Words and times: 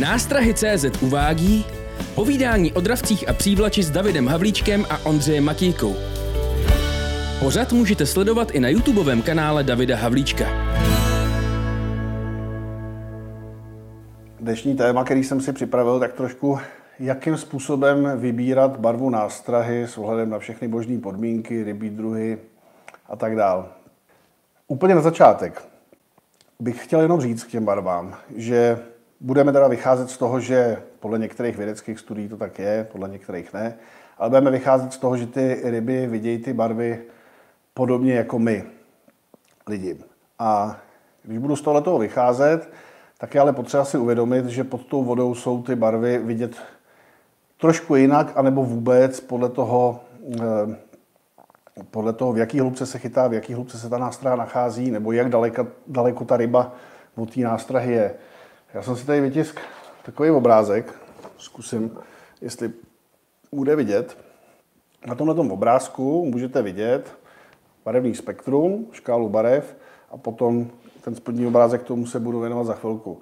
Nástrahy 0.00 0.54
CZ 0.54 1.02
uvádí 1.02 1.66
povídání 2.14 2.72
o 2.72 2.80
dravcích 2.80 3.28
a 3.28 3.32
přívlači 3.32 3.82
s 3.82 3.90
Davidem 3.90 4.26
Havlíčkem 4.26 4.86
a 4.90 5.06
Ondřejem 5.06 5.44
Matějkou. 5.44 5.94
Pořad 7.40 7.72
můžete 7.72 8.06
sledovat 8.06 8.50
i 8.50 8.60
na 8.60 8.68
YouTubeovém 8.68 9.22
kanále 9.22 9.64
Davida 9.64 9.96
Havlíčka. 9.96 10.44
Dnešní 14.40 14.76
téma, 14.76 15.04
který 15.04 15.24
jsem 15.24 15.40
si 15.40 15.52
připravil, 15.52 16.00
tak 16.00 16.12
trošku 16.12 16.58
jakým 16.98 17.36
způsobem 17.36 18.12
vybírat 18.16 18.76
barvu 18.80 19.10
nástrahy 19.10 19.82
s 19.82 19.98
ohledem 19.98 20.30
na 20.30 20.38
všechny 20.38 20.68
božní 20.68 21.00
podmínky, 21.00 21.64
rybí 21.64 21.90
druhy 21.90 22.38
a 23.08 23.16
tak 23.16 23.36
dál. 23.36 23.68
Úplně 24.68 24.94
na 24.94 25.00
začátek 25.00 25.62
bych 26.60 26.84
chtěl 26.84 27.00
jenom 27.00 27.20
říct 27.20 27.44
k 27.44 27.50
těm 27.50 27.64
barvám, 27.64 28.16
že 28.36 28.78
budeme 29.20 29.52
teda 29.52 29.68
vycházet 29.68 30.10
z 30.10 30.18
toho, 30.18 30.40
že 30.40 30.82
podle 31.00 31.18
některých 31.18 31.56
vědeckých 31.56 31.98
studií 31.98 32.28
to 32.28 32.36
tak 32.36 32.58
je, 32.58 32.88
podle 32.92 33.08
některých 33.08 33.52
ne, 33.52 33.74
ale 34.18 34.30
budeme 34.30 34.50
vycházet 34.50 34.92
z 34.92 34.98
toho, 34.98 35.16
že 35.16 35.26
ty 35.26 35.60
ryby 35.64 36.06
vidějí 36.06 36.38
ty 36.38 36.52
barvy 36.52 37.02
podobně 37.74 38.14
jako 38.14 38.38
my, 38.38 38.64
lidi. 39.66 39.96
A 40.38 40.76
když 41.22 41.38
budu 41.38 41.56
z 41.56 41.62
tohoto 41.62 41.98
vycházet, 41.98 42.70
tak 43.18 43.34
je 43.34 43.40
ale 43.40 43.52
potřeba 43.52 43.84
si 43.84 43.98
uvědomit, 43.98 44.46
že 44.46 44.64
pod 44.64 44.86
tou 44.86 45.04
vodou 45.04 45.34
jsou 45.34 45.62
ty 45.62 45.74
barvy 45.74 46.18
vidět 46.18 46.56
trošku 47.60 47.96
jinak, 47.96 48.32
anebo 48.34 48.64
vůbec 48.64 49.20
podle 49.20 49.48
toho, 49.48 50.00
eh, 50.34 50.76
podle 51.90 52.12
toho, 52.12 52.32
v 52.32 52.38
jaký 52.38 52.60
hloubce 52.60 52.86
se 52.86 52.98
chytá, 52.98 53.28
v 53.28 53.34
jaký 53.34 53.54
hloubce 53.54 53.78
se 53.78 53.88
ta 53.88 53.98
nástraha 53.98 54.36
nachází, 54.36 54.90
nebo 54.90 55.12
jak 55.12 55.28
daleko, 55.28 55.66
daleko 55.86 56.24
ta 56.24 56.36
ryba 56.36 56.72
od 57.16 57.34
té 57.34 57.40
nástrahy 57.40 57.92
je. 57.92 58.14
Já 58.76 58.82
jsem 58.82 58.96
si 58.96 59.06
tady 59.06 59.20
vytisk 59.20 59.60
takový 60.04 60.30
obrázek, 60.30 60.94
zkusím, 61.38 61.98
jestli 62.40 62.72
bude 63.52 63.76
vidět. 63.76 64.18
Na 65.06 65.14
tomhle 65.14 65.34
obrázku 65.34 66.24
můžete 66.24 66.62
vidět 66.62 67.18
barevný 67.84 68.14
spektrum, 68.14 68.86
škálu 68.92 69.28
barev 69.28 69.76
a 70.10 70.16
potom 70.16 70.66
ten 71.00 71.14
spodní 71.14 71.46
obrázek 71.46 71.82
tomu 71.82 72.06
se 72.06 72.20
budu 72.20 72.40
věnovat 72.40 72.64
za 72.64 72.74
chvilku. 72.74 73.20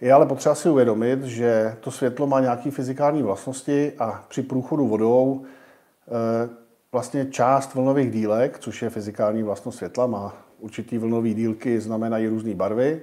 Je 0.00 0.12
ale 0.12 0.26
potřeba 0.26 0.54
si 0.54 0.68
uvědomit, 0.68 1.24
že 1.24 1.76
to 1.80 1.90
světlo 1.90 2.26
má 2.26 2.40
nějaké 2.40 2.70
fyzikální 2.70 3.22
vlastnosti 3.22 3.92
a 3.98 4.24
při 4.28 4.42
průchodu 4.42 4.86
vodou 4.86 5.42
eh, 5.44 6.48
vlastně 6.92 7.26
část 7.26 7.74
vlnových 7.74 8.10
dílek, 8.10 8.58
což 8.58 8.82
je 8.82 8.90
fyzikální 8.90 9.42
vlastnost 9.42 9.78
světla, 9.78 10.06
má 10.06 10.34
určitý 10.58 10.98
vlnový 10.98 11.34
dílky, 11.34 11.80
znamenají 11.80 12.28
různé 12.28 12.54
barvy. 12.54 13.02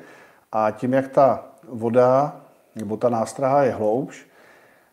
A 0.52 0.72
tím, 0.72 0.94
jak 0.94 1.08
ta 1.08 1.51
voda 1.68 2.42
nebo 2.76 2.98
ta 2.98 3.10
nástraha 3.10 3.64
je 3.64 3.72
hloubš, 3.72 4.26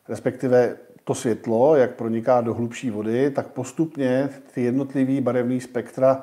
respektive 0.08 0.76
to 1.04 1.14
světlo, 1.14 1.76
jak 1.76 1.94
proniká 1.94 2.40
do 2.40 2.54
hlubší 2.54 2.90
vody, 2.90 3.30
tak 3.30 3.46
postupně 3.46 4.28
ty 4.54 4.62
jednotlivé 4.62 5.20
barevné 5.20 5.60
spektra 5.60 6.22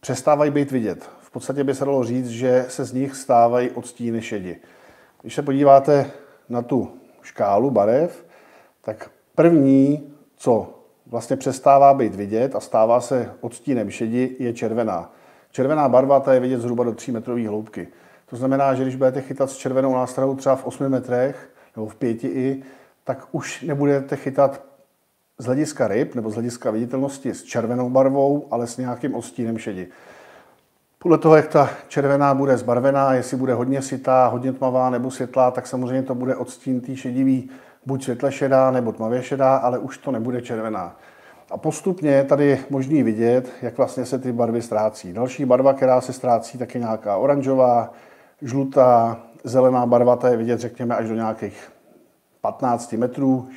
přestávají 0.00 0.50
být 0.50 0.70
vidět. 0.70 1.10
V 1.20 1.30
podstatě 1.30 1.64
by 1.64 1.74
se 1.74 1.84
dalo 1.84 2.04
říct, 2.04 2.28
že 2.28 2.64
se 2.68 2.84
z 2.84 2.92
nich 2.92 3.16
stávají 3.16 3.70
odstíny 3.70 4.22
šedi. 4.22 4.56
Když 5.22 5.34
se 5.34 5.42
podíváte 5.42 6.10
na 6.48 6.62
tu 6.62 6.90
škálu 7.22 7.70
barev, 7.70 8.26
tak 8.80 9.10
první, 9.34 10.12
co 10.36 10.74
vlastně 11.06 11.36
přestává 11.36 11.94
být 11.94 12.14
vidět 12.14 12.56
a 12.56 12.60
stává 12.60 13.00
se 13.00 13.32
odstínem 13.40 13.90
šedi, 13.90 14.36
je 14.38 14.52
červená. 14.52 15.12
Červená 15.50 15.88
barva 15.88 16.20
ta 16.20 16.34
je 16.34 16.40
vidět 16.40 16.60
zhruba 16.60 16.84
do 16.84 16.92
3 16.92 17.12
metrové 17.12 17.48
hloubky. 17.48 17.88
To 18.32 18.36
znamená, 18.36 18.74
že 18.74 18.82
když 18.82 18.96
budete 18.96 19.20
chytat 19.20 19.50
s 19.50 19.56
červenou 19.56 19.94
nástrahou 19.94 20.34
třeba 20.34 20.56
v 20.56 20.66
8 20.66 20.88
metrech 20.88 21.50
nebo 21.76 21.86
v 21.86 21.94
5 21.94 22.24
i, 22.24 22.62
tak 23.04 23.28
už 23.32 23.62
nebudete 23.62 24.16
chytat 24.16 24.62
z 25.38 25.44
hlediska 25.44 25.88
ryb 25.88 26.14
nebo 26.14 26.30
z 26.30 26.34
hlediska 26.34 26.70
viditelnosti 26.70 27.34
s 27.34 27.42
červenou 27.42 27.90
barvou, 27.90 28.48
ale 28.50 28.66
s 28.66 28.76
nějakým 28.76 29.14
odstínem 29.14 29.58
šedi. 29.58 29.88
Podle 30.98 31.18
toho, 31.18 31.36
jak 31.36 31.48
ta 31.48 31.70
červená 31.88 32.34
bude 32.34 32.56
zbarvená, 32.56 33.14
jestli 33.14 33.36
bude 33.36 33.54
hodně 33.54 33.82
sitá, 33.82 34.26
hodně 34.26 34.52
tmavá 34.52 34.90
nebo 34.90 35.10
světlá, 35.10 35.50
tak 35.50 35.66
samozřejmě 35.66 36.02
to 36.02 36.14
bude 36.14 36.36
odstín 36.36 36.80
tý 36.80 36.96
šedivý, 36.96 37.50
buď 37.86 38.04
světle 38.04 38.32
šedá 38.32 38.70
nebo 38.70 38.92
tmavě 38.92 39.22
šedá, 39.22 39.56
ale 39.56 39.78
už 39.78 39.98
to 39.98 40.10
nebude 40.10 40.42
červená. 40.42 40.96
A 41.50 41.56
postupně 41.56 42.24
tady 42.24 42.46
je 42.46 42.58
možný 42.70 43.02
vidět, 43.02 43.48
jak 43.62 43.76
vlastně 43.76 44.06
se 44.06 44.18
ty 44.18 44.32
barvy 44.32 44.62
ztrácí. 44.62 45.12
Další 45.12 45.44
barva, 45.44 45.72
která 45.72 46.00
se 46.00 46.12
ztrácí, 46.12 46.58
tak 46.58 46.74
je 46.74 46.80
nějaká 46.80 47.16
oranžová, 47.16 47.92
žlutá, 48.42 49.20
zelená 49.44 49.86
barva, 49.86 50.16
ta 50.16 50.28
je 50.28 50.36
vidět, 50.36 50.60
řekněme, 50.60 50.96
až 50.96 51.08
do 51.08 51.14
nějakých 51.14 51.72
15 52.40 52.92
metrů, 52.92 53.48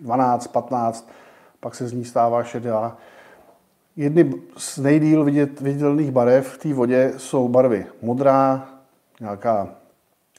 12, 0.00 0.46
15, 0.46 1.10
pak 1.60 1.74
se 1.74 1.88
z 1.88 1.92
ní 1.92 2.04
stává 2.04 2.42
šedá. 2.42 2.96
Jedny 3.96 4.32
z 4.56 4.78
nejdíl 4.78 5.24
vidět, 5.24 5.60
viditelných 5.60 6.10
barev 6.10 6.48
v 6.48 6.58
té 6.58 6.74
vodě 6.74 7.12
jsou 7.16 7.48
barvy 7.48 7.86
modrá, 8.02 8.68
nějaká 9.20 9.68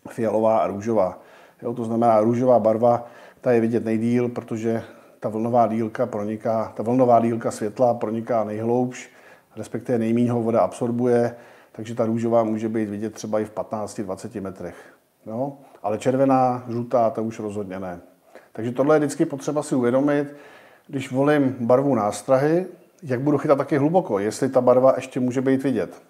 fialová 0.10 0.58
a 0.58 0.68
růžová. 0.68 1.20
Jo, 1.62 1.74
to 1.74 1.86
znamená, 1.86 2.22
růžová 2.22 2.60
barva, 2.60 3.08
ta 3.42 3.52
je 3.52 3.62
vidět 3.62 3.86
nejdíl, 3.86 4.30
protože 4.30 4.84
ta 5.20 5.30
vlnová 5.30 5.68
dílka 5.68 6.06
proniká, 6.06 6.74
ta 6.76 6.84
vlnová 6.84 7.20
dílka 7.20 7.52
světla 7.52 7.94
proniká 7.94 8.44
nejhloubš, 8.44 9.10
respektive 9.56 10.00
nejméně 10.00 10.32
ho 10.32 10.42
voda 10.42 10.62
absorbuje, 10.62 11.36
takže 11.76 11.96
ta 11.96 12.06
růžová 12.06 12.44
může 12.44 12.70
být 12.70 12.90
vidět 12.90 13.14
třeba 13.14 13.40
i 13.40 13.46
v 13.46 13.54
15-20 13.54 14.42
metrech. 14.42 14.76
Jo? 15.26 15.54
Ale 15.84 15.98
červená, 15.98 16.64
žlutá, 16.70 17.10
to 17.10 17.24
už 17.24 17.40
rozhodně 17.40 17.80
ne. 17.80 18.00
Takže 18.54 18.72
tohle 18.72 18.96
je 18.96 19.00
vždycky 19.00 19.26
potřeba 19.26 19.64
si 19.64 19.76
uvědomit, 19.76 20.36
když 20.88 21.12
volím 21.12 21.56
barvu 21.60 21.96
nástrahy, 21.96 22.66
jak 23.04 23.22
budu 23.22 23.38
chytat 23.38 23.58
taky 23.58 23.78
hluboko, 23.78 24.20
jestli 24.20 24.50
ta 24.50 24.62
barva 24.62 24.94
ještě 24.96 25.20
může 25.20 25.42
být 25.42 25.64
vidět. 25.64 26.02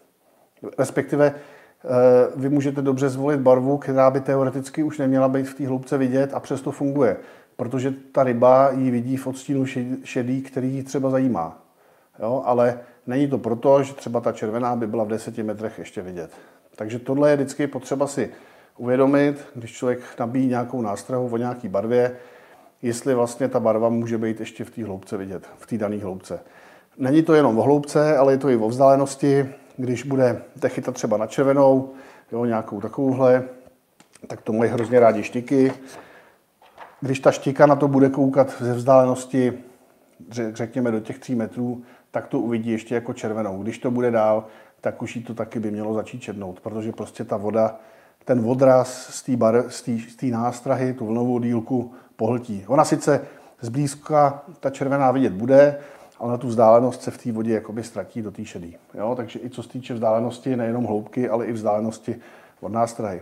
Respektive 0.78 1.26
eh, 1.36 1.88
vy 2.36 2.50
můžete 2.50 2.82
dobře 2.82 3.10
zvolit 3.10 3.40
barvu, 3.40 3.78
která 3.78 4.12
by 4.12 4.22
teoreticky 4.22 4.84
už 4.84 4.98
neměla 4.98 5.28
být 5.28 5.44
v 5.44 5.54
té 5.54 5.68
hloubce 5.68 5.98
vidět 5.98 6.34
a 6.34 6.40
přesto 6.40 6.72
funguje, 6.72 7.18
protože 7.56 7.94
ta 8.12 8.24
ryba 8.24 8.72
ji 8.72 8.92
vidí 8.92 9.18
v 9.18 9.28
odstínu 9.28 9.66
šedý, 10.04 10.42
který 10.42 10.74
ji 10.74 10.84
třeba 10.84 11.10
zajímá. 11.10 11.66
Jo? 12.20 12.44
Ale 12.46 12.80
není 13.08 13.28
to 13.28 13.38
proto, 13.38 13.84
že 13.84 13.94
třeba 13.94 14.22
ta 14.22 14.32
červená 14.32 14.76
by 14.76 14.88
byla 14.88 15.04
v 15.04 15.08
10 15.08 15.38
metrech 15.38 15.80
ještě 15.80 16.02
vidět. 16.02 16.32
Takže 16.76 17.00
tohle 17.00 17.30
je 17.30 17.36
vždycky 17.36 17.68
potřeba 17.68 18.08
si 18.08 18.30
uvědomit, 18.78 19.46
když 19.56 19.74
člověk 19.74 20.00
nabíjí 20.20 20.48
nějakou 20.48 20.82
nástrahu 20.82 21.30
o 21.32 21.38
nějaké 21.38 21.70
barvě, 21.70 22.16
jestli 22.82 23.16
vlastně 23.16 23.48
ta 23.48 23.60
barva 23.60 23.90
může 23.90 24.18
být 24.18 24.40
ještě 24.40 24.64
v 24.64 24.70
té 24.70 24.86
hloubce 24.86 25.18
vidět, 25.18 25.48
v 25.58 25.68
té 25.68 25.78
dané 25.78 25.98
hloubce. 25.98 26.40
Není 26.98 27.24
to 27.24 27.34
jenom 27.34 27.58
o 27.60 27.62
hloubce, 27.62 28.18
ale 28.18 28.34
je 28.34 28.38
to 28.38 28.50
i 28.50 28.56
o 28.56 28.70
vzdálenosti. 28.70 29.50
Když 29.78 30.04
bude 30.04 30.42
chytat 30.68 30.96
třeba 30.96 31.18
na 31.18 31.28
červenou, 31.28 31.94
jo, 32.32 32.46
nějakou 32.46 32.82
takovouhle, 32.82 33.44
tak 34.28 34.42
to 34.42 34.54
mají 34.54 34.72
hrozně 34.72 35.00
rádi 35.00 35.24
štiky. 35.24 35.74
Když 37.02 37.20
ta 37.20 37.32
štika 37.32 37.66
na 37.66 37.76
to 37.76 37.88
bude 37.88 38.10
koukat 38.10 38.56
ze 38.60 38.74
vzdálenosti, 38.74 39.54
řekněme 40.32 40.92
do 40.92 41.00
těch 41.00 41.20
3 41.20 41.36
metrů, 41.36 41.84
tak 42.16 42.28
to 42.28 42.40
uvidí 42.40 42.72
ještě 42.72 42.96
jako 42.96 43.14
červenou. 43.14 43.64
Když 43.64 43.80
to 43.80 43.92
bude 43.92 44.12
dál, 44.12 44.46
tak 44.82 45.02
už 45.02 45.16
jí 45.16 45.24
to 45.24 45.34
taky 45.34 45.60
by 45.60 45.72
mělo 45.72 45.94
začít 45.94 46.22
černout, 46.22 46.60
protože 46.60 46.92
prostě 46.92 47.24
ta 47.24 47.38
voda, 47.38 47.80
ten 48.26 48.50
odraz 48.50 49.10
z 49.70 50.16
té 50.16 50.26
nástrahy, 50.26 50.94
tu 50.94 51.06
vlnovou 51.06 51.40
dílku 51.40 51.94
pohltí. 52.16 52.64
Ona 52.68 52.86
sice 52.86 53.22
zblízka 53.62 54.44
ta 54.60 54.70
červená 54.70 55.12
vidět 55.12 55.34
bude, 55.34 55.80
ale 56.20 56.32
na 56.32 56.38
tu 56.38 56.48
vzdálenost 56.48 57.02
se 57.02 57.12
v 57.12 57.18
té 57.18 57.32
vodě 57.32 57.54
jakoby 57.54 57.84
ztratí 57.84 58.22
do 58.22 58.32
té 58.32 58.46
šedý. 58.46 58.78
Jo? 58.94 59.14
Takže 59.16 59.40
i 59.44 59.50
co 59.50 59.64
se 59.64 59.70
týče 59.70 59.94
vzdálenosti, 59.94 60.56
nejenom 60.56 60.86
hloubky, 60.86 61.30
ale 61.30 61.46
i 61.46 61.52
vzdálenosti 61.52 62.16
od 62.62 62.72
nástrahy. 62.72 63.22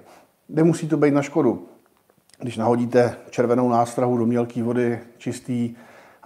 Nemusí 0.50 0.88
to 0.88 0.98
být 0.98 1.14
na 1.14 1.22
škodu. 1.22 1.66
Když 2.40 2.58
nahodíte 2.58 3.16
červenou 3.30 3.70
nástrahu 3.70 4.18
do 4.18 4.26
mělké 4.26 4.64
vody, 4.64 5.00
čistý, 5.18 5.76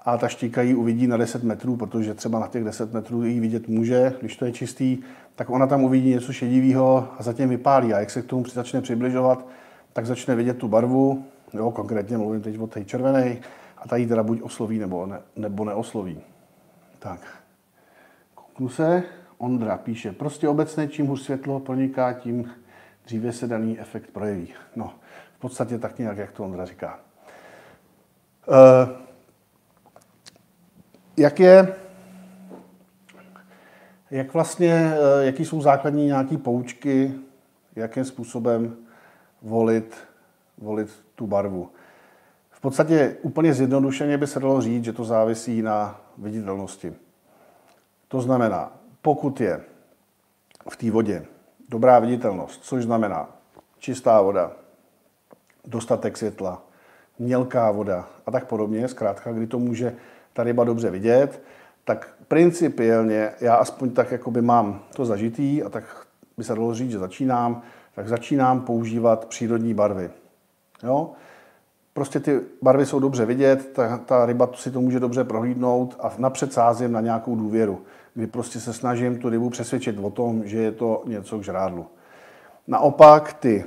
a 0.08 0.18
ta 0.18 0.28
štíka 0.28 0.62
ji 0.62 0.76
uvidí 0.76 1.08
na 1.08 1.18
10 1.18 1.44
metrů, 1.44 1.76
protože 1.76 2.14
třeba 2.14 2.40
na 2.40 2.48
těch 2.48 2.64
10 2.64 2.94
metrů 2.94 3.24
ji 3.24 3.40
vidět 3.40 3.68
může, 3.68 4.14
když 4.20 4.36
to 4.36 4.46
je 4.46 4.52
čistý, 4.52 4.98
tak 5.36 5.50
ona 5.50 5.68
tam 5.68 5.84
uvidí 5.84 6.10
něco 6.10 6.34
šedivého 6.34 7.08
a 7.20 7.24
zatím 7.24 7.50
vypálí. 7.50 7.94
A 7.94 8.00
jak 8.00 8.10
se 8.10 8.22
k 8.22 8.26
tomu 8.26 8.46
začne 8.46 8.82
přibližovat, 8.82 9.48
tak 9.94 10.06
začne 10.06 10.36
vidět 10.36 10.58
tu 10.58 10.68
barvu, 10.68 11.26
jo, 11.54 11.72
konkrétně 11.72 12.18
mluvím 12.18 12.42
teď 12.42 12.60
o 12.60 12.68
té 12.68 12.86
červené, 12.86 13.38
a 13.78 13.88
ta 13.88 13.96
ji 13.96 14.08
teda 14.08 14.24
buď 14.24 14.42
osloví 14.42 14.80
nebo, 14.80 15.06
ne, 15.06 15.20
nebo 15.36 15.66
neosloví. 15.66 16.20
Tak, 17.00 17.20
kouknu 18.36 18.70
se, 18.70 19.04
Ondra 19.38 19.78
píše, 19.78 20.12
prostě 20.12 20.48
obecně 20.48 20.88
čím 20.88 21.08
hůř 21.08 21.22
světlo 21.22 21.60
proniká, 21.60 22.14
tím 22.14 22.52
dříve 23.06 23.32
se 23.32 23.48
daný 23.48 23.80
efekt 23.80 24.12
projeví. 24.12 24.48
No, 24.76 24.94
v 25.38 25.40
podstatě 25.40 25.78
tak 25.80 26.00
nějak, 26.00 26.18
jak 26.18 26.32
to 26.32 26.44
Ondra 26.44 26.66
říká. 26.66 27.00
Uh, 28.48 29.07
jak 31.18 31.40
je, 31.40 31.76
jak 34.12 34.34
vlastně, 34.34 34.94
eh, 34.94 35.26
jaký 35.26 35.46
jsou 35.46 35.62
základní 35.62 36.06
nějaké 36.06 36.38
poučky, 36.38 37.14
jakým 37.76 38.06
způsobem 38.06 38.76
volit 39.42 40.08
volit 40.58 40.90
tu 41.16 41.28
barvu. 41.28 41.70
V 42.52 42.62
podstatě 42.62 43.18
úplně 43.22 43.54
zjednodušeně 43.54 44.18
by 44.18 44.28
se 44.28 44.40
dalo 44.40 44.62
říct, 44.62 44.84
že 44.84 44.94
to 44.94 45.04
závisí 45.04 45.62
na 45.62 46.02
viditelnosti. 46.18 46.94
To 48.08 48.22
znamená, 48.22 48.72
pokud 49.02 49.42
je 49.42 49.62
v 50.70 50.76
té 50.78 50.92
vodě 50.92 51.26
dobrá 51.70 52.00
viditelnost, 52.00 52.64
což 52.64 52.84
znamená 52.84 53.30
čistá 53.80 54.22
voda, 54.22 54.52
dostatek 55.66 56.18
světla, 56.18 56.64
mělká 57.20 57.72
voda 57.72 58.08
a 58.26 58.32
tak 58.32 58.48
podobně, 58.48 58.88
zkrátka, 58.88 59.32
kdy 59.32 59.48
to 59.48 59.60
může 59.60 59.96
ta 60.38 60.44
ryba 60.44 60.64
dobře 60.64 60.90
vidět, 60.90 61.42
tak 61.84 62.10
principiálně 62.28 63.32
já 63.42 63.56
aspoň 63.56 63.90
tak 63.90 64.12
jakoby 64.12 64.42
mám 64.42 64.80
to 64.96 65.06
zažitý 65.06 65.64
a 65.64 65.70
tak 65.70 65.84
by 66.38 66.44
se 66.44 66.56
dalo 66.56 66.74
říct, 66.74 66.92
že 66.92 67.00
začínám, 67.00 67.62
tak 67.96 68.08
začínám 68.08 68.62
používat 68.62 69.26
přírodní 69.26 69.74
barvy. 69.74 70.10
Jo? 70.84 71.12
Prostě 71.94 72.20
ty 72.20 72.40
barvy 72.62 72.86
jsou 72.86 73.00
dobře 73.00 73.26
vidět, 73.26 73.74
ta, 73.74 73.98
ta 73.98 74.26
ryba 74.26 74.50
si 74.56 74.72
to 74.72 74.82
může 74.82 75.00
dobře 75.00 75.24
prohlídnout 75.24 75.98
a 76.00 76.12
napřed 76.18 76.54
sázím 76.54 76.92
na 76.92 77.02
nějakou 77.02 77.36
důvěru, 77.36 77.82
kdy 78.14 78.28
prostě 78.28 78.60
se 78.60 78.74
snažím 78.74 79.18
tu 79.18 79.30
rybu 79.30 79.50
přesvědčit 79.50 80.00
o 80.02 80.10
tom, 80.10 80.42
že 80.46 80.58
je 80.58 80.72
to 80.72 81.04
něco 81.06 81.40
k 81.40 81.44
žrádlu. 81.44 81.86
Naopak 82.68 83.34
ty 83.34 83.66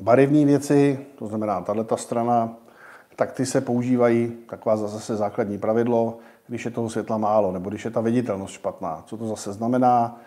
barevné 0.00 0.44
věci, 0.44 1.06
to 1.18 1.26
znamená 1.26 1.60
tato 1.60 1.96
strana, 1.96 2.56
tak 3.16 3.32
ty 3.32 3.46
se 3.46 3.60
používají, 3.60 4.32
taková 4.48 4.76
zase 4.76 5.16
základní 5.16 5.58
pravidlo, 5.58 6.18
když 6.46 6.64
je 6.64 6.70
toho 6.70 6.90
světla 6.90 7.18
málo, 7.18 7.52
nebo 7.52 7.70
když 7.70 7.84
je 7.84 7.90
ta 7.90 8.00
viditelnost 8.00 8.54
špatná. 8.54 9.02
Co 9.06 9.16
to 9.16 9.26
zase 9.26 9.52
znamená? 9.52 10.20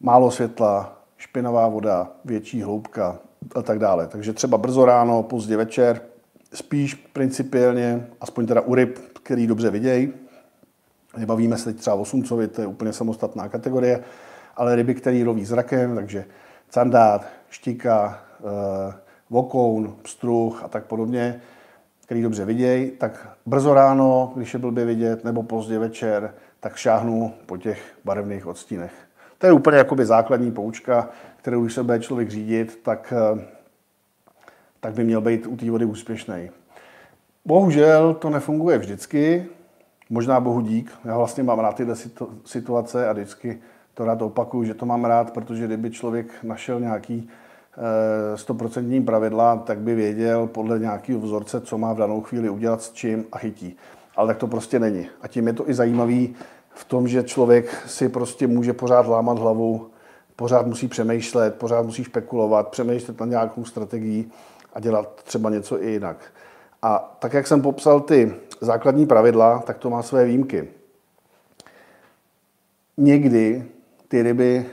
Málo 0.00 0.30
světla, 0.30 1.02
špinavá 1.16 1.68
voda, 1.68 2.10
větší 2.24 2.62
hloubka 2.62 3.18
a 3.54 3.62
tak 3.62 3.78
dále. 3.78 4.06
Takže 4.06 4.32
třeba 4.32 4.58
brzo 4.58 4.84
ráno, 4.84 5.22
pozdě 5.22 5.56
večer, 5.56 6.00
spíš 6.54 6.94
principiálně, 6.94 8.06
aspoň 8.20 8.46
teda 8.46 8.60
u 8.60 8.74
ryb, 8.74 8.98
který 9.22 9.46
dobře 9.46 9.70
vidějí. 9.70 10.12
Nebavíme 11.16 11.58
se 11.58 11.64
teď 11.64 11.76
třeba 11.76 11.96
o 11.96 12.04
sumcovi, 12.04 12.48
to 12.48 12.60
je 12.60 12.66
úplně 12.66 12.92
samostatná 12.92 13.48
kategorie, 13.48 14.04
ale 14.56 14.76
ryby, 14.76 14.94
které 14.94 15.24
loví 15.24 15.44
zrakem, 15.44 15.94
takže 15.94 16.24
candát, 16.68 17.26
štika, 17.50 18.20
eh, 18.40 18.94
vokoun, 19.30 19.96
pstruh 20.02 20.64
a 20.64 20.68
tak 20.68 20.84
podobně, 20.84 21.40
který 22.02 22.22
dobře 22.22 22.44
vidějí, 22.44 22.90
tak 22.90 23.28
brzo 23.46 23.74
ráno, 23.74 24.32
když 24.36 24.52
je 24.52 24.58
blbě 24.58 24.84
vidět, 24.84 25.24
nebo 25.24 25.42
pozdě 25.42 25.78
večer, 25.78 26.34
tak 26.60 26.76
šáhnu 26.76 27.34
po 27.46 27.56
těch 27.56 27.94
barevných 28.04 28.46
odstínech. 28.46 28.92
To 29.38 29.46
je 29.46 29.52
úplně 29.52 29.76
jakoby 29.76 30.06
základní 30.06 30.52
poučka, 30.52 31.08
kterou 31.36 31.62
když 31.62 31.74
se 31.74 31.82
bude 31.82 32.00
člověk 32.00 32.30
řídit, 32.30 32.80
tak, 32.82 33.12
eh, 33.16 33.44
tak 34.80 34.94
by 34.94 35.04
měl 35.04 35.20
být 35.20 35.46
u 35.46 35.56
té 35.56 35.70
vody 35.70 35.84
úspěšný. 35.84 36.50
Bohužel 37.44 38.14
to 38.14 38.30
nefunguje 38.30 38.78
vždycky, 38.78 39.46
možná 40.10 40.40
bohu 40.40 40.60
dík. 40.60 40.92
Já 41.04 41.16
vlastně 41.16 41.42
mám 41.42 41.58
rád 41.58 41.76
tyhle 41.76 41.94
situace 42.44 43.08
a 43.08 43.12
vždycky 43.12 43.60
to 43.94 44.04
rád 44.04 44.22
opakuju, 44.22 44.64
že 44.64 44.74
to 44.74 44.86
mám 44.86 45.04
rád, 45.04 45.30
protože 45.30 45.66
kdyby 45.66 45.90
člověk 45.90 46.26
našel 46.42 46.80
nějaký 46.80 47.30
stoprocentní 48.34 49.02
pravidla, 49.02 49.56
tak 49.56 49.78
by 49.78 49.94
věděl 49.94 50.46
podle 50.46 50.78
nějakého 50.78 51.20
vzorce, 51.20 51.60
co 51.60 51.78
má 51.78 51.92
v 51.92 51.98
danou 51.98 52.20
chvíli 52.20 52.50
udělat 52.50 52.82
s 52.82 52.92
čím 52.92 53.24
a 53.32 53.38
chytí. 53.38 53.76
Ale 54.16 54.28
tak 54.28 54.38
to 54.38 54.46
prostě 54.46 54.78
není. 54.78 55.08
A 55.22 55.28
tím 55.28 55.46
je 55.46 55.52
to 55.52 55.70
i 55.70 55.74
zajímavý 55.74 56.34
v 56.74 56.84
tom, 56.84 57.08
že 57.08 57.22
člověk 57.22 57.84
si 57.86 58.08
prostě 58.08 58.46
může 58.46 58.72
pořád 58.72 59.06
lámat 59.06 59.38
hlavu, 59.38 59.90
pořád 60.36 60.66
musí 60.66 60.88
přemýšlet, 60.88 61.54
pořád 61.54 61.86
musí 61.86 62.04
špekulovat, 62.04 62.68
přemýšlet 62.68 63.20
na 63.20 63.26
nějakou 63.26 63.64
strategii 63.64 64.30
a 64.74 64.80
dělat 64.80 65.22
třeba 65.24 65.50
něco 65.50 65.82
i 65.82 65.90
jinak. 65.90 66.16
A 66.82 67.16
tak, 67.18 67.32
jak 67.32 67.46
jsem 67.46 67.62
popsal 67.62 68.00
ty 68.00 68.34
základní 68.60 69.06
pravidla, 69.06 69.58
tak 69.58 69.78
to 69.78 69.90
má 69.90 70.02
své 70.02 70.24
výjimky. 70.24 70.68
Někdy 72.96 73.64
ty 74.08 74.22
ryby 74.22 74.66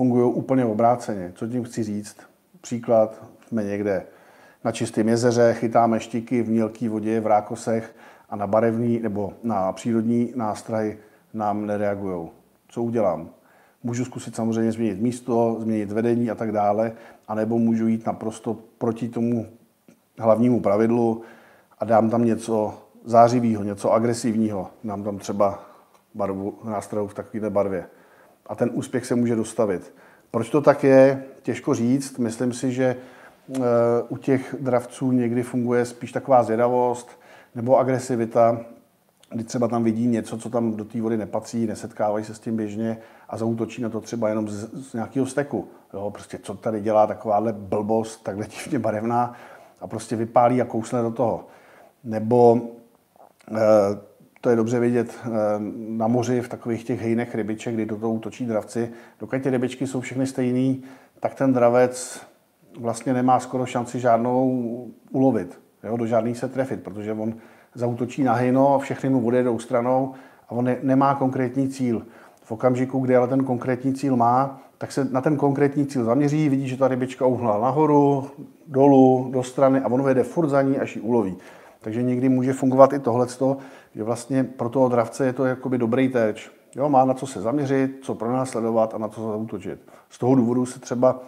fungují 0.00 0.34
úplně 0.34 0.64
obráceně. 0.64 1.32
Co 1.34 1.46
tím 1.46 1.64
chci 1.64 1.82
říct? 1.82 2.16
Příklad, 2.60 3.24
jsme 3.48 3.64
někde 3.64 4.02
na 4.64 4.72
čistém 4.72 5.08
jezeře, 5.08 5.54
chytáme 5.58 6.00
štiky 6.00 6.42
v 6.42 6.50
mělké 6.50 6.88
vodě, 6.88 7.20
v 7.20 7.26
rákosech 7.26 7.94
a 8.30 8.36
na 8.36 8.46
barevný 8.46 9.00
nebo 9.00 9.32
na 9.42 9.72
přírodní 9.72 10.32
nástroj 10.36 10.98
nám 11.34 11.66
nereagují. 11.66 12.28
Co 12.68 12.82
udělám? 12.82 13.28
Můžu 13.82 14.04
zkusit 14.04 14.36
samozřejmě 14.36 14.72
změnit 14.72 15.00
místo, 15.00 15.56
změnit 15.60 15.92
vedení 15.92 16.30
a 16.30 16.34
tak 16.34 16.52
dále, 16.52 16.92
anebo 17.28 17.58
můžu 17.58 17.88
jít 17.88 18.06
naprosto 18.06 18.56
proti 18.78 19.08
tomu 19.08 19.46
hlavnímu 20.18 20.60
pravidlu 20.60 21.22
a 21.78 21.84
dám 21.84 22.10
tam 22.10 22.24
něco 22.24 22.74
zářivého, 23.04 23.64
něco 23.64 23.92
agresivního. 23.92 24.70
Dám 24.84 25.02
tam 25.02 25.18
třeba 25.18 25.62
barvu 26.14 26.58
nástrojů 26.64 27.06
v 27.06 27.14
takové 27.14 27.50
barvě. 27.50 27.86
A 28.50 28.54
ten 28.54 28.70
úspěch 28.72 29.06
se 29.06 29.14
může 29.14 29.36
dostavit. 29.36 29.94
Proč 30.30 30.50
to 30.50 30.60
tak 30.60 30.84
je, 30.84 31.24
těžko 31.42 31.74
říct. 31.74 32.18
Myslím 32.18 32.52
si, 32.52 32.72
že 32.72 32.96
eh, 33.56 33.60
u 34.08 34.16
těch 34.16 34.54
dravců 34.60 35.12
někdy 35.12 35.42
funguje 35.42 35.84
spíš 35.84 36.12
taková 36.12 36.42
zvědavost 36.42 37.20
nebo 37.54 37.78
agresivita, 37.78 38.60
kdy 39.30 39.44
třeba 39.44 39.68
tam 39.68 39.84
vidí 39.84 40.06
něco, 40.06 40.38
co 40.38 40.50
tam 40.50 40.76
do 40.76 40.84
té 40.84 41.00
vody 41.00 41.16
nepatří, 41.16 41.66
nesetkávají 41.66 42.24
se 42.24 42.34
s 42.34 42.38
tím 42.38 42.56
běžně 42.56 42.98
a 43.28 43.36
zautočí 43.36 43.82
na 43.82 43.88
to 43.88 44.00
třeba 44.00 44.28
jenom 44.28 44.48
z, 44.48 44.90
z 44.90 44.94
nějakého 44.94 45.26
steku. 45.26 45.68
Jo, 45.94 46.10
prostě 46.10 46.38
co 46.42 46.54
tady 46.54 46.80
dělá 46.80 47.06
takováhle 47.06 47.52
blbost, 47.52 48.22
takhle 48.22 48.46
divně 48.46 48.78
barevná 48.78 49.34
a 49.80 49.86
prostě 49.86 50.16
vypálí 50.16 50.62
a 50.62 50.64
kousne 50.64 51.02
do 51.02 51.10
toho. 51.10 51.46
Nebo 52.04 52.60
e, 53.50 54.09
to 54.40 54.50
je 54.50 54.56
dobře 54.56 54.80
vidět 54.80 55.18
e, 55.24 55.30
na 55.88 56.08
moři 56.08 56.40
v 56.40 56.48
takových 56.48 56.84
těch 56.84 57.00
hejnech 57.00 57.34
rybiček, 57.34 57.74
kdy 57.74 57.86
do 57.86 57.96
toho 57.96 58.12
útočí 58.12 58.46
dravci. 58.46 58.90
Dokud 59.20 59.42
ty 59.42 59.50
rybičky 59.50 59.86
jsou 59.86 60.00
všechny 60.00 60.26
stejný, 60.26 60.82
tak 61.20 61.34
ten 61.34 61.52
dravec 61.52 62.20
vlastně 62.78 63.12
nemá 63.12 63.40
skoro 63.40 63.66
šanci 63.66 64.00
žádnou 64.00 64.86
ulovit, 65.10 65.60
jo, 65.84 65.96
do 65.96 66.06
žádný 66.06 66.34
se 66.34 66.48
trefit, 66.48 66.82
protože 66.82 67.12
on 67.12 67.34
zautočí 67.74 68.22
na 68.22 68.34
hejno, 68.34 68.78
všechny 68.78 69.10
mu 69.10 69.26
odjedou 69.26 69.58
stranou 69.58 70.14
a 70.48 70.52
on 70.52 70.64
ne, 70.64 70.76
nemá 70.82 71.14
konkrétní 71.14 71.68
cíl. 71.68 72.06
V 72.42 72.52
okamžiku, 72.52 72.98
kdy 72.98 73.16
ale 73.16 73.28
ten 73.28 73.44
konkrétní 73.44 73.94
cíl 73.94 74.16
má, 74.16 74.60
tak 74.78 74.92
se 74.92 75.04
na 75.04 75.20
ten 75.20 75.36
konkrétní 75.36 75.86
cíl 75.86 76.04
zaměří, 76.04 76.48
vidí, 76.48 76.68
že 76.68 76.76
ta 76.76 76.88
rybička 76.88 77.26
uhnula 77.26 77.60
nahoru, 77.60 78.30
dolů, 78.66 79.28
do 79.32 79.42
strany 79.42 79.80
a 79.80 79.88
on 79.88 80.02
vede 80.02 80.22
furt 80.22 80.48
za 80.48 80.62
ní, 80.62 80.78
až 80.78 80.96
ji 80.96 81.02
uloví. 81.02 81.36
Takže 81.80 82.02
někdy 82.02 82.28
může 82.28 82.52
fungovat 82.52 82.92
i 82.92 82.98
tohle, 82.98 83.26
že 83.94 84.02
vlastně 84.02 84.44
pro 84.44 84.68
toho 84.68 84.88
dravce 84.88 85.26
je 85.26 85.32
to 85.32 85.44
jakoby 85.44 85.78
dobrý 85.78 86.08
terč. 86.08 86.50
Jo, 86.76 86.88
má 86.88 87.04
na 87.04 87.14
co 87.14 87.26
se 87.26 87.40
zaměřit, 87.40 87.98
co 88.02 88.14
pro 88.14 88.32
nás 88.32 88.50
sledovat 88.50 88.94
a 88.94 88.98
na 88.98 89.08
co 89.08 89.22
zautočit. 89.22 89.80
Z 90.08 90.18
toho 90.18 90.34
důvodu 90.34 90.66
se 90.66 90.80
třeba 90.80 91.20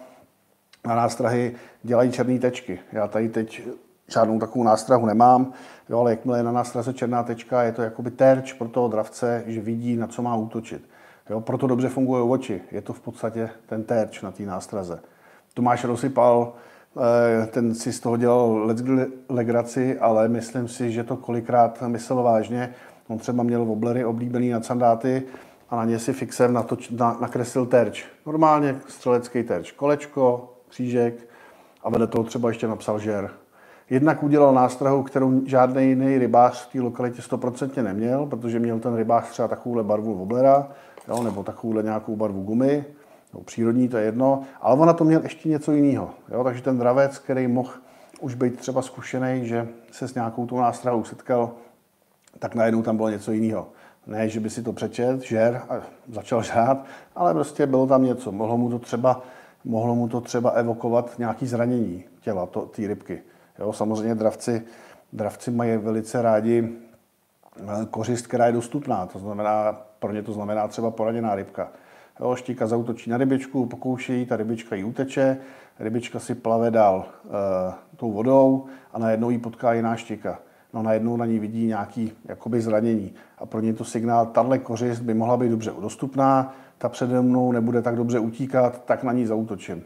na 0.87 0.95
nástrahy 0.95 1.55
dělají 1.83 2.11
černé 2.11 2.39
tečky. 2.39 2.79
Já 2.91 3.07
tady 3.07 3.29
teď 3.29 3.61
žádnou 4.07 4.39
takovou 4.39 4.63
nástrahu 4.63 5.05
nemám, 5.05 5.53
jo, 5.89 5.99
ale 5.99 6.11
jakmile 6.11 6.39
je 6.39 6.43
na 6.43 6.51
nástraze 6.51 6.93
černá 6.93 7.23
tečka, 7.23 7.63
je 7.63 7.71
to 7.71 7.81
jakoby 7.81 8.11
terč 8.11 8.53
pro 8.53 8.67
toho 8.67 8.87
dravce, 8.87 9.43
že 9.47 9.61
vidí, 9.61 9.95
na 9.95 10.07
co 10.07 10.21
má 10.21 10.35
útočit. 10.35 10.89
Jo, 11.29 11.41
proto 11.41 11.67
dobře 11.67 11.89
fungují 11.89 12.29
oči. 12.29 12.61
Je 12.71 12.81
to 12.81 12.93
v 12.93 12.99
podstatě 12.99 13.49
ten 13.65 13.83
terč 13.83 14.21
na 14.21 14.31
té 14.31 14.43
nástraze. 14.43 14.99
Tomáš 15.53 15.83
rozsypal, 15.83 16.53
ten 17.51 17.75
si 17.75 17.93
z 17.93 17.99
toho 17.99 18.17
dělal 18.17 18.73
legraci, 19.29 19.99
ale 19.99 20.27
myslím 20.27 20.67
si, 20.67 20.91
že 20.91 21.03
to 21.03 21.17
kolikrát 21.17 21.83
myslel 21.87 22.23
vážně. 22.23 22.73
On 23.07 23.17
třeba 23.17 23.43
měl 23.43 23.61
oblery 23.61 24.05
oblíbený 24.05 24.49
na 24.49 24.61
sandáty 24.61 25.23
a 25.69 25.75
na 25.75 25.85
ně 25.85 25.99
si 25.99 26.13
fixem 26.13 26.53
natoč, 26.53 26.89
na, 26.89 27.17
nakreslil 27.21 27.65
terč. 27.65 28.05
Normálně 28.25 28.75
střelecký 28.87 29.43
terč. 29.43 29.71
Kolečko, 29.71 30.53
křížek 30.69 31.27
a 31.83 31.89
vedle 31.89 32.07
toho 32.07 32.23
třeba 32.23 32.49
ještě 32.49 32.67
napsal 32.67 32.99
žer. 32.99 33.29
Jednak 33.89 34.23
udělal 34.23 34.53
nástrahu, 34.53 35.03
kterou 35.03 35.41
žádný 35.45 35.89
jiný 35.89 36.17
rybář 36.17 36.67
v 36.67 36.71
té 36.71 36.81
lokalitě 36.81 37.21
100% 37.21 37.83
neměl, 37.83 38.25
protože 38.25 38.59
měl 38.59 38.79
ten 38.79 38.95
rybář 38.95 39.29
třeba 39.29 39.47
takovouhle 39.47 39.83
barvu 39.83 40.21
oblera, 40.21 40.67
jo, 41.07 41.23
nebo 41.23 41.43
takovouhle 41.43 41.83
nějakou 41.83 42.15
barvu 42.15 42.43
gumy, 42.43 42.85
nebo 43.33 43.43
přírodní, 43.43 43.89
to 43.89 43.97
je 43.97 44.05
jedno, 44.05 44.43
ale 44.61 44.79
on 44.79 44.87
na 44.87 44.93
to 44.93 45.03
měl 45.03 45.23
ještě 45.23 45.49
něco 45.49 45.71
jiného. 45.71 46.09
Jo, 46.31 46.43
takže 46.43 46.61
ten 46.61 46.77
dravec, 46.77 47.19
který 47.19 47.47
mohl 47.47 47.71
už 48.21 48.35
být 48.35 48.59
třeba 48.59 48.81
zkušený, 48.81 49.47
že 49.47 49.67
se 49.91 50.07
s 50.07 50.15
nějakou 50.15 50.45
tou 50.45 50.59
nástrahou 50.59 51.03
setkal, 51.03 51.51
tak 52.39 52.55
najednou 52.55 52.81
tam 52.81 52.95
bylo 52.95 53.09
něco 53.09 53.31
jiného. 53.31 53.67
Ne, 54.07 54.29
že 54.29 54.39
by 54.39 54.49
si 54.49 54.63
to 54.63 54.73
přečet, 54.73 55.21
žer 55.21 55.61
a 55.69 55.75
začal 56.11 56.43
žrát, 56.43 56.85
ale 57.15 57.33
prostě 57.33 57.65
bylo 57.65 57.87
tam 57.87 58.03
něco. 58.03 58.31
Mohlo 58.31 58.57
mu 58.57 58.69
to 58.69 58.79
třeba, 58.79 59.21
mohlo 59.65 59.95
mu 59.95 60.07
to 60.07 60.21
třeba 60.21 60.49
evokovat 60.49 61.19
nějaké 61.19 61.45
zranění 61.45 62.03
těla, 62.21 62.45
té 62.45 62.87
rybky. 62.87 63.21
Jo, 63.59 63.73
samozřejmě 63.73 64.15
dravci, 64.15 64.63
dravci 65.13 65.51
mají 65.51 65.77
velice 65.77 66.21
rádi 66.21 66.69
eh, 67.57 67.85
kořist, 67.91 68.27
která 68.27 68.45
je 68.45 68.51
dostupná. 68.51 69.05
To 69.05 69.19
znamená, 69.19 69.81
pro 69.99 70.11
ně 70.11 70.23
to 70.23 70.33
znamená 70.33 70.67
třeba 70.67 70.91
poraněná 70.91 71.35
rybka. 71.35 71.71
Jo, 72.19 72.35
štika 72.35 72.67
zautočí 72.67 73.09
na 73.09 73.17
rybičku, 73.17 73.65
pokouší, 73.65 74.25
ta 74.25 74.37
rybička 74.37 74.75
jí 74.75 74.83
uteče, 74.83 75.37
rybička 75.79 76.19
si 76.19 76.35
plave 76.35 76.71
dál 76.71 77.05
e, 77.05 77.73
tou 77.95 78.11
vodou 78.11 78.65
a 78.93 78.99
najednou 78.99 79.29
jí 79.29 79.37
potká 79.37 79.73
jiná 79.73 79.95
štika. 79.95 80.39
No 80.73 80.83
najednou 80.83 81.17
na 81.17 81.25
ní 81.25 81.39
vidí 81.39 81.67
nějaký 81.67 82.11
jakoby 82.25 82.61
zranění. 82.61 83.13
A 83.37 83.45
pro 83.45 83.61
ně 83.61 83.73
to 83.73 83.85
signál, 83.85 84.25
tahle 84.25 84.59
kořist 84.59 84.99
by 84.99 85.13
mohla 85.13 85.37
být 85.37 85.49
dobře 85.49 85.71
dostupná, 85.81 86.53
ta 86.77 86.89
přede 86.89 87.21
mnou 87.21 87.51
nebude 87.51 87.81
tak 87.81 87.95
dobře 87.95 88.19
utíkat, 88.19 88.85
tak 88.85 89.03
na 89.03 89.11
ní 89.11 89.25
zautočím. 89.25 89.83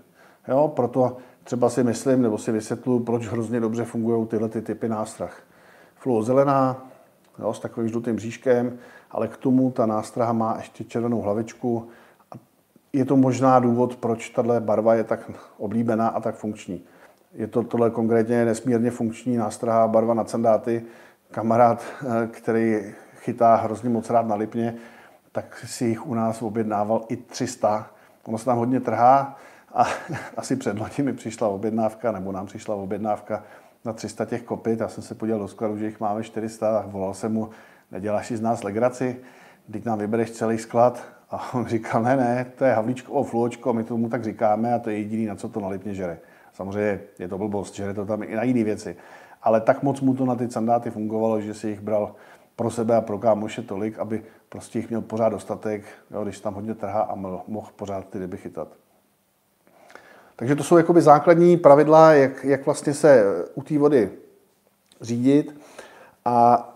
Jo, 0.47 0.71
proto 0.75 1.17
třeba 1.43 1.69
si 1.69 1.83
myslím, 1.83 2.21
nebo 2.21 2.37
si 2.37 2.51
vysvětlu, 2.51 2.99
proč 2.99 3.27
hrozně 3.27 3.59
dobře 3.59 3.83
fungují 3.83 4.27
tyhle 4.27 4.49
ty 4.49 4.61
typy 4.61 4.89
nástrah. 4.89 5.41
Fluo 5.95 6.23
zelená, 6.23 6.87
jo, 7.39 7.53
s 7.53 7.59
takovým 7.59 7.89
žlutým 7.89 8.15
bříškem, 8.15 8.77
ale 9.11 9.27
k 9.27 9.37
tomu 9.37 9.71
ta 9.71 9.85
nástraha 9.85 10.33
má 10.33 10.55
ještě 10.57 10.83
červenou 10.83 11.21
hlavičku. 11.21 11.87
Je 12.93 13.05
to 13.05 13.17
možná 13.17 13.59
důvod, 13.59 13.95
proč 13.95 14.29
tahle 14.29 14.59
barva 14.59 14.95
je 14.95 15.03
tak 15.03 15.31
oblíbená 15.57 16.07
a 16.07 16.19
tak 16.19 16.35
funkční. 16.35 16.81
Je 17.33 17.47
to 17.47 17.63
tohle 17.63 17.89
konkrétně 17.89 18.45
nesmírně 18.45 18.91
funkční 18.91 19.37
nástraha 19.37 19.87
barva 19.87 20.13
na 20.13 20.25
sandáty. 20.25 20.85
Kamarád, 21.31 21.83
eh, 22.01 22.27
který 22.27 22.93
chytá 23.15 23.55
hrozně 23.55 23.89
moc 23.89 24.09
rád 24.09 24.27
na 24.27 24.35
lipně, 24.35 24.75
tak 25.31 25.63
si 25.65 25.85
jich 25.85 26.07
u 26.07 26.13
nás 26.13 26.41
objednával 26.41 27.05
i 27.09 27.17
300. 27.17 27.89
Ono 28.25 28.37
se 28.37 28.45
tam 28.45 28.57
hodně 28.57 28.79
trhá 28.79 29.37
a 29.73 29.85
asi 30.37 30.55
před 30.55 30.79
loni 30.79 31.03
mi 31.03 31.13
přišla 31.13 31.47
objednávka, 31.47 32.11
nebo 32.11 32.31
nám 32.31 32.45
přišla 32.45 32.75
objednávka 32.75 33.43
na 33.85 33.93
300 33.93 34.25
těch 34.25 34.43
kopit. 34.43 34.79
Já 34.79 34.87
jsem 34.87 35.03
se 35.03 35.15
podíval 35.15 35.41
do 35.41 35.47
skladu, 35.47 35.77
že 35.77 35.85
jich 35.85 35.99
máme 35.99 36.23
400 36.23 36.79
a 36.79 36.87
volal 36.87 37.13
jsem 37.13 37.33
mu, 37.33 37.49
neděláš 37.91 38.27
si 38.27 38.37
z 38.37 38.41
nás 38.41 38.63
legraci, 38.63 39.19
teď 39.71 39.85
nám 39.85 39.99
vybereš 39.99 40.31
celý 40.31 40.57
sklad. 40.57 41.16
A 41.29 41.53
on 41.53 41.65
říkal, 41.65 42.03
ne, 42.03 42.17
ne, 42.17 42.45
to 42.57 42.65
je 42.65 42.73
havlíčko, 42.73 43.23
fluočko, 43.23 43.73
my 43.73 43.83
tomu 43.83 44.09
tak 44.09 44.23
říkáme 44.23 44.73
a 44.73 44.79
to 44.79 44.89
je 44.89 44.97
jediný, 44.97 45.25
na 45.25 45.35
co 45.35 45.49
to 45.49 45.59
nalipně 45.59 45.93
žere. 45.93 46.19
Samozřejmě 46.53 46.99
je 47.19 47.27
to 47.27 47.37
blbost, 47.37 47.75
žere 47.75 47.93
to 47.93 48.05
tam 48.05 48.23
i 48.23 48.35
na 48.35 48.43
jiné 48.43 48.63
věci. 48.63 48.95
Ale 49.43 49.61
tak 49.61 49.83
moc 49.83 50.01
mu 50.01 50.13
to 50.13 50.25
na 50.25 50.35
ty 50.35 50.51
sandáty 50.51 50.89
fungovalo, 50.89 51.41
že 51.41 51.53
si 51.53 51.69
jich 51.69 51.79
bral 51.79 52.15
pro 52.55 52.71
sebe 52.71 52.95
a 52.95 53.01
pro 53.01 53.19
kámoše 53.19 53.61
tolik, 53.61 53.99
aby 53.99 54.23
prostě 54.49 54.79
jich 54.79 54.89
měl 54.89 55.01
pořád 55.01 55.29
dostatek, 55.29 55.83
jo, 56.11 56.23
když 56.23 56.39
tam 56.39 56.53
hodně 56.53 56.73
trhá 56.73 57.01
a 57.01 57.15
mohl 57.47 57.69
pořád 57.75 58.09
ty 58.09 58.19
ryby 58.19 58.37
chytat. 58.37 58.67
Takže 60.35 60.55
to 60.55 60.63
jsou 60.63 60.77
jakoby 60.77 61.01
základní 61.01 61.57
pravidla, 61.57 62.13
jak, 62.13 62.43
jak 62.43 62.65
vlastně 62.65 62.93
se 62.93 63.25
u 63.55 63.63
té 63.63 63.77
vody 63.77 64.11
řídit. 65.01 65.61
A 66.25 66.69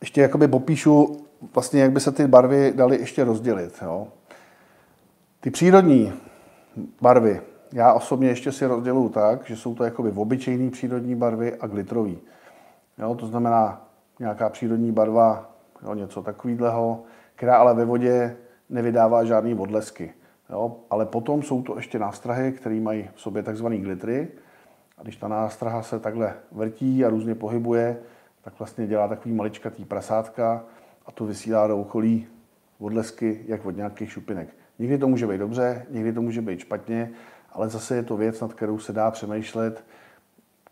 ještě 0.00 0.20
jakoby 0.20 0.48
popíšu 0.48 1.23
vlastně, 1.54 1.80
jak 1.80 1.92
by 1.92 2.00
se 2.00 2.12
ty 2.12 2.26
barvy 2.26 2.72
daly 2.76 2.98
ještě 2.98 3.24
rozdělit. 3.24 3.78
Jo. 3.82 4.08
Ty 5.40 5.50
přírodní 5.50 6.12
barvy, 7.00 7.40
já 7.72 7.92
osobně 7.92 8.28
ještě 8.28 8.52
si 8.52 8.66
rozděluju 8.66 9.08
tak, 9.08 9.46
že 9.46 9.56
jsou 9.56 9.74
to 9.74 9.84
jakoby 9.84 10.10
obyčejné 10.10 10.70
přírodní 10.70 11.14
barvy 11.14 11.56
a 11.60 11.66
glitrový. 11.66 12.18
Jo, 12.98 13.14
to 13.14 13.26
znamená 13.26 13.88
nějaká 14.18 14.48
přírodní 14.48 14.92
barva, 14.92 15.50
jo, 15.82 15.94
něco 15.94 16.22
takového, 16.22 17.02
která 17.34 17.56
ale 17.56 17.74
ve 17.74 17.84
vodě 17.84 18.36
nevydává 18.70 19.24
žádný 19.24 19.54
odlesky. 19.54 20.14
Jo? 20.50 20.76
Ale 20.90 21.06
potom 21.06 21.42
jsou 21.42 21.62
to 21.62 21.76
ještě 21.76 21.98
nástrahy, 21.98 22.52
které 22.52 22.80
mají 22.80 23.10
v 23.14 23.20
sobě 23.20 23.42
takzvané 23.42 23.78
glitry. 23.78 24.28
A 24.98 25.02
když 25.02 25.16
ta 25.16 25.28
nástraha 25.28 25.82
se 25.82 25.98
takhle 25.98 26.34
vrtí 26.52 27.04
a 27.04 27.08
různě 27.08 27.34
pohybuje, 27.34 27.96
tak 28.42 28.58
vlastně 28.58 28.86
dělá 28.86 29.08
takový 29.08 29.34
maličkatý 29.34 29.84
prasátka 29.84 30.64
a 31.06 31.12
to 31.12 31.26
vysílá 31.26 31.66
do 31.66 31.78
okolí 31.78 32.26
odlesky, 32.78 33.44
jak 33.46 33.66
od 33.66 33.76
nějakých 33.76 34.12
šupinek. 34.12 34.48
Někdy 34.78 34.98
to 34.98 35.08
může 35.08 35.26
být 35.26 35.38
dobře, 35.38 35.86
někdy 35.90 36.12
to 36.12 36.22
může 36.22 36.42
být 36.42 36.60
špatně, 36.60 37.10
ale 37.52 37.68
zase 37.68 37.96
je 37.96 38.02
to 38.02 38.16
věc, 38.16 38.40
nad 38.40 38.54
kterou 38.54 38.78
se 38.78 38.92
dá 38.92 39.10
přemýšlet, 39.10 39.84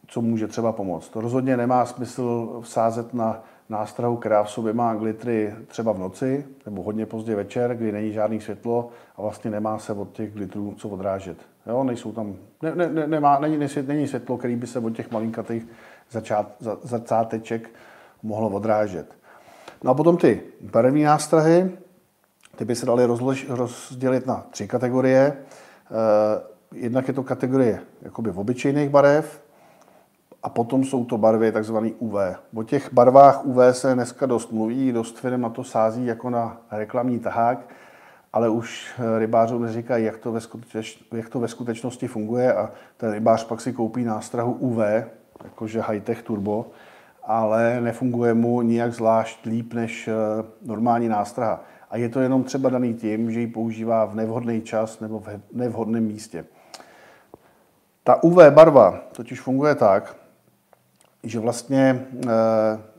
co 0.06 0.20
může 0.20 0.48
třeba 0.48 0.72
pomoct. 0.72 1.08
To 1.08 1.20
rozhodně 1.20 1.56
nemá 1.56 1.86
smysl 1.86 2.58
vsázet 2.62 3.14
na 3.14 3.44
nástrahu, 3.68 4.16
která 4.16 4.42
v 4.42 4.50
sobě 4.50 4.72
má 4.72 4.94
glitry 4.94 5.54
třeba 5.66 5.92
v 5.92 5.98
noci 5.98 6.46
nebo 6.66 6.82
hodně 6.82 7.06
pozdě 7.06 7.34
večer, 7.34 7.74
kdy 7.74 7.92
není 7.92 8.12
žádný 8.12 8.40
světlo 8.40 8.90
a 9.16 9.22
vlastně 9.22 9.50
nemá 9.50 9.78
se 9.78 9.92
od 9.92 10.12
těch 10.12 10.32
glitrů 10.32 10.74
co 10.78 10.88
odrážet. 10.88 11.36
Jo, 11.66 11.84
nejsou 11.84 12.12
tam, 12.12 12.36
ne, 12.62 12.74
ne, 12.74 12.88
ne, 12.88 13.06
nemá, 13.06 13.38
není, 13.38 13.68
není 13.86 14.08
světlo, 14.08 14.38
který 14.38 14.56
by 14.56 14.66
se 14.66 14.78
od 14.78 14.90
těch 14.90 15.10
malinkatých 15.10 15.66
začát, 16.10 16.52
začáteček 16.82 17.70
mohlo 18.22 18.48
odrážet. 18.50 19.21
No 19.84 19.90
a 19.90 19.94
potom 19.94 20.16
ty 20.16 20.40
barevné 20.60 21.04
nástrahy, 21.04 21.70
ty 22.56 22.64
by 22.64 22.74
se 22.74 22.86
daly 22.86 23.06
rozdělit 23.48 24.26
na 24.26 24.46
tři 24.50 24.68
kategorie. 24.68 25.36
Eh, 25.36 26.42
jednak 26.72 27.08
je 27.08 27.14
to 27.14 27.22
kategorie 27.22 27.80
jakoby 28.02 28.30
obyčejných 28.30 28.90
barev, 28.90 29.42
a 30.42 30.48
potom 30.48 30.84
jsou 30.84 31.04
to 31.04 31.18
barvy 31.18 31.52
tzv. 31.52 31.76
UV. 31.98 32.14
O 32.54 32.62
těch 32.62 32.92
barvách 32.92 33.44
UV 33.44 33.56
se 33.72 33.94
dneska 33.94 34.26
dost 34.26 34.52
mluví, 34.52 34.92
dost 34.92 35.18
firm 35.18 35.40
na 35.40 35.48
to 35.48 35.64
sází 35.64 36.06
jako 36.06 36.30
na 36.30 36.60
reklamní 36.70 37.18
tahák, 37.18 37.58
ale 38.32 38.48
už 38.48 39.00
rybářům 39.18 39.62
neříkají, 39.62 40.04
jak 40.04 40.18
to, 40.18 40.32
ve 40.32 40.40
jak 41.12 41.28
to 41.28 41.40
ve 41.40 41.48
skutečnosti 41.48 42.08
funguje 42.08 42.54
a 42.54 42.70
ten 42.96 43.12
rybář 43.12 43.44
pak 43.44 43.60
si 43.60 43.72
koupí 43.72 44.04
nástrahu 44.04 44.52
UV, 44.52 44.78
jakože 45.44 45.80
high-tech 45.80 46.22
turbo, 46.22 46.66
ale 47.24 47.80
nefunguje 47.80 48.34
mu 48.34 48.62
nijak 48.62 48.92
zvlášť 48.92 49.46
líp 49.46 49.74
než 49.74 50.08
eh, 50.08 50.12
normální 50.62 51.08
nástraha. 51.08 51.64
A 51.90 51.96
je 51.96 52.08
to 52.08 52.20
jenom 52.20 52.44
třeba 52.44 52.70
daný 52.70 52.94
tím, 52.94 53.30
že 53.30 53.40
ji 53.40 53.46
používá 53.46 54.04
v 54.04 54.14
nevhodný 54.14 54.62
čas 54.62 55.00
nebo 55.00 55.20
v 55.20 55.28
nevhodném 55.52 56.04
místě. 56.04 56.44
Ta 58.04 58.22
UV 58.22 58.50
barva 58.50 59.00
totiž 59.12 59.40
funguje 59.40 59.74
tak, 59.74 60.16
že 61.22 61.38
vlastně 61.38 62.06
eh, 62.24 62.28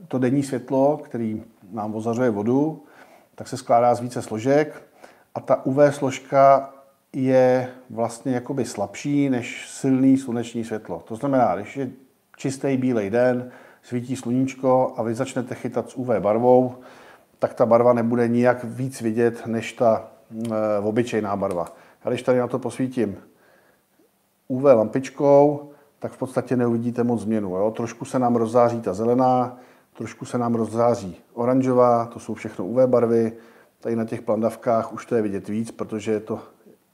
to 0.07 0.19
denní 0.19 0.43
světlo, 0.43 0.97
který 0.97 1.43
nám 1.71 1.95
ozařuje 1.95 2.29
vodu, 2.29 2.83
tak 3.35 3.47
se 3.47 3.57
skládá 3.57 3.95
z 3.95 3.99
více 3.99 4.21
složek 4.21 4.83
a 5.35 5.39
ta 5.39 5.65
UV 5.65 5.77
složka 5.95 6.73
je 7.13 7.69
vlastně 7.89 8.33
jakoby 8.33 8.65
slabší 8.65 9.29
než 9.29 9.69
silný 9.69 10.17
sluneční 10.17 10.63
světlo. 10.63 11.03
To 11.07 11.15
znamená, 11.15 11.55
když 11.55 11.77
je 11.77 11.89
čistý 12.37 12.77
bílej 12.77 13.09
den, 13.09 13.51
svítí 13.83 14.15
sluníčko 14.15 14.93
a 14.97 15.03
vy 15.03 15.15
začnete 15.15 15.55
chytat 15.55 15.89
s 15.89 15.95
UV 15.95 16.07
barvou, 16.19 16.75
tak 17.39 17.53
ta 17.53 17.65
barva 17.65 17.93
nebude 17.93 18.27
nijak 18.27 18.63
víc 18.63 19.01
vidět 19.01 19.47
než 19.47 19.73
ta 19.73 20.07
e, 20.51 20.79
obyčejná 20.79 21.35
barva. 21.35 21.73
A 22.03 22.09
když 22.09 22.21
tady 22.21 22.39
na 22.39 22.47
to 22.47 22.59
posvítím 22.59 23.17
UV 24.47 24.63
lampičkou, 24.63 25.69
tak 25.99 26.11
v 26.11 26.17
podstatě 26.17 26.55
neuvidíte 26.55 27.03
moc 27.03 27.21
změnu. 27.21 27.49
Jo? 27.55 27.71
Trošku 27.71 28.05
se 28.05 28.19
nám 28.19 28.35
rozzáří 28.35 28.81
ta 28.81 28.93
zelená, 28.93 29.57
trošku 29.97 30.25
se 30.25 30.37
nám 30.37 30.55
rozzáří 30.55 31.17
oranžová, 31.33 32.05
to 32.05 32.19
jsou 32.19 32.33
všechno 32.33 32.65
UV 32.65 32.85
barvy. 32.85 33.33
Tady 33.79 33.95
na 33.95 34.05
těch 34.05 34.21
plandavkách 34.21 34.93
už 34.93 35.05
to 35.05 35.15
je 35.15 35.21
vidět 35.21 35.47
víc, 35.47 35.71
protože 35.71 36.11
je 36.11 36.19
to 36.19 36.39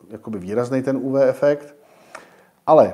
jakoby 0.10 0.40
výrazný 0.40 0.82
ten 0.82 0.98
UV 0.98 1.16
efekt. 1.22 1.76
Ale 2.68 2.94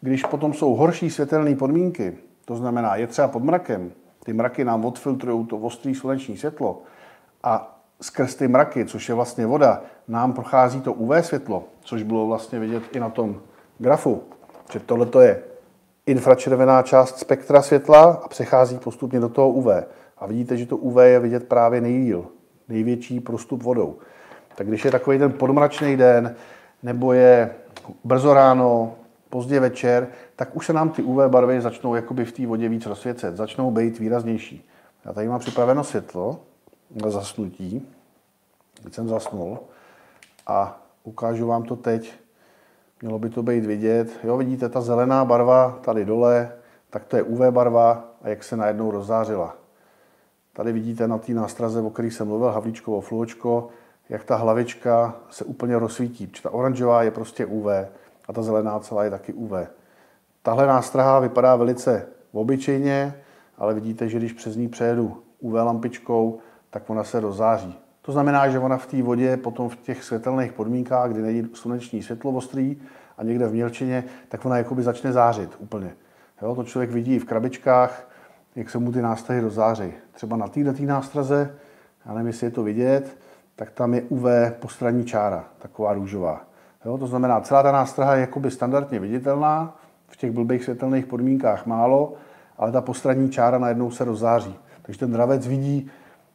když 0.00 0.24
potom 0.24 0.52
jsou 0.52 0.74
horší 0.74 1.10
světelné 1.10 1.56
podmínky, 1.56 2.18
to 2.46 2.56
znamená, 2.56 2.96
je 2.96 3.06
třeba 3.06 3.28
pod 3.28 3.44
mrakem, 3.44 3.92
ty 4.24 4.32
mraky 4.32 4.64
nám 4.64 4.84
odfiltrují 4.84 5.46
to 5.46 5.56
ostré 5.58 5.94
sluneční 5.94 6.36
světlo 6.36 6.82
a 7.42 7.78
skrz 8.00 8.34
ty 8.34 8.48
mraky, 8.48 8.86
což 8.86 9.08
je 9.08 9.14
vlastně 9.14 9.46
voda, 9.46 9.82
nám 10.08 10.32
prochází 10.32 10.80
to 10.80 10.92
UV 10.92 11.26
světlo, 11.26 11.64
což 11.80 12.02
bylo 12.02 12.26
vlastně 12.26 12.58
vidět 12.58 12.82
i 12.92 13.00
na 13.00 13.10
tom 13.10 13.40
grafu, 13.78 14.22
že 14.72 14.80
tohle 14.80 15.24
je 15.24 15.42
infračervená 16.06 16.82
část 16.82 17.18
spektra 17.18 17.62
světla 17.62 18.20
a 18.24 18.28
přechází 18.28 18.78
postupně 18.78 19.20
do 19.20 19.28
toho 19.28 19.48
UV. 19.48 19.66
A 20.18 20.26
vidíte, 20.26 20.56
že 20.56 20.66
to 20.66 20.76
UV 20.76 20.96
je 21.02 21.20
vidět 21.20 21.48
právě 21.48 21.80
nejdíl, 21.80 22.26
největší 22.68 23.20
prostup 23.20 23.62
vodou. 23.62 23.98
Tak 24.54 24.66
když 24.66 24.84
je 24.84 24.90
takový 24.90 25.18
ten 25.18 25.32
podmračný 25.32 25.96
den, 25.96 26.34
nebo 26.82 27.12
je 27.12 27.54
brzo 28.04 28.34
ráno, 28.34 28.94
pozdě 29.30 29.60
večer, 29.60 30.08
tak 30.36 30.56
už 30.56 30.66
se 30.66 30.72
nám 30.72 30.90
ty 30.90 31.02
UV 31.02 31.18
barvy 31.28 31.60
začnou 31.60 31.94
jakoby 31.94 32.24
v 32.24 32.32
té 32.32 32.46
vodě 32.46 32.68
víc 32.68 32.86
rozsvěcet, 32.86 33.36
začnou 33.36 33.70
být 33.70 33.98
výraznější. 33.98 34.68
Já 35.04 35.12
tady 35.12 35.28
mám 35.28 35.40
připraveno 35.40 35.84
světlo 35.84 36.40
na 37.02 37.10
zasnutí, 37.10 37.88
teď 38.82 38.94
jsem 38.94 39.08
zasnul 39.08 39.58
a 40.46 40.82
ukážu 41.04 41.46
vám 41.46 41.62
to 41.62 41.76
teď 41.76 42.12
Mělo 43.02 43.18
by 43.18 43.30
to 43.30 43.42
být 43.42 43.64
vidět. 43.64 44.10
Jo, 44.24 44.36
vidíte, 44.36 44.68
ta 44.68 44.80
zelená 44.80 45.24
barva 45.24 45.78
tady 45.84 46.04
dole, 46.04 46.52
tak 46.90 47.04
to 47.04 47.16
je 47.16 47.22
UV 47.22 47.40
barva 47.50 48.04
a 48.22 48.28
jak 48.28 48.44
se 48.44 48.56
najednou 48.56 48.90
rozzářila. 48.90 49.56
Tady 50.52 50.72
vidíte 50.72 51.08
na 51.08 51.18
té 51.18 51.32
nástraze, 51.32 51.80
o 51.80 51.90
který 51.90 52.10
jsem 52.10 52.28
mluvil, 52.28 52.50
havlíčkovo 52.50 53.00
fluočko, 53.00 53.68
jak 54.08 54.24
ta 54.24 54.36
hlavička 54.36 55.14
se 55.30 55.44
úplně 55.44 55.78
rozsvítí. 55.78 56.26
Ta 56.42 56.50
oranžová 56.50 57.02
je 57.02 57.10
prostě 57.10 57.46
UV 57.46 57.66
a 58.28 58.32
ta 58.32 58.42
zelená 58.42 58.78
celá 58.78 59.04
je 59.04 59.10
taky 59.10 59.32
UV. 59.32 59.52
Tahle 60.46 60.66
nástraha 60.66 61.18
vypadá 61.18 61.56
velice 61.56 62.06
obyčejně, 62.32 63.14
ale 63.58 63.74
vidíte, 63.74 64.08
že 64.08 64.18
když 64.18 64.32
přes 64.32 64.56
ní 64.56 64.68
přejedu 64.68 65.22
UV 65.40 65.54
lampičkou, 65.54 66.38
tak 66.70 66.90
ona 66.90 67.04
se 67.04 67.20
rozzáří. 67.20 67.78
To 68.02 68.12
znamená, 68.12 68.48
že 68.48 68.58
ona 68.58 68.76
v 68.76 68.86
té 68.86 69.02
vodě 69.02 69.36
potom 69.36 69.68
v 69.68 69.76
těch 69.76 70.04
světelných 70.04 70.52
podmínkách, 70.52 71.10
kdy 71.10 71.22
není 71.22 71.48
sluneční 71.54 72.02
světlo 72.02 72.32
ostrý 72.32 72.76
a 73.18 73.22
někde 73.22 73.46
v 73.46 73.52
mělčině, 73.52 74.04
tak 74.28 74.44
ona 74.44 74.58
jakoby 74.58 74.82
začne 74.82 75.12
zářit 75.12 75.50
úplně. 75.58 75.94
Jo, 76.42 76.54
to 76.54 76.64
člověk 76.64 76.90
vidí 76.90 77.18
v 77.18 77.24
krabičkách, 77.24 78.08
jak 78.56 78.70
se 78.70 78.78
mu 78.78 78.92
ty 78.92 79.02
nástrahy 79.02 79.40
rozáří. 79.40 79.92
Třeba 80.12 80.36
na 80.36 80.48
této 80.48 80.82
nástraze, 80.82 81.54
já 82.06 82.12
nevím, 82.12 82.26
jestli 82.26 82.46
je 82.46 82.50
to 82.50 82.62
vidět, 82.62 83.18
tak 83.56 83.70
tam 83.70 83.94
je 83.94 84.02
UV 84.02 84.24
postranní 84.60 85.04
čára, 85.04 85.44
taková 85.58 85.94
růžová. 85.94 86.40
Jo, 86.84 86.98
to 86.98 87.06
znamená, 87.06 87.40
celá 87.40 87.62
ta 87.62 87.72
nástraha 87.72 88.14
je 88.14 88.20
jakoby 88.20 88.50
standardně 88.50 89.00
viditelná, 89.00 89.76
v 90.08 90.16
těch 90.16 90.30
blbých 90.30 90.64
světelných 90.64 91.06
podmínkách 91.06 91.66
málo, 91.66 92.14
ale 92.58 92.72
ta 92.72 92.80
postranní 92.80 93.30
čára 93.30 93.58
najednou 93.58 93.90
se 93.90 94.04
rozáří. 94.04 94.54
Takže 94.82 94.98
ten 94.98 95.12
dravec 95.12 95.46
vidí 95.46 95.90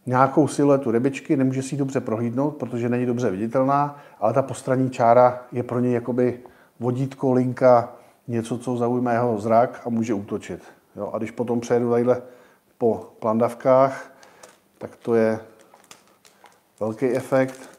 nějakou 0.05 0.47
siluetu 0.47 0.91
rybičky, 0.91 1.37
nemůže 1.37 1.63
si 1.63 1.75
ji 1.75 1.79
dobře 1.79 2.01
prohlídnout, 2.01 2.55
protože 2.55 2.89
není 2.89 3.05
dobře 3.05 3.29
viditelná, 3.29 3.99
ale 4.19 4.33
ta 4.33 4.41
postranní 4.41 4.89
čára 4.89 5.41
je 5.51 5.63
pro 5.63 5.79
něj 5.79 5.93
jakoby 5.93 6.39
vodítko, 6.79 7.33
linka, 7.33 7.93
něco, 8.27 8.57
co 8.57 8.77
zaujme 8.77 9.13
jeho 9.13 9.39
zrak 9.39 9.81
a 9.85 9.89
může 9.89 10.13
útočit. 10.13 10.63
Jo, 10.95 11.11
a 11.13 11.17
když 11.17 11.31
potom 11.31 11.59
přejedu 11.59 11.91
tadyhle 11.91 12.21
po 12.77 13.11
plandavkách, 13.19 14.11
tak 14.77 14.95
to 14.95 15.15
je 15.15 15.39
velký 16.79 17.05
efekt. 17.05 17.69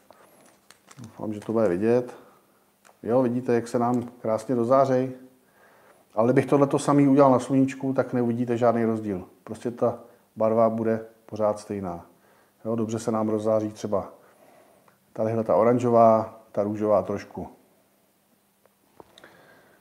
Doufám, 1.03 1.33
že 1.33 1.39
to 1.39 1.51
bude 1.51 1.67
vidět. 1.67 2.13
Jo, 3.03 3.21
vidíte, 3.21 3.53
jak 3.53 3.67
se 3.67 3.79
nám 3.79 4.03
krásně 4.21 4.55
dozářejí. 4.55 5.11
Ale 6.15 6.27
kdybych 6.27 6.45
tohle 6.45 6.67
samý 6.77 7.07
udělal 7.07 7.31
na 7.31 7.39
sluníčku, 7.39 7.93
tak 7.93 8.13
neuvidíte 8.13 8.57
žádný 8.57 8.85
rozdíl. 8.85 9.23
Prostě 9.43 9.71
ta 9.71 9.99
barva 10.35 10.69
bude 10.69 11.05
pořád 11.25 11.59
stejná. 11.59 12.05
Jo, 12.65 12.75
dobře 12.75 12.99
se 12.99 13.11
nám 13.11 13.29
rozzáří 13.29 13.71
třeba 13.71 14.13
tadyhle 15.13 15.43
ta 15.43 15.55
oranžová, 15.55 16.39
ta 16.51 16.63
růžová 16.63 17.01
trošku. 17.01 17.47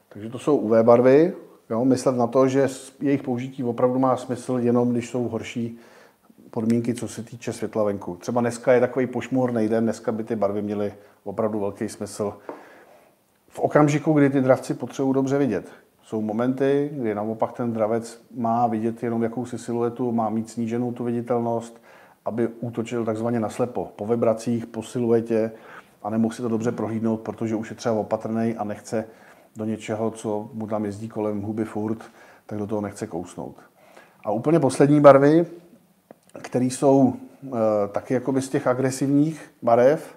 Takže 0.08 0.28
to 0.28 0.38
jsou 0.38 0.56
UV 0.56 0.82
barvy. 0.82 1.34
Jo, 1.70 1.84
myslet 1.84 2.16
na 2.16 2.26
to, 2.26 2.48
že 2.48 2.68
jejich 3.00 3.22
použití 3.22 3.64
opravdu 3.64 3.98
má 3.98 4.16
smysl 4.16 4.58
jenom, 4.58 4.90
když 4.90 5.10
jsou 5.10 5.28
horší 5.28 5.78
podmínky, 6.50 6.94
co 6.94 7.08
se 7.08 7.22
týče 7.22 7.52
světla 7.52 7.84
venku. 7.84 8.16
Třeba 8.16 8.40
dneska 8.40 8.72
je 8.72 8.80
takový 8.80 9.06
pošmurný 9.06 9.68
den, 9.68 9.84
dneska 9.84 10.12
by 10.12 10.24
ty 10.24 10.36
barvy 10.36 10.62
měly 10.62 10.94
opravdu 11.24 11.60
velký 11.60 11.88
smysl. 11.88 12.34
V 13.48 13.58
okamžiku, 13.58 14.12
kdy 14.12 14.30
ty 14.30 14.40
dravci 14.40 14.74
potřebují 14.74 15.14
dobře 15.14 15.38
vidět. 15.38 15.68
Jsou 16.12 16.22
momenty, 16.22 16.90
kdy 16.92 17.14
naopak 17.14 17.52
ten 17.52 17.72
dravec 17.72 18.22
má 18.36 18.66
vidět 18.66 19.02
jenom 19.02 19.22
jakousi 19.22 19.58
siluetu, 19.58 20.12
má 20.12 20.30
mít 20.30 20.50
sníženou 20.50 20.92
tu 20.92 21.04
viditelnost, 21.04 21.82
aby 22.24 22.48
útočil 22.48 23.04
takzvaně 23.04 23.40
na 23.40 23.48
slepo, 23.48 23.92
po 23.96 24.06
vibracích, 24.06 24.66
po 24.66 24.82
siluetě 24.82 25.52
a 26.02 26.10
nemohl 26.10 26.34
si 26.34 26.42
to 26.42 26.48
dobře 26.48 26.72
prohlídnout, 26.72 27.20
protože 27.20 27.56
už 27.56 27.70
je 27.70 27.76
třeba 27.76 27.94
opatrný 27.94 28.54
a 28.56 28.64
nechce 28.64 29.04
do 29.56 29.64
něčeho, 29.64 30.10
co 30.10 30.50
mu 30.52 30.66
tam 30.66 30.84
jezdí 30.84 31.08
kolem 31.08 31.42
huby 31.42 31.64
furt, 31.64 31.98
tak 32.46 32.58
do 32.58 32.66
toho 32.66 32.80
nechce 32.80 33.06
kousnout. 33.06 33.56
A 34.24 34.30
úplně 34.30 34.60
poslední 34.60 35.00
barvy, 35.00 35.46
které 36.42 36.64
jsou 36.64 37.14
e, 37.14 37.48
taky 37.88 38.14
jakoby 38.14 38.42
z 38.42 38.48
těch 38.48 38.66
agresivních 38.66 39.50
barev, 39.62 40.14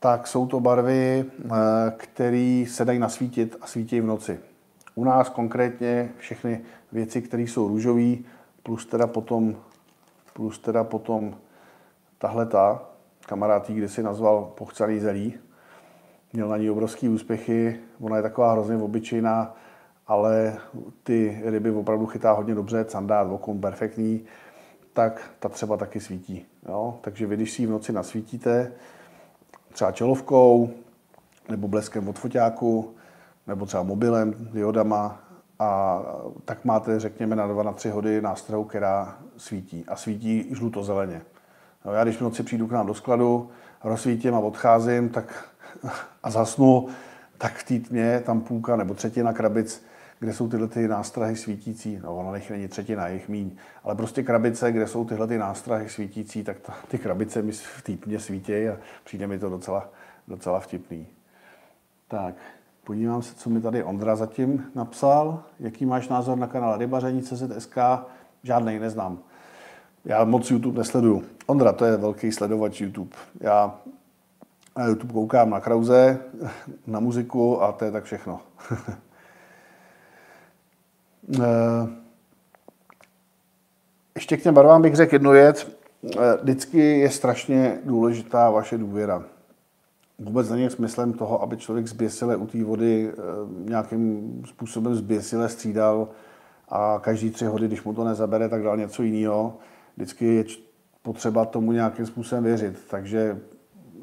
tak 0.00 0.26
jsou 0.26 0.46
to 0.46 0.60
barvy, 0.60 1.24
e, 1.24 1.50
které 1.96 2.64
se 2.68 2.84
dají 2.84 2.98
nasvítit 2.98 3.56
a 3.60 3.66
svítí 3.66 4.00
v 4.00 4.06
noci. 4.06 4.38
U 4.94 5.04
nás 5.04 5.28
konkrétně 5.28 6.10
všechny 6.18 6.60
věci, 6.92 7.22
které 7.22 7.42
jsou 7.42 7.68
růžové, 7.68 8.16
plus 8.62 8.86
teda 8.86 9.06
potom, 9.06 9.56
plus 10.32 10.58
teda 10.58 10.84
potom 10.84 11.36
tahle 12.18 12.46
ta, 12.46 12.82
kamarád 13.26 13.70
kde 13.70 13.88
si 13.88 14.02
nazval 14.02 14.52
pochcaný 14.54 15.00
zelí, 15.00 15.34
měl 16.32 16.48
na 16.48 16.56
ní 16.56 16.70
obrovský 16.70 17.08
úspěchy, 17.08 17.80
ona 18.00 18.16
je 18.16 18.22
taková 18.22 18.52
hrozně 18.52 18.76
obyčejná, 18.76 19.56
ale 20.06 20.56
ty 21.02 21.42
ryby 21.44 21.70
opravdu 21.70 22.06
chytá 22.06 22.32
hodně 22.32 22.54
dobře, 22.54 22.84
candát, 22.84 23.30
okon, 23.30 23.60
perfektní, 23.60 24.24
tak 24.92 25.30
ta 25.38 25.48
třeba 25.48 25.76
taky 25.76 26.00
svítí. 26.00 26.46
Jo? 26.68 26.98
Takže 27.00 27.26
vy, 27.26 27.36
když 27.36 27.52
si 27.52 27.62
ji 27.62 27.66
v 27.66 27.70
noci 27.70 27.92
nasvítíte, 27.92 28.72
třeba 29.72 29.92
čelovkou, 29.92 30.70
nebo 31.48 31.68
bleskem 31.68 32.08
od 32.08 32.18
foťáku, 32.18 32.94
nebo 33.46 33.66
třeba 33.66 33.82
mobilem, 33.82 34.34
diodama, 34.52 35.20
a 35.58 36.00
tak 36.44 36.64
máte, 36.64 37.00
řekněme, 37.00 37.36
na 37.36 37.46
2 37.46 37.62
na 37.62 37.72
3 37.72 37.90
hody 37.90 38.22
nástroj, 38.22 38.64
která 38.68 39.18
svítí. 39.36 39.84
A 39.88 39.96
svítí 39.96 40.54
žluto-zeleně. 40.54 41.22
No, 41.84 41.92
já 41.92 42.04
když 42.04 42.16
v 42.16 42.20
noci 42.20 42.42
přijdu 42.42 42.66
k 42.66 42.72
nám 42.72 42.86
do 42.86 42.94
skladu, 42.94 43.50
rozsvítím 43.84 44.34
a 44.34 44.38
odcházím, 44.38 45.08
tak 45.08 45.44
a 46.22 46.30
zasnu, 46.30 46.88
tak 47.38 47.54
v 47.54 47.88
té 47.88 48.20
tam 48.20 48.40
půlka 48.40 48.76
nebo 48.76 48.94
třetina 48.94 49.32
krabic, 49.32 49.84
kde 50.20 50.32
jsou 50.32 50.48
tyhle 50.48 50.68
ty 50.68 50.88
nástrahy 50.88 51.36
svítící, 51.36 52.00
no 52.02 52.16
ono 52.16 52.32
nech 52.32 52.50
není 52.50 52.68
třetina, 52.68 53.08
jejich 53.08 53.28
míň, 53.28 53.50
ale 53.84 53.94
prostě 53.94 54.22
krabice, 54.22 54.72
kde 54.72 54.86
jsou 54.86 55.04
tyhle 55.04 55.26
ty 55.26 55.38
nástrahy 55.38 55.88
svítící, 55.88 56.44
tak 56.44 56.60
ta, 56.60 56.74
ty 56.88 56.98
krabice 56.98 57.42
mi 57.42 57.52
v 57.52 57.82
té 57.82 58.18
svítí 58.18 58.68
a 58.68 58.76
přijde 59.04 59.26
mi 59.26 59.38
to 59.38 59.48
docela, 59.48 59.88
docela 60.28 60.60
vtipný. 60.60 61.06
Tak, 62.08 62.34
podívám 62.84 63.22
se, 63.22 63.34
co 63.34 63.50
mi 63.50 63.60
tady 63.60 63.84
Ondra 63.84 64.16
zatím 64.16 64.64
napsal. 64.74 65.42
Jaký 65.60 65.86
máš 65.86 66.08
názor 66.08 66.38
na 66.38 66.46
kanál 66.46 66.78
Rybaření 66.78 67.22
CZSK? 67.22 67.78
Žádnej 68.42 68.78
neznám. 68.78 69.18
Já 70.04 70.24
moc 70.24 70.50
YouTube 70.50 70.78
nesleduju. 70.78 71.22
Ondra, 71.46 71.72
to 71.72 71.84
je 71.84 71.96
velký 71.96 72.32
sledovač 72.32 72.80
YouTube. 72.80 73.16
Já 73.40 73.78
na 74.76 74.86
YouTube 74.86 75.12
koukám 75.12 75.50
na 75.50 75.60
Krauze, 75.60 76.18
na 76.86 77.00
muziku 77.00 77.62
a 77.62 77.72
to 77.72 77.84
je 77.84 77.90
tak 77.90 78.04
všechno. 78.04 78.40
Eh, 81.40 81.88
ještě 84.14 84.36
k 84.36 84.42
těm 84.42 84.54
barvám 84.54 84.82
bych 84.82 84.94
řekl 84.94 85.14
jednu 85.14 85.30
věc. 85.30 85.76
Eh, 86.16 86.36
vždycky 86.42 86.98
je 86.98 87.10
strašně 87.10 87.78
důležitá 87.84 88.50
vaše 88.50 88.78
důvěra. 88.78 89.22
Vůbec 90.18 90.50
není 90.50 90.70
smyslem 90.70 91.12
toho, 91.12 91.42
aby 91.42 91.56
člověk 91.56 91.86
zběsile 91.86 92.36
u 92.36 92.46
té 92.46 92.64
vody 92.64 93.12
eh, 93.12 93.22
nějakým 93.70 94.42
způsobem 94.46 94.94
zběsile 94.94 95.48
střídal 95.48 96.08
a 96.68 97.00
každý 97.02 97.30
tři 97.30 97.44
hody, 97.44 97.66
když 97.66 97.84
mu 97.84 97.94
to 97.94 98.04
nezabere, 98.04 98.48
tak 98.48 98.62
dal 98.62 98.76
něco 98.76 99.02
jiného. 99.02 99.56
Vždycky 99.96 100.26
je 100.26 100.44
potřeba 101.02 101.44
tomu 101.44 101.72
nějakým 101.72 102.06
způsobem 102.06 102.44
věřit. 102.44 102.78
Takže 102.90 103.40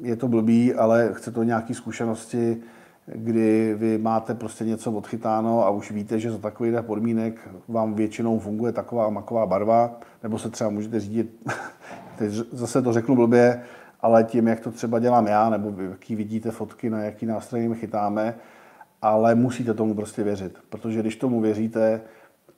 je 0.00 0.16
to 0.16 0.28
blbý, 0.28 0.74
ale 0.74 1.10
chce 1.12 1.30
to 1.30 1.42
nějaké 1.42 1.74
zkušenosti, 1.74 2.62
kdy 3.06 3.74
vy 3.74 3.98
máte 3.98 4.34
prostě 4.34 4.64
něco 4.64 4.92
odchytáno 4.92 5.66
a 5.66 5.70
už 5.70 5.90
víte, 5.90 6.18
že 6.18 6.30
za 6.30 6.38
takových 6.38 6.74
podmínek 6.80 7.48
vám 7.68 7.94
většinou 7.94 8.38
funguje 8.38 8.72
taková 8.72 9.10
maková 9.10 9.46
barva, 9.46 10.00
nebo 10.22 10.38
se 10.38 10.50
třeba 10.50 10.70
můžete 10.70 11.00
řídit, 11.00 11.42
teď 12.18 12.32
zase 12.32 12.82
to 12.82 12.92
řeknu 12.92 13.16
blbě, 13.16 13.62
ale 14.02 14.24
tím, 14.24 14.48
jak 14.48 14.60
to 14.60 14.70
třeba 14.70 14.98
dělám 14.98 15.26
já, 15.26 15.50
nebo 15.50 15.82
jaký 15.82 16.16
vidíte 16.16 16.50
fotky, 16.50 16.90
na 16.90 17.02
jaký 17.02 17.26
nástroj 17.26 17.68
my 17.68 17.74
chytáme, 17.76 18.34
ale 19.02 19.34
musíte 19.34 19.74
tomu 19.74 19.94
prostě 19.94 20.22
věřit, 20.22 20.58
protože 20.68 21.00
když 21.00 21.16
tomu 21.16 21.40
věříte, 21.40 22.00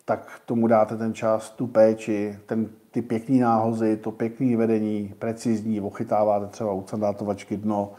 tak 0.05 0.41
tomu 0.47 0.67
dáte 0.67 0.97
ten 0.97 1.15
čas, 1.15 1.51
tu 1.51 1.67
péči, 1.67 2.39
ten, 2.47 2.69
ty 2.91 3.03
pěkný 3.03 3.39
náhozy, 3.41 3.97
to 3.97 4.11
pěkné 4.11 4.57
vedení, 4.57 5.15
precizní, 5.19 5.81
ochytáváte 5.81 6.47
třeba 6.47 6.73
u 6.73 6.87
sandátovačky 6.87 7.57
dno 7.57 7.93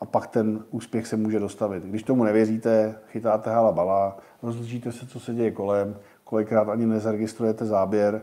a 0.00 0.04
pak 0.04 0.26
ten 0.26 0.64
úspěch 0.70 1.06
se 1.06 1.16
může 1.16 1.38
dostavit. 1.38 1.84
Když 1.84 2.02
tomu 2.02 2.24
nevěříte, 2.24 2.94
chytáte 3.08 3.50
hala 3.50 3.72
bala, 3.72 4.18
rozličíte 4.42 4.92
se, 4.92 5.06
co 5.06 5.20
se 5.20 5.34
děje 5.34 5.50
kolem, 5.50 5.96
kolikrát 6.24 6.68
ani 6.68 6.86
nezaregistrujete 6.86 7.64
záběr, 7.64 8.22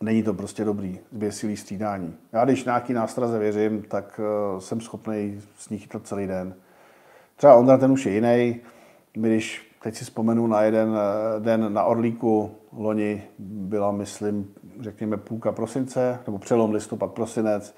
není 0.00 0.22
to 0.22 0.34
prostě 0.34 0.64
dobrý, 0.64 0.98
zběsilý 1.12 1.56
střídání. 1.56 2.16
Já 2.32 2.44
když 2.44 2.64
nějaký 2.64 2.92
nástraze 2.92 3.38
věřím, 3.38 3.82
tak 3.82 4.20
uh, 4.52 4.60
jsem 4.60 4.80
schopný 4.80 5.40
s 5.58 5.68
ní 5.68 5.78
chytat 5.78 6.06
celý 6.06 6.26
den. 6.26 6.54
Třeba 7.36 7.54
Ondra 7.54 7.78
ten 7.78 7.92
už 7.92 8.06
je 8.06 8.12
jiný. 8.12 8.60
Když 9.12 9.68
teď 9.82 9.94
si 9.94 10.04
vzpomenu 10.04 10.46
na 10.46 10.62
jeden 10.62 10.96
eh, 10.96 11.40
den 11.40 11.72
na 11.72 11.84
Orlíku, 11.84 12.50
loni 12.72 13.22
byla, 13.38 13.92
myslím, 13.92 14.54
řekněme 14.80 15.16
půlka 15.16 15.52
prosince, 15.52 16.18
nebo 16.26 16.38
přelom 16.38 16.72
listopad, 16.72 17.12
prosinec. 17.12 17.74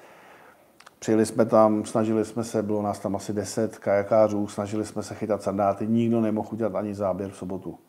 Přijeli 0.99 1.25
jsme 1.25 1.45
tam, 1.45 1.85
snažili 1.85 2.25
jsme 2.25 2.43
se, 2.43 2.63
bylo 2.63 2.81
nás 2.81 2.99
tam 2.99 3.15
asi 3.15 3.33
10 3.33 3.77
kajakářů, 3.77 4.47
snažili 4.47 4.85
jsme 4.85 5.03
se 5.03 5.15
chytat 5.15 5.43
sandáty, 5.43 5.87
nikdo 5.87 6.21
nemohl 6.21 6.49
udělat 6.51 6.75
ani 6.75 6.95
záběr 6.95 7.31
v 7.31 7.37
sobotu. 7.37 7.79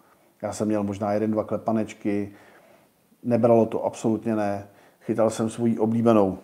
Já 0.42 0.53
jsem 0.53 0.68
měl 0.68 0.83
možná 0.83 1.12
jeden, 1.12 1.31
dva 1.31 1.45
klepanečky, 1.45 2.33
nebralo 3.23 3.67
to, 3.67 3.85
absolutně 3.85 4.37
ne. 4.37 4.69
Chytal 5.01 5.31
jsem 5.31 5.51
svoji 5.51 5.79
oblíbenou 5.79 6.39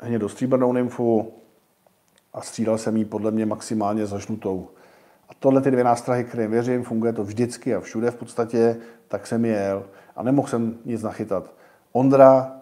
hnědostříbrnou 0.00 0.72
nymfu 0.72 1.32
a 2.32 2.40
střídal 2.40 2.78
jsem 2.78 2.96
ji 2.96 3.04
podle 3.04 3.30
mě 3.30 3.46
maximálně 3.46 4.06
za 4.06 4.18
žlutou. 4.18 4.68
A 5.28 5.32
tohle 5.38 5.60
ty 5.60 5.70
dvě 5.70 5.84
nástrahy, 5.84 6.24
které 6.24 6.48
věřím, 6.48 6.84
funguje 6.84 7.12
to 7.12 7.24
vždycky 7.24 7.74
a 7.74 7.80
všude 7.80 8.10
v 8.10 8.16
podstatě, 8.16 8.76
tak 9.08 9.26
jsem 9.26 9.44
jel 9.44 9.84
a 10.16 10.22
nemohl 10.22 10.48
jsem 10.48 10.78
nic 10.84 11.02
nachytat. 11.02 11.54
Ondra 11.92 12.52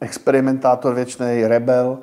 experimentátor 0.00 0.94
věčný, 0.94 1.46
rebel, 1.46 1.98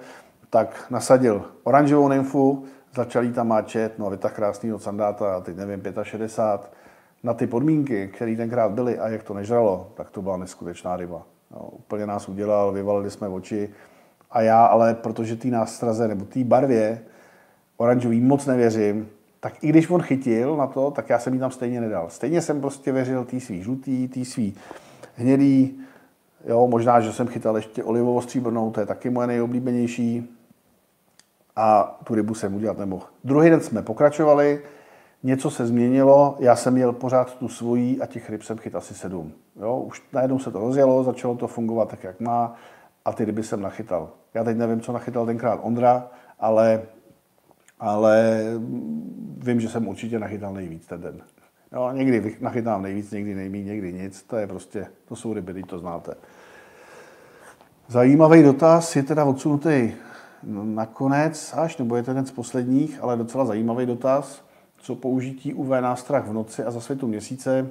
tak 0.49 0.85
nasadil 0.89 1.45
oranžovou 1.63 2.07
nymfu, 2.07 2.65
začal 2.95 3.23
jí 3.23 3.33
tam 3.33 3.47
máčet, 3.47 3.99
no 3.99 4.07
a 4.07 4.09
vytah 4.09 4.33
krásný 4.35 4.73
od 4.73 4.83
sandáta, 4.83 5.41
teď 5.41 5.57
nevím, 5.57 5.83
65, 6.03 6.82
na 7.23 7.33
ty 7.33 7.47
podmínky, 7.47 8.07
které 8.13 8.35
tenkrát 8.35 8.71
byly 8.71 8.99
a 8.99 9.09
jak 9.09 9.23
to 9.23 9.33
nežralo, 9.33 9.91
tak 9.93 10.09
to 10.09 10.21
byla 10.21 10.37
neskutečná 10.37 10.97
ryba. 10.97 11.23
No, 11.51 11.59
úplně 11.59 12.05
nás 12.05 12.29
udělal, 12.29 12.71
vyvalili 12.71 13.11
jsme 13.11 13.27
oči. 13.27 13.69
A 14.31 14.41
já 14.41 14.65
ale, 14.65 14.93
protože 14.93 15.35
té 15.35 15.47
nástraze 15.47 16.07
nebo 16.07 16.25
té 16.25 16.43
barvě 16.43 17.01
oranžový 17.77 18.21
moc 18.21 18.45
nevěřím, 18.45 19.09
tak 19.39 19.63
i 19.63 19.69
když 19.69 19.89
on 19.89 20.01
chytil 20.01 20.57
na 20.57 20.67
to, 20.67 20.91
tak 20.91 21.09
já 21.09 21.19
jsem 21.19 21.33
jí 21.33 21.39
tam 21.39 21.51
stejně 21.51 21.81
nedal. 21.81 22.09
Stejně 22.09 22.41
jsem 22.41 22.61
prostě 22.61 22.91
věřil 22.91 23.25
tý 23.25 23.39
svý 23.39 23.63
žlutý, 23.63 24.07
tý 24.07 24.25
svý 24.25 24.55
hnědý, 25.15 25.79
jo, 26.45 26.67
možná, 26.67 26.99
že 26.99 27.13
jsem 27.13 27.27
chytal 27.27 27.55
ještě 27.55 27.83
olivovo 27.83 28.21
stříbrnou, 28.21 28.71
to 28.71 28.79
je 28.79 28.85
taky 28.85 29.09
moje 29.09 29.27
nejoblíbenější. 29.27 30.37
A 31.55 31.99
tu 32.03 32.15
rybu 32.15 32.33
jsem 32.33 32.55
udělat 32.55 32.77
nemohl. 32.77 33.05
Druhý 33.23 33.49
den 33.49 33.61
jsme 33.61 33.81
pokračovali, 33.81 34.61
něco 35.23 35.51
se 35.51 35.65
změnilo, 35.65 36.35
já 36.39 36.55
jsem 36.55 36.73
měl 36.73 36.93
pořád 36.93 37.35
tu 37.35 37.47
svojí 37.47 38.01
a 38.01 38.05
těch 38.05 38.29
ryb 38.29 38.43
jsem 38.43 38.57
chyt 38.57 38.75
asi 38.75 38.93
sedm. 38.93 39.31
Jo, 39.61 39.77
už 39.79 40.03
najednou 40.13 40.39
se 40.39 40.51
to 40.51 40.59
rozjelo, 40.59 41.03
začalo 41.03 41.35
to 41.35 41.47
fungovat 41.47 41.89
tak, 41.89 42.03
jak 42.03 42.19
má 42.19 42.55
a 43.05 43.13
ty 43.13 43.25
ryby 43.25 43.43
jsem 43.43 43.61
nachytal. 43.61 44.09
Já 44.33 44.43
teď 44.43 44.57
nevím, 44.57 44.81
co 44.81 44.91
nachytal 44.91 45.25
tenkrát 45.25 45.59
Ondra, 45.63 46.07
ale, 46.39 46.81
ale 47.79 48.43
vím, 49.37 49.59
že 49.59 49.69
jsem 49.69 49.87
určitě 49.87 50.19
nachytal 50.19 50.53
nejvíc 50.53 50.85
ten 50.87 51.01
den. 51.01 51.21
Jo, 51.73 51.89
někdy 51.93 52.37
nachytám 52.39 52.81
nejvíc, 52.81 53.11
někdy 53.11 53.35
nejméně, 53.35 53.65
někdy 53.65 53.93
nic. 53.93 54.23
To 54.23 54.35
je 54.35 54.47
prostě, 54.47 54.87
to 55.05 55.15
jsou 55.15 55.33
ryby, 55.33 55.63
to 55.63 55.79
znáte. 55.79 56.13
Zajímavý 57.87 58.43
dotaz 58.43 58.95
je 58.95 59.03
teda 59.03 59.25
odsunutý 59.25 59.91
nakonec 60.63 61.53
až, 61.57 61.77
nebo 61.77 61.95
je 61.95 62.03
to 62.03 62.11
jeden 62.11 62.25
z 62.25 62.31
posledních, 62.31 62.99
ale 63.01 63.17
docela 63.17 63.45
zajímavý 63.45 63.85
dotaz 63.85 64.43
co 64.83 64.95
použití 64.95 65.53
UV 65.53 65.69
nástrah 65.69 66.27
v 66.27 66.33
noci 66.33 66.63
a 66.63 66.71
za 66.71 66.81
světu 66.81 67.07
měsíce. 67.07 67.69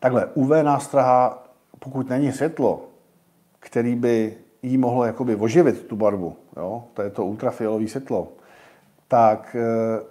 Takhle, 0.00 0.26
UV 0.26 0.50
nástraha, 0.62 1.44
pokud 1.78 2.08
není 2.08 2.32
světlo, 2.32 2.84
který 3.60 3.94
by 3.94 4.36
jí 4.62 4.78
mohlo 4.78 5.04
jakoby 5.04 5.36
oživit 5.36 5.86
tu 5.86 5.96
barvu, 5.96 6.36
jo, 6.56 6.84
to 6.94 7.02
je 7.02 7.10
to 7.10 7.24
ultrafialové 7.24 7.88
světlo, 7.88 8.32
tak 9.08 9.56
eh, 9.58 10.02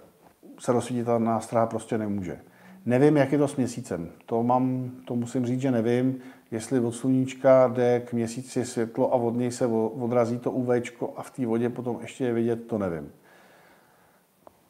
se 0.58 0.72
rozsvítit 0.72 1.06
ta 1.06 1.18
nástraha 1.18 1.66
prostě 1.66 1.98
nemůže. 1.98 2.38
Nevím, 2.86 3.16
jak 3.16 3.32
je 3.32 3.38
to 3.38 3.48
s 3.48 3.56
měsícem. 3.56 4.08
To, 4.26 4.42
mám, 4.42 4.90
to 5.04 5.16
musím 5.16 5.46
říct, 5.46 5.60
že 5.60 5.70
nevím, 5.70 6.18
jestli 6.50 6.80
od 6.80 6.92
sluníčka 6.92 7.68
jde 7.68 8.00
k 8.00 8.12
měsíci 8.12 8.64
světlo 8.64 9.12
a 9.12 9.16
od 9.16 9.36
něj 9.36 9.52
se 9.52 9.66
odrazí 9.66 10.38
to 10.38 10.50
UV 10.50 10.68
a 11.16 11.22
v 11.22 11.30
té 11.30 11.46
vodě 11.46 11.68
potom 11.68 11.98
ještě 12.00 12.24
je 12.24 12.32
vidět, 12.32 12.66
to 12.66 12.78
nevím 12.78 13.10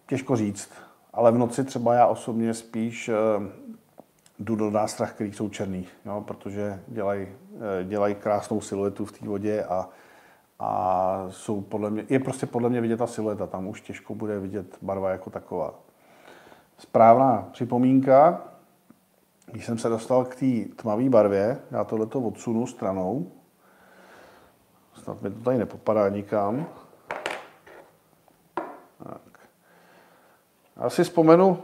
těžko 0.09 0.37
říct, 0.37 0.71
ale 1.12 1.33
v 1.33 1.38
noci 1.38 1.64
třeba 1.64 1.94
já 1.94 2.07
osobně 2.07 2.55
spíš 2.55 3.09
eh, 3.09 3.14
jdu 4.38 4.57
do 4.57 4.71
nástrah, 4.71 5.12
který 5.12 5.33
jsou 5.33 5.49
černý, 5.49 5.87
jo, 6.07 6.25
protože 6.27 6.83
dělají 6.88 7.27
eh, 7.81 7.85
dělaj 7.85 8.14
krásnou 8.14 8.61
siluetu 8.61 9.05
v 9.05 9.12
té 9.12 9.29
vodě 9.29 9.64
a, 9.64 9.88
a 10.59 11.27
jsou 11.31 11.61
podle 11.61 11.90
mě, 11.90 12.05
je 12.09 12.18
prostě 12.18 12.47
podle 12.47 12.68
mě 12.68 12.81
vidět 12.81 12.97
ta 12.97 13.07
silueta, 13.07 13.47
tam 13.47 13.66
už 13.66 13.81
těžko 13.81 14.14
bude 14.14 14.38
vidět 14.38 14.79
barva 14.83 15.11
jako 15.11 15.31
taková. 15.31 15.75
Správná 16.79 17.49
připomínka, 17.53 18.42
když 19.53 19.66
jsem 19.66 19.79
se 19.79 19.88
dostal 19.88 20.25
k 20.25 20.35
té 20.35 20.75
tmavé 20.77 21.09
barvě, 21.09 21.59
já 21.71 21.85
tohleto 21.85 22.21
odsunu 22.21 22.66
stranou, 22.66 23.33
snad 24.94 25.23
mi 25.23 25.31
to 25.31 25.40
tady 25.40 25.59
nepopadá 25.59 26.09
nikam, 26.09 26.66
Já 30.79 30.91
si 30.91 31.05
vzpomenu 31.05 31.59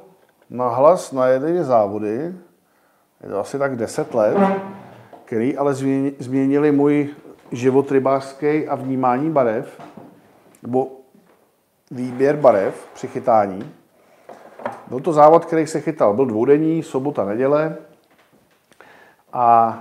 na 0.50 0.68
hlas 0.68 1.12
na 1.12 1.27
jedné 1.27 1.64
závody, 1.64 2.35
je 3.22 3.29
to 3.29 3.38
asi 3.40 3.59
tak 3.59 3.77
10 3.77 4.14
let, 4.14 4.37
který 5.24 5.57
ale 5.57 5.74
změnili 6.18 6.72
můj 6.72 7.14
život 7.53 7.90
rybářský 7.90 8.68
a 8.68 8.74
vnímání 8.74 9.31
barev, 9.31 9.81
nebo 10.62 10.88
výběr 11.90 12.37
barev 12.37 12.88
při 12.94 13.09
chytání. 13.09 13.74
Byl 14.87 15.00
to 15.00 15.12
závod, 15.12 15.44
který 15.44 15.66
se 15.66 15.81
chytal. 15.81 16.14
Byl 16.14 16.27
dvoudenní, 16.27 16.83
sobota, 16.83 17.24
neděle. 17.24 17.77
A 19.33 19.79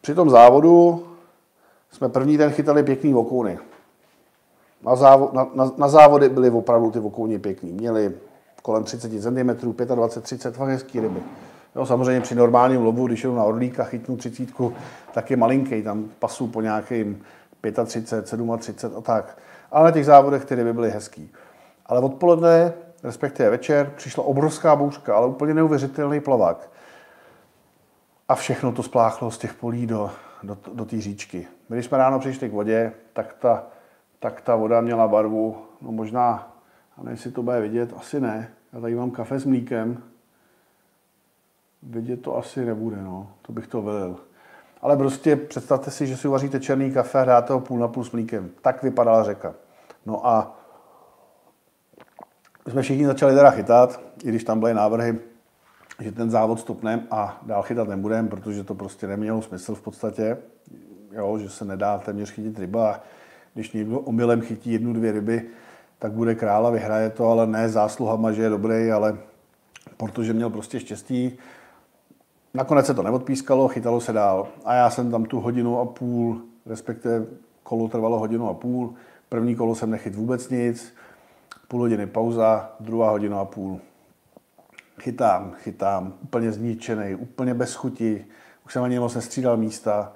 při 0.00 0.14
tom 0.14 0.30
závodu 0.30 1.06
jsme 1.90 2.08
první 2.08 2.38
den 2.38 2.50
chytali 2.50 2.82
pěkný 2.82 3.14
okouny. 3.14 3.58
Na, 4.84 4.96
závo, 4.96 5.30
na, 5.32 5.46
na, 5.54 5.72
na 5.76 5.88
závody 5.88 6.28
byly 6.28 6.50
opravdu 6.50 6.90
ty 6.90 6.98
vokouně 6.98 7.38
pěkný. 7.38 7.72
Měli 7.72 8.12
kolem 8.62 8.84
30 8.84 9.22
cm, 9.22 9.74
25, 9.84 10.22
30, 10.22 10.56
fakt 10.56 10.68
hezký 10.68 11.00
ryby. 11.00 11.20
Jo, 11.76 11.86
samozřejmě 11.86 12.20
při 12.20 12.34
normálním 12.34 12.82
lovu, 12.82 13.06
když 13.06 13.22
jdu 13.22 13.34
na 13.34 13.44
orlíka, 13.44 13.84
chytnu 13.84 14.16
třicítku, 14.16 14.72
tak 15.12 15.30
je 15.30 15.36
malinký, 15.36 15.82
tam 15.82 16.04
pasu 16.18 16.46
po 16.46 16.60
nějakým 16.60 17.22
35, 17.84 18.24
37 18.24 18.50
a 18.98 19.00
tak. 19.00 19.38
Ale 19.70 19.84
na 19.84 19.90
těch 19.90 20.06
závodech 20.06 20.44
ty 20.44 20.54
ryby 20.54 20.72
byly 20.72 20.90
hezký. 20.90 21.32
Ale 21.86 22.00
odpoledne, 22.00 22.72
respektive 23.02 23.50
večer, 23.50 23.92
přišla 23.96 24.24
obrovská 24.24 24.76
bouřka, 24.76 25.16
ale 25.16 25.26
úplně 25.26 25.54
neuvěřitelný 25.54 26.20
plavák. 26.20 26.70
A 28.28 28.34
všechno 28.34 28.72
to 28.72 28.82
spláchlo 28.82 29.30
z 29.30 29.38
těch 29.38 29.54
polí 29.54 29.86
do, 29.86 30.10
do, 30.42 30.56
do 30.74 30.84
té 30.84 31.00
říčky. 31.00 31.46
My, 31.68 31.76
když 31.76 31.86
jsme 31.86 31.98
ráno 31.98 32.18
přišli 32.18 32.48
k 32.48 32.52
vodě, 32.52 32.92
tak 33.12 33.34
ta 33.38 33.66
tak 34.20 34.40
ta 34.40 34.56
voda 34.56 34.80
měla 34.80 35.08
barvu, 35.08 35.56
no 35.82 35.92
možná, 35.92 36.52
a 36.96 37.02
nevím, 37.02 37.10
jestli 37.10 37.32
to 37.32 37.42
bude 37.42 37.60
vidět, 37.60 37.94
asi 37.96 38.20
ne. 38.20 38.50
Já 38.72 38.80
tady 38.80 38.94
mám 38.94 39.10
kafe 39.10 39.38
s 39.38 39.44
mlíkem. 39.44 40.02
Vidět 41.82 42.22
to 42.22 42.36
asi 42.36 42.64
nebude, 42.64 42.96
no. 43.02 43.32
To 43.42 43.52
bych 43.52 43.66
to 43.66 43.82
velil. 43.82 44.16
Ale 44.82 44.96
prostě 44.96 45.36
představte 45.36 45.90
si, 45.90 46.06
že 46.06 46.16
si 46.16 46.28
uvaříte 46.28 46.60
černý 46.60 46.92
kafe 46.92 47.20
a 47.20 47.24
dáte 47.24 47.52
ho 47.52 47.60
půl 47.60 47.78
na 47.78 47.88
půl 47.88 48.04
s 48.04 48.12
mlíkem. 48.12 48.50
Tak 48.62 48.82
vypadala 48.82 49.24
řeka. 49.24 49.54
No 50.06 50.26
a 50.26 50.56
my 52.66 52.72
jsme 52.72 52.82
všichni 52.82 53.06
začali 53.06 53.34
teda 53.34 53.50
chytat, 53.50 54.00
i 54.24 54.28
když 54.28 54.44
tam 54.44 54.60
byly 54.60 54.74
návrhy, 54.74 55.18
že 56.00 56.12
ten 56.12 56.30
závod 56.30 56.60
stopneme 56.60 57.06
a 57.10 57.40
dál 57.42 57.62
chytat 57.62 57.88
nebudeme, 57.88 58.28
protože 58.28 58.64
to 58.64 58.74
prostě 58.74 59.06
nemělo 59.06 59.42
smysl 59.42 59.74
v 59.74 59.82
podstatě, 59.82 60.38
jo, 61.12 61.38
že 61.38 61.50
se 61.50 61.64
nedá 61.64 61.98
téměř 61.98 62.30
chytit 62.30 62.58
ryba 62.58 63.00
když 63.54 63.72
někdo 63.72 64.00
omylem 64.00 64.40
chytí 64.40 64.72
jednu, 64.72 64.92
dvě 64.92 65.12
ryby, 65.12 65.42
tak 65.98 66.12
bude 66.12 66.34
král 66.34 66.66
a 66.66 66.70
vyhraje 66.70 67.10
to, 67.10 67.28
ale 67.28 67.46
ne 67.46 67.68
zásluhama, 67.68 68.32
že 68.32 68.42
je 68.42 68.48
dobrý, 68.48 68.90
ale 68.90 69.18
protože 69.96 70.32
měl 70.32 70.50
prostě 70.50 70.80
štěstí. 70.80 71.38
Nakonec 72.54 72.86
se 72.86 72.94
to 72.94 73.02
neodpískalo, 73.02 73.68
chytalo 73.68 74.00
se 74.00 74.12
dál. 74.12 74.48
A 74.64 74.74
já 74.74 74.90
jsem 74.90 75.10
tam 75.10 75.24
tu 75.24 75.40
hodinu 75.40 75.78
a 75.78 75.84
půl, 75.84 76.42
respektive 76.66 77.26
kolo 77.62 77.88
trvalo 77.88 78.18
hodinu 78.18 78.48
a 78.48 78.54
půl. 78.54 78.94
První 79.28 79.56
kolo 79.56 79.74
jsem 79.74 79.90
nechyt 79.90 80.14
vůbec 80.14 80.48
nic, 80.48 80.94
půl 81.68 81.80
hodiny 81.80 82.06
pauza, 82.06 82.72
druhá 82.80 83.10
hodina 83.10 83.40
a 83.40 83.44
půl. 83.44 83.80
Chytám, 85.00 85.52
chytám, 85.56 86.12
úplně 86.22 86.52
zničený, 86.52 87.14
úplně 87.14 87.54
bez 87.54 87.74
chuti. 87.74 88.24
Už 88.66 88.72
jsem 88.72 88.82
ani 88.82 88.98
moc 88.98 89.14
nestřídal 89.14 89.56
místa. 89.56 90.12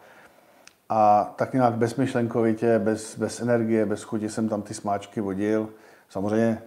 A 0.96 1.33
tak 1.37 1.52
nějak 1.52 1.74
bezmyšlenkovitě, 1.74 2.78
bez, 2.78 3.18
bez 3.18 3.40
energie, 3.40 3.87
bez 3.87 4.02
chuti 4.02 4.28
jsem 4.28 4.48
tam 4.48 4.62
ty 4.62 4.74
smáčky 4.74 5.20
vodil. 5.20 5.68
Samozřejmě 6.09 6.62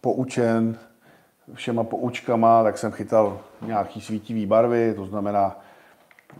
poučen 0.00 0.78
všema 1.54 1.84
poučkama, 1.84 2.62
tak 2.62 2.78
jsem 2.78 2.92
chytal 2.92 3.40
nějaký 3.66 4.00
svítivý 4.00 4.46
barvy, 4.46 4.94
to 4.96 5.06
znamená, 5.06 5.60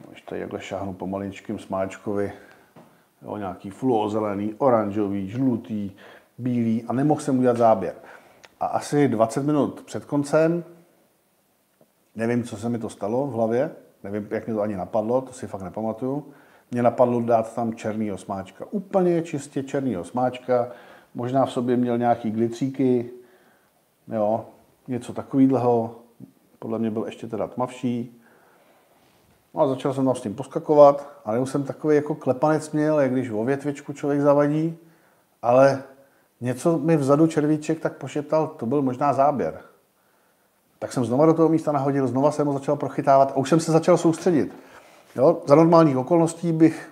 když 0.08 0.22
tady 0.22 0.40
jakhle 0.40 0.60
šáhnu 0.60 0.92
po 0.92 1.06
maličkým 1.06 1.58
smáčkovi, 1.58 2.32
jo, 3.22 3.36
nějaký 3.36 3.70
fluozelený, 3.70 4.54
oranžový, 4.58 5.28
žlutý, 5.28 5.90
bílý 6.38 6.84
a 6.88 6.92
nemohl 6.92 7.20
jsem 7.20 7.38
udělat 7.38 7.56
záběr. 7.56 7.94
A 8.60 8.66
asi 8.66 9.08
20 9.08 9.42
minut 9.42 9.82
před 9.82 10.04
koncem, 10.04 10.64
nevím, 12.14 12.44
co 12.44 12.56
se 12.56 12.68
mi 12.68 12.78
to 12.78 12.88
stalo 12.88 13.26
v 13.26 13.32
hlavě, 13.32 13.70
nevím, 14.04 14.28
jak 14.30 14.48
mi 14.48 14.54
to 14.54 14.60
ani 14.60 14.76
napadlo, 14.76 15.20
to 15.20 15.32
si 15.32 15.46
fakt 15.46 15.62
nepamatuju, 15.62 16.32
mě 16.70 16.82
napadlo 16.82 17.20
dát 17.20 17.54
tam 17.54 17.74
černý 17.74 18.12
osmáčka. 18.12 18.64
Úplně 18.70 19.22
čistě 19.22 19.62
černý 19.62 19.96
osmáčka. 19.96 20.68
Možná 21.14 21.46
v 21.46 21.52
sobě 21.52 21.76
měl 21.76 21.98
nějaký 21.98 22.30
glitříky, 22.30 23.10
jo, 24.08 24.44
něco 24.88 25.12
takového. 25.12 25.94
Podle 26.58 26.78
mě 26.78 26.90
byl 26.90 27.04
ještě 27.04 27.26
teda 27.26 27.46
tmavší. 27.46 28.20
No 29.54 29.60
a 29.60 29.68
začal 29.68 29.94
jsem 29.94 30.04
tam 30.04 30.14
s 30.14 30.20
tím 30.20 30.34
poskakovat. 30.34 31.08
A 31.24 31.38
už 31.38 31.50
jsem 31.50 31.62
takový 31.62 31.96
jako 31.96 32.14
klepanec 32.14 32.70
měl, 32.70 33.00
jak 33.00 33.12
když 33.12 33.30
o 33.30 33.44
větvičku 33.44 33.92
člověk 33.92 34.20
zavadí. 34.20 34.76
Ale 35.42 35.82
něco 36.40 36.78
mi 36.78 36.96
vzadu 36.96 37.26
červíček 37.26 37.80
tak 37.80 37.96
pošeptal, 37.96 38.48
to 38.48 38.66
byl 38.66 38.82
možná 38.82 39.12
záběr. 39.12 39.60
Tak 40.78 40.92
jsem 40.92 41.04
znova 41.04 41.26
do 41.26 41.34
toho 41.34 41.48
místa 41.48 41.72
nahodil, 41.72 42.06
znova 42.06 42.30
jsem 42.30 42.46
ho 42.46 42.52
začal 42.52 42.76
prochytávat 42.76 43.30
a 43.30 43.36
už 43.36 43.48
jsem 43.48 43.60
se 43.60 43.72
začal 43.72 43.96
soustředit. 43.96 44.52
Jo, 45.16 45.42
za 45.46 45.54
normálních 45.54 45.96
okolností 45.96 46.52
bych 46.52 46.90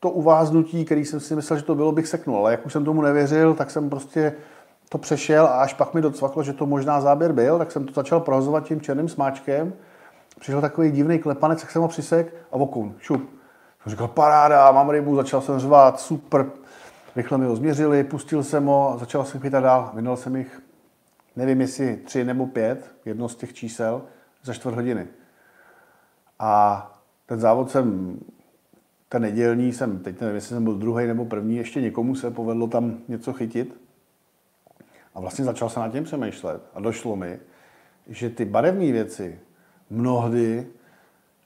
to 0.00 0.10
uváznutí, 0.10 0.84
který 0.84 1.04
jsem 1.04 1.20
si 1.20 1.36
myslel, 1.36 1.58
že 1.58 1.64
to 1.64 1.74
bylo, 1.74 1.92
bych 1.92 2.08
seknul. 2.08 2.36
Ale 2.36 2.50
jak 2.50 2.66
už 2.66 2.72
jsem 2.72 2.84
tomu 2.84 3.02
nevěřil, 3.02 3.54
tak 3.54 3.70
jsem 3.70 3.90
prostě 3.90 4.32
to 4.88 4.98
přešel 4.98 5.46
a 5.46 5.50
až 5.50 5.74
pak 5.74 5.94
mi 5.94 6.00
docvaklo, 6.00 6.42
že 6.42 6.52
to 6.52 6.66
možná 6.66 7.00
záběr 7.00 7.32
byl, 7.32 7.58
tak 7.58 7.72
jsem 7.72 7.86
to 7.86 7.92
začal 7.92 8.20
prohazovat 8.20 8.64
tím 8.64 8.80
černým 8.80 9.08
smáčkem. 9.08 9.72
Přišel 10.40 10.60
takový 10.60 10.90
divný 10.90 11.18
klepanec, 11.18 11.60
tak 11.60 11.70
jsem 11.70 11.82
ho 11.82 11.88
přisek 11.88 12.34
a 12.52 12.58
vokoun, 12.58 12.94
šup. 12.98 13.30
Jsem 13.82 13.90
říkal, 13.90 14.08
paráda, 14.08 14.72
mám 14.72 14.90
rybu, 14.90 15.16
začal 15.16 15.40
jsem 15.40 15.58
řvát, 15.58 16.00
super. 16.00 16.46
Rychle 17.16 17.38
mi 17.38 17.46
ho 17.46 17.56
změřili, 17.56 18.04
pustil 18.04 18.44
jsem 18.44 18.66
ho, 18.66 18.96
začal 19.00 19.24
jsem 19.24 19.40
chytat 19.40 19.62
dál, 19.62 19.90
vynal 19.94 20.16
jsem 20.16 20.36
jich, 20.36 20.60
nevím 21.36 21.60
jestli 21.60 21.96
tři 21.96 22.24
nebo 22.24 22.46
pět, 22.46 22.90
jedno 23.04 23.28
z 23.28 23.36
těch 23.36 23.52
čísel, 23.52 24.02
za 24.42 24.54
čtvrt 24.54 24.74
hodiny. 24.74 25.06
A 26.38 26.99
ten 27.30 27.40
závod 27.40 27.70
jsem, 27.70 28.18
ten 29.08 29.22
nedělní 29.22 29.72
jsem, 29.72 29.98
teď 29.98 30.20
nevím, 30.20 30.34
jestli 30.34 30.54
jsem 30.54 30.64
byl 30.64 30.74
druhý 30.74 31.06
nebo 31.06 31.24
první, 31.24 31.56
ještě 31.56 31.80
někomu 31.80 32.14
se 32.14 32.30
povedlo 32.30 32.66
tam 32.66 32.98
něco 33.08 33.32
chytit. 33.32 33.80
A 35.14 35.20
vlastně 35.20 35.44
začal 35.44 35.68
jsem 35.68 35.82
nad 35.82 35.92
tím 35.92 36.04
přemýšlet 36.04 36.62
a 36.74 36.80
došlo 36.80 37.16
mi, 37.16 37.38
že 38.06 38.30
ty 38.30 38.44
barevné 38.44 38.92
věci 38.92 39.38
mnohdy 39.90 40.66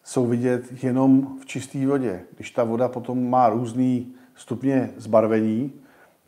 jsou 0.05 0.27
vidět 0.27 0.85
jenom 0.85 1.38
v 1.38 1.47
čisté 1.47 1.87
vodě. 1.87 2.20
Když 2.37 2.51
ta 2.51 2.64
voda 2.64 2.88
potom 2.88 3.31
má 3.31 3.49
různý 3.49 4.12
stupně 4.35 4.90
zbarvení, 4.97 5.73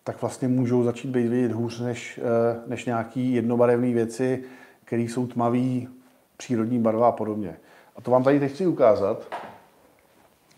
tak 0.05 0.21
vlastně 0.21 0.49
můžou 0.49 0.85
začít 0.85 1.09
být 1.09 1.29
vidět 1.29 1.53
hůř 1.53 1.81
než, 1.81 2.21
eh, 2.23 2.61
než 2.67 2.85
nějaký 2.85 3.35
jednobarevné 3.35 3.93
věci, 3.93 4.45
které 4.85 5.03
jsou 5.03 5.27
tmavý, 5.27 5.89
přírodní 6.37 6.79
barva 6.79 7.09
a 7.09 7.13
podobně. 7.13 7.57
A 7.97 8.01
to 8.01 8.11
vám 8.11 8.25
tady 8.25 8.41
teď 8.41 8.53
chci 8.53 8.67
ukázat. 8.67 9.23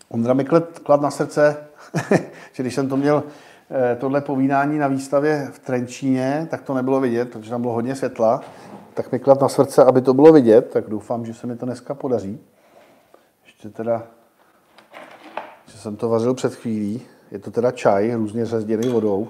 Ondra 0.09 0.33
mi 0.33 0.45
klad, 0.45 0.79
klad 0.79 1.01
na 1.01 1.11
srdce, 1.11 1.67
že 2.51 2.63
když 2.63 2.75
jsem 2.75 2.89
to 2.89 2.97
měl 2.97 3.23
eh, 3.71 3.95
tohle 3.95 4.21
povídání 4.21 4.77
na 4.77 4.87
výstavě 4.87 5.49
v 5.51 5.59
Trenčíně, 5.59 6.47
tak 6.51 6.61
to 6.61 6.73
nebylo 6.73 6.99
vidět, 6.99 7.31
protože 7.31 7.49
tam 7.49 7.61
bylo 7.61 7.73
hodně 7.73 7.95
světla, 7.95 8.41
tak 8.93 9.11
mi 9.11 9.19
klad 9.19 9.41
na 9.41 9.49
srdce, 9.49 9.83
aby 9.83 10.01
to 10.01 10.13
bylo 10.13 10.33
vidět, 10.33 10.69
tak 10.69 10.89
doufám, 10.89 11.25
že 11.25 11.33
se 11.33 11.47
mi 11.47 11.55
to 11.55 11.65
dneska 11.65 11.93
podaří. 11.93 12.39
Ještě 13.45 13.69
teda, 13.69 14.03
že 15.65 15.77
jsem 15.77 15.95
to 15.95 16.09
vařil 16.09 16.33
před 16.33 16.55
chvílí, 16.55 17.01
je 17.31 17.39
to 17.39 17.51
teda 17.51 17.71
čaj, 17.71 18.13
různě 18.13 18.45
řezděný 18.45 18.89
vodou, 18.89 19.27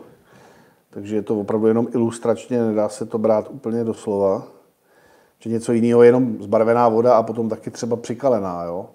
takže 0.90 1.16
je 1.16 1.22
to 1.22 1.40
opravdu 1.40 1.68
jenom 1.68 1.88
ilustračně, 1.94 2.64
nedá 2.64 2.90
se 2.90 3.06
to 3.06 3.18
brát 3.18 3.48
úplně 3.50 3.84
doslova 3.84 4.59
že 5.40 5.50
něco 5.50 5.72
jiného 5.72 6.04
je 6.04 6.08
jenom 6.08 6.44
zbarvená 6.44 6.90
voda 6.90 7.18
a 7.18 7.24
potom 7.24 7.50
taky 7.50 7.72
třeba 7.72 7.96
přikalená. 7.96 8.64
Jo? 8.64 8.90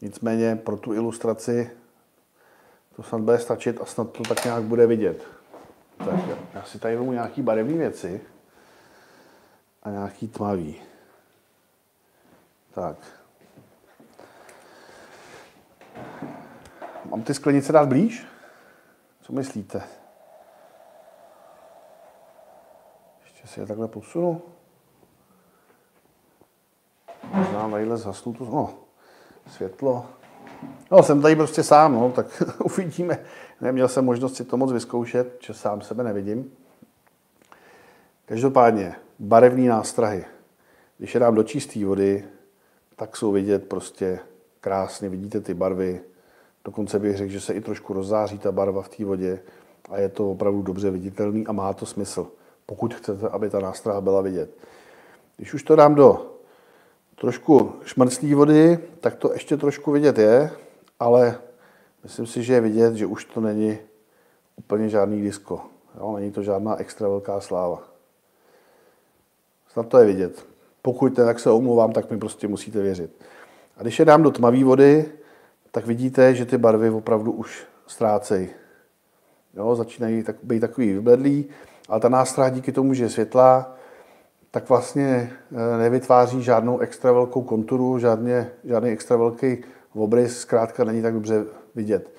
Nicméně 0.00 0.56
pro 0.56 0.76
tu 0.76 0.94
ilustraci 0.94 1.70
to 2.96 3.02
snad 3.02 3.20
bude 3.20 3.38
stačit 3.38 3.80
a 3.80 3.84
snad 3.84 4.10
to 4.10 4.22
tak 4.22 4.44
nějak 4.44 4.62
bude 4.62 4.86
vidět. 4.86 5.22
Tak 5.98 6.14
já 6.54 6.62
si 6.62 6.78
tady 6.78 6.96
vezmu 6.96 7.12
nějaký 7.12 7.42
barevné 7.42 7.74
věci 7.74 8.20
a 9.82 9.90
nějaký 9.90 10.28
tmavý. 10.28 10.82
Tak. 12.74 12.96
Mám 17.10 17.22
ty 17.22 17.34
sklenice 17.34 17.72
dát 17.72 17.88
blíž? 17.88 18.26
Co 19.20 19.32
myslíte? 19.32 19.82
Ještě 23.24 23.46
si 23.46 23.60
je 23.60 23.66
takhle 23.66 23.88
posunu. 23.88 24.42
Možná 27.34 27.70
tadyhle 27.70 27.96
zhasnu 27.96 28.32
to, 28.32 28.44
no, 28.44 28.74
světlo. 29.50 30.06
No, 30.90 31.02
jsem 31.02 31.22
tady 31.22 31.36
prostě 31.36 31.62
sám, 31.62 31.94
no, 31.94 32.12
tak 32.12 32.42
uvidíme. 32.64 33.18
Neměl 33.60 33.88
jsem 33.88 34.04
možnost 34.04 34.36
si 34.36 34.44
to 34.44 34.56
moc 34.56 34.72
vyzkoušet, 34.72 35.38
že 35.40 35.54
sám 35.54 35.80
sebe 35.80 36.04
nevidím. 36.04 36.52
Každopádně, 38.26 38.94
barevné 39.18 39.68
nástrahy. 39.68 40.24
Když 40.98 41.14
je 41.14 41.20
dám 41.20 41.34
do 41.34 41.42
čisté 41.42 41.84
vody, 41.84 42.24
tak 42.96 43.16
jsou 43.16 43.32
vidět 43.32 43.68
prostě 43.68 44.18
krásně, 44.60 45.08
vidíte 45.08 45.40
ty 45.40 45.54
barvy. 45.54 46.00
Dokonce 46.64 46.98
bych 46.98 47.16
řekl, 47.16 47.32
že 47.32 47.40
se 47.40 47.54
i 47.54 47.60
trošku 47.60 47.92
rozzáří 47.92 48.38
ta 48.38 48.52
barva 48.52 48.82
v 48.82 48.88
té 48.88 49.04
vodě 49.04 49.40
a 49.90 49.98
je 49.98 50.08
to 50.08 50.30
opravdu 50.30 50.62
dobře 50.62 50.90
viditelný 50.90 51.46
a 51.46 51.52
má 51.52 51.72
to 51.72 51.86
smysl, 51.86 52.26
pokud 52.66 52.94
chcete, 52.94 53.28
aby 53.28 53.50
ta 53.50 53.60
nástraha 53.60 54.00
byla 54.00 54.20
vidět. 54.20 54.50
Když 55.36 55.54
už 55.54 55.62
to 55.62 55.76
dám 55.76 55.94
do 55.94 56.35
trošku 57.20 57.72
šmrclý 57.84 58.34
vody, 58.34 58.78
tak 59.00 59.14
to 59.14 59.32
ještě 59.32 59.56
trošku 59.56 59.92
vidět 59.92 60.18
je, 60.18 60.50
ale 61.00 61.38
myslím 62.02 62.26
si, 62.26 62.42
že 62.42 62.54
je 62.54 62.60
vidět, 62.60 62.94
že 62.94 63.06
už 63.06 63.24
to 63.24 63.40
není 63.40 63.78
úplně 64.56 64.88
žádný 64.88 65.22
disko. 65.22 65.60
Jo? 65.98 66.16
Není 66.16 66.32
to 66.32 66.42
žádná 66.42 66.76
extra 66.76 67.08
velká 67.08 67.40
sláva. 67.40 67.82
Snad 69.68 69.88
to 69.88 69.98
je 69.98 70.06
vidět. 70.06 70.46
Pokud 70.82 71.16
tak 71.16 71.40
se 71.40 71.50
omlouvám, 71.50 71.92
tak 71.92 72.10
mi 72.10 72.18
prostě 72.18 72.48
musíte 72.48 72.82
věřit. 72.82 73.10
A 73.76 73.82
když 73.82 73.98
je 73.98 74.04
dám 74.04 74.22
do 74.22 74.30
tmavé 74.30 74.64
vody, 74.64 75.12
tak 75.70 75.86
vidíte, 75.86 76.34
že 76.34 76.46
ty 76.46 76.58
barvy 76.58 76.90
opravdu 76.90 77.32
už 77.32 77.66
ztrácejí. 77.86 78.48
Jo, 79.54 79.76
začínají 79.76 80.22
tak, 80.22 80.36
být 80.42 80.60
takový 80.60 80.92
vybledlý, 80.92 81.48
ale 81.88 82.00
ta 82.00 82.08
nástrah 82.08 82.52
díky 82.52 82.72
tomu, 82.72 82.94
že 82.94 83.04
je 83.04 83.08
světlá, 83.10 83.76
tak 84.56 84.68
vlastně 84.68 85.32
eh, 85.52 85.78
nevytváří 85.78 86.42
žádnou 86.42 86.78
extra 86.78 87.12
velkou 87.12 87.42
konturu, 87.42 87.98
žádně, 87.98 88.50
žádný 88.64 88.90
extra 88.90 89.16
velký 89.16 89.58
obrys, 89.94 90.38
zkrátka 90.38 90.84
není 90.84 91.02
tak 91.02 91.14
dobře 91.14 91.44
vidět. 91.74 92.10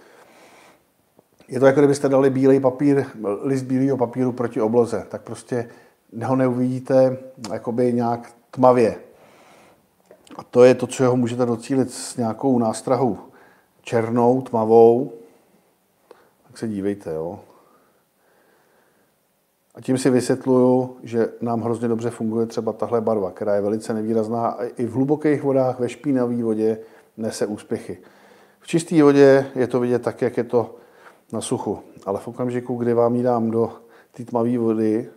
Je 1.48 1.60
to 1.60 1.66
jako 1.66 1.80
kdybyste 1.80 2.10
dali 2.10 2.30
bílej 2.30 2.60
papír, 2.60 3.06
list 3.42 3.64
bílého 3.64 3.98
papíru 3.98 4.32
proti 4.32 4.62
obloze, 4.62 5.06
tak 5.10 5.22
prostě 5.22 5.70
ho 6.26 6.36
neuvidíte 6.36 7.18
jakoby 7.52 7.94
nějak 7.94 8.32
tmavě. 8.52 8.96
A 10.36 10.44
to 10.44 10.64
je 10.64 10.76
to, 10.76 10.88
čeho 10.88 11.16
můžete 11.16 11.46
docílit 11.46 11.94
s 11.94 12.18
nějakou 12.18 12.60
nástrahou 12.60 13.18
černou, 13.82 14.42
tmavou. 14.42 15.12
Tak 16.48 16.58
se 16.58 16.68
dívejte, 16.68 17.14
jo. 17.14 17.40
A 19.78 19.82
tím 19.82 19.98
si 19.98 20.10
vysvětluju, 20.10 20.98
že 21.04 21.30
nám 21.42 21.62
hrozně 21.62 21.88
dobře 21.88 22.10
funguje 22.10 22.46
třeba 22.46 22.74
tahle 22.74 23.02
barva, 23.02 23.32
která 23.32 23.56
je 23.56 23.62
velice 23.62 23.94
nevýrazná 23.94 24.48
a 24.48 24.64
i 24.64 24.86
v 24.86 24.94
hlubokých 24.94 25.44
vodách, 25.44 25.80
ve 25.80 25.90
špinavé 25.90 26.44
vodě 26.44 26.78
nese 27.18 27.46
úspěchy. 27.46 27.98
V 28.60 28.68
čisté 28.68 29.04
vodě 29.04 29.46
je 29.56 29.68
to 29.68 29.80
vidět 29.80 30.02
tak, 30.02 30.22
jak 30.22 30.38
je 30.38 30.44
to 30.44 30.76
na 31.34 31.42
suchu, 31.42 31.80
ale 32.06 32.20
v 32.20 32.28
okamžiku, 32.28 32.76
kdy 32.76 32.94
vám 32.94 33.16
ji 33.16 33.24
dám 33.24 33.52
do 33.52 33.72
té 34.12 34.26
tmavé 34.26 34.58
vody, 34.58 35.10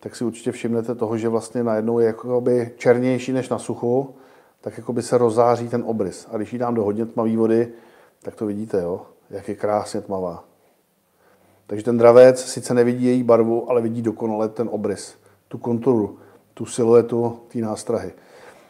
tak 0.00 0.16
si 0.16 0.24
určitě 0.24 0.52
všimnete 0.52 0.94
toho, 0.94 1.18
že 1.18 1.28
vlastně 1.28 1.64
najednou 1.64 1.98
je 1.98 2.06
jakoby 2.06 2.70
černější 2.76 3.32
než 3.32 3.48
na 3.48 3.58
suchu, 3.58 4.14
tak 4.60 4.78
jakoby 4.78 5.02
se 5.02 5.18
rozáří 5.18 5.68
ten 5.68 5.82
obrys. 5.86 6.28
A 6.32 6.36
když 6.36 6.52
ji 6.52 6.58
dám 6.58 6.74
do 6.74 6.84
hodně 6.84 7.06
tmavé 7.06 7.36
vody, 7.36 7.68
tak 8.22 8.34
to 8.34 8.46
vidíte, 8.46 8.82
jo, 8.82 9.02
jak 9.30 9.48
je 9.48 9.54
krásně 9.54 10.00
tmavá. 10.00 10.44
Takže 11.66 11.84
ten 11.84 11.98
dravec 11.98 12.44
sice 12.44 12.74
nevidí 12.74 13.04
její 13.04 13.22
barvu, 13.22 13.70
ale 13.70 13.82
vidí 13.82 14.02
dokonale 14.02 14.48
ten 14.48 14.68
obrys, 14.72 15.14
tu 15.48 15.58
konturu, 15.58 16.18
tu 16.54 16.66
siluetu 16.66 17.40
té 17.48 17.58
nástrahy. 17.58 18.12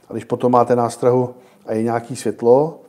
A 0.09 0.13
když 0.13 0.25
potom 0.25 0.53
máte 0.53 0.77
nástrahu 0.77 1.35
a 1.67 1.73
je 1.73 1.83
nějaký 1.83 2.17
světlo, 2.17 2.81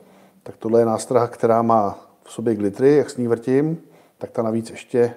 tak 0.42 0.56
tohle 0.56 0.80
je 0.80 0.86
nástraha, 0.86 1.26
která 1.26 1.62
má 1.62 2.08
v 2.24 2.32
sobě 2.32 2.54
glitry, 2.54 2.96
jak 2.96 3.10
s 3.10 3.16
ní 3.16 3.28
vrtím, 3.28 3.82
tak 4.18 4.30
ta 4.30 4.42
navíc 4.42 4.70
ještě 4.70 5.14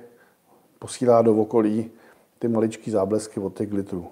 posílá 0.80 1.22
do 1.22 1.36
okolí 1.36 1.92
ty 2.40 2.48
maličké 2.48 2.92
záblesky 2.92 3.40
od 3.40 3.58
těch 3.58 3.70
glitrů. 3.70 4.08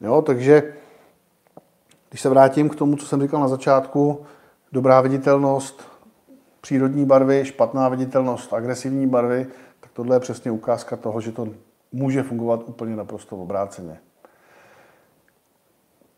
Jo, 0.00 0.22
takže 0.22 0.74
když 2.08 2.20
se 2.20 2.28
vrátím 2.28 2.68
k 2.68 2.76
tomu, 2.76 2.96
co 2.96 3.06
jsem 3.06 3.22
říkal 3.22 3.40
na 3.40 3.48
začátku, 3.48 4.24
dobrá 4.72 5.00
viditelnost, 5.00 5.89
přírodní 6.60 7.06
barvy, 7.06 7.44
špatná 7.44 7.88
viditelnost, 7.88 8.52
agresivní 8.52 9.06
barvy, 9.06 9.46
tak 9.80 9.90
tohle 9.92 10.16
je 10.16 10.20
přesně 10.20 10.50
ukázka 10.50 10.96
toho, 10.96 11.20
že 11.20 11.32
to 11.32 11.48
může 11.92 12.22
fungovat 12.22 12.62
úplně 12.66 12.96
naprosto 12.96 13.36
obráceně. 13.36 13.98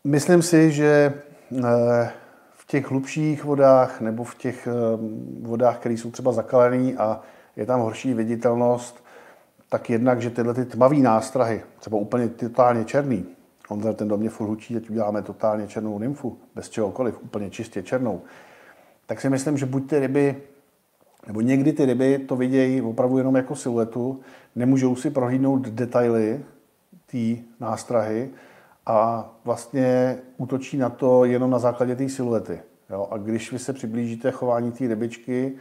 Myslím 0.03 0.41
si, 0.41 0.71
že 0.71 1.13
eh, 1.57 2.11
v 2.53 2.67
těch 2.67 2.91
hlubších 2.91 3.43
vodách 3.43 4.01
nebo 4.01 4.23
v 4.23 4.35
těch 4.35 4.67
eh, 4.67 4.71
vodách, 5.41 5.77
které 5.77 5.95
jsou 5.95 6.11
třeba 6.11 6.31
zakalené 6.31 6.93
a 6.97 7.21
je 7.55 7.65
tam 7.65 7.79
horší 7.79 8.13
viditelnost, 8.13 9.03
tak 9.69 9.89
jednak, 9.89 10.21
že 10.21 10.29
tyhle 10.29 10.53
ty 10.53 10.65
tmavé 10.65 10.97
nástrahy, 10.97 11.61
třeba 11.79 11.97
úplně 11.97 12.27
totálně 12.27 12.85
černý, 12.85 13.25
on 13.69 13.95
ten 13.95 14.07
do 14.07 14.17
mě 14.17 14.29
furt 14.29 14.47
hučí, 14.47 14.73
teď 14.73 14.89
uděláme 14.89 15.21
totálně 15.21 15.67
černou 15.67 15.99
nymfu, 15.99 16.37
bez 16.55 16.69
čehokoliv, 16.69 17.23
úplně 17.23 17.49
čistě 17.49 17.83
černou, 17.83 18.21
tak 19.05 19.21
si 19.21 19.29
myslím, 19.29 19.57
že 19.57 19.65
buď 19.65 19.89
ty 19.89 19.99
ryby, 19.99 20.35
nebo 21.27 21.41
někdy 21.41 21.73
ty 21.73 21.85
ryby 21.85 22.19
to 22.19 22.35
vidějí 22.35 22.81
opravdu 22.81 23.17
jenom 23.17 23.35
jako 23.35 23.55
siluetu, 23.55 24.19
nemůžou 24.55 24.95
si 24.95 25.09
prohlídnout 25.09 25.61
detaily 25.61 26.45
té 27.11 27.43
nástrahy 27.59 28.29
a 28.85 29.29
vlastně 29.45 30.17
útočí 30.37 30.77
na 30.77 30.89
to 30.89 31.25
jenom 31.25 31.51
na 31.51 31.59
základě 31.59 31.95
té 31.95 32.09
siluety. 32.09 32.59
Jo? 32.89 33.07
A 33.11 33.17
když 33.17 33.51
vy 33.51 33.59
se 33.59 33.73
přiblížíte 33.73 34.31
chování 34.31 34.71
té 34.71 34.87
rybičky, 34.87 35.53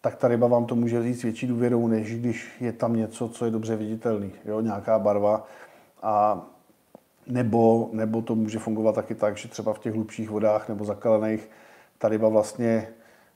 tak 0.00 0.16
ta 0.16 0.28
ryba 0.28 0.46
vám 0.46 0.66
to 0.66 0.74
může 0.74 1.02
říct 1.02 1.22
větší 1.22 1.46
důvěrou, 1.46 1.88
než 1.88 2.16
když 2.16 2.50
je 2.60 2.72
tam 2.72 2.96
něco, 2.96 3.28
co 3.28 3.44
je 3.44 3.50
dobře 3.50 3.76
viditelný, 3.76 4.32
jo? 4.44 4.60
nějaká 4.60 4.98
barva. 4.98 5.46
A 6.02 6.46
nebo, 7.26 7.90
nebo 7.92 8.22
to 8.22 8.34
může 8.34 8.58
fungovat 8.58 8.94
taky 8.94 9.14
tak, 9.14 9.36
že 9.36 9.48
třeba 9.48 9.72
v 9.72 9.78
těch 9.78 9.94
hlubších 9.94 10.30
vodách 10.30 10.68
nebo 10.68 10.84
zakalených 10.84 11.48
ta 11.98 12.08
ryba 12.08 12.28
vlastně 12.28 12.88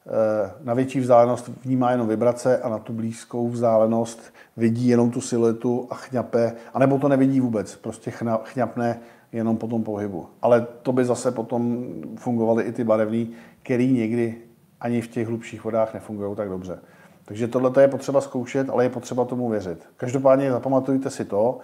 eh, 0.06 0.50
na 0.60 0.74
větší 0.74 1.00
vzdálenost 1.00 1.50
vnímá 1.64 1.90
jenom 1.90 2.08
vibrace 2.08 2.58
a 2.58 2.68
na 2.68 2.78
tu 2.78 2.92
blízkou 2.92 3.48
vzdálenost 3.48 4.34
vidí 4.56 4.88
jenom 4.88 5.10
tu 5.10 5.20
siluetu 5.20 5.86
a 5.90 5.94
chňape, 5.94 6.52
anebo 6.74 6.98
to 6.98 7.08
nevidí 7.08 7.40
vůbec, 7.40 7.76
prostě 7.76 8.12
chňapne 8.44 9.00
jenom 9.32 9.56
po 9.56 9.66
tom 9.66 9.82
pohybu. 9.82 10.26
Ale 10.42 10.66
to 10.82 10.92
by 10.92 11.04
zase 11.04 11.30
potom 11.30 11.86
fungovaly 12.16 12.62
i 12.62 12.72
ty 12.72 12.84
barevný, 12.84 13.30
který 13.62 13.92
někdy 13.92 14.34
ani 14.80 15.00
v 15.00 15.08
těch 15.08 15.28
hlubších 15.28 15.64
vodách 15.64 15.94
nefungují 15.94 16.36
tak 16.36 16.48
dobře. 16.48 16.78
Takže 17.24 17.48
tohle 17.48 17.82
je 17.82 17.88
potřeba 17.88 18.20
zkoušet, 18.20 18.70
ale 18.70 18.84
je 18.84 18.90
potřeba 18.90 19.24
tomu 19.24 19.48
věřit. 19.48 19.86
Každopádně 19.96 20.50
zapamatujte 20.50 21.10
si 21.10 21.24
to, 21.24 21.58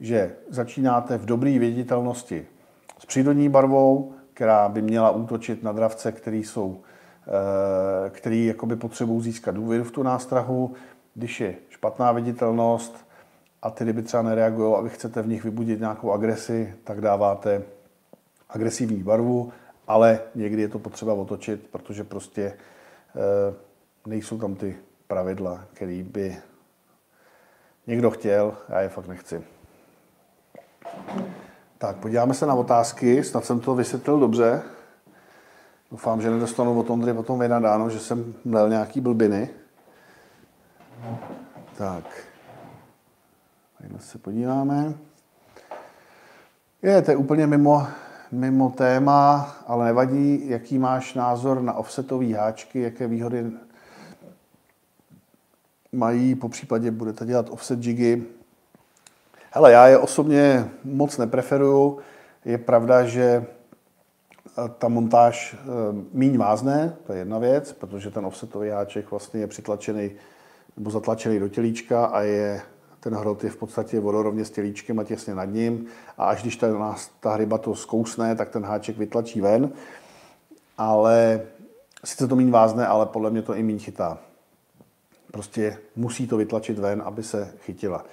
že 0.00 0.32
začínáte 0.50 1.18
v 1.18 1.24
dobré 1.24 1.58
viditelnosti 1.58 2.46
s 2.98 3.06
přírodní 3.06 3.48
barvou, 3.48 4.12
která 4.38 4.68
by 4.68 4.82
měla 4.82 5.10
útočit 5.10 5.62
na 5.62 5.72
dravce, 5.72 6.12
který 6.12 6.44
jsou, 6.44 6.80
eh, 7.26 8.10
který 8.10 8.46
jakoby 8.46 8.76
potřebují 8.76 9.22
získat 9.22 9.54
důvěru 9.54 9.84
v 9.84 9.90
tu 9.90 10.02
nástrahu. 10.02 10.74
Když 11.14 11.40
je 11.40 11.54
špatná 11.68 12.12
viditelnost 12.12 13.06
a 13.62 13.70
ty 13.70 13.84
ryby 13.84 14.02
třeba 14.02 14.22
nereagují 14.22 14.74
a 14.74 14.80
vy 14.80 14.88
chcete 14.88 15.22
v 15.22 15.28
nich 15.28 15.44
vybudit 15.44 15.80
nějakou 15.80 16.12
agresi, 16.12 16.74
tak 16.84 17.00
dáváte 17.00 17.62
agresivní 18.48 19.02
barvu, 19.02 19.52
ale 19.88 20.20
někdy 20.34 20.62
je 20.62 20.68
to 20.68 20.78
potřeba 20.78 21.14
otočit, 21.14 21.66
protože 21.70 22.04
prostě 22.04 22.42
eh, 22.52 23.54
nejsou 24.06 24.38
tam 24.38 24.54
ty 24.54 24.76
pravidla, 25.06 25.64
které 25.72 26.02
by 26.02 26.36
někdo 27.86 28.10
chtěl, 28.10 28.56
já 28.68 28.80
je 28.80 28.88
fakt 28.88 29.08
nechci. 29.08 29.42
Tak, 31.78 31.96
podíváme 31.96 32.34
se 32.34 32.46
na 32.46 32.54
otázky, 32.54 33.24
snad 33.24 33.44
jsem 33.44 33.60
to 33.60 33.74
vysvětlil 33.74 34.20
dobře. 34.20 34.62
Doufám, 35.90 36.22
že 36.22 36.30
nedostanu 36.30 36.80
od 36.80 36.90
Ondry 36.90 37.14
potom 37.14 37.38
vynadáno, 37.38 37.90
že 37.90 37.98
jsem 37.98 38.34
měl 38.44 38.68
nějaký 38.68 39.00
blbiny. 39.00 39.50
Tak, 41.76 42.04
tady 43.78 43.94
se 43.98 44.18
podíváme. 44.18 44.94
Je, 46.82 47.02
to 47.02 47.10
je 47.10 47.16
úplně 47.16 47.46
mimo, 47.46 47.86
mimo 48.32 48.70
téma, 48.70 49.54
ale 49.66 49.84
nevadí, 49.84 50.48
jaký 50.48 50.78
máš 50.78 51.14
názor 51.14 51.62
na 51.62 51.72
offsetové 51.72 52.34
háčky, 52.34 52.80
jaké 52.80 53.06
výhody 53.06 53.50
mají, 55.92 56.34
po 56.34 56.48
případě 56.48 56.90
budete 56.90 57.26
dělat 57.26 57.46
offset 57.50 57.84
jigy, 57.84 58.37
Hele, 59.50 59.72
já 59.72 59.86
je 59.86 59.98
osobně 59.98 60.70
moc 60.84 61.18
nepreferuju. 61.18 61.98
Je 62.44 62.58
pravda, 62.58 63.04
že 63.04 63.22
eh, 63.22 64.68
ta 64.78 64.88
montáž 64.88 65.56
eh, 65.58 65.66
míň 66.12 66.36
vázne, 66.36 66.96
to 67.06 67.12
je 67.12 67.18
jedna 67.18 67.38
věc, 67.38 67.72
protože 67.72 68.10
ten 68.10 68.26
offsetový 68.26 68.68
háček 68.68 69.10
vlastně 69.10 69.40
je 69.40 69.46
přitlačený 69.46 70.10
nebo 70.76 70.90
zatlačený 70.90 71.38
do 71.38 71.48
tělíčka 71.48 72.04
a 72.04 72.20
je 72.20 72.62
ten 73.00 73.14
hrot 73.14 73.44
je 73.44 73.50
v 73.50 73.56
podstatě 73.56 74.00
vodorovně 74.00 74.44
s 74.44 74.50
tělíčkem 74.50 74.98
a 74.98 75.04
těsně 75.04 75.34
nad 75.34 75.44
ním 75.44 75.86
a 76.18 76.24
až 76.24 76.42
když 76.42 76.56
ta, 76.56 76.96
ta 77.20 77.32
hryba 77.32 77.58
to 77.58 77.74
zkousne, 77.74 78.36
tak 78.36 78.48
ten 78.48 78.64
háček 78.64 78.98
vytlačí 78.98 79.40
ven, 79.40 79.70
ale 80.78 81.40
sice 82.04 82.28
to 82.28 82.36
méně 82.36 82.52
vázne, 82.52 82.86
ale 82.86 83.06
podle 83.06 83.30
mě 83.30 83.42
to 83.42 83.54
i 83.54 83.62
méně 83.62 83.78
chytá. 83.78 84.18
Prostě 85.32 85.78
musí 85.96 86.26
to 86.26 86.36
vytlačit 86.36 86.78
ven, 86.78 87.02
aby 87.04 87.22
se 87.22 87.52
chytila. 87.58 88.04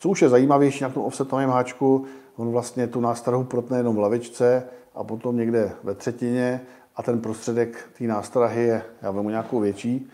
Co 0.00 0.08
už 0.08 0.22
je 0.22 0.28
zajímavější 0.28 0.84
na 0.84 0.90
tom 0.90 1.02
offsetovém 1.02 1.50
háčku, 1.50 2.04
on 2.36 2.50
vlastně 2.50 2.86
tu 2.86 3.00
nástrahu 3.00 3.44
protne 3.44 3.78
jenom 3.78 3.96
v 3.96 3.98
lavičce 3.98 4.64
a 4.94 5.04
potom 5.04 5.36
někde 5.36 5.72
ve 5.82 5.94
třetině 5.94 6.60
a 6.96 7.02
ten 7.02 7.20
prostředek 7.20 7.90
té 7.98 8.04
nástrahy 8.04 8.62
je, 8.62 8.82
já 9.02 9.10
vemu 9.10 9.30
nějakou 9.30 9.60
větší, 9.60 10.10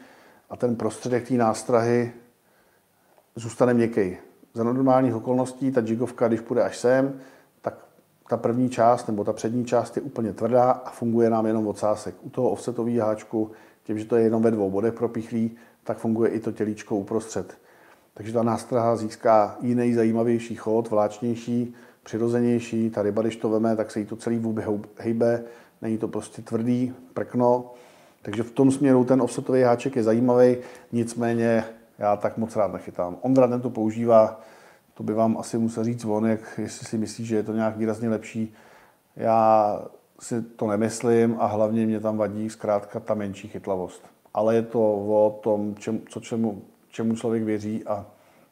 a 0.51 0.57
ten 0.57 0.77
prostředek 0.77 1.29
té 1.29 1.35
nástrahy 1.35 2.12
zůstane 3.37 3.75
měkký. 3.75 4.16
Za 4.55 4.64
normálních 4.64 5.14
okolností 5.14 5.72
ta 5.72 5.81
jigovka, 5.85 6.29
když 6.29 6.40
půjde 6.40 6.62
až 6.62 6.79
sem, 6.79 7.20
tak 7.62 7.75
ta 8.29 8.37
první 8.37 8.70
část 8.70 9.07
nebo 9.07 9.25
ta 9.25 9.33
přední 9.33 9.64
část 9.64 9.96
je 9.96 10.03
úplně 10.03 10.33
tvrdá 10.33 10.70
a 10.70 10.90
funguje 10.90 11.31
nám 11.31 11.46
jenom 11.46 11.66
odsásek. 11.66 12.14
U 12.22 12.31
toho 12.31 12.51
offsetového 12.51 13.07
háčku, 13.07 13.51
tím, 13.83 13.99
že 13.99 14.05
to 14.05 14.16
je 14.16 14.22
jenom 14.22 14.42
ve 14.42 14.51
dvou 14.51 14.70
bodech 14.70 14.94
propichlý, 14.94 15.57
tak 15.85 15.99
funguje 15.99 16.31
i 16.31 16.40
to 16.40 16.53
tělíčko 16.53 16.96
uprostřed. 16.96 17.65
Takže 18.16 18.33
ta 18.33 18.42
nástraha 18.42 18.96
získá 18.96 19.57
jiný 19.61 19.94
zajímavější 19.94 20.55
chod, 20.55 20.90
vláčnější, 20.90 21.74
přirozenější. 22.02 22.90
Ta 22.90 23.02
ryba, 23.02 23.22
když 23.22 23.37
to 23.37 23.48
veme, 23.48 23.76
tak 23.76 23.90
se 23.90 24.00
jí 24.00 24.07
to 24.07 24.16
celý 24.16 24.38
vůbec 24.38 24.64
hejbe, 24.98 25.44
není 25.83 25.98
to 25.98 26.09
prostě 26.09 26.42
tvrdý, 26.42 26.94
prkno. 27.14 27.72
Takže 28.22 28.42
v 28.42 28.50
tom 28.50 28.70
směru 28.70 29.05
ten 29.05 29.22
offsetový 29.22 29.62
háček 29.62 29.96
je 29.96 30.02
zajímavý, 30.02 30.57
nicméně 30.92 31.64
já 31.98 32.16
tak 32.16 32.38
moc 32.38 32.57
rád 32.57 32.72
nechytám. 32.72 33.16
Ondra 33.20 33.48
ten 33.48 33.61
to 33.61 33.70
používá, 33.70 34.40
to 34.94 35.02
by 35.02 35.14
vám 35.14 35.38
asi 35.38 35.59
musel 35.59 35.85
říct 35.85 36.05
on, 36.05 36.26
jak, 36.26 36.40
jestli 36.59 36.87
si 36.87 36.98
myslí, 36.98 37.24
že 37.26 37.37
je 37.37 37.42
to 37.42 37.52
nějak 37.52 37.76
výrazně 37.76 38.09
lepší. 38.09 38.55
Já 39.16 39.83
si 40.20 40.42
to 40.42 40.66
nemyslím 40.66 41.37
a 41.38 41.46
hlavně 41.46 41.87
mě 41.87 42.00
tam 42.00 42.16
vadí 42.16 42.50
zkrátka 42.50 43.00
ta 43.00 43.14
menší 43.14 43.48
chytlavost. 43.48 44.02
Ale 44.35 44.55
je 44.55 44.62
to 44.62 44.81
o 44.94 45.40
tom, 45.42 45.74
čem, 45.74 46.00
co 46.09 46.20
čemu 46.20 46.62
čemu 46.96 47.16
člověk 47.16 47.42
věří 47.42 47.85
a 47.87 48.06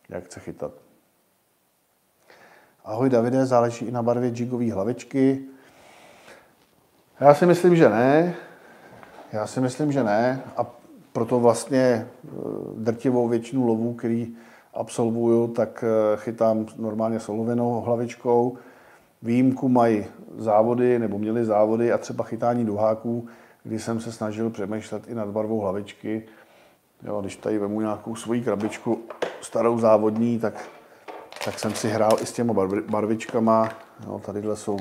jak 0.08 0.24
chce 0.24 0.40
chytat. 0.40 0.72
Ahoj 2.84 3.10
Davide, 3.10 3.46
záleží 3.46 3.84
i 3.84 3.90
na 3.90 4.02
barvě 4.02 4.32
jigové 4.34 4.72
hlavičky. 4.72 5.40
Já 7.20 7.34
si 7.34 7.46
myslím, 7.46 7.76
že 7.76 7.88
ne. 7.88 8.34
Já 9.32 9.46
si 9.46 9.60
myslím, 9.60 9.92
že 9.92 10.04
ne. 10.04 10.42
A 10.56 10.66
proto 11.12 11.40
vlastně 11.40 11.78
eh, 11.78 12.28
drtivou 12.76 13.28
většinu 13.28 13.66
lovů, 13.66 13.94
který 13.94 14.36
absolvuju, 14.74 15.48
tak 15.48 15.84
eh, 15.84 16.16
chytám 16.16 16.66
normálně 16.78 17.20
solovinou 17.20 17.80
hlavičkou. 17.80 18.58
Výjimku 19.22 19.68
mají 19.68 20.06
závody, 20.36 20.98
nebo 20.98 21.18
měli 21.18 21.44
závody 21.44 21.92
a 21.92 21.98
třeba 21.98 22.24
chytání 22.24 22.64
duháků, 22.64 23.26
kdy 23.62 23.78
jsem 23.78 24.00
se 24.00 24.12
snažil 24.12 24.50
přemýšlet 24.50 25.08
i 25.08 25.14
nad 25.14 25.28
barvou 25.28 25.60
hlavičky. 25.60 26.22
Jo, 27.02 27.20
když 27.20 27.36
tady 27.36 27.58
vemu 27.58 27.80
nějakou 27.80 28.16
svoji 28.16 28.42
krabičku 28.42 28.98
starou 29.40 29.78
závodní, 29.78 30.38
tak, 30.38 30.68
tak 31.44 31.58
jsem 31.58 31.74
si 31.74 31.88
hrál 31.88 32.16
i 32.22 32.26
s 32.26 32.32
těma 32.32 32.54
barvičkama. 32.90 33.68
Jo, 34.06 34.20
tadyhle 34.26 34.56
jsou, 34.56 34.76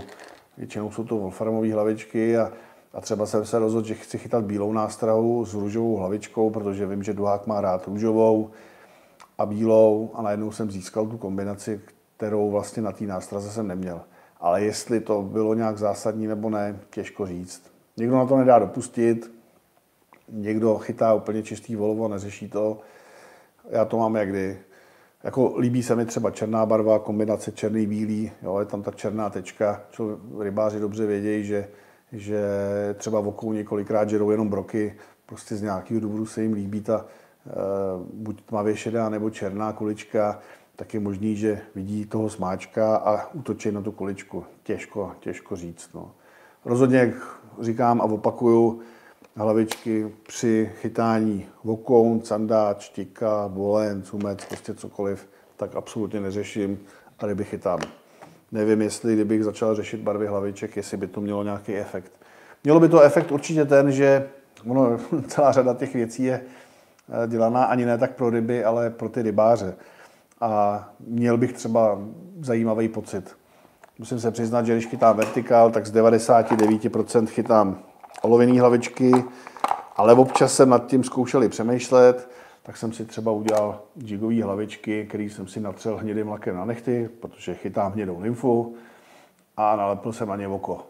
většinou 0.58 0.92
jsou 0.92 1.04
to 1.04 1.18
wolframové 1.18 1.74
hlavičky 1.74 2.38
a, 2.38 2.52
a 2.94 3.02
třeba 3.02 3.26
jsem 3.26 3.46
se 3.46 3.60
rozhodl, 3.60 3.88
že 3.88 3.94
chci 3.94 4.18
chytat 4.18 4.44
bílou 4.44 4.74
nástrahu 4.74 5.46
s 5.46 5.54
růžovou 5.54 5.96
hlavičkou, 5.96 6.50
protože 6.50 6.86
vím, 6.86 7.04
že 7.04 7.14
duhák 7.14 7.48
má 7.48 7.62
rád 7.62 7.88
růžovou 7.88 8.50
a 9.38 9.46
bílou 9.46 10.12
a 10.14 10.22
najednou 10.22 10.52
jsem 10.52 10.72
získal 10.72 11.06
tu 11.06 11.18
kombinaci, 11.18 11.82
kterou 12.18 12.52
vlastně 12.52 12.84
na 12.84 12.92
té 12.92 13.06
nástraze 13.06 13.52
jsem 13.52 13.68
neměl. 13.68 14.02
Ale 14.40 14.64
jestli 14.64 15.00
to 15.00 15.22
bylo 15.22 15.54
nějak 15.54 15.78
zásadní 15.78 16.28
nebo 16.28 16.50
ne, 16.50 16.80
těžko 16.90 17.28
říct. 17.28 17.64
Někdo 17.98 18.16
na 18.16 18.26
to 18.26 18.38
nedá 18.38 18.60
dopustit, 18.60 19.33
někdo 20.32 20.78
chytá 20.78 21.14
úplně 21.14 21.44
čistý 21.44 21.76
volovo 21.76 22.06
a 22.06 22.08
neřeší 22.08 22.50
to. 22.50 22.80
Já 23.70 23.86
to 23.86 23.98
mám 23.98 24.16
jakdy. 24.16 24.60
Jako 25.24 25.58
líbí 25.58 25.84
se 25.84 25.96
mi 25.96 26.06
třeba 26.06 26.32
černá 26.32 26.66
barva, 26.66 27.00
kombinace 27.00 27.52
černý, 27.52 27.88
bílý, 27.88 28.32
jo, 28.42 28.60
je 28.60 28.66
tam 28.66 28.84
ta 28.84 28.92
černá 28.92 29.30
tečka. 29.30 29.84
Čo 29.92 30.20
rybáři 30.40 30.80
dobře 30.80 31.06
vědějí, 31.06 31.44
že, 31.44 31.68
že 32.12 32.42
třeba 32.98 33.20
v 33.20 33.28
okou 33.28 33.54
několikrát 33.54 34.10
žerou 34.10 34.32
jenom 34.32 34.50
broky, 34.50 34.96
prostě 35.26 35.56
z 35.56 35.62
nějakého 35.62 36.00
důvodu 36.00 36.26
se 36.26 36.42
jim 36.42 36.54
líbí 36.54 36.82
ta 36.82 37.06
e, 37.06 37.52
buď 38.14 38.42
tmavě 38.46 38.76
šedá 38.76 39.10
nebo 39.10 39.30
černá 39.30 39.74
kulička, 39.74 40.40
tak 40.76 40.94
je 40.94 41.00
možný, 41.00 41.36
že 41.36 41.62
vidí 41.76 42.06
toho 42.06 42.30
smáčka 42.30 42.96
a 42.96 43.34
útočí 43.34 43.72
na 43.72 43.82
tu 43.82 43.92
kuličku. 43.92 44.46
Těžko, 44.64 45.12
těžko 45.20 45.56
říct. 45.56 45.90
No. 45.94 46.12
Rozhodně, 46.66 46.98
jak 46.98 47.10
říkám 47.62 48.02
a 48.02 48.04
opakuju, 48.04 48.82
hlavičky 49.36 50.14
při 50.28 50.72
chytání 50.82 51.46
vokoun, 51.64 52.22
sandáč, 52.22 52.90
tika, 52.90 53.48
bolen, 53.48 54.02
cumec, 54.02 54.46
prostě 54.46 54.74
cokoliv, 54.74 55.28
tak 55.58 55.76
absolutně 55.76 56.20
neřeším 56.20 56.80
a 57.20 57.26
ryby 57.26 57.44
chytám. 57.44 57.80
Nevím, 58.52 58.82
jestli 58.82 59.14
kdybych 59.14 59.44
začal 59.44 59.76
řešit 59.76 60.00
barvy 60.02 60.28
hlaviček, 60.28 60.78
jestli 60.78 60.98
by 60.98 61.08
to 61.08 61.22
mělo 61.22 61.44
nějaký 61.44 61.76
efekt. 61.76 62.12
Mělo 62.64 62.80
by 62.80 62.90
to 62.90 63.02
efekt 63.02 63.32
určitě 63.32 63.66
ten, 63.66 63.92
že 63.92 64.30
ono, 64.68 64.98
celá 65.28 65.52
řada 65.52 65.74
těch 65.74 65.94
věcí 65.94 66.24
je 66.24 66.42
eh, 67.24 67.28
dělaná 67.28 67.64
ani 67.64 67.86
ne 67.86 67.98
tak 67.98 68.16
pro 68.16 68.30
ryby, 68.30 68.64
ale 68.64 68.90
pro 68.90 69.10
ty 69.10 69.22
rybáře. 69.22 69.76
A 70.42 70.84
měl 71.00 71.38
bych 71.38 71.54
třeba 71.54 72.00
zajímavý 72.42 72.90
pocit. 72.90 73.36
Musím 74.00 74.20
se 74.20 74.32
přiznat, 74.32 74.66
že 74.66 74.74
když 74.74 74.88
chytám 74.88 75.18
vertikál, 75.18 75.72
tak 75.72 75.86
z 75.86 75.94
99% 75.94 77.28
chytám 77.28 77.80
olověné 78.24 78.62
hlavičky, 78.62 79.12
ale 79.96 80.14
občas 80.14 80.56
jsem 80.56 80.70
nad 80.70 80.88
tím 80.88 81.04
zkoušeli 81.04 81.50
přemýšlet, 81.50 82.30
tak 82.64 82.78
jsem 82.78 82.94
si 82.94 83.06
třeba 83.06 83.32
udělal 83.32 83.82
jigové 83.96 84.44
hlavičky, 84.44 85.06
který 85.06 85.30
jsem 85.30 85.48
si 85.48 85.60
natřel 85.60 85.98
hnědým 85.98 86.28
lakem 86.28 86.56
na 86.56 86.66
nechty, 86.66 87.10
protože 87.20 87.56
chytám 87.56 87.92
hnědou 87.92 88.20
nymfu 88.20 88.76
a 89.58 89.76
nalepil 89.76 90.14
jsem 90.14 90.28
na 90.28 90.36
ně 90.36 90.48
oko. 90.48 90.86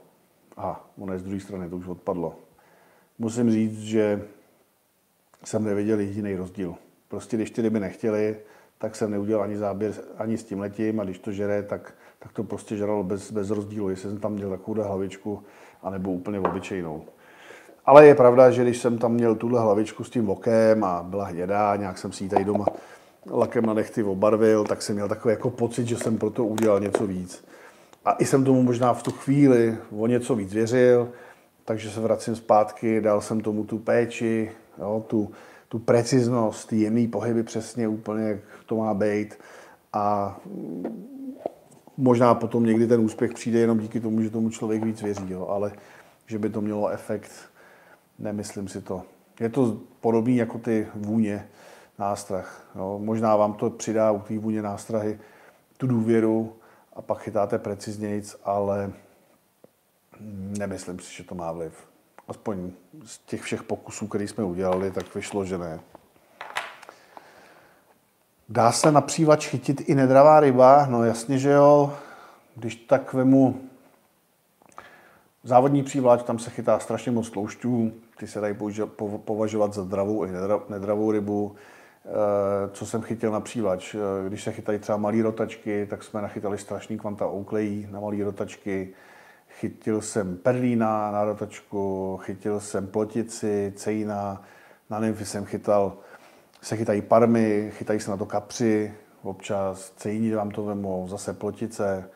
A 0.58 0.86
ono 0.98 1.14
je 1.14 1.20
z 1.20 1.24
druhé 1.24 1.40
strany, 1.40 1.70
to 1.70 1.78
už 1.78 1.88
odpadlo. 1.88 2.36
Musím 3.20 3.52
říct, 3.52 3.80
že 3.80 4.24
jsem 5.44 5.64
neviděl 5.64 6.00
jediný 6.00 6.36
rozdíl. 6.36 6.76
Prostě 7.08 7.38
když 7.38 7.52
ty 7.52 7.62
ryby 7.62 7.80
nechtěli, 7.80 8.38
tak 8.78 8.96
jsem 8.96 9.12
neudělal 9.12 9.44
ani 9.44 9.58
záběr 9.58 9.94
ani 10.18 10.38
s 10.38 10.44
tím 10.44 10.60
letím 10.60 11.00
a 11.00 11.04
když 11.04 11.20
to 11.20 11.32
žere, 11.32 11.64
tak, 11.64 11.94
tak 12.20 12.32
to 12.32 12.44
prostě 12.44 12.78
žralo 12.78 13.04
bez, 13.04 13.32
bez 13.32 13.50
rozdílu, 13.50 13.90
jestli 13.90 14.10
jsem 14.10 14.20
tam 14.20 14.34
měl 14.34 14.50
takovou 14.50 14.84
hlavičku, 14.84 15.44
anebo 15.82 16.12
úplně 16.12 16.40
obyčejnou. 16.40 17.06
Ale 17.86 18.08
je 18.08 18.16
pravda, 18.16 18.52
že 18.52 18.64
když 18.64 18.78
jsem 18.78 18.98
tam 18.98 19.14
měl 19.14 19.36
tuhle 19.36 19.62
hlavičku 19.62 20.04
s 20.04 20.10
tím 20.10 20.30
okem 20.30 20.84
a 20.84 21.04
byla 21.04 21.26
hnědá, 21.26 21.76
nějak 21.76 21.98
jsem 21.98 22.12
si 22.12 22.24
ji 22.24 22.30
tady 22.30 22.46
doma 22.46 22.66
lakem 23.32 23.66
na 23.66 23.74
nechty 23.74 24.04
obarvil, 24.04 24.64
tak 24.64 24.82
jsem 24.82 24.96
měl 24.96 25.08
takový 25.08 25.32
jako 25.32 25.50
pocit, 25.50 25.88
že 25.88 25.98
jsem 25.98 26.18
pro 26.18 26.30
to 26.30 26.46
udělal 26.46 26.80
něco 26.80 27.08
víc. 27.08 27.46
A 28.06 28.12
i 28.12 28.26
jsem 28.26 28.44
tomu 28.44 28.64
možná 28.64 28.94
v 28.94 29.04
tu 29.04 29.12
chvíli 29.12 29.78
o 29.98 30.08
něco 30.08 30.36
víc 30.36 30.54
věřil, 30.54 31.10
takže 31.66 31.90
se 31.90 32.00
vracím 32.00 32.36
zpátky, 32.36 33.02
dal 33.02 33.22
jsem 33.22 33.42
tomu 33.42 33.64
tu 33.64 33.78
péči, 33.80 34.52
jo, 34.80 35.04
tu, 35.08 35.32
tu 35.70 35.80
preciznost, 35.80 36.70
ty 36.70 36.82
jemný 36.82 37.08
pohyby 37.08 37.44
přesně 37.44 37.88
úplně, 37.88 38.24
jak 38.24 38.40
to 38.66 38.76
má 38.76 38.94
být. 38.94 39.40
A 39.94 40.38
možná 41.98 42.36
potom 42.36 42.66
někdy 42.66 42.88
ten 42.88 43.02
úspěch 43.02 43.34
přijde 43.34 43.60
jenom 43.60 43.80
díky 43.80 44.00
tomu, 44.00 44.22
že 44.22 44.30
tomu 44.30 44.50
člověk 44.50 44.84
víc 44.84 45.02
věří, 45.02 45.26
jo, 45.30 45.48
ale 45.50 45.72
že 46.28 46.40
by 46.40 46.50
to 46.50 46.62
mělo 46.62 46.90
efekt, 46.90 47.32
nemyslím 48.24 48.68
si 48.68 48.82
to. 48.82 49.04
Je 49.40 49.50
to 49.50 49.78
podobné 50.02 50.34
jako 50.34 50.58
ty 50.60 50.88
vůně 50.96 51.50
nástrah. 52.00 52.68
Jo. 52.76 53.00
Možná 53.04 53.36
vám 53.36 53.54
to 53.54 53.70
přidá 53.70 54.12
u 54.12 54.20
té 54.20 54.40
vůně 54.40 54.62
nástrahy 54.62 55.20
tu 55.78 55.88
důvěru 55.88 56.54
a 56.94 57.02
pak 57.02 57.20
chytáte 57.20 57.60
preciznějc, 57.60 58.36
ale 58.44 58.92
nemyslím 60.60 61.00
si, 61.00 61.14
že 61.14 61.24
to 61.24 61.36
má 61.36 61.52
vliv. 61.52 61.74
Aspoň 62.28 62.72
z 63.06 63.18
těch 63.18 63.42
všech 63.42 63.64
pokusů, 63.64 64.08
které 64.08 64.28
jsme 64.28 64.44
udělali, 64.44 64.92
tak 64.92 65.16
vyšlo, 65.16 65.46
že 65.46 65.58
ne. 65.58 65.80
Dá 68.50 68.72
se 68.72 68.92
na 68.92 69.02
přívač 69.02 69.48
chytit 69.48 69.90
i 69.90 69.96
nedravá 69.96 70.40
ryba? 70.40 70.86
No 70.86 71.04
jasně, 71.04 71.38
že 71.40 71.50
jo. 71.50 71.94
Když 72.56 72.76
tak 72.76 73.14
vemu 73.14 73.62
závodní 75.44 75.84
přívlač, 75.84 76.24
tam 76.24 76.40
se 76.40 76.50
chytá 76.50 76.80
strašně 76.80 77.12
moc 77.12 77.30
tloušťů, 77.30 77.92
ty 78.18 78.28
se 78.28 78.41
dají 78.41 78.55
považovat 79.26 79.74
za 79.74 79.84
dravou 79.84 80.26
i 80.26 80.32
nedravou 80.70 81.11
rybu. 81.11 81.55
Eh, 82.05 82.70
co 82.72 82.86
jsem 82.86 83.01
chytil 83.01 83.32
na 83.32 83.39
přívač, 83.39 83.95
eh, 83.95 84.28
když 84.28 84.43
se 84.43 84.51
chytají 84.51 84.80
třeba 84.80 84.97
malé 84.97 85.22
rotačky, 85.22 85.88
tak 85.89 86.03
jsme 86.03 86.22
nachytali 86.22 86.57
strašný 86.57 86.97
kvanta 86.97 87.28
ouklejí 87.28 87.88
na 87.91 87.99
malé 87.99 88.24
rotačky. 88.24 88.93
Chytil 89.47 90.01
jsem 90.01 90.38
perlína 90.38 91.11
na 91.11 91.24
rotačku, 91.24 92.18
chytil 92.24 92.59
jsem 92.59 92.88
plotici, 92.88 93.74
cejna, 93.76 94.43
na 94.89 94.99
nymfy 94.99 95.26
jsem 95.26 95.45
chytal, 95.45 95.97
se 96.61 96.78
chytají 96.78 97.01
parmy, 97.01 97.72
chytají 97.74 97.99
se 97.99 98.11
na 98.11 98.18
to 98.18 98.26
kapři, 98.26 98.93
občas 99.22 99.93
cejní 99.95 100.32
vám 100.32 100.51
to 100.51 100.64
vemou, 100.64 101.07
zase 101.07 101.34
plotice, 101.34 102.09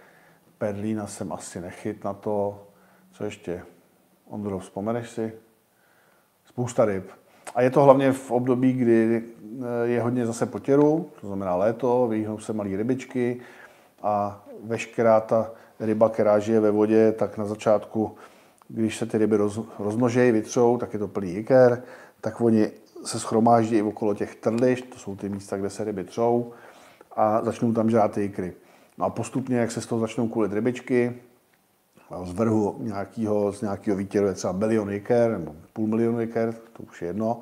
perlína 0.58 1.08
jsem 1.08 1.34
asi 1.34 1.62
nechyt 1.62 2.04
na 2.04 2.14
to, 2.14 2.68
co 3.12 3.24
ještě? 3.24 3.62
Ondro, 4.26 4.60
vzpomeneš 4.60 5.10
si? 5.10 5.47
Spousta 6.58 6.86
ryb. 6.86 7.04
A 7.56 7.62
je 7.62 7.70
to 7.70 7.84
hlavně 7.84 8.12
v 8.12 8.32
období, 8.32 8.74
kdy 8.74 9.24
eh, 9.24 9.88
je 9.88 10.02
hodně 10.02 10.26
zase 10.26 10.46
potěru, 10.46 11.10
to 11.22 11.28
znamená 11.28 11.56
léto, 11.56 12.08
vyhnou 12.08 12.40
se 12.40 12.54
malé 12.54 12.78
rybičky 12.78 13.40
a 14.04 14.44
veškerá 14.64 15.20
ta 15.20 15.52
ryba, 15.80 16.10
která 16.10 16.40
žije 16.40 16.60
ve 16.60 16.72
vodě, 16.72 17.12
tak 17.12 17.38
na 17.38 17.46
začátku, 17.46 18.16
když 18.68 18.98
se 18.98 19.06
ty 19.06 19.18
ryby 19.18 19.38
roz, 19.38 19.60
rozmnožejí, 19.80 20.32
vytřou, 20.32 20.78
tak 20.78 20.94
je 20.94 21.00
to 21.00 21.08
plný 21.08 21.34
jiker, 21.34 21.84
tak 22.22 22.42
oni 22.42 22.72
se 23.04 23.20
schromáždí 23.20 23.82
okolo 23.82 24.14
těch 24.14 24.36
trlišť, 24.36 24.90
to 24.94 25.00
jsou 25.00 25.16
ty 25.16 25.30
místa, 25.30 25.58
kde 25.58 25.70
se 25.70 25.84
ryby 25.84 26.04
třou, 26.04 26.52
a 27.16 27.42
začnou 27.44 27.74
tam 27.74 27.90
žrát 27.90 28.12
ty 28.12 28.22
jikry. 28.22 28.54
No 28.98 29.06
a 29.06 29.10
postupně, 29.10 29.58
jak 29.58 29.72
se 29.72 29.82
z 29.82 29.86
toho 29.86 30.02
začnou 30.02 30.28
kulit 30.28 30.54
rybičky, 30.54 31.14
z 32.24 32.34
vrhu 32.34 32.76
nějakého, 32.80 33.54
z 33.54 33.62
nějakého 33.62 33.98
výtěru 33.98 34.28
je 34.28 34.34
třeba 34.34 34.54
milion 34.54 34.90
jiker 34.90 35.32
nebo 35.32 35.56
půl 35.74 35.88
milionu 35.88 36.20
jiker, 36.20 36.54
to 36.74 36.84
už 36.84 37.02
je 37.02 37.08
jedno. 37.08 37.42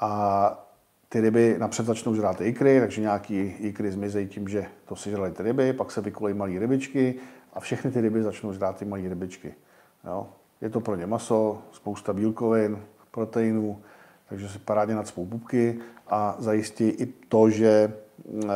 A 0.00 0.68
ty 1.08 1.20
ryby 1.20 1.56
napřed 1.58 1.86
začnou 1.86 2.14
žrát 2.14 2.40
ikry, 2.40 2.80
takže 2.80 3.00
nějaký 3.00 3.40
ikry 3.40 3.92
zmizejí 3.92 4.28
tím, 4.28 4.48
že 4.48 4.66
to 4.84 4.96
sežrali 4.96 5.30
ty 5.30 5.42
ryby, 5.42 5.72
pak 5.72 5.90
se 5.90 6.00
vykolejí 6.00 6.36
malé 6.36 6.58
rybičky 6.58 7.14
a 7.52 7.60
všechny 7.60 7.90
ty 7.90 8.00
ryby 8.00 8.22
začnou 8.22 8.52
žrát 8.52 8.76
ty 8.76 8.84
malé 8.84 9.08
rybičky. 9.08 9.54
Jo? 10.04 10.26
Je 10.60 10.70
to 10.70 10.80
pro 10.80 10.96
ně 10.96 11.06
maso, 11.06 11.58
spousta 11.72 12.12
bílkovin, 12.12 12.78
proteinů, 13.10 13.82
takže 14.28 14.48
si 14.48 14.58
parádně 14.58 14.94
nad 14.94 15.06
svou 15.06 15.26
bubky 15.26 15.78
a 16.08 16.36
zajistí 16.38 16.88
i 16.88 17.06
to, 17.06 17.50
že 17.50 17.92
eh, 18.44 18.48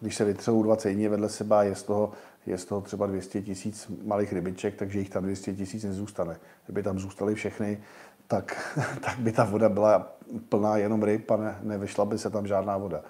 když 0.00 0.16
se 0.16 0.24
vytřou 0.24 0.62
20 0.62 0.92
dní 0.92 1.08
vedle 1.08 1.28
sebe, 1.28 1.66
je 1.66 1.74
z 1.74 1.82
toho 1.82 2.12
je 2.46 2.58
z 2.58 2.64
toho 2.64 2.80
třeba 2.80 3.06
200 3.06 3.42
tisíc 3.42 3.92
malých 4.04 4.32
rybiček, 4.32 4.74
takže 4.74 4.98
jich 4.98 5.10
tam 5.10 5.22
200 5.22 5.54
tisíc 5.54 5.84
nezůstane. 5.84 6.36
Kdyby 6.64 6.82
tam 6.82 6.98
zůstaly 6.98 7.34
všechny, 7.34 7.82
tak, 8.26 8.76
tak 9.00 9.18
by 9.18 9.32
ta 9.32 9.44
voda 9.44 9.68
byla 9.68 10.16
plná 10.48 10.76
jenom 10.76 11.02
ryb 11.02 11.30
a 11.30 11.36
ne, 11.36 11.58
nevyšla 11.62 12.04
by 12.04 12.18
se 12.18 12.30
tam 12.30 12.46
žádná 12.46 12.76
voda. 12.76 13.02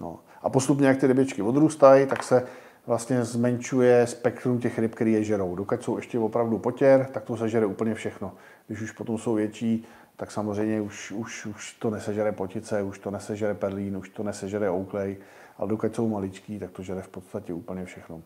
No. 0.00 0.20
A 0.42 0.50
postupně, 0.50 0.86
jak 0.86 1.00
ty 1.00 1.06
rybičky 1.06 1.42
odrůstají, 1.42 2.06
tak 2.06 2.22
se 2.22 2.46
vlastně 2.86 3.24
zmenšuje 3.24 4.06
spektrum 4.06 4.60
těch 4.60 4.78
ryb, 4.78 4.94
které 4.94 5.10
je 5.10 5.24
žerou. 5.24 5.54
Dokud 5.54 5.82
jsou 5.82 5.96
ještě 5.96 6.18
opravdu 6.18 6.58
potěr, 6.58 7.06
tak 7.12 7.24
to 7.24 7.36
sežere 7.36 7.66
úplně 7.66 7.94
všechno. 7.94 8.32
Když 8.66 8.80
už 8.80 8.92
potom 8.92 9.18
jsou 9.18 9.34
větší, 9.34 9.84
tak 10.16 10.30
samozřejmě 10.30 10.80
už, 10.80 11.12
už, 11.12 11.46
už 11.46 11.72
to 11.72 11.90
nesežere 11.90 12.32
potice, 12.32 12.82
už 12.82 12.98
to 12.98 13.10
nesežere 13.10 13.54
perlín, 13.54 13.96
už 13.96 14.08
to 14.08 14.22
nesežere 14.22 14.70
ouklej, 14.70 15.16
ale 15.58 15.68
dokud 15.68 15.94
jsou 15.94 16.08
maličký, 16.08 16.58
tak 16.58 16.70
to 16.70 16.82
žere 16.82 17.02
v 17.02 17.08
podstatě 17.08 17.52
úplně 17.52 17.84
všechno. 17.84 18.22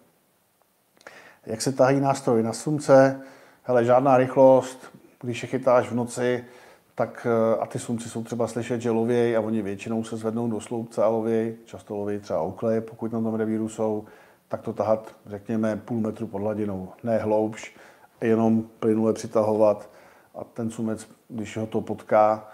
Jak 1.46 1.62
se 1.62 1.72
tahají 1.72 2.00
nástroj 2.00 2.42
na 2.42 2.52
slunce? 2.52 3.20
Hele, 3.62 3.84
žádná 3.84 4.16
rychlost, 4.16 4.78
když 5.20 5.42
je 5.42 5.48
chytáš 5.48 5.88
v 5.88 5.94
noci, 5.94 6.44
tak 6.94 7.26
eh, 7.30 7.58
a 7.58 7.66
ty 7.66 7.78
slunci 7.78 8.08
jsou 8.08 8.24
třeba 8.24 8.46
slyšet, 8.46 8.80
že 8.80 8.90
lověj 8.90 9.36
a 9.36 9.40
oni 9.40 9.62
většinou 9.62 10.04
se 10.04 10.16
zvednou 10.16 10.50
do 10.50 10.60
sloupce 10.60 11.02
a 11.02 11.08
lověj, 11.08 11.56
často 11.64 11.96
lověj 11.96 12.18
třeba 12.18 12.42
oukleje, 12.42 12.80
pokud 12.80 13.12
na 13.12 13.20
tom 13.20 13.34
revíru 13.34 13.68
jsou, 13.68 14.04
tak 14.48 14.62
to 14.62 14.72
tahat, 14.72 15.14
řekněme, 15.26 15.76
půl 15.84 16.00
metru 16.00 16.26
pod 16.26 16.38
hladinou, 16.38 16.88
ne 17.02 17.18
hloubš, 17.18 17.76
jenom 18.20 18.62
plynule 18.62 19.12
přitahovat 19.12 19.90
a 20.34 20.44
ten 20.44 20.70
sumec, 20.70 21.08
když 21.28 21.56
ho 21.56 21.66
to 21.66 21.80
potká, 21.80 22.48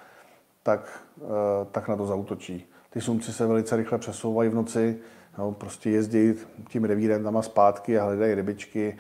tak, 0.63 1.03
eh, 1.19 1.67
tak 1.73 1.89
na 1.89 1.97
to 1.97 2.07
zautočí. 2.07 2.67
Ty 2.91 3.01
sumci 3.01 3.33
se 3.33 3.47
velice 3.47 3.77
rychle 3.77 3.99
přesouvají 3.99 4.51
v 4.51 4.55
noci, 4.55 4.99
no, 5.39 5.53
prostě 5.53 5.91
jezdí 5.91 6.35
tím 6.69 6.85
revírem 6.85 7.25
tam 7.25 7.37
a 7.37 7.43
zpátky 7.43 7.99
a 7.99 8.05
hledají 8.05 8.35
rybičky, 8.35 8.97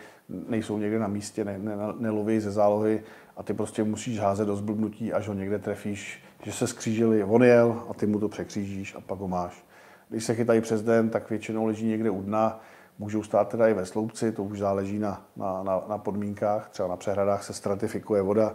nejsou 0.48 0.78
někde 0.78 0.98
na 0.98 1.08
místě, 1.08 1.44
ne, 1.44 1.58
ne, 1.58 1.74
neloví 1.98 2.40
ze 2.40 2.50
zálohy 2.50 3.02
a 3.36 3.42
ty 3.42 3.54
prostě 3.54 3.84
musíš 3.84 4.18
házet 4.18 4.44
do 4.44 4.56
zblbnutí, 4.56 5.12
až 5.12 5.28
ho 5.28 5.34
někde 5.34 5.58
trefíš, 5.58 6.22
že 6.42 6.52
se 6.52 6.66
skřížili, 6.66 7.24
on 7.24 7.42
jel 7.42 7.82
a 7.90 7.94
ty 7.94 8.06
mu 8.06 8.20
to 8.20 8.28
překřížíš 8.28 8.94
a 8.94 9.00
pak 9.00 9.18
ho 9.18 9.28
máš. 9.28 9.64
Když 10.08 10.24
se 10.24 10.34
chytají 10.34 10.60
přes 10.60 10.82
den, 10.82 11.10
tak 11.10 11.30
většinou 11.30 11.66
leží 11.66 11.86
někde 11.86 12.10
u 12.10 12.22
dna, 12.22 12.60
můžou 12.98 13.22
stát 13.22 13.48
teda 13.48 13.68
i 13.68 13.74
ve 13.74 13.86
sloupci, 13.86 14.32
to 14.32 14.44
už 14.44 14.58
záleží 14.58 14.98
na, 14.98 15.24
na, 15.36 15.62
na, 15.62 15.82
na 15.88 15.98
podmínkách, 15.98 16.68
třeba 16.70 16.88
na 16.88 16.96
přehradách 16.96 17.44
se 17.44 17.52
stratifikuje 17.52 18.22
voda, 18.22 18.54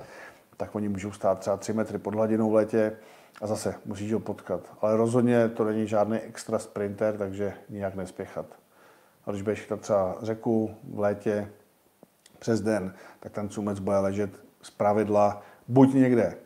tak 0.57 0.75
oni 0.75 0.89
můžou 0.89 1.11
stát 1.11 1.39
třeba 1.39 1.57
3 1.57 1.73
metry 1.73 1.97
pod 1.97 2.15
hladinou 2.15 2.51
v 2.51 2.53
létě 2.53 2.97
a 3.41 3.47
zase 3.47 3.75
musíš 3.85 4.13
ho 4.13 4.19
potkat. 4.19 4.61
Ale 4.81 4.97
rozhodně 4.97 5.49
to 5.49 5.63
není 5.63 5.87
žádný 5.87 6.19
extra 6.19 6.59
sprinter, 6.59 7.17
takže 7.17 7.53
nijak 7.69 7.95
nespěchat. 7.95 8.45
A 9.25 9.31
když 9.31 9.41
budeš 9.41 9.61
chytat 9.61 9.81
třeba 9.81 10.15
řeku 10.21 10.75
v 10.83 10.99
létě 10.99 11.51
přes 12.39 12.61
den, 12.61 12.93
tak 13.19 13.31
ten 13.31 13.49
cumec 13.49 13.79
bude 13.79 13.97
ležet 13.97 14.29
z 14.61 14.69
pravidla 14.69 15.41
buď 15.67 15.93
někde 15.93 16.37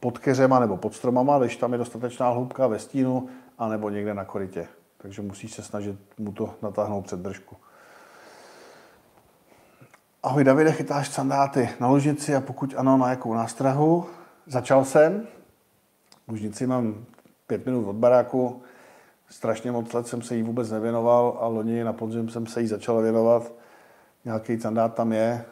pod 0.00 0.18
keřema 0.18 0.58
nebo 0.58 0.76
pod 0.76 0.94
stromama, 0.94 1.38
když 1.38 1.56
tam 1.56 1.72
je 1.72 1.78
dostatečná 1.78 2.30
hloubka 2.30 2.66
ve 2.66 2.78
stínu, 2.78 3.28
anebo 3.58 3.90
někde 3.90 4.14
na 4.14 4.24
korytě. 4.24 4.68
Takže 4.98 5.22
musíš 5.22 5.54
se 5.54 5.62
snažit 5.62 5.98
mu 6.18 6.32
to 6.32 6.54
natáhnout 6.62 7.04
před 7.04 7.20
držku. 7.20 7.56
Ahoj 10.22 10.44
Davide, 10.44 10.72
chytáš 10.72 11.08
sandáty 11.08 11.68
na 11.80 11.88
ložnici 11.88 12.34
a 12.34 12.40
pokud 12.40 12.74
ano, 12.76 12.96
na 12.96 13.10
jakou 13.10 13.34
nástrahu? 13.34 14.06
Začal 14.46 14.84
jsem. 14.84 15.26
Lužnici 16.28 16.66
mám 16.66 17.04
pět 17.46 17.66
minut 17.66 17.88
od 17.88 17.96
baráku. 17.96 18.62
Strašně 19.28 19.72
moc 19.72 19.92
let 19.92 20.06
jsem 20.06 20.22
se 20.22 20.36
jí 20.36 20.42
vůbec 20.42 20.70
nevěnoval 20.70 21.38
a 21.40 21.46
loni 21.46 21.84
na 21.84 21.92
podzim 21.92 22.28
jsem 22.28 22.46
se 22.46 22.60
jí 22.60 22.66
začal 22.66 23.02
věnovat. 23.02 23.52
Nějaký 24.24 24.60
sandát 24.60 24.94
tam 24.94 25.12
je. 25.12 25.44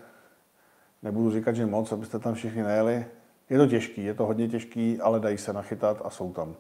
Nebudu 1.03 1.31
říkat, 1.31 1.53
že 1.53 1.67
moc, 1.67 1.93
abyste 1.93 2.19
tam 2.19 2.35
všichni 2.35 2.63
nejeli. 2.63 3.07
Je 3.51 3.59
to 3.59 3.67
těžký, 3.67 4.05
je 4.05 4.15
to 4.15 4.27
hodně 4.27 4.49
těžký, 4.49 5.01
ale 5.01 5.21
dají 5.21 5.39
se 5.39 5.53
nachytat 5.53 6.03
a 6.05 6.11
jsou 6.11 6.33
tam. 6.33 6.55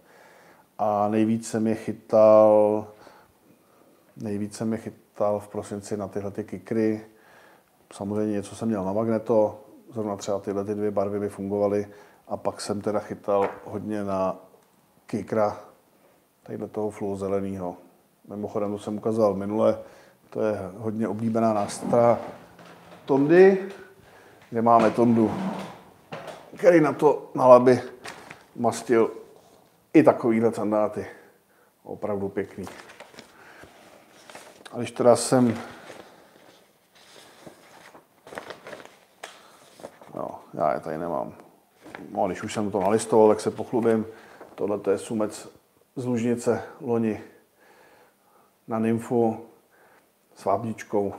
A 0.78 1.08
nejvíc 1.08 1.48
jsem 1.48 1.66
je 1.66 1.74
chytal, 1.74 2.86
nejvíc 4.16 4.56
jsem 4.56 4.72
je 4.72 4.78
chytal 4.78 5.40
v 5.40 5.48
prosinci 5.48 5.96
na 5.96 6.08
tyhle 6.08 6.30
ty 6.30 6.44
kikry. 6.44 7.06
Samozřejmě 7.92 8.32
něco 8.32 8.56
jsem 8.56 8.68
měl 8.68 8.84
na 8.84 8.92
magneto, 8.92 9.60
zrovna 9.92 10.16
třeba 10.16 10.38
tyhle 10.38 10.64
ty 10.64 10.74
dvě 10.74 10.90
barvy 10.90 11.20
by 11.20 11.28
fungovaly. 11.28 11.86
A 12.28 12.36
pak 12.36 12.60
jsem 12.60 12.80
teda 12.80 13.00
chytal 13.00 13.48
hodně 13.64 14.04
na 14.04 14.36
kikra, 15.06 15.60
tadyhle 16.42 16.68
toho 16.68 16.90
fluozeleného. 16.90 17.76
Mimochodem, 18.28 18.72
to 18.72 18.78
jsem 18.78 18.96
ukazoval 18.96 19.34
minule, 19.34 19.78
to 20.30 20.42
je 20.42 20.70
hodně 20.76 21.08
oblíbená 21.08 21.52
nástra 21.52 22.18
Tondy, 23.04 23.68
kde 24.50 24.62
máme 24.62 24.90
Tondu, 24.90 25.34
který 26.56 26.80
na 26.80 26.92
to 26.92 27.30
na 27.34 27.46
laby 27.46 27.82
mastil 28.56 29.10
i 29.92 30.02
takovýhle 30.02 30.54
sandáty. 30.54 31.06
Opravdu 31.82 32.28
pěkný. 32.28 32.64
A 34.72 34.78
když 34.78 34.90
teda 34.90 35.16
jsem 35.16 35.54
No, 40.14 40.40
já 40.54 40.74
je 40.74 40.80
tady 40.80 40.98
nemám. 40.98 41.34
No, 42.10 42.26
když 42.26 42.42
už 42.42 42.54
jsem 42.54 42.70
to 42.70 42.80
nalistoval, 42.80 43.28
tak 43.28 43.40
se 43.40 43.50
pochlubím. 43.50 44.06
Tohle 44.54 44.78
je 44.90 44.98
sumec 44.98 45.48
z 45.96 46.06
Lužnice 46.06 46.62
loni 46.80 47.20
na 48.68 48.78
nymfu 48.78 49.36
s 50.34 50.44
vábničkou. 50.44 51.14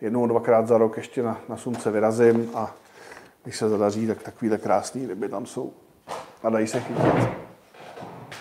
Jednou, 0.00 0.26
dvakrát 0.26 0.66
za 0.66 0.78
rok 0.78 0.96
ještě 0.96 1.22
na, 1.22 1.40
na 1.48 1.56
sumce 1.56 1.90
vyrazím 1.90 2.50
a 2.54 2.74
když 3.42 3.56
se 3.56 3.68
zadaří, 3.68 4.06
tak 4.06 4.22
takovýhle 4.22 4.58
krásný 4.58 5.06
ryby 5.06 5.28
tam 5.28 5.46
jsou 5.46 5.72
a 6.42 6.50
dají 6.50 6.66
se 6.66 6.80
chytit. 6.80 7.28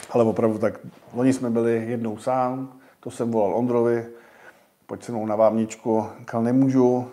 Ale 0.09 0.23
opravdu 0.23 0.57
tak, 0.57 0.79
loni 1.13 1.33
jsme 1.33 1.49
byli 1.49 1.85
jednou 1.87 2.17
sám, 2.17 2.79
to 2.99 3.11
jsem 3.11 3.31
volal 3.31 3.55
Ondrovi, 3.55 4.05
pojď 4.85 5.03
se 5.03 5.11
mnou 5.11 5.25
na 5.25 5.35
vábničku, 5.35 6.07
kal 6.25 6.43
nemůžu, 6.43 7.11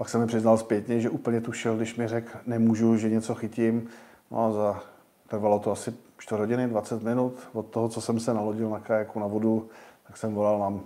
pak 0.00 0.08
jsem 0.08 0.20
mi 0.20 0.26
přiznal 0.26 0.58
zpětně, 0.58 1.00
že 1.00 1.10
úplně 1.10 1.40
tušil, 1.40 1.76
když 1.76 1.96
mi 1.96 2.08
řekl, 2.08 2.38
nemůžu, 2.46 2.96
že 2.96 3.10
něco 3.10 3.34
chytím. 3.34 3.88
No 4.30 4.46
a 4.46 4.52
za, 4.52 4.82
trvalo 5.28 5.58
to 5.58 5.72
asi 5.72 5.94
4 6.18 6.40
hodiny, 6.40 6.68
20 6.68 7.02
minut 7.02 7.34
od 7.52 7.66
toho, 7.66 7.88
co 7.88 8.00
jsem 8.00 8.20
se 8.20 8.34
nalodil 8.34 8.70
na 8.70 8.80
kajaku 8.80 9.20
na 9.20 9.26
vodu, 9.26 9.68
tak 10.06 10.16
jsem 10.16 10.34
volal, 10.34 10.58
mám 10.58 10.80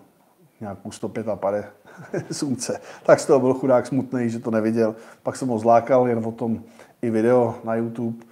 nějakou 0.61 0.91
105 0.91 1.29
a 1.29 1.37
pade 1.37 1.65
slunce. 2.33 2.81
Tak 3.03 3.21
z 3.21 3.27
toho 3.27 3.41
byl 3.41 3.55
chudák 3.55 3.87
smutný, 3.87 4.31
že 4.31 4.39
to 4.39 4.51
neviděl. 4.51 4.95
Pak 5.23 5.37
jsem 5.37 5.49
ho 5.49 5.59
zlákal, 5.59 6.09
jen 6.09 6.27
o 6.27 6.33
tom 6.33 6.63
i 7.03 7.11
video 7.11 7.55
na 7.65 7.75
YouTube, 7.75 8.25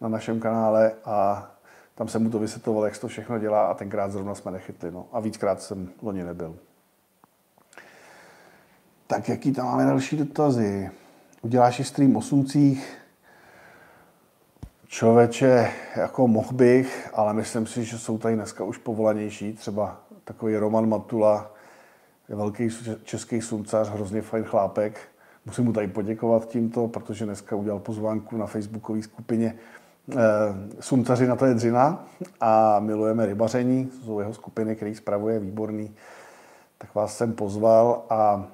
na 0.00 0.08
našem 0.08 0.40
kanále 0.40 0.92
a 1.04 1.50
tam 1.94 2.08
jsem 2.08 2.22
mu 2.22 2.30
to 2.30 2.38
vysvětloval, 2.38 2.84
jak 2.84 2.94
se 2.94 3.00
to 3.00 3.08
všechno 3.08 3.38
dělá 3.38 3.66
a 3.66 3.74
tenkrát 3.74 4.12
zrovna 4.12 4.34
jsme 4.34 4.50
nechytli. 4.50 4.90
No. 4.90 5.06
A 5.12 5.20
víckrát 5.20 5.62
jsem 5.62 5.88
loni 6.02 6.24
nebyl. 6.24 6.56
Tak 9.10 9.28
jaký 9.28 9.52
tam 9.52 9.66
máme 9.66 9.84
další 9.84 10.16
dotazy? 10.16 10.90
Uděláš 11.42 11.80
i 11.80 11.84
stream 11.84 12.16
o 12.16 12.22
sumcích? 12.22 12.96
Člověče, 14.86 15.70
jako 15.96 16.28
mohl 16.28 16.52
bych, 16.52 17.10
ale 17.14 17.34
myslím 17.34 17.66
si, 17.66 17.84
že 17.84 17.98
jsou 17.98 18.18
tady 18.18 18.34
dneska 18.34 18.64
už 18.64 18.78
povolanější. 18.78 19.52
Třeba 19.52 20.00
takový 20.24 20.56
Roman 20.56 20.88
Matula, 20.88 21.50
velký 22.28 22.68
český 23.04 23.40
sumcař, 23.40 23.88
hrozně 23.88 24.22
fajn 24.22 24.44
chlápek. 24.44 25.00
Musím 25.46 25.64
mu 25.64 25.72
tady 25.72 25.88
poděkovat 25.88 26.48
tímto, 26.48 26.88
protože 26.88 27.24
dneska 27.24 27.56
udělal 27.56 27.78
pozvánku 27.78 28.36
na 28.36 28.46
facebookové 28.46 29.02
skupině 29.02 29.54
eh, 30.12 30.16
Sumcaři 30.80 31.26
na 31.26 31.36
to 31.36 31.46
je 31.46 31.54
dřina 31.54 32.06
a 32.40 32.80
milujeme 32.80 33.26
rybaření. 33.26 33.90
Jsou 34.04 34.20
jeho 34.20 34.34
skupiny, 34.34 34.76
který 34.76 34.94
spravuje, 34.94 35.38
výborný. 35.38 35.94
Tak 36.78 36.94
vás 36.94 37.16
jsem 37.16 37.32
pozval 37.32 38.02
a 38.10 38.48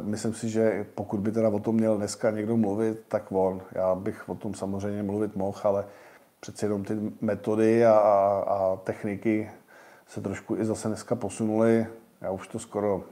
myslím 0.00 0.34
si, 0.34 0.48
že 0.48 0.86
pokud 0.94 1.20
by 1.20 1.32
teda 1.32 1.48
o 1.48 1.58
tom 1.58 1.74
měl 1.74 1.96
dneska 1.96 2.30
někdo 2.30 2.56
mluvit, 2.56 3.02
tak 3.08 3.32
on. 3.32 3.62
Já 3.72 3.94
bych 3.94 4.28
o 4.28 4.34
tom 4.34 4.54
samozřejmě 4.54 5.02
mluvit 5.02 5.36
mohl, 5.36 5.60
ale 5.64 5.84
přeci 6.40 6.64
jenom 6.64 6.84
ty 6.84 6.94
metody 7.20 7.86
a, 7.86 7.92
a, 7.92 8.44
a 8.48 8.76
techniky 8.76 9.50
se 10.06 10.20
trošku 10.20 10.56
i 10.56 10.64
zase 10.64 10.88
dneska 10.88 11.14
posunuly. 11.14 11.86
Já 12.20 12.30
už 12.30 12.48
to 12.48 12.58
skoro 12.58 13.02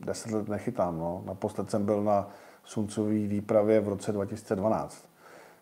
10 0.00 0.30
let 0.30 0.48
nechytám. 0.48 0.98
No. 0.98 1.22
Naposled 1.26 1.70
jsem 1.70 1.84
byl 1.84 2.02
na 2.02 2.28
suncové 2.64 3.10
výpravě 3.10 3.80
v 3.80 3.88
roce 3.88 4.12
2012. 4.12 5.08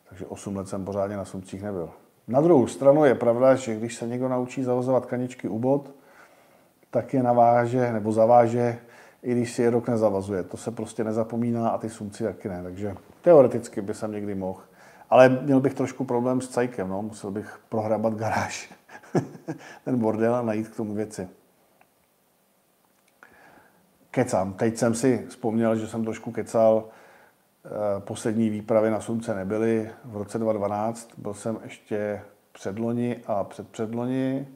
Takže 0.09 0.27
8 0.27 0.57
let 0.57 0.69
jsem 0.69 0.85
pořádně 0.85 1.17
na 1.17 1.25
suncích 1.25 1.63
nebyl. 1.63 1.91
Na 2.29 2.41
druhou 2.41 2.67
stranu 2.67 3.05
je 3.05 3.15
pravda, 3.15 3.55
že 3.55 3.77
když 3.77 3.97
se 3.97 4.07
někdo 4.07 4.29
naučí 4.29 4.63
zavozovat 4.63 5.07
kaničky 5.07 5.49
u 5.49 5.59
bod, 5.59 5.91
tak 6.91 7.15
je 7.15 7.23
naváže 7.23 7.93
nebo 7.93 8.13
zaváže 8.13 8.79
i 9.23 9.33
když 9.33 9.53
si 9.53 9.63
je 9.63 9.71
rok 9.71 9.89
nezavazuje. 9.89 10.43
To 10.43 10.57
se 10.57 10.71
prostě 10.71 11.05
nezapomíná 11.05 11.69
a 11.69 11.79
ty 11.79 11.91
sumci 11.91 12.25
taky 12.25 12.49
ne. 12.49 12.63
Takže 12.63 12.95
teoreticky 13.23 13.81
by 13.83 13.95
jsem 13.95 14.13
někdy 14.13 14.35
mohl. 14.35 14.61
Ale 15.11 15.29
měl 15.29 15.61
bych 15.61 15.75
trošku 15.75 16.05
problém 16.05 16.41
s 16.41 16.49
cajkem, 16.49 16.89
no. 16.89 17.03
musel 17.03 17.31
bych 17.31 17.61
prohrabat 17.69 18.15
garáž, 18.15 18.73
ten 19.85 19.99
bordel 19.99 20.35
a 20.35 20.43
najít 20.43 20.69
k 20.69 20.77
tomu 20.77 20.95
věci. 20.95 21.29
Kecám. 24.11 24.53
Teď 24.53 24.77
jsem 24.77 24.95
si 24.95 25.27
vzpomněl, 25.29 25.77
že 25.77 25.89
jsem 25.89 26.05
trošku 26.05 26.33
kecal. 26.33 26.85
Eh, 27.65 28.01
poslední 28.01 28.51
výpravy 28.51 28.91
na 28.91 29.01
slunce 29.01 29.35
nebyly. 29.35 29.91
V 30.05 30.17
roce 30.17 30.39
2012 30.39 31.11
byl 31.17 31.35
jsem 31.35 31.59
ještě 31.63 32.23
předloni 32.53 33.23
a 33.27 33.45
předpředloni, 33.45 34.49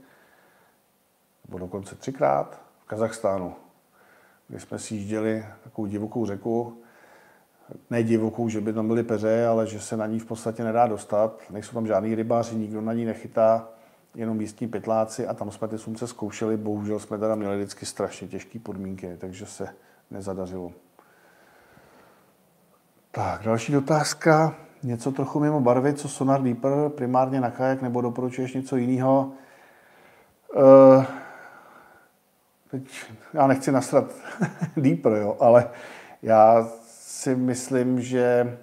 nebo 1.44 1.58
dokonce 1.58 1.94
třikrát 1.94 2.60
v 2.84 2.86
Kazachstánu 2.86 3.54
kdy 4.48 4.60
jsme 4.60 4.78
si 4.78 4.94
jížděli 4.94 5.44
takovou 5.64 5.86
divokou 5.86 6.26
řeku, 6.26 6.82
ne 7.90 8.02
divokou, 8.02 8.48
že 8.48 8.60
by 8.60 8.72
tam 8.72 8.88
byly 8.88 9.02
peře, 9.02 9.46
ale 9.46 9.66
že 9.66 9.80
se 9.80 9.96
na 9.96 10.06
ní 10.06 10.18
v 10.18 10.24
podstatě 10.24 10.64
nedá 10.64 10.86
dostat. 10.86 11.42
Nejsou 11.50 11.72
tam 11.74 11.86
žádný 11.86 12.14
rybáři, 12.14 12.56
nikdo 12.56 12.80
na 12.80 12.92
ní 12.92 13.04
nechytá, 13.04 13.68
jenom 14.14 14.36
místní 14.36 14.68
pytláci 14.68 15.26
a 15.26 15.34
tam 15.34 15.50
jsme 15.50 15.68
ty 15.68 15.78
sumce 15.78 16.06
zkoušeli. 16.06 16.56
Bohužel 16.56 16.98
jsme 16.98 17.18
teda 17.18 17.34
měli 17.34 17.56
vždycky 17.56 17.86
strašně 17.86 18.28
těžké 18.28 18.58
podmínky, 18.58 19.16
takže 19.18 19.46
se 19.46 19.68
nezadařilo. 20.10 20.72
Tak, 23.10 23.42
další 23.44 23.76
otázka. 23.76 24.54
Něco 24.82 25.12
trochu 25.12 25.40
mimo 25.40 25.60
barvy, 25.60 25.94
co 25.94 26.08
Sonar 26.08 26.42
Deeper, 26.42 26.88
primárně 26.88 27.40
na 27.40 27.50
kajak, 27.50 27.82
nebo 27.82 28.00
doporučuješ 28.00 28.54
něco 28.54 28.76
jiného? 28.76 29.32
Uh, 30.56 31.04
teď 32.70 32.82
já 33.34 33.46
nechci 33.46 33.72
nasrat 33.72 34.04
deeper, 34.76 35.12
jo, 35.12 35.36
ale 35.40 35.70
já 36.22 36.68
si 36.88 37.36
myslím, 37.36 38.00
že 38.00 38.56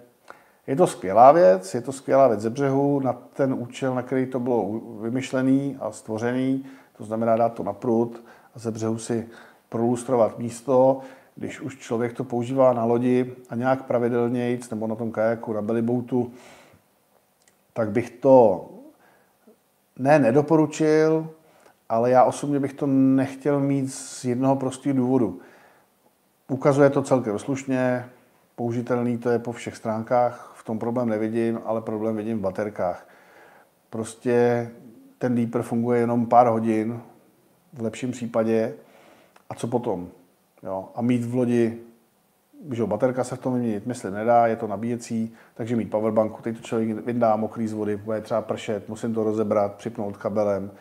je 0.67 0.75
to 0.75 0.87
skvělá 0.87 1.31
věc, 1.31 1.73
je 1.73 1.81
to 1.81 1.91
skvělá 1.91 2.27
věc 2.27 2.39
ze 2.39 2.49
břehu 2.49 2.99
na 2.99 3.13
ten 3.13 3.53
účel, 3.53 3.95
na 3.95 4.01
který 4.01 4.25
to 4.25 4.39
bylo 4.39 4.81
vymyšlený 5.01 5.77
a 5.79 5.91
stvořený, 5.91 6.65
to 6.97 7.03
znamená 7.03 7.35
dát 7.35 7.53
to 7.53 7.63
na 7.63 7.73
prut 7.73 8.23
a 8.55 8.59
ze 8.59 8.71
břehu 8.71 8.97
si 8.97 9.29
prolustrovat 9.69 10.39
místo, 10.39 11.01
když 11.35 11.61
už 11.61 11.77
člověk 11.77 12.13
to 12.13 12.23
používá 12.23 12.73
na 12.73 12.85
lodi 12.85 13.35
a 13.49 13.55
nějak 13.55 13.83
pravidelně 13.83 14.59
nebo 14.71 14.87
na 14.87 14.95
tom 14.95 15.11
kajaku, 15.11 15.53
na 15.53 15.61
bellyboatu, 15.61 16.31
tak 17.73 17.91
bych 17.91 18.09
to 18.09 18.69
ne 19.99 20.19
nedoporučil, 20.19 21.29
ale 21.93 22.11
já 22.11 22.23
osobně 22.23 22.59
bych 22.59 22.73
to 22.73 22.87
nechtěl 22.87 23.59
mít 23.59 23.93
z 23.93 24.25
jednoho 24.25 24.55
prostého 24.55 24.95
důvodu. 24.95 25.39
Ukazuje 26.49 26.89
to 26.89 27.01
celkem 27.01 27.39
slušně, 27.39 28.05
použitelný 28.55 29.17
to 29.17 29.29
je 29.29 29.39
po 29.39 29.51
všech 29.51 29.75
stránkách, 29.75 30.53
v 30.55 30.63
tom 30.63 30.79
problém 30.79 31.09
nevidím, 31.09 31.59
ale 31.65 31.81
problém 31.81 32.15
vidím 32.15 32.37
v 32.37 32.41
baterkách. 32.41 33.07
Prostě 33.89 34.69
ten 35.17 35.35
Deeper 35.35 35.61
funguje 35.61 35.99
jenom 35.99 36.25
pár 36.25 36.47
hodin, 36.47 37.01
v 37.73 37.81
lepším 37.81 38.11
případě, 38.11 38.73
a 39.49 39.55
co 39.55 39.67
potom? 39.67 40.07
Jo? 40.63 40.89
A 40.95 41.01
mít 41.01 41.25
v 41.25 41.35
lodi, 41.35 41.77
že 42.71 42.85
baterka 42.85 43.23
se 43.23 43.35
v 43.35 43.39
tom 43.39 43.53
vyměnit, 43.53 43.85
mysli 43.85 44.11
nedá, 44.11 44.47
je 44.47 44.55
to 44.55 44.67
nabíjecí, 44.67 45.33
takže 45.53 45.75
mít 45.75 45.91
powerbanku, 45.91 46.41
teď 46.41 46.57
to 46.57 46.63
člověk 46.63 47.05
vyndá 47.05 47.35
mokrý 47.35 47.67
z 47.67 47.73
vody, 47.73 47.97
bude 47.97 48.21
třeba 48.21 48.41
pršet, 48.41 48.89
musím 48.89 49.13
to 49.13 49.23
rozebrat, 49.23 49.73
připnout 49.75 50.17
kabelem, 50.17 50.71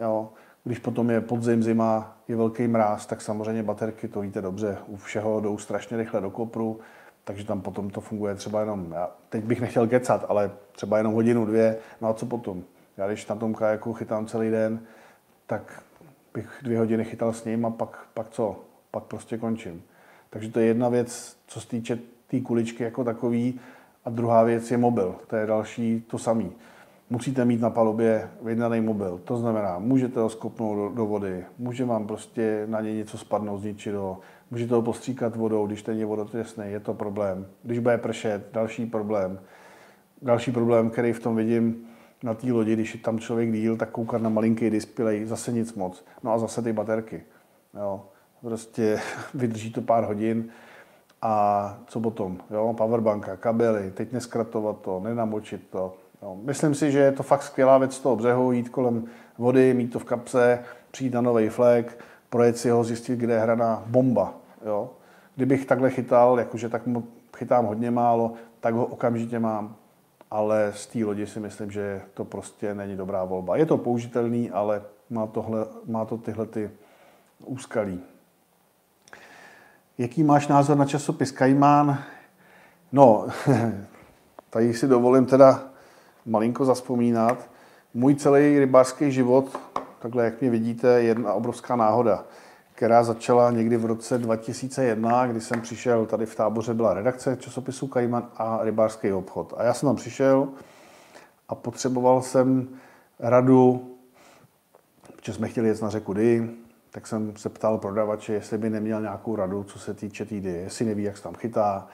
Jo. 0.00 0.28
Když 0.64 0.78
potom 0.78 1.10
je 1.10 1.20
podzim, 1.20 1.62
zima, 1.62 2.16
je 2.28 2.36
velký 2.36 2.68
mráz, 2.68 3.06
tak 3.06 3.20
samozřejmě 3.20 3.62
baterky, 3.62 4.08
to 4.08 4.20
víte 4.20 4.42
dobře, 4.42 4.78
u 4.86 4.96
všeho 4.96 5.40
jdou 5.40 5.58
strašně 5.58 5.96
rychle 5.96 6.20
do 6.20 6.30
kopru, 6.30 6.80
takže 7.24 7.44
tam 7.44 7.60
potom 7.60 7.90
to 7.90 8.00
funguje 8.00 8.34
třeba 8.34 8.60
jenom, 8.60 8.92
já 8.92 9.10
teď 9.28 9.44
bych 9.44 9.60
nechtěl 9.60 9.86
kecat, 9.86 10.24
ale 10.28 10.50
třeba 10.72 10.98
jenom 10.98 11.14
hodinu, 11.14 11.46
dvě, 11.46 11.76
no 12.00 12.08
a 12.08 12.14
co 12.14 12.26
potom? 12.26 12.62
Já 12.96 13.06
když 13.06 13.26
na 13.26 13.36
tom 13.36 13.54
kajaku 13.54 13.92
chytám 13.92 14.26
celý 14.26 14.50
den, 14.50 14.80
tak 15.46 15.82
bych 16.34 16.48
dvě 16.62 16.78
hodiny 16.78 17.04
chytal 17.04 17.32
s 17.32 17.44
ním 17.44 17.66
a 17.66 17.70
pak, 17.70 17.98
pak 18.14 18.30
co? 18.30 18.60
Pak 18.90 19.04
prostě 19.04 19.38
končím. 19.38 19.82
Takže 20.30 20.50
to 20.50 20.60
je 20.60 20.66
jedna 20.66 20.88
věc, 20.88 21.36
co 21.46 21.60
se 21.60 21.68
týče 21.68 21.98
té 22.26 22.40
kuličky 22.40 22.82
jako 22.82 23.04
takový. 23.04 23.60
A 24.04 24.10
druhá 24.10 24.42
věc 24.42 24.70
je 24.70 24.78
mobil, 24.78 25.14
to 25.26 25.36
je 25.36 25.46
další 25.46 26.00
to 26.00 26.18
samý. 26.18 26.52
Musíte 27.10 27.44
mít 27.44 27.60
na 27.60 27.70
palubě 27.70 28.30
vyjednaný 28.42 28.80
mobil. 28.80 29.20
To 29.24 29.36
znamená, 29.36 29.78
můžete 29.78 30.20
ho 30.20 30.28
skopnout 30.28 30.76
do, 30.76 30.88
do 30.88 31.06
vody, 31.06 31.44
může 31.58 31.84
vám 31.84 32.06
prostě 32.06 32.64
na 32.66 32.80
něj 32.80 32.94
něco 32.94 33.18
spadnout, 33.18 33.60
zničit 33.60 33.94
ho, 33.94 34.20
můžete 34.50 34.74
ho 34.74 34.82
postříkat 34.82 35.36
vodou, 35.36 35.66
když 35.66 35.82
ten 35.82 35.98
je 35.98 36.06
vodotěsný, 36.06 36.64
je 36.66 36.80
to 36.80 36.94
problém. 36.94 37.46
Když 37.62 37.78
bude 37.78 37.98
pršet, 37.98 38.48
další 38.52 38.86
problém. 38.86 39.40
Další 40.22 40.52
problém, 40.52 40.90
který 40.90 41.12
v 41.12 41.20
tom 41.20 41.36
vidím 41.36 41.86
na 42.22 42.34
té 42.34 42.52
lodi, 42.52 42.72
když 42.72 42.94
je 42.94 43.00
tam 43.00 43.18
člověk 43.18 43.52
díl, 43.52 43.76
tak 43.76 43.90
koukat 43.90 44.22
na 44.22 44.28
malinký 44.28 44.70
displej, 44.70 45.24
zase 45.26 45.52
nic 45.52 45.74
moc. 45.74 46.04
No 46.22 46.32
a 46.32 46.38
zase 46.38 46.62
ty 46.62 46.72
baterky. 46.72 47.22
Jo. 47.74 48.04
Prostě 48.40 49.00
vydrží 49.34 49.72
to 49.72 49.80
pár 49.80 50.04
hodin 50.04 50.48
a 51.22 51.78
co 51.86 52.00
potom? 52.00 52.38
Jo? 52.50 52.74
Powerbanka, 52.76 53.36
kabely, 53.36 53.90
teď 53.90 54.12
neskratovat 54.12 54.80
to, 54.80 55.00
nenamočit 55.00 55.68
to. 55.70 55.96
Jo. 56.24 56.36
Myslím 56.42 56.74
si, 56.74 56.92
že 56.92 56.98
je 56.98 57.12
to 57.12 57.22
fakt 57.22 57.42
skvělá 57.42 57.78
věc 57.78 57.94
z 57.94 58.00
toho 58.00 58.16
břehu, 58.16 58.52
jít 58.52 58.68
kolem 58.68 59.04
vody, 59.38 59.74
mít 59.74 59.88
to 59.88 59.98
v 59.98 60.04
kapse, 60.04 60.64
přijít 60.90 61.14
na 61.14 61.20
nový 61.20 61.48
flek, 61.48 62.04
projet 62.30 62.58
si 62.58 62.70
ho, 62.70 62.84
zjistit, 62.84 63.18
kde 63.18 63.34
je 63.34 63.40
hraná 63.40 63.82
bomba. 63.86 64.34
Jo. 64.66 64.90
Kdybych 65.36 65.66
takhle 65.66 65.90
chytal, 65.90 66.38
jakože 66.38 66.68
tak 66.68 66.82
chytám 67.36 67.66
hodně 67.66 67.90
málo, 67.90 68.32
tak 68.60 68.74
ho 68.74 68.86
okamžitě 68.86 69.38
mám. 69.38 69.76
Ale 70.30 70.72
z 70.74 70.86
té 70.86 71.04
lodi 71.04 71.26
si 71.26 71.40
myslím, 71.40 71.70
že 71.70 72.02
to 72.14 72.24
prostě 72.24 72.74
není 72.74 72.96
dobrá 72.96 73.24
volba. 73.24 73.56
Je 73.56 73.66
to 73.66 73.78
použitelný, 73.78 74.50
ale 74.50 74.82
má, 75.10 75.26
tohle, 75.26 75.66
má 75.86 76.04
to 76.04 76.16
tyhle 76.16 76.46
ty 76.46 76.70
úskalí. 77.44 78.00
Jaký 79.98 80.22
máš 80.22 80.48
názor 80.48 80.76
na 80.76 80.84
časopis 80.84 81.30
Kajmán? 81.30 81.98
No, 82.92 83.26
tady 84.50 84.74
si 84.74 84.88
dovolím 84.88 85.26
teda 85.26 85.73
malinko 86.26 86.64
zaspomínat. 86.64 87.50
Můj 87.94 88.14
celý 88.14 88.58
rybářský 88.58 89.12
život, 89.12 89.58
takhle 89.98 90.24
jak 90.24 90.40
mě 90.40 90.50
vidíte, 90.50 90.88
je 90.88 91.02
jedna 91.02 91.32
obrovská 91.32 91.76
náhoda, 91.76 92.24
která 92.74 93.04
začala 93.04 93.50
někdy 93.50 93.76
v 93.76 93.84
roce 93.84 94.18
2001, 94.18 95.26
kdy 95.26 95.40
jsem 95.40 95.60
přišel, 95.60 96.06
tady 96.06 96.26
v 96.26 96.34
táboře 96.34 96.74
byla 96.74 96.94
redakce 96.94 97.36
časopisu 97.40 97.86
Kajman 97.86 98.28
a 98.36 98.58
rybářský 98.62 99.12
obchod. 99.12 99.54
A 99.56 99.62
já 99.62 99.74
jsem 99.74 99.86
tam 99.86 99.96
přišel 99.96 100.48
a 101.48 101.54
potřeboval 101.54 102.22
jsem 102.22 102.68
radu, 103.18 103.90
protože 105.16 105.32
jsme 105.32 105.48
chtěli 105.48 105.68
jet 105.68 105.82
na 105.82 105.90
řeku 105.90 106.12
Dy, 106.12 106.50
tak 106.90 107.06
jsem 107.06 107.36
se 107.36 107.48
ptal 107.48 107.78
prodavače, 107.78 108.32
jestli 108.32 108.58
by 108.58 108.70
neměl 108.70 109.00
nějakou 109.00 109.36
radu, 109.36 109.64
co 109.64 109.78
se 109.78 109.94
týče 109.94 110.24
týdy, 110.24 110.50
jestli 110.50 110.84
neví, 110.84 111.02
jak 111.02 111.16
se 111.16 111.22
tam 111.22 111.34
chytá, 111.34 111.88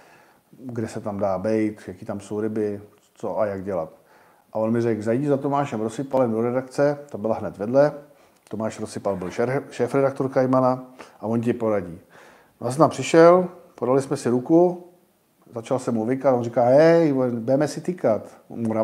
kde 0.58 0.88
se 0.88 1.00
tam 1.00 1.18
dá 1.18 1.38
bejt, 1.38 1.82
jaký 1.86 2.06
tam 2.06 2.20
jsou 2.20 2.40
ryby, 2.40 2.80
co 3.14 3.38
a 3.38 3.46
jak 3.46 3.64
dělat. 3.64 3.99
A 4.52 4.58
on 4.58 4.72
mi 4.72 4.80
řekl, 4.80 5.02
zajdi 5.02 5.26
za 5.26 5.36
Tomášem 5.36 5.80
Rosypalem 5.80 6.32
do 6.32 6.40
redakce, 6.40 6.98
to 7.10 7.18
byla 7.18 7.34
hned 7.34 7.56
vedle. 7.56 7.92
Tomáš 8.48 8.80
Rosypal 8.80 9.16
byl 9.16 9.30
šéf 9.70 9.94
redaktor 9.94 10.28
Kajmana 10.28 10.84
a 11.20 11.26
on 11.26 11.40
ti 11.40 11.52
poradí. 11.52 11.98
No 12.60 12.74
tam 12.74 12.90
přišel, 12.90 13.48
podali 13.74 14.02
jsme 14.02 14.16
si 14.16 14.28
ruku, 14.28 14.86
začal 15.54 15.78
jsem 15.78 15.94
mu 15.94 16.04
vykat, 16.04 16.34
on 16.34 16.44
říká, 16.44 16.64
hej, 16.64 17.12
budeme 17.12 17.68
si 17.68 17.80
týkat, 17.80 18.22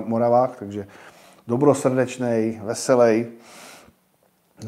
Moravák, 0.05 0.57
takže 0.59 0.87
dobrosrdečný, 1.47 2.61
veselý. 2.65 3.27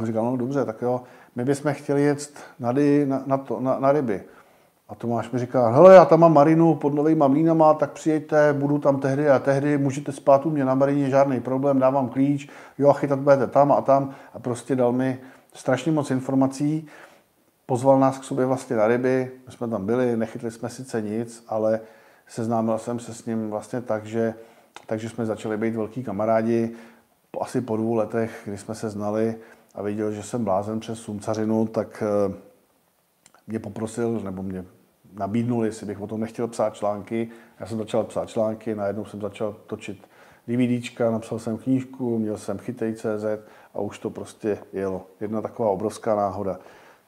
On 0.01 0.07
říkal, 0.07 0.25
no 0.25 0.37
dobře, 0.37 0.65
tak 0.65 0.83
jo, 0.83 1.03
my 1.37 1.45
bychom 1.45 1.75
chtěli 1.75 2.03
jet 2.03 2.33
na, 2.59 2.73
na, 3.07 3.23
na, 3.27 3.45
na, 3.61 3.79
na 3.79 3.93
ryby. 3.93 4.23
A 4.89 4.95
Tomáš 4.95 5.31
mi 5.31 5.39
říká, 5.39 5.69
hele, 5.69 5.95
já 5.95 6.05
tam 6.05 6.21
mám 6.21 6.33
marinu 6.33 6.75
pod 6.75 6.95
novými 6.95 7.25
mlínama, 7.29 7.75
tak 7.75 7.93
přijďte, 7.93 8.53
budu 8.53 8.79
tam 8.79 9.01
tehdy 9.01 9.31
a 9.31 9.39
tehdy, 9.39 9.79
můžete 9.79 10.13
spát 10.13 10.47
u 10.47 10.51
mě 10.51 10.65
na 10.65 10.75
marině, 10.75 11.11
žádný 11.11 11.41
problém, 11.41 11.79
dávám 11.79 12.09
klíč, 12.09 12.49
jo, 12.79 12.89
a 12.89 12.93
chytat 12.93 13.19
budete 13.19 13.47
tam 13.47 13.73
a 13.73 13.81
tam. 13.81 14.15
A 14.35 14.39
prostě 14.39 14.77
dal 14.77 14.93
mi 14.93 15.21
strašně 15.53 15.93
moc 15.93 16.11
informací, 16.11 16.87
pozval 17.67 18.01
nás 18.01 18.19
k 18.19 18.25
sobě 18.25 18.47
vlastně 18.47 18.77
na 18.77 18.87
ryby, 18.87 19.31
my 19.47 19.53
jsme 19.53 19.69
tam 19.69 19.87
byli, 19.87 20.17
nechytli 20.17 20.51
jsme 20.51 20.69
sice 20.69 21.03
nic, 21.03 21.45
ale 21.49 21.81
seznámil 22.27 22.79
jsem 22.79 22.99
se 22.99 23.15
s 23.15 23.27
ním 23.27 23.51
vlastně 23.51 23.81
tak, 23.81 24.07
že, 24.07 24.35
takže 24.87 25.09
jsme 25.09 25.27
začali 25.27 25.57
být 25.57 25.77
velký 25.77 26.05
kamarádi. 26.05 26.71
Po, 27.31 27.43
asi 27.43 27.61
po 27.61 27.77
dvou 27.77 27.95
letech, 27.95 28.43
kdy 28.45 28.59
jsme 28.59 28.75
se 28.75 28.91
znali, 28.91 29.37
a 29.75 29.83
viděl, 29.83 30.13
že 30.13 30.23
jsem 30.23 30.45
blázen 30.45 30.81
přes 30.81 30.99
sumcařinu, 30.99 31.67
tak 31.67 32.03
eh, 32.03 32.35
mě 33.47 33.59
poprosil, 33.59 34.21
nebo 34.21 34.43
mě 34.43 34.65
nabídnul, 35.19 35.65
jestli 35.65 35.87
bych 35.87 36.01
o 36.01 36.07
tom 36.07 36.21
nechtěl 36.21 36.49
psát 36.49 36.75
články. 36.75 37.29
Já 37.61 37.67
jsem 37.67 37.79
začal 37.79 38.05
psát 38.05 38.29
články, 38.29 38.75
najednou 38.75 39.05
jsem 39.05 39.21
začal 39.21 39.57
točit 39.67 40.09
DVDčka, 40.49 41.11
napsal 41.11 41.39
jsem 41.39 41.59
knížku, 41.59 42.19
měl 42.19 42.39
jsem 42.39 42.59
chytej.cz 42.59 43.25
a 43.75 43.81
už 43.81 43.99
to 43.99 44.11
prostě 44.11 44.59
jelo. 44.73 45.07
Jedna 45.21 45.43
taková 45.43 45.71
obrovská 45.71 46.17
náhoda. 46.17 46.59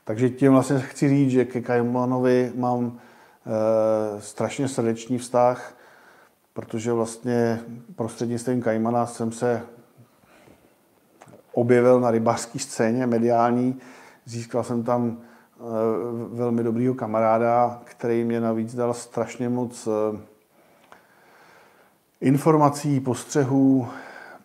Takže 0.04 0.30
tím 0.30 0.52
vlastně 0.52 0.80
chci 0.80 1.08
říct, 1.08 1.30
že 1.30 1.44
ke 1.44 1.60
Kajmanovi 1.60 2.52
mám 2.54 2.98
e, 4.16 4.20
strašně 4.20 4.68
srdečný 4.68 5.18
vztah, 5.18 5.74
protože 6.52 6.92
vlastně 6.92 7.60
prostřednictvím 7.96 8.62
Kajmana 8.62 9.06
jsem 9.06 9.32
se 9.32 9.62
objevil 11.52 12.00
na 12.00 12.10
rybářské 12.10 12.58
scéně 12.58 13.06
mediální. 13.06 13.80
Získal 14.24 14.64
jsem 14.64 14.82
tam 14.82 15.18
velmi 16.32 16.62
dobrýho 16.62 16.94
kamaráda, 16.94 17.80
který 17.84 18.24
mě 18.24 18.40
navíc 18.40 18.74
dal 18.74 18.94
strašně 18.94 19.48
moc 19.48 19.88
eh, 19.88 20.18
informací, 22.20 23.00
postřehů, 23.00 23.88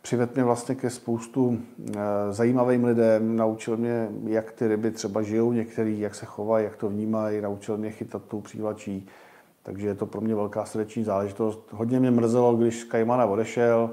přivedl 0.02 0.32
mě 0.36 0.44
vlastně 0.44 0.76
ke 0.76 0.90
spoustu 0.90 1.60
eh, 1.90 2.00
zajímavým 2.32 2.86
lidem, 2.86 3.36
naučil 3.36 3.78
mě, 3.78 4.10
jak 4.24 4.52
ty 4.52 4.68
ryby 4.68 4.92
třeba 4.92 5.22
žijou 5.22 5.52
některý, 5.52 6.00
jak 6.00 6.16
se 6.16 6.26
chovají, 6.26 6.66
jak 6.66 6.76
to 6.76 6.90
vnímají, 6.90 7.42
naučil 7.42 7.78
mě 7.78 7.92
chytat 7.92 8.22
tou 8.24 8.42
přívlačí. 8.42 9.08
Takže 9.64 9.88
je 9.88 9.96
to 9.96 10.06
pro 10.06 10.22
mě 10.22 10.36
velká 10.36 10.66
srdeční 10.66 11.04
záležitost. 11.04 11.60
Hodně 11.72 12.00
mě 12.00 12.12
mrzelo, 12.12 12.56
když 12.56 12.84
Kajmana 12.84 13.26
odešel, 13.26 13.90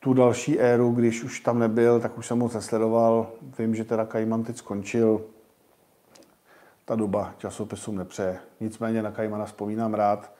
tu 0.00 0.14
další 0.14 0.60
éru, 0.60 0.92
když 0.92 1.24
už 1.24 1.40
tam 1.40 1.58
nebyl, 1.58 2.00
tak 2.00 2.18
už 2.18 2.26
jsem 2.26 2.38
moc 2.38 2.54
nesledoval. 2.54 3.26
Vím, 3.58 3.74
že 3.74 3.84
teda 3.84 4.04
Kajman 4.04 4.44
teď 4.44 4.56
skončil. 4.56 5.20
Ta 6.88 6.96
doba 6.96 7.34
časopisu 7.38 7.92
nepřeje. 7.92 8.38
Nicméně 8.60 9.02
na 9.02 9.10
Kajmana 9.10 9.44
vzpomínám 9.44 9.94
rád. 9.94 10.32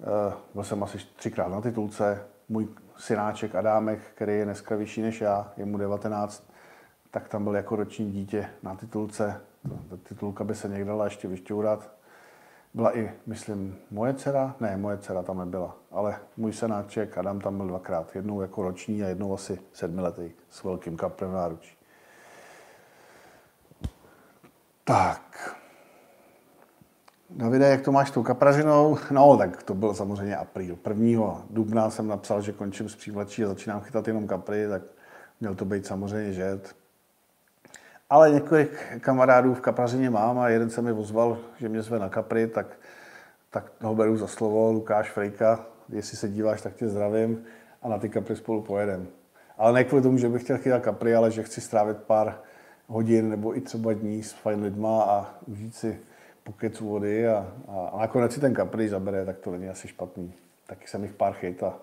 Eh, 0.00 0.32
byl 0.54 0.64
jsem 0.64 0.82
asi 0.82 0.98
třikrát 1.16 1.48
na 1.48 1.60
titulce. 1.60 2.26
Můj 2.48 2.68
synáček 2.96 3.54
Adámek, 3.54 4.00
který 4.14 4.32
je 4.32 4.44
dneska 4.44 4.76
vyšší 4.76 5.02
než 5.02 5.20
já, 5.20 5.52
je 5.56 5.64
mu 5.64 5.78
19, 5.78 6.50
tak 7.10 7.28
tam 7.28 7.44
byl 7.44 7.56
jako 7.56 7.76
roční 7.76 8.12
dítě 8.12 8.50
na 8.62 8.74
titulce. 8.74 9.40
Ta 9.90 9.96
titulka 10.08 10.44
by 10.44 10.54
se 10.54 10.68
někde 10.68 10.84
dala 10.84 11.04
ještě 11.04 11.28
vyšťourat. 11.28 11.90
Byla 12.74 12.98
i, 12.98 13.12
myslím, 13.26 13.78
moje 13.90 14.14
dcera? 14.14 14.54
Ne, 14.60 14.76
moje 14.76 14.98
dcera 14.98 15.22
tam 15.22 15.38
nebyla, 15.38 15.76
ale 15.90 16.16
můj 16.36 16.52
senáček 16.52 17.18
Adam 17.18 17.40
tam 17.40 17.56
byl 17.56 17.66
dvakrát. 17.66 18.16
Jednou 18.16 18.40
jako 18.40 18.62
roční 18.62 19.02
a 19.02 19.08
jednou 19.08 19.34
asi 19.34 19.60
sedmiletý 19.72 20.30
s 20.50 20.64
velkým 20.64 20.96
kaprem 20.96 21.32
náručí. 21.32 21.76
Tak. 24.84 25.27
Davide, 27.38 27.68
jak 27.68 27.80
to 27.80 27.92
máš 27.92 28.08
s 28.08 28.10
tou 28.10 28.22
kapražinou? 28.22 28.98
No, 29.10 29.36
tak 29.36 29.62
to 29.62 29.74
byl 29.74 29.94
samozřejmě 29.94 30.36
apríl. 30.36 30.76
Prvního 30.76 31.42
dubna 31.50 31.90
jsem 31.90 32.08
napsal, 32.08 32.42
že 32.42 32.52
končím 32.52 32.88
s 32.88 32.96
přívlačí 32.96 33.44
a 33.44 33.48
začínám 33.48 33.80
chytat 33.80 34.08
jenom 34.08 34.26
kapry, 34.26 34.68
tak 34.68 34.82
měl 35.40 35.54
to 35.54 35.64
být 35.64 35.86
samozřejmě 35.86 36.32
žet. 36.32 36.74
Ale 38.10 38.30
několik 38.30 38.98
kamarádů 39.00 39.54
v 39.54 39.60
kaprařině 39.60 40.10
mám 40.10 40.38
a 40.38 40.48
jeden 40.48 40.70
se 40.70 40.82
mi 40.82 40.92
ozval, 40.92 41.38
že 41.58 41.68
mě 41.68 41.82
zve 41.82 41.98
na 41.98 42.08
kapry, 42.08 42.46
tak, 42.46 42.66
tak 43.50 43.64
ho 43.80 43.94
beru 43.94 44.16
za 44.16 44.26
slovo, 44.26 44.72
Lukáš 44.72 45.10
Frejka, 45.10 45.66
jestli 45.88 46.16
se 46.16 46.28
díváš, 46.28 46.62
tak 46.62 46.74
tě 46.74 46.88
zdravím 46.88 47.44
a 47.82 47.88
na 47.88 47.98
ty 47.98 48.08
kapry 48.08 48.36
spolu 48.36 48.62
pojedem. 48.62 49.06
Ale 49.58 49.72
ne 49.72 49.84
kvůli 49.84 50.02
tomu, 50.02 50.18
že 50.18 50.28
bych 50.28 50.42
chtěl 50.42 50.58
chytat 50.58 50.82
kapry, 50.82 51.14
ale 51.14 51.30
že 51.30 51.42
chci 51.42 51.60
strávit 51.60 51.96
pár 51.96 52.40
hodin 52.86 53.30
nebo 53.30 53.56
i 53.56 53.60
třeba 53.60 53.92
dní 53.92 54.22
s 54.22 54.32
fajn 54.32 54.62
lidma 54.62 55.02
a 55.02 55.34
užít 55.46 55.74
si 55.74 56.00
pokecu 56.48 56.88
vody 56.88 57.28
a, 57.28 57.44
a, 57.68 57.88
a 57.92 57.98
nakonec 58.00 58.32
si 58.32 58.40
ten 58.40 58.54
kapry 58.54 58.88
zabere, 58.88 59.24
tak 59.24 59.38
to 59.38 59.50
není 59.50 59.68
asi 59.68 59.88
špatný. 59.88 60.32
Taky 60.66 60.88
jsem 60.88 61.02
jich 61.02 61.12
pár 61.12 61.32
chyt 61.32 61.62
a 61.62 61.74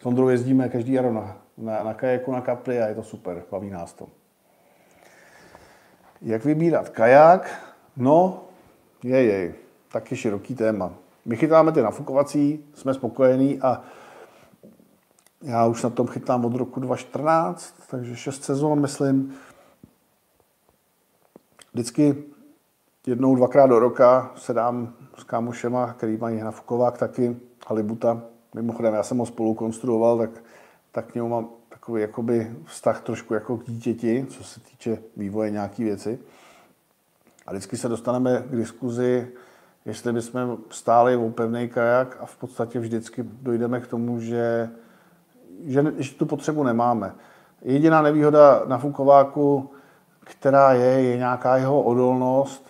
s 0.00 0.06
Ondrou 0.06 0.28
jezdíme 0.28 0.68
každý 0.68 0.92
jaro 0.92 1.12
na, 1.12 1.36
na, 1.58 1.82
na 1.82 1.94
kajaku 1.94 2.32
na 2.32 2.40
kapry 2.40 2.82
a 2.82 2.88
je 2.88 2.94
to 2.94 3.02
super, 3.02 3.42
baví 3.50 3.70
nás 3.70 3.92
to. 3.92 4.08
Jak 6.22 6.44
vybírat 6.44 6.88
kaják? 6.88 7.72
No, 7.96 8.44
je, 9.04 9.22
je, 9.22 9.54
taky 9.92 10.16
široký 10.16 10.54
téma. 10.54 10.92
My 11.24 11.36
chytáme 11.36 11.72
ty 11.72 11.82
nafukovací, 11.82 12.64
jsme 12.74 12.94
spokojení 12.94 13.60
a 13.60 13.84
já 15.42 15.66
už 15.66 15.82
na 15.82 15.90
tom 15.90 16.06
chytám 16.06 16.44
od 16.44 16.54
roku 16.54 16.80
2014, 16.80 17.74
takže 17.90 18.16
6 18.16 18.44
sezon, 18.44 18.80
myslím. 18.80 19.34
Vždycky 21.72 22.24
jednou, 23.06 23.36
dvakrát 23.36 23.66
do 23.66 23.78
roka 23.78 24.32
se 24.36 24.54
dám 24.54 24.94
s 25.18 25.24
kámošema, 25.24 25.92
který 25.92 26.16
mají 26.16 26.40
nafukovák 26.40 26.98
taky, 26.98 27.36
halibuta. 27.68 28.22
Mimochodem, 28.54 28.94
já 28.94 29.02
jsem 29.02 29.18
ho 29.18 29.26
spolu 29.26 29.54
konstruoval, 29.54 30.18
tak, 30.18 30.30
tak 30.92 31.06
k 31.06 31.14
němu 31.14 31.28
mám 31.28 31.48
takový 31.68 32.02
jakoby 32.02 32.52
vztah 32.64 33.02
trošku 33.02 33.34
jako 33.34 33.56
k 33.56 33.64
dítěti, 33.64 34.26
co 34.28 34.44
se 34.44 34.60
týče 34.60 34.98
vývoje 35.16 35.50
nějaký 35.50 35.84
věci. 35.84 36.18
A 37.46 37.50
vždycky 37.50 37.76
se 37.76 37.88
dostaneme 37.88 38.44
k 38.50 38.56
diskuzi, 38.56 39.28
jestli 39.84 40.12
bychom 40.12 40.58
stáli 40.70 41.16
o 41.16 41.30
pevný 41.30 41.68
kajak 41.68 42.16
a 42.20 42.26
v 42.26 42.36
podstatě 42.36 42.78
vždycky 42.80 43.22
dojdeme 43.22 43.80
k 43.80 43.86
tomu, 43.86 44.20
že, 44.20 44.70
že, 45.64 45.84
že 45.98 46.14
tu 46.14 46.26
potřebu 46.26 46.62
nemáme. 46.62 47.14
Jediná 47.62 48.02
nevýhoda 48.02 48.62
na 48.66 48.78
Fukováku, 48.78 49.70
která 50.20 50.72
je, 50.72 51.02
je 51.02 51.16
nějaká 51.16 51.56
jeho 51.56 51.82
odolnost. 51.82 52.69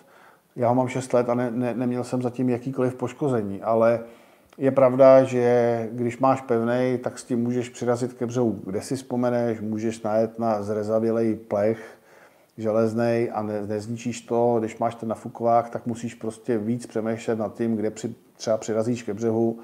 Já 0.55 0.69
ho 0.69 0.75
mám 0.75 0.87
6 0.87 1.13
let 1.13 1.29
a 1.29 1.33
ne, 1.33 1.51
ne, 1.51 1.73
neměl 1.73 2.03
jsem 2.03 2.21
zatím 2.21 2.49
jakýkoliv 2.49 2.95
poškození, 2.95 3.61
ale 3.61 3.99
je 4.57 4.71
pravda, 4.71 5.23
že 5.23 5.89
když 5.91 6.17
máš 6.17 6.41
pevný, 6.41 6.97
tak 7.03 7.19
s 7.19 7.23
tím 7.23 7.43
můžeš 7.43 7.69
přirazit 7.69 8.13
ke 8.13 8.25
břehu, 8.25 8.59
kde 8.65 8.81
si 8.81 8.95
vzpomeneš, 8.95 9.61
můžeš 9.61 10.01
najet 10.01 10.39
na 10.39 10.63
zrezavělej 10.63 11.35
plech, 11.35 11.97
železný 12.57 13.29
a 13.33 13.41
ne, 13.41 13.67
nezničíš 13.67 14.21
to. 14.21 14.55
Když 14.59 14.77
máš 14.77 14.95
ten 14.95 15.09
nafukovák, 15.09 15.69
tak 15.69 15.85
musíš 15.85 16.15
prostě 16.15 16.57
víc 16.57 16.85
přemýšlet 16.85 17.39
nad 17.39 17.55
tím, 17.55 17.75
kde 17.75 17.91
při, 17.91 18.15
třeba 18.37 18.57
přirazíš 18.57 19.03
ke 19.03 19.13
břehu 19.13 19.59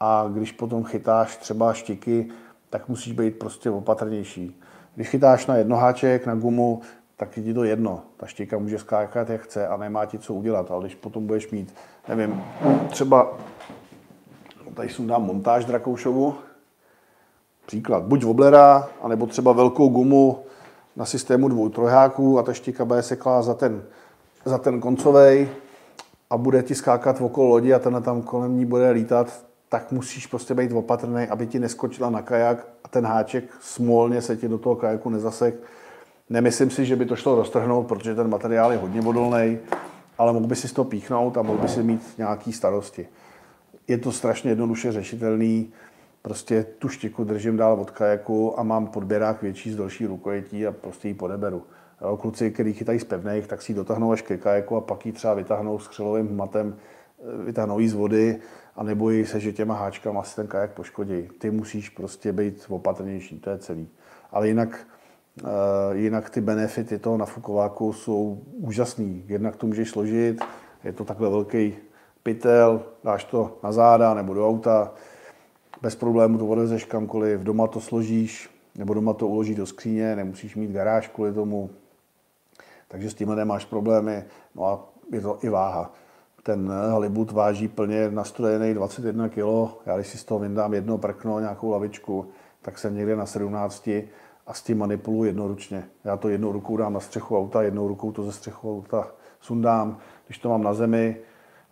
a 0.00 0.30
když 0.32 0.52
potom 0.52 0.84
chytáš 0.84 1.36
třeba 1.36 1.72
štiky, 1.72 2.28
tak 2.70 2.88
musíš 2.88 3.12
být 3.12 3.38
prostě 3.38 3.70
opatrnější. 3.70 4.60
Když 4.94 5.08
chytáš 5.08 5.46
na 5.46 5.56
jednoháček, 5.56 6.26
na 6.26 6.34
gumu, 6.34 6.80
tak 7.24 7.36
je 7.36 7.42
ti 7.42 7.54
to 7.54 7.64
jedno. 7.64 8.02
Ta 8.16 8.26
štika 8.26 8.58
může 8.58 8.78
skákat, 8.78 9.30
jak 9.30 9.40
chce 9.40 9.68
a 9.68 9.76
nemá 9.76 10.06
ti 10.06 10.18
co 10.18 10.34
udělat. 10.34 10.70
Ale 10.70 10.80
když 10.82 10.94
potom 10.94 11.26
budeš 11.26 11.50
mít, 11.50 11.74
nevím, 12.08 12.42
třeba 12.88 13.32
tady 14.74 14.88
dám 14.98 15.22
montáž 15.22 15.64
Drakoušovu, 15.64 16.34
příklad, 17.66 18.02
buď 18.02 18.24
woblera, 18.24 18.88
anebo 19.02 19.26
třeba 19.26 19.52
velkou 19.52 19.88
gumu 19.88 20.38
na 20.96 21.04
systému 21.04 21.48
dvou 21.48 21.68
trojháků 21.68 22.38
a 22.38 22.42
ta 22.42 22.52
štika 22.52 22.84
bude 22.84 23.02
seklá 23.02 23.42
za 23.42 23.54
ten, 23.54 23.82
za 24.44 24.58
ten 24.58 24.80
koncovej 24.80 25.48
a 26.30 26.36
bude 26.36 26.62
ti 26.62 26.74
skákat 26.74 27.20
okolo 27.20 27.48
lodi 27.48 27.74
a 27.74 27.78
ten 27.78 28.02
tam 28.02 28.22
kolem 28.22 28.58
ní 28.58 28.64
bude 28.64 28.90
lítat, 28.90 29.44
tak 29.68 29.92
musíš 29.92 30.26
prostě 30.26 30.54
být 30.54 30.72
opatrný, 30.72 31.26
aby 31.26 31.46
ti 31.46 31.58
neskočila 31.58 32.10
na 32.10 32.22
kajak 32.22 32.66
a 32.84 32.88
ten 32.88 33.06
háček 33.06 33.44
smolně 33.60 34.22
se 34.22 34.36
ti 34.36 34.48
do 34.48 34.58
toho 34.58 34.76
kajaku 34.76 35.10
nezasek. 35.10 35.54
Nemyslím 36.30 36.70
si, 36.70 36.86
že 36.86 36.96
by 36.96 37.06
to 37.06 37.16
šlo 37.16 37.34
roztrhnout, 37.34 37.86
protože 37.86 38.14
ten 38.14 38.30
materiál 38.30 38.72
je 38.72 38.78
hodně 38.78 39.00
vodolný, 39.00 39.58
ale 40.18 40.32
mohl 40.32 40.46
by 40.46 40.56
si 40.56 40.74
to 40.74 40.84
píchnout 40.84 41.36
a 41.36 41.42
mohl 41.42 41.58
by 41.58 41.68
si 41.68 41.82
mít 41.82 42.14
nějaký 42.18 42.52
starosti. 42.52 43.08
Je 43.88 43.98
to 43.98 44.12
strašně 44.12 44.50
jednoduše 44.50 44.92
řešitelný 44.92 45.72
prostě 46.24 46.66
tu 46.78 46.88
štiku 46.88 47.24
držím 47.24 47.56
dál 47.56 47.80
od 47.80 47.90
kajaku 47.90 48.60
a 48.60 48.62
mám 48.62 48.86
podběrák 48.86 49.42
větší 49.42 49.70
z 49.70 49.76
další 49.76 50.06
rukojetí 50.06 50.66
a 50.66 50.72
prostě 50.72 51.08
ji 51.08 51.14
podeberu. 51.14 51.62
Kluci, 52.20 52.50
kteří 52.50 52.72
chytají 52.72 53.00
z 53.00 53.04
pevných, 53.04 53.46
tak 53.46 53.62
si 53.62 53.72
ji 53.72 53.76
dotáhnou 53.76 54.12
až 54.12 54.22
ke 54.22 54.36
kajaku 54.36 54.76
a 54.76 54.80
pak 54.80 55.06
ji 55.06 55.12
třeba 55.12 55.34
vytáhnou 55.34 55.78
s 55.78 55.88
křelovým 55.88 56.36
matem, 56.36 56.76
eh, 56.76 57.44
vytáhnou 57.44 57.78
ji 57.78 57.88
z 57.88 57.94
vody 57.94 58.40
a 58.76 58.82
nebojí 58.82 59.26
se, 59.26 59.40
že 59.40 59.52
těma 59.52 59.74
háčkama 59.74 60.22
si 60.22 60.36
ten 60.36 60.46
kajak 60.46 60.70
poškodí. 60.70 61.28
Ty 61.38 61.50
musíš 61.50 61.88
prostě 61.88 62.32
být 62.32 62.64
opatrnější, 62.68 63.40
to 63.40 63.50
je 63.50 63.58
celý. 63.58 63.88
Ale 64.32 64.48
jinak, 64.48 64.86
jinak 65.92 66.30
ty 66.30 66.40
benefity 66.40 66.98
toho 66.98 67.16
nafukováku 67.16 67.92
jsou 67.92 68.42
úžasný. 68.52 69.24
Jednak 69.28 69.56
to 69.56 69.66
můžeš 69.66 69.90
složit, 69.90 70.40
je 70.84 70.92
to 70.92 71.04
takhle 71.04 71.30
velký 71.30 71.74
pytel, 72.22 72.82
dáš 73.04 73.24
to 73.24 73.58
na 73.62 73.72
záda 73.72 74.14
nebo 74.14 74.34
do 74.34 74.48
auta, 74.48 74.92
bez 75.82 75.96
problému 75.96 76.38
to 76.38 76.46
odvezeš 76.46 76.84
kamkoliv, 76.84 77.40
doma 77.40 77.66
to 77.66 77.80
složíš, 77.80 78.50
nebo 78.78 78.94
doma 78.94 79.12
to 79.12 79.28
uložíš 79.28 79.56
do 79.56 79.66
skříně, 79.66 80.16
nemusíš 80.16 80.56
mít 80.56 80.70
garáž 80.70 81.08
kvůli 81.08 81.32
tomu, 81.32 81.70
takže 82.88 83.10
s 83.10 83.14
tímhle 83.14 83.36
nemáš 83.36 83.64
problémy. 83.64 84.24
No 84.54 84.64
a 84.64 84.88
je 85.12 85.20
to 85.20 85.38
i 85.42 85.48
váha. 85.48 85.92
Ten 86.42 86.68
halibut 86.70 87.32
váží 87.32 87.68
plně 87.68 88.10
nastrojený 88.10 88.74
21 88.74 89.28
kg. 89.28 89.68
Já 89.86 89.96
když 89.96 90.08
si 90.08 90.18
z 90.18 90.24
toho 90.24 90.40
vyndám 90.40 90.74
jedno 90.74 90.98
prkno, 90.98 91.40
nějakou 91.40 91.70
lavičku, 91.70 92.26
tak 92.62 92.78
jsem 92.78 92.96
někde 92.96 93.16
na 93.16 93.26
17 93.26 93.88
a 94.46 94.54
s 94.54 94.62
tím 94.62 94.78
manipuluji 94.78 95.28
jednoručně. 95.28 95.84
Já 96.04 96.16
to 96.16 96.28
jednou 96.28 96.52
rukou 96.52 96.76
dám 96.76 96.92
na 96.92 97.00
střechu 97.00 97.38
auta, 97.38 97.62
jednou 97.62 97.88
rukou 97.88 98.12
to 98.12 98.22
ze 98.22 98.32
střechu 98.32 98.76
auta 98.76 99.06
sundám. 99.40 99.98
Když 100.26 100.38
to 100.38 100.48
mám 100.48 100.62
na 100.62 100.74
zemi, 100.74 101.16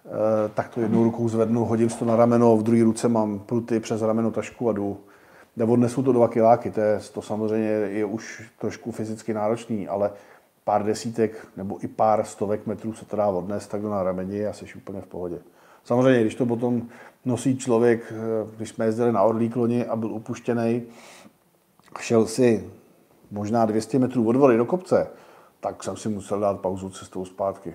Eh, 0.06 0.48
tak 0.54 0.68
to 0.68 0.80
jednou 0.80 1.04
rukou 1.04 1.28
zvednu, 1.28 1.64
hodím 1.64 1.88
to 1.88 2.04
na 2.04 2.16
rameno, 2.16 2.56
v 2.56 2.62
druhé 2.62 2.84
ruce 2.84 3.08
mám 3.08 3.38
pruty 3.38 3.80
přes 3.80 4.02
rameno 4.02 4.30
tašku 4.30 4.68
a 4.68 4.72
jdu. 4.72 5.00
Neodnesu 5.56 6.02
to 6.02 6.12
dva 6.12 6.28
kiláky, 6.28 6.70
to, 6.70 6.80
je, 6.80 7.00
to 7.14 7.22
samozřejmě 7.22 7.68
je 7.68 8.04
už 8.04 8.50
trošku 8.58 8.92
fyzicky 8.92 9.34
náročný, 9.34 9.88
ale 9.88 10.10
pár 10.64 10.84
desítek 10.84 11.46
nebo 11.56 11.84
i 11.84 11.88
pár 11.88 12.24
stovek 12.24 12.66
metrů 12.66 12.92
se 12.92 13.04
to 13.04 13.16
dá 13.16 13.26
odnést 13.26 13.66
tak 13.66 13.82
na 13.82 14.02
rameni 14.02 14.46
a 14.46 14.52
jsi 14.52 14.64
úplně 14.76 15.00
v 15.00 15.06
pohodě. 15.06 15.38
Samozřejmě, 15.84 16.20
když 16.20 16.34
to 16.34 16.46
potom 16.46 16.82
nosí 17.24 17.56
člověk, 17.56 18.12
eh, 18.12 18.50
když 18.56 18.68
jsme 18.68 18.84
jezdili 18.84 19.12
na 19.12 19.22
Orlík 19.22 19.56
loni 19.56 19.86
a 19.86 19.96
byl 19.96 20.12
upuštěný, 20.12 20.82
šel 22.00 22.26
si 22.26 22.70
možná 23.30 23.66
200 23.66 23.98
metrů 23.98 24.28
od 24.28 24.36
vody 24.36 24.56
do 24.56 24.64
kopce, 24.64 25.06
tak 25.60 25.84
jsem 25.84 25.96
si 25.96 26.08
musel 26.08 26.40
dát 26.40 26.60
pauzu 26.60 26.90
cestou 26.90 27.24
zpátky 27.24 27.74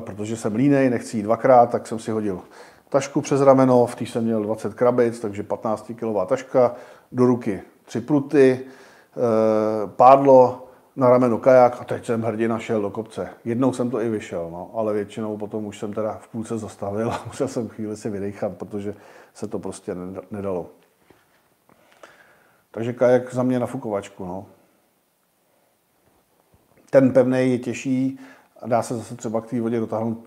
protože 0.00 0.36
jsem 0.36 0.54
línej, 0.54 0.90
nechci 0.90 1.16
jít 1.16 1.22
dvakrát, 1.22 1.70
tak 1.70 1.86
jsem 1.86 1.98
si 1.98 2.10
hodil 2.10 2.40
tašku 2.88 3.20
přes 3.20 3.40
rameno, 3.40 3.86
v 3.86 3.94
té 3.94 4.04
jsem 4.04 4.24
měl 4.24 4.42
20 4.42 4.74
krabic, 4.74 5.20
takže 5.20 5.42
15 5.42 5.92
kilová 5.96 6.26
taška, 6.26 6.74
do 7.12 7.26
ruky 7.26 7.62
tři 7.84 8.00
pruty, 8.00 8.60
e, 8.60 9.86
pádlo, 9.86 10.62
na 10.96 11.10
rameno 11.10 11.38
kajak 11.38 11.80
a 11.80 11.84
teď 11.84 12.06
jsem 12.06 12.22
hrdina 12.22 12.58
šel 12.58 12.82
do 12.82 12.90
kopce. 12.90 13.28
Jednou 13.44 13.72
jsem 13.72 13.90
to 13.90 14.00
i 14.00 14.08
vyšel, 14.08 14.48
no, 14.52 14.70
ale 14.74 14.92
většinou 14.92 15.36
potom 15.36 15.66
už 15.66 15.78
jsem 15.78 15.92
teda 15.92 16.18
v 16.20 16.28
půlce 16.28 16.58
zastavil 16.58 17.10
a 17.10 17.22
musel 17.26 17.48
jsem 17.48 17.68
chvíli 17.68 17.96
si 17.96 18.10
vydechat, 18.10 18.52
protože 18.56 18.94
se 19.34 19.46
to 19.46 19.58
prostě 19.58 19.96
nedalo. 20.30 20.66
Takže 22.76 22.92
kajak 22.92 23.34
za 23.34 23.42
mě 23.42 23.58
na 23.58 23.66
fukovačku. 23.66 24.26
No. 24.26 24.46
Ten 26.90 27.12
pevný 27.12 27.50
je 27.50 27.58
těžší, 27.58 28.18
a 28.60 28.66
dá 28.66 28.82
se 28.82 28.96
zase 28.96 29.16
třeba 29.16 29.40
k 29.40 29.46
té 29.46 29.60
vodě 29.60 29.80
dotáhnout 29.80 30.24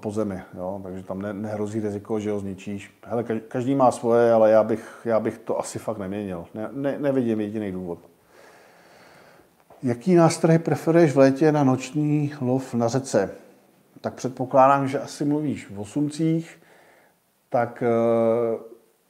po, 0.00 0.10
zemi, 0.10 0.42
jo? 0.54 0.80
takže 0.82 1.02
tam 1.02 1.22
ne, 1.22 1.32
nehrozí 1.32 1.80
riziko, 1.80 2.20
že 2.20 2.30
ho 2.30 2.40
zničíš. 2.40 2.94
Hele, 3.06 3.24
každý 3.24 3.74
má 3.74 3.90
svoje, 3.90 4.32
ale 4.32 4.50
já 4.50 4.64
bych, 4.64 5.00
já 5.04 5.20
bych 5.20 5.38
to 5.38 5.58
asi 5.58 5.78
fakt 5.78 5.98
neměnil. 5.98 6.46
Ne, 6.54 6.68
ne, 6.72 6.98
nevidím 6.98 7.40
jediný 7.40 7.72
důvod. 7.72 7.98
Jaký 9.82 10.14
nástroj 10.14 10.58
preferuješ 10.58 11.12
v 11.12 11.18
létě 11.18 11.52
na 11.52 11.64
noční 11.64 12.32
lov 12.40 12.74
na 12.74 12.88
řece? 12.88 13.30
Tak 14.00 14.14
předpokládám, 14.14 14.88
že 14.88 15.00
asi 15.00 15.24
mluvíš 15.24 15.70
v 15.70 15.80
osumcích, 15.80 16.62
tak 17.48 17.82
e, 17.82 17.86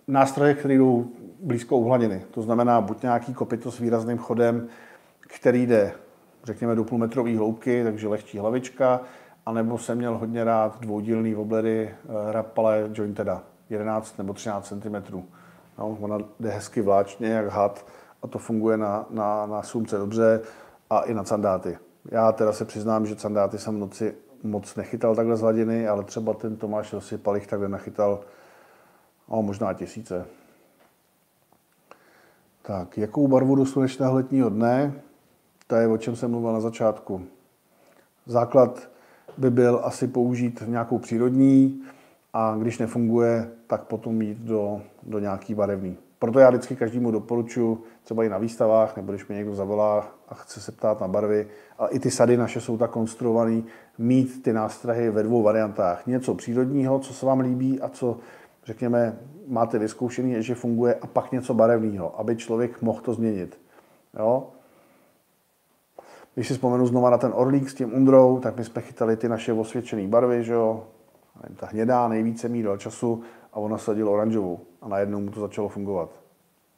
nástroje, 0.09 0.55
které 0.55 0.75
jdou 0.75 1.11
blízko 1.43 1.79
uhladiny. 1.79 2.23
To 2.31 2.43
znamená 2.43 2.81
buď 2.81 3.03
nějaký 3.03 3.35
kopito 3.35 3.71
s 3.71 3.79
výrazným 3.79 4.19
chodem, 4.19 4.69
který 5.21 5.67
jde 5.67 5.93
řekněme 6.45 6.75
do 6.75 6.85
půlmetrové 6.85 7.37
hloubky, 7.37 7.85
takže 7.85 8.09
lehčí 8.09 8.39
hlavička, 8.39 9.01
anebo 9.47 9.79
jsem 9.79 9.99
měl 9.99 10.19
hodně 10.19 10.45
rád 10.45 10.81
dvoudílný 10.81 11.37
oblery 11.37 11.91
eh, 11.91 12.33
Rapale 12.33 12.91
Jointeda, 12.93 13.43
11 13.71 14.19
nebo 14.19 14.33
13 14.33 14.69
cm. 14.69 15.23
No, 15.79 15.99
ona 16.01 16.19
jde 16.41 16.51
hezky 16.51 16.81
vláčně, 16.81 17.29
jak 17.29 17.47
had, 17.47 17.87
a 18.23 18.27
to 18.27 18.39
funguje 18.39 18.77
na, 18.77 19.07
na, 19.11 19.47
na 19.47 19.63
sumce 19.63 19.99
dobře 19.99 20.41
a 20.91 21.01
i 21.01 21.15
na 21.15 21.25
sandáty. 21.25 21.79
Já 22.11 22.33
teda 22.33 22.53
se 22.53 22.65
přiznám, 22.65 23.07
že 23.07 23.17
sandáty 23.17 23.59
jsem 23.59 23.77
v 23.77 23.79
noci 23.79 24.15
moc 24.43 24.77
nechytal 24.77 25.15
takhle 25.15 25.37
z 25.37 25.41
hladiny, 25.41 25.89
ale 25.89 26.05
třeba 26.05 26.35
ten 26.35 26.57
Tomáš 26.57 26.93
Rosipal 26.93 27.35
jich 27.35 27.47
takhle 27.47 27.69
nachytal 27.69 28.21
no, 29.29 29.43
možná 29.43 29.73
tisíce. 29.73 30.27
Tak, 32.63 32.99
jakou 32.99 33.29
barvu 33.29 33.55
do 33.55 33.67
slunečného 33.67 34.15
letního 34.15 34.49
dne? 34.49 34.93
To 35.67 35.75
je, 35.75 35.89
o 35.89 35.99
čem 35.99 36.17
jsem 36.17 36.31
mluvil 36.31 36.53
na 36.53 36.61
začátku. 36.61 37.23
Základ 38.27 38.89
by 39.39 39.51
byl 39.51 39.81
asi 39.85 40.09
použít 40.09 40.63
nějakou 40.67 40.99
přírodní 40.99 41.83
a 42.33 42.57
když 42.59 42.79
nefunguje, 42.79 43.51
tak 43.67 43.85
potom 43.85 44.23
jít 44.23 44.39
do, 44.39 44.81
do 45.03 45.19
nějaký 45.19 45.55
barevný. 45.55 45.97
Proto 46.19 46.39
já 46.39 46.49
vždycky 46.51 46.77
každému 46.77 47.11
doporučuji, 47.11 47.83
třeba 48.03 48.25
i 48.25 48.29
na 48.29 48.39
výstavách, 48.39 48.97
nebo 48.97 49.13
když 49.13 49.29
mi 49.29 49.35
někdo 49.35 49.55
zavolá 49.55 50.15
a 50.29 50.35
chce 50.35 50.61
se 50.61 50.73
ptát 50.73 51.01
na 51.01 51.09
barvy, 51.09 51.47
ale 51.79 51.91
i 51.91 51.99
ty 51.99 52.11
sady 52.11 52.37
naše 52.37 52.61
jsou 52.61 52.79
tak 52.79 52.91
konstruované, 52.91 53.63
mít 53.99 54.43
ty 54.43 54.53
nástrahy 54.53 55.11
ve 55.11 55.23
dvou 55.23 55.43
variantách. 55.43 56.07
Něco 56.07 56.35
přírodního, 56.35 56.99
co 56.99 57.15
se 57.15 57.27
vám 57.27 57.41
líbí 57.41 57.81
a 57.81 57.89
co, 57.89 58.19
řekněme, 58.65 59.19
máte 59.49 59.79
vyzkoušený, 59.79 60.43
že 60.43 60.55
funguje, 60.55 60.95
a 60.95 61.07
pak 61.07 61.33
něco 61.33 61.55
barevného, 61.55 62.21
aby 62.21 62.37
člověk 62.37 62.83
mohl 62.83 63.01
to 63.01 63.15
změnit. 63.15 63.59
Jo? 64.19 64.49
Když 66.35 66.49
si 66.49 66.55
vzpomenu 66.55 66.87
znova 66.87 67.11
na 67.11 67.19
ten 67.19 67.33
orlík 67.35 67.71
s 67.71 67.75
tím 67.75 67.95
undrou, 67.95 68.41
tak 68.41 68.57
my 68.57 68.65
jsme 68.65 68.83
chytali 68.83 69.17
ty 69.17 69.29
naše 69.29 69.53
osvědčené 69.53 70.09
barvy, 70.09 70.45
že 70.45 70.53
jo? 70.53 70.85
Ta 71.57 71.67
hnědá 71.67 72.09
nejvíce 72.09 72.49
mít 72.49 72.63
dal 72.63 72.77
času 72.77 73.23
a 73.53 73.57
ona 73.57 73.79
sadil 73.79 74.09
oranžovou. 74.09 74.61
A 74.83 74.89
najednou 74.89 75.21
mu 75.21 75.31
to 75.31 75.41
začalo 75.41 75.69
fungovat. 75.69 76.11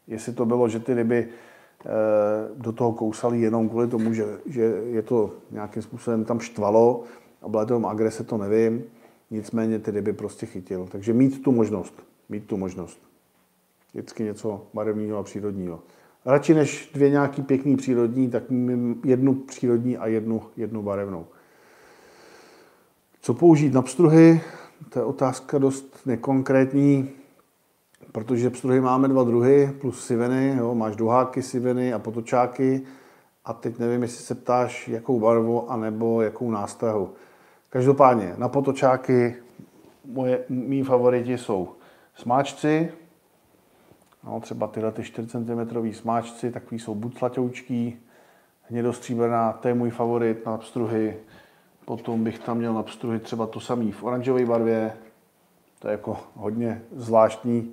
Jestli 0.07 0.33
to 0.33 0.47
bylo, 0.47 0.69
že 0.69 0.81
ty 0.81 0.95
ryby 0.95 1.29
eh, 1.29 1.89
do 2.55 2.73
toho 2.73 2.93
kousali 2.93 3.41
jenom 3.41 3.69
kvůli 3.69 3.89
tomu, 3.89 4.13
že, 4.13 4.25
že 4.47 4.63
je 4.87 5.03
to 5.03 5.31
nějakým 5.51 5.83
způsobem 5.83 6.25
tam 6.25 6.41
štvalo 6.41 7.03
a 7.43 7.49
byla 7.49 7.65
to 7.65 7.87
agrese, 7.87 8.25
to 8.25 8.39
nevím. 8.39 8.85
Nicméně 9.31 9.79
ty 9.79 9.91
ryby 9.91 10.13
prostě 10.13 10.47
chytil. 10.47 10.89
Takže 10.91 11.13
mít 11.13 11.43
tu 11.43 11.53
možnost. 11.53 12.14
Mít 12.29 12.47
tu 12.47 12.57
možnost. 12.57 13.01
Vždycky 13.93 14.23
něco 14.23 14.67
barevného 14.75 15.19
a 15.19 15.23
přírodního. 15.23 15.81
Radši 16.25 16.55
než 16.55 16.91
dvě 16.95 17.11
nějaký 17.11 17.43
pěkný 17.43 17.77
přírodní, 17.77 18.31
tak 18.31 18.43
jednu 19.05 19.35
přírodní 19.35 19.97
a 19.97 20.07
jednu, 20.07 20.43
jednu 20.57 20.83
barevnou. 20.83 21.27
Co 23.21 23.35
použít 23.35 23.75
na 23.75 23.83
pstruhy? 23.83 24.41
To 24.89 24.99
je 24.99 25.05
otázka 25.05 25.59
dost 25.59 26.01
nekonkrétní, 26.07 27.11
protože 28.13 28.51
pstruhy 28.51 28.81
máme 28.81 29.09
dva 29.09 29.25
druhy, 29.25 29.73
plus 29.81 30.07
siveny, 30.07 30.57
jo, 30.59 30.75
máš 30.75 30.97
duháky, 30.97 31.43
siveny 31.43 31.93
a 31.93 31.99
potočáky. 31.99 32.83
A 33.45 33.53
teď 33.53 33.79
nevím, 33.79 34.03
jestli 34.03 34.25
se 34.25 34.35
ptáš, 34.35 34.89
jakou 34.89 35.21
barvu, 35.21 35.71
anebo 35.71 36.23
jakou 36.23 36.51
nástrahu. 36.51 37.11
Každopádně, 37.71 38.35
na 38.39 38.49
potočáky 38.49 39.37
moje, 40.05 40.45
mý 40.49 40.83
favoriti 40.83 41.39
jsou 41.39 41.69
smáčci, 42.15 42.93
no, 44.25 44.41
třeba 44.41 44.67
tyhle 44.67 44.93
ty 44.93 45.03
4 45.03 45.29
cm 45.29 45.93
smáčci, 45.93 46.51
takový 46.53 46.79
jsou 46.79 46.95
buď 46.95 47.19
slatoučký, 47.19 47.99
hnědostříbrná, 48.63 49.53
to 49.53 49.69
je 49.69 49.75
můj 49.75 49.91
favorit 49.91 50.47
na 50.47 50.59
pstruhy. 50.59 51.17
Potom 51.85 52.25
bych 52.25 52.39
tam 52.39 52.59
měl 52.59 52.75
na 52.75 52.83
pstruhy 52.83 53.19
třeba 53.19 53.47
to 53.47 53.61
samý 53.61 53.93
v 53.93 54.05
oranžové 54.05 54.47
barvě. 54.47 54.93
To 55.79 55.89
je 55.89 55.93
jako 55.93 56.17
hodně 56.35 56.83
zvláštní, 56.93 57.73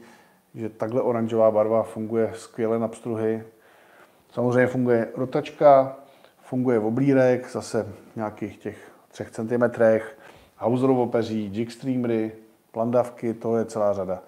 že 0.55 0.69
takhle 0.69 1.01
oranžová 1.01 1.51
barva 1.51 1.83
funguje 1.83 2.31
skvěle 2.35 2.79
na 2.79 2.87
pstruhy. 2.87 3.43
Samozřejmě 4.31 4.67
funguje 4.67 5.11
rotačka, 5.15 5.95
funguje 6.41 6.79
oblírek, 6.79 7.51
zase 7.51 7.83
v 7.83 8.15
nějakých 8.15 8.57
těch 8.57 8.91
3 9.07 9.25
cm, 9.31 9.63
Hauserovo 10.55 11.07
peří, 11.07 11.49
jigstreamery, 11.53 12.31
plandavky, 12.71 13.33
to 13.33 13.57
je 13.57 13.65
celá 13.65 13.93
řada. 13.93 14.23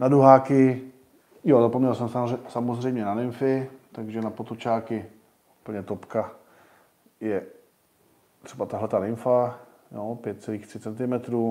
Na 0.00 0.08
duháky, 0.08 0.82
jo, 1.44 1.62
zapomněl 1.62 1.94
jsem 1.94 2.08
samozřejmě 2.48 3.04
na 3.04 3.14
nymfy, 3.14 3.70
takže 3.92 4.20
na 4.20 4.30
potočáky 4.30 5.06
úplně 5.62 5.82
topka 5.82 6.32
je 7.20 7.46
třeba 8.42 8.66
tahle 8.66 8.88
ta 8.88 8.98
nymfa, 8.98 9.58
jo, 9.92 10.18
5,3 10.22 11.22
cm, 11.22 11.46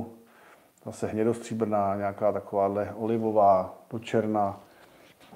zase 0.85 1.07
hnědostříbrná, 1.07 1.95
nějaká 1.95 2.31
takováhle 2.31 2.93
olivová, 2.97 3.75
černá. 3.99 4.59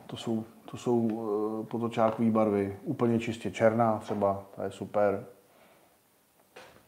To 0.08 0.18
jsou, 0.18 0.44
to 0.72 0.78
jsou 0.78 1.10
eh, 1.10 1.66
potočákové 1.66 2.32
barvy, 2.32 2.78
úplně 2.84 3.20
čistě 3.20 3.52
černá 3.52 3.98
třeba, 3.98 4.44
ta 4.56 4.64
je 4.64 4.72
super. 4.72 5.26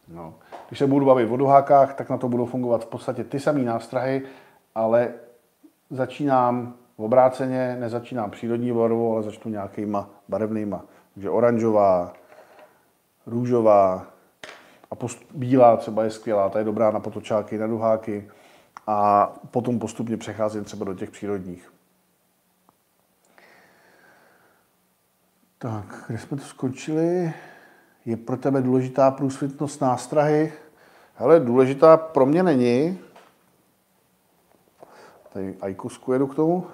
No. 0.08 0.34
Když 0.68 0.80
se 0.80 0.88
budu 0.88 1.06
bavit 1.06 1.32
o 1.32 1.38
duhákách, 1.38 1.94
tak 1.94 2.10
na 2.10 2.18
to 2.18 2.30
budou 2.30 2.46
fungovat 2.46 2.84
v 2.84 2.88
podstatě 2.88 3.24
ty 3.24 3.40
samé 3.40 3.60
nástrahy, 3.60 4.22
ale 4.76 5.14
začínám 5.94 6.74
obráceně, 6.96 7.78
nezačínám 7.80 8.32
přírodní 8.32 8.72
barvou, 8.72 9.14
ale 9.14 9.24
začnu 9.24 9.52
nějakýma 9.52 10.10
barevnýma. 10.30 10.86
Takže 11.14 11.30
oranžová, 11.30 12.14
růžová 13.26 14.06
a 14.92 14.96
post- 14.96 15.26
bílá 15.34 15.78
třeba 15.78 16.04
je 16.04 16.12
skvělá, 16.12 16.50
ta 16.50 16.60
je 16.60 16.66
dobrá 16.66 16.92
na 16.92 17.00
potočáky, 17.00 17.58
na 17.58 17.68
duháky 17.68 18.30
a 18.88 19.28
potom 19.52 19.80
postupně 19.80 20.18
přecházím 20.18 20.64
třeba 20.64 20.86
do 20.86 20.94
těch 20.94 21.12
přírodních. 21.12 21.74
Tak, 25.58 26.04
kde 26.08 26.18
jsme 26.18 26.38
to 26.38 26.44
skončili? 26.44 27.34
Je 28.06 28.18
pro 28.18 28.38
tebe 28.38 28.62
důležitá 28.62 29.12
průsvitnost 29.12 29.82
nástrahy? 29.82 30.54
Hele, 31.16 31.40
důležitá 31.40 31.98
pro 31.98 32.26
mě 32.26 32.44
není. 32.44 33.00
Tady 35.34 35.56
ajkusku 35.62 36.14
jedu 36.14 36.28
k 36.28 36.36
tomu. 36.36 36.68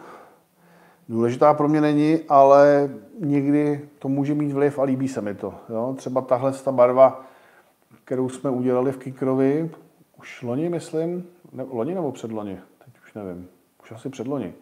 Důležitá 1.10 1.54
pro 1.54 1.68
mě 1.68 1.82
není, 1.82 2.20
ale 2.30 2.90
někdy 3.20 3.90
to 4.00 4.10
může 4.10 4.36
mít 4.36 4.52
vliv 4.52 4.80
a 4.80 4.84
líbí 4.84 5.08
se 5.08 5.22
mi 5.22 5.36
to. 5.36 5.54
Jo? 5.70 5.94
Třeba 5.98 6.22
tahle 6.22 6.54
ta 6.54 6.72
barva, 6.72 7.26
kterou 8.04 8.30
jsme 8.30 8.50
udělali 8.50 8.92
v 8.92 8.98
Kikrovi, 8.98 9.70
už 10.20 10.42
loni, 10.42 10.70
myslím, 10.70 11.28
ne, 11.54 11.66
loni 11.70 11.96
nebo 11.96 12.12
předloni, 12.12 12.60
teď 12.86 12.94
už 13.04 13.14
nevím, 13.14 13.48
už 13.84 13.92
asi 13.92 14.10
předloni, 14.10 14.54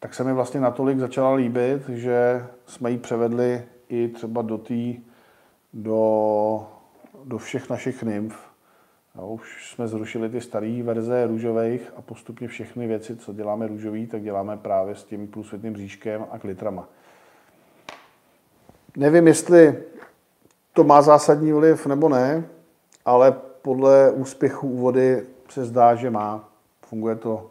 tak 0.00 0.14
se 0.14 0.24
mi 0.24 0.32
vlastně 0.32 0.60
natolik 0.60 0.98
začala 0.98 1.34
líbit, 1.34 1.88
že 1.88 2.46
jsme 2.66 2.90
ji 2.90 2.98
převedli 2.98 3.62
i 3.88 4.08
třeba 4.08 4.42
do 4.42 4.58
té, 4.58 4.92
do, 5.72 6.66
do 7.24 7.38
všech 7.38 7.70
našich 7.70 8.02
nymf. 8.02 8.47
Jo, 9.18 9.26
už 9.26 9.72
jsme 9.72 9.88
zrušili 9.88 10.28
ty 10.28 10.40
staré 10.40 10.82
verze 10.82 11.26
růžových 11.26 11.92
a 11.96 12.02
postupně 12.02 12.48
všechny 12.48 12.86
věci, 12.86 13.16
co 13.16 13.32
děláme 13.32 13.66
růžový, 13.66 14.06
tak 14.06 14.22
děláme 14.22 14.56
právě 14.56 14.94
s 14.94 15.04
tím 15.04 15.28
průsvětným 15.28 15.76
říškem 15.76 16.26
a 16.30 16.38
klitrama. 16.38 16.88
Nevím, 18.96 19.26
jestli 19.26 19.82
to 20.72 20.84
má 20.84 21.02
zásadní 21.02 21.52
vliv 21.52 21.86
nebo 21.86 22.08
ne, 22.08 22.44
ale 23.04 23.32
podle 23.62 24.10
úspěchu 24.10 24.68
úvody 24.68 25.26
se 25.48 25.64
zdá, 25.64 25.94
že 25.94 26.10
má. 26.10 26.48
Funguje 26.86 27.16
to 27.16 27.50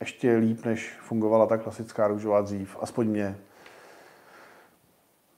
ještě 0.00 0.36
líp, 0.36 0.64
než 0.64 0.98
fungovala 1.00 1.46
ta 1.46 1.56
klasická 1.56 2.08
růžová 2.08 2.40
dřív, 2.40 2.76
aspoň 2.80 3.06
mě. 3.06 3.36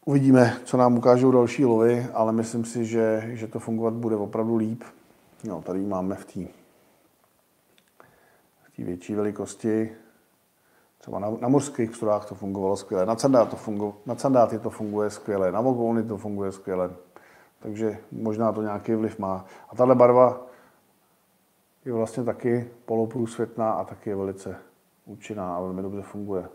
Uvidíme, 0.05 0.57
co 0.65 0.77
nám 0.77 0.99
ukážou 0.99 1.31
další 1.31 1.65
lovy, 1.65 2.07
ale 2.15 2.33
myslím 2.33 2.65
si, 2.65 2.85
že, 2.85 3.23
že 3.33 3.47
to 3.47 3.59
fungovat 3.59 3.95
bude 3.95 4.17
opravdu 4.17 4.57
líp. 4.57 4.85
No, 5.45 5.63
tady 5.63 5.81
máme 5.81 6.15
v 6.15 6.25
té 6.25 6.41
v 8.79 8.79
větší 8.79 9.15
velikosti. 9.15 9.97
Třeba 10.99 11.19
na, 11.19 11.31
na 11.41 11.49
mořských 11.49 11.91
pstrojách 11.91 12.29
to 12.29 12.35
fungovalo 12.35 12.77
skvěle, 12.77 13.07
na, 13.07 13.17
candát 13.17 13.49
to 13.49 13.57
fungu, 13.57 13.95
na 14.07 14.15
to 14.63 14.71
funguje 14.71 15.11
skvěle, 15.11 15.53
na 15.53 15.61
vogouny 15.61 16.03
to 16.03 16.17
funguje 16.17 16.53
skvěle. 16.53 16.91
Takže 17.59 17.99
možná 18.13 18.53
to 18.53 18.63
nějaký 18.63 18.95
vliv 18.95 19.19
má. 19.19 19.45
A 19.69 19.77
tahle 19.77 19.95
barva 19.95 20.47
je 21.85 21.93
vlastně 21.93 22.25
taky 22.25 22.71
poloprůsvětná 22.85 23.73
a 23.73 23.85
taky 23.85 24.11
je 24.11 24.17
velice 24.17 24.57
účinná 25.05 25.57
a 25.57 25.61
velmi 25.61 25.83
dobře 25.83 26.03
funguje. 26.03 26.49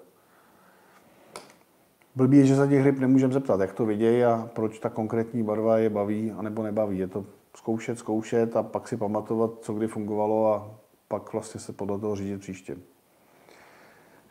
Blbý 2.15 2.37
je, 2.37 2.45
že 2.45 2.55
za 2.55 2.67
těch 2.67 2.83
ryb 2.83 2.99
nemůžeme 2.99 3.33
zeptat, 3.33 3.59
jak 3.59 3.73
to 3.73 3.85
vidějí 3.85 4.23
a 4.23 4.49
proč 4.53 4.79
ta 4.79 4.89
konkrétní 4.89 5.43
barva 5.43 5.77
je 5.77 5.89
baví 5.89 6.31
a 6.31 6.41
nebo 6.41 6.63
nebaví. 6.63 6.97
Je 6.97 7.07
to 7.07 7.25
zkoušet, 7.57 7.99
zkoušet 7.99 8.55
a 8.55 8.63
pak 8.63 8.87
si 8.87 8.97
pamatovat, 8.97 9.51
co 9.61 9.73
kdy 9.73 9.87
fungovalo 9.87 10.53
a 10.53 10.71
pak 11.07 11.33
vlastně 11.33 11.59
se 11.59 11.73
podle 11.73 11.99
toho 11.99 12.15
řídit 12.15 12.39
příště. 12.39 12.77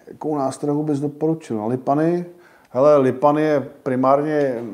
Jakou 0.07 0.37
nástrahu 0.37 0.83
bys 0.83 1.01
doporučil? 1.01 1.57
No, 1.57 1.69
lipany? 1.69 2.27
Hele, 2.71 2.97
lipan 2.97 3.39
je 3.39 3.61
primárně 3.83 4.65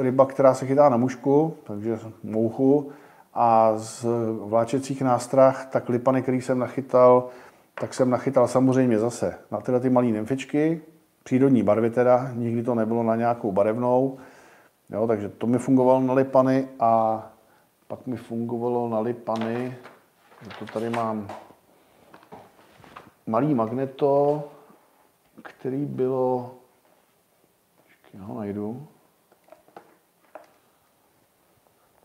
ryba, 0.00 0.26
která 0.26 0.54
se 0.54 0.66
chytá 0.66 0.88
na 0.88 0.96
mušku, 0.96 1.54
takže 1.64 1.98
mouchu. 2.22 2.90
A 3.34 3.72
z 3.76 4.06
vláčecích 4.44 5.02
nástrah, 5.02 5.66
tak 5.66 5.88
lipany, 5.88 6.22
který 6.22 6.40
jsem 6.40 6.58
nachytal, 6.58 7.28
tak 7.80 7.94
jsem 7.94 8.10
nachytal 8.10 8.48
samozřejmě 8.48 8.98
zase 8.98 9.34
na 9.50 9.60
tyhle 9.60 9.80
ty 9.80 9.90
malé 9.90 10.06
nymfičky, 10.06 10.80
přírodní 11.24 11.62
barvy 11.62 11.90
teda, 11.90 12.30
nikdy 12.34 12.62
to 12.62 12.74
nebylo 12.74 13.02
na 13.02 13.16
nějakou 13.16 13.52
barevnou, 13.52 14.18
jo, 14.90 15.06
takže 15.06 15.28
to 15.28 15.46
mi 15.46 15.58
fungovalo 15.58 16.00
na 16.00 16.14
lipany 16.14 16.68
a 16.80 17.22
pak 17.88 18.06
mi 18.06 18.16
fungovalo 18.16 18.88
na 18.88 19.00
lipany, 19.00 19.76
to 20.58 20.66
tady 20.66 20.90
mám 20.90 21.28
malý 23.26 23.54
magneto, 23.54 24.42
který 25.42 25.84
bylo, 25.84 26.54
já 28.14 28.22
ho 28.22 28.38
najdu, 28.38 28.86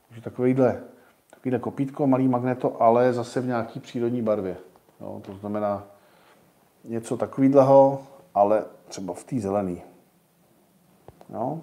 takže 0.08 0.22
takovýhle, 0.22 0.84
takovýhle 1.30 1.60
kopítko, 1.60 2.08
malý 2.08 2.28
magneto, 2.28 2.82
ale 2.82 3.14
zase 3.14 3.42
v 3.42 3.46
nějaký 3.46 3.80
přírodní 3.80 4.22
barvě. 4.22 4.58
Jo, 5.02 5.22
to 5.26 5.34
znamená 5.34 5.84
něco 6.84 7.18
takového, 7.18 8.04
ale 8.34 8.66
třeba 8.88 9.14
v 9.14 9.24
té 9.24 9.40
zelené. 9.40 9.76
No. 11.30 11.62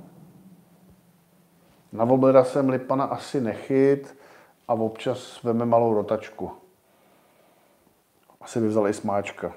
Na 1.93 2.05
voblera 2.05 2.45
jsem 2.45 2.69
lipana 2.69 3.05
asi 3.05 3.41
nechyt 3.41 4.17
a 4.69 4.75
občas 4.75 5.43
veme 5.43 5.67
malou 5.67 5.95
rotačku. 5.95 6.51
Asi 8.41 8.61
by 8.61 8.69
vzal 8.69 8.89
i 8.89 8.95
smáčka. 8.95 9.53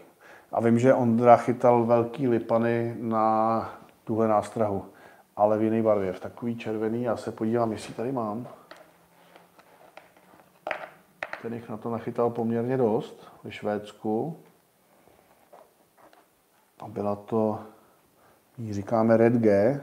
A 0.51 0.61
vím, 0.61 0.79
že 0.79 0.93
Ondra 0.93 1.37
chytal 1.37 1.85
velký 1.85 2.27
lipany 2.27 2.95
na 2.99 3.69
tuhle 4.03 4.27
nástrahu. 4.27 4.85
ale 5.35 5.57
v 5.57 5.63
jiné 5.63 5.83
barvě, 5.83 6.13
v 6.13 6.19
takový 6.19 6.55
červený. 6.55 7.03
Já 7.03 7.17
se 7.17 7.31
podívám, 7.31 7.71
jestli 7.71 7.93
tady 7.93 8.11
mám. 8.11 8.47
Ten 11.41 11.53
jich 11.53 11.69
na 11.69 11.77
to 11.77 11.89
nachytal 11.89 12.29
poměrně 12.29 12.77
dost 12.77 13.31
ve 13.43 13.51
Švédsku. 13.51 14.37
A 16.79 16.87
byla 16.87 17.15
to, 17.15 17.59
jí 18.57 18.73
říkáme 18.73 19.17
Red 19.17 19.33
G, 19.33 19.81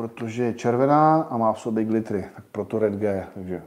protože 0.00 0.42
je 0.44 0.54
červená 0.54 1.22
a 1.22 1.36
má 1.36 1.52
v 1.52 1.60
sobě 1.60 1.84
glitry, 1.84 2.26
tak 2.36 2.44
proto 2.52 2.78
Red 2.78 2.94
G. 2.94 3.26
Takže 3.34 3.62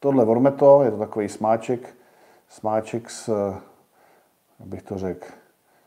tohle 0.00 0.24
Vormeto, 0.24 0.82
je 0.82 0.90
to 0.90 0.96
takový 0.96 1.28
smáček, 1.28 1.94
smáček 2.48 3.10
s, 3.10 3.28
jak 4.58 4.68
bych 4.68 4.82
to 4.82 4.98
řekl, 4.98 5.26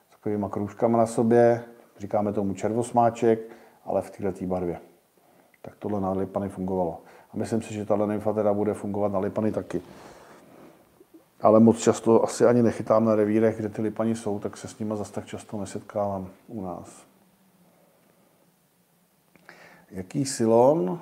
s 0.10 0.12
takovýma 0.12 0.50
kroužkama 0.50 0.98
na 0.98 1.06
sobě, 1.06 1.64
říkáme 1.98 2.34
tomu 2.34 2.54
červosmáček, 2.54 3.40
ale 3.86 4.02
v 4.02 4.10
této 4.10 4.46
barvě. 4.46 4.80
Tak 5.62 5.76
tohle 5.80 6.02
na 6.02 6.12
Lipany 6.12 6.50
fungovalo. 6.50 7.02
A 7.34 7.38
myslím 7.38 7.62
si, 7.62 7.74
že 7.74 7.86
tahle 7.86 8.08
nymfa 8.08 8.34
teda 8.34 8.54
bude 8.54 8.74
fungovat 8.74 9.12
na 9.12 9.20
Lipany 9.20 9.52
taky. 9.52 9.82
Ale 11.42 11.60
moc 11.60 11.80
často 11.80 12.24
asi 12.24 12.46
ani 12.46 12.64
nechytám 12.64 13.06
na 13.06 13.16
revírech, 13.16 13.58
kde 13.58 13.70
ty 13.70 13.82
Lipani 13.82 14.16
jsou, 14.16 14.40
tak 14.40 14.58
se 14.58 14.68
s 14.68 14.80
nimi 14.80 14.94
zase 14.98 15.14
tak 15.14 15.26
často 15.26 15.60
nesetkávám 15.60 16.28
u 16.48 16.62
nás. 16.62 17.15
Jaký 19.92 20.26
silon? 20.26 21.00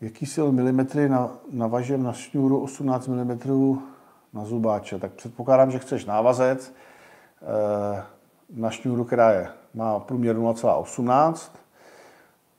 Jaký 0.00 0.26
sil 0.32 0.46
milimetry 0.52 1.08
na, 1.08 1.30
navažem 1.50 2.02
na 2.02 2.12
šňůru 2.12 2.62
18 2.62 3.06
mm 3.08 3.38
na 4.32 4.44
zubáče? 4.44 4.98
Tak 4.98 5.12
předpokládám, 5.12 5.70
že 5.70 5.78
chceš 5.78 6.04
návazec 6.04 6.72
eh, 7.42 8.02
na 8.50 8.70
šňůru, 8.70 9.04
která 9.04 9.30
je, 9.30 9.48
má 9.74 10.00
průměr 10.00 10.36
0,18. 10.36 11.50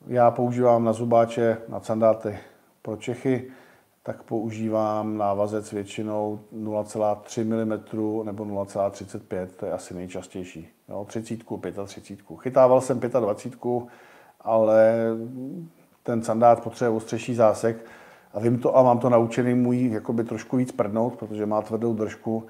Já 0.08 0.32
používám 0.32 0.84
na 0.84 0.94
zubáče, 0.94 1.58
na 1.68 1.80
sandáty 1.80 2.40
pro 2.82 2.98
Čechy, 2.98 3.52
tak 4.04 4.24
používám 4.24 5.18
návazec 5.18 5.72
většinou 5.72 6.40
0,3 6.54 7.46
mm 7.46 8.26
nebo 8.26 8.46
0,35, 8.46 9.48
to 9.48 9.66
je 9.66 9.72
asi 9.72 9.94
nejčastější. 9.94 10.68
Jo, 10.90 11.06
30, 11.06 11.40
35. 11.86 12.40
Chytával 12.40 12.82
jsem 12.82 13.00
25, 13.00 13.60
ale 14.42 14.94
ten 16.04 16.24
sandát 16.24 16.64
potřebuje 16.64 16.98
ostřejší 16.98 17.36
zásek 17.36 17.86
a 18.34 18.40
vím 18.40 18.60
to 18.60 18.78
a 18.78 18.84
mám 18.84 19.00
to 19.00 19.10
naučený 19.10 19.54
můj 19.54 19.90
jakoby 19.92 20.24
trošku 20.24 20.58
víc 20.58 20.72
prdnout, 20.72 21.16
protože 21.16 21.46
má 21.46 21.62
tvrdou 21.62 21.94
držku, 21.94 22.46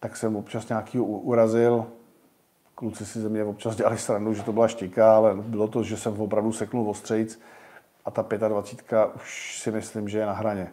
tak 0.00 0.16
jsem 0.16 0.36
občas 0.36 0.68
nějaký 0.68 0.98
urazil. 1.00 1.86
Kluci 2.74 3.06
si 3.06 3.20
ze 3.20 3.28
mě 3.28 3.44
občas 3.44 3.76
dělali 3.76 3.98
srandu, 3.98 4.34
že 4.34 4.42
to 4.42 4.52
byla 4.52 4.68
štika, 4.68 5.16
ale 5.16 5.34
bylo 5.34 5.68
to, 5.68 5.82
že 5.82 5.96
jsem 5.96 6.20
opravdu 6.20 6.52
seknul 6.52 6.90
ostřejc 6.90 7.40
a 8.04 8.10
ta 8.10 8.48
25 8.48 8.98
už 9.16 9.58
si 9.62 9.70
myslím, 9.70 10.08
že 10.08 10.18
je 10.18 10.26
na 10.26 10.32
hraně. 10.32 10.72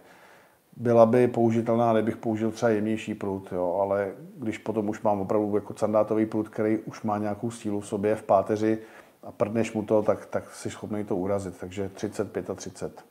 Byla 0.77 1.05
by 1.05 1.27
použitelná, 1.27 1.93
kdybych 1.93 2.17
použil 2.17 2.51
třeba 2.51 2.69
jemnější 2.69 3.15
prut, 3.15 3.51
jo, 3.51 3.79
ale 3.81 4.11
když 4.37 4.57
potom 4.57 4.89
už 4.89 5.01
mám 5.01 5.21
opravdu 5.21 5.55
jako 5.55 5.73
sandátový 5.77 6.25
prut, 6.25 6.49
který 6.49 6.77
už 6.77 7.03
má 7.03 7.17
nějakou 7.17 7.51
sílu 7.51 7.79
v 7.79 7.87
sobě, 7.87 8.15
v 8.15 8.23
páteři, 8.23 8.77
a 9.23 9.31
prdneš 9.31 9.73
mu 9.73 9.83
to, 9.83 10.01
tak, 10.01 10.25
tak 10.25 10.55
jsi 10.55 10.69
schopný 10.69 11.03
to 11.03 11.15
urazit. 11.15 11.57
Takže 11.57 11.89
35 11.89 12.49
a 12.49 12.53
30. 12.53 13.03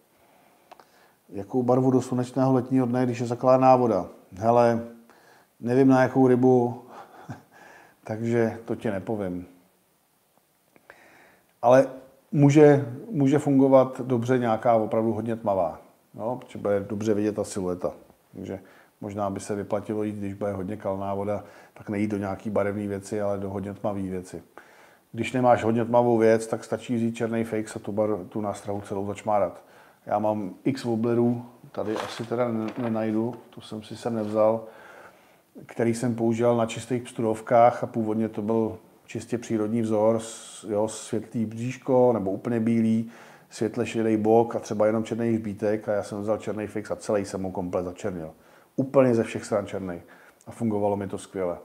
Jakou 1.28 1.62
barvu 1.62 1.90
do 1.90 2.02
slunečného 2.02 2.52
letního 2.52 2.86
dne, 2.86 3.04
když 3.04 3.18
je 3.18 3.26
zakládná 3.26 3.76
voda? 3.76 4.06
Hele, 4.36 4.86
nevím 5.60 5.88
na 5.88 6.02
jakou 6.02 6.28
rybu, 6.28 6.82
takže 8.04 8.58
to 8.64 8.76
ti 8.76 8.90
nepovím. 8.90 9.46
Ale 11.62 11.86
může, 12.32 12.86
může 13.10 13.38
fungovat 13.38 14.00
dobře 14.00 14.38
nějaká 14.38 14.74
opravdu 14.74 15.12
hodně 15.12 15.36
tmavá, 15.36 15.80
no, 16.14 16.36
protože 16.36 16.58
bude 16.58 16.80
dobře 16.80 17.14
vidět 17.14 17.36
ta 17.36 17.44
silueta. 17.44 17.92
Takže 18.34 18.60
možná 19.00 19.30
by 19.30 19.40
se 19.40 19.54
vyplatilo 19.54 20.02
jít, 20.02 20.16
když 20.16 20.34
bude 20.34 20.52
hodně 20.52 20.76
kalná 20.76 21.14
voda, 21.14 21.44
tak 21.74 21.88
nejít 21.88 22.10
do 22.10 22.18
nějaký 22.18 22.50
barevné 22.50 22.86
věci, 22.86 23.20
ale 23.20 23.38
do 23.38 23.50
hodně 23.50 23.74
tmavé 23.74 24.02
věci. 24.02 24.42
Když 25.12 25.32
nemáš 25.32 25.64
hodně 25.64 25.84
tmavou 25.84 26.18
věc, 26.18 26.46
tak 26.46 26.64
stačí 26.64 26.98
říct 26.98 27.16
černý 27.16 27.44
fake 27.44 27.76
a 27.76 27.78
tu, 27.78 27.92
bar, 27.92 28.10
tu 28.28 28.40
nástrahu 28.40 28.80
celou 28.80 29.06
začmárat. 29.06 29.64
Já 30.06 30.18
mám 30.18 30.54
x 30.64 30.84
wobblerů, 30.84 31.46
tady 31.72 31.96
asi 31.96 32.24
teda 32.24 32.48
nenajdu, 32.78 33.34
to 33.50 33.60
jsem 33.60 33.82
si 33.82 33.96
sem 33.96 34.14
nevzal, 34.14 34.64
který 35.66 35.94
jsem 35.94 36.14
používal 36.14 36.56
na 36.56 36.66
čistých 36.66 37.02
psturovkách 37.02 37.84
a 37.84 37.86
původně 37.86 38.28
to 38.28 38.42
byl 38.42 38.78
čistě 39.06 39.38
přírodní 39.38 39.82
vzor, 39.82 40.20
jo, 40.68 40.88
světlý 40.88 41.46
bříško 41.46 42.12
nebo 42.12 42.30
úplně 42.30 42.60
bílý, 42.60 43.10
světle 43.50 43.86
šedý 43.86 44.16
bok 44.16 44.56
a 44.56 44.58
třeba 44.58 44.86
jenom 44.86 45.04
černý 45.04 45.32
hřbítek 45.32 45.88
a 45.88 45.92
já 45.92 46.02
jsem 46.02 46.20
vzal 46.20 46.38
černý 46.38 46.66
fix 46.66 46.90
a 46.90 46.96
celý 46.96 47.24
jsem 47.24 47.42
mu 47.42 47.50
komplet 47.50 47.84
začernil. 47.84 48.30
Úplně 48.76 49.14
ze 49.14 49.24
všech 49.24 49.44
stran 49.44 49.66
černý. 49.66 50.02
A 50.46 50.50
fungovalo 50.50 50.96
mi 50.96 51.08
to 51.08 51.18
skvěle. 51.18 51.58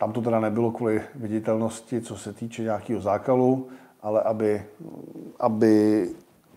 Tam 0.00 0.12
to 0.12 0.20
teda 0.20 0.40
nebylo 0.40 0.70
kvůli 0.70 1.02
viditelnosti, 1.14 2.00
co 2.00 2.16
se 2.16 2.32
týče 2.32 2.62
nějakého 2.62 3.00
zákalu, 3.00 3.68
ale 4.02 4.22
aby, 4.22 4.64
aby 5.40 6.08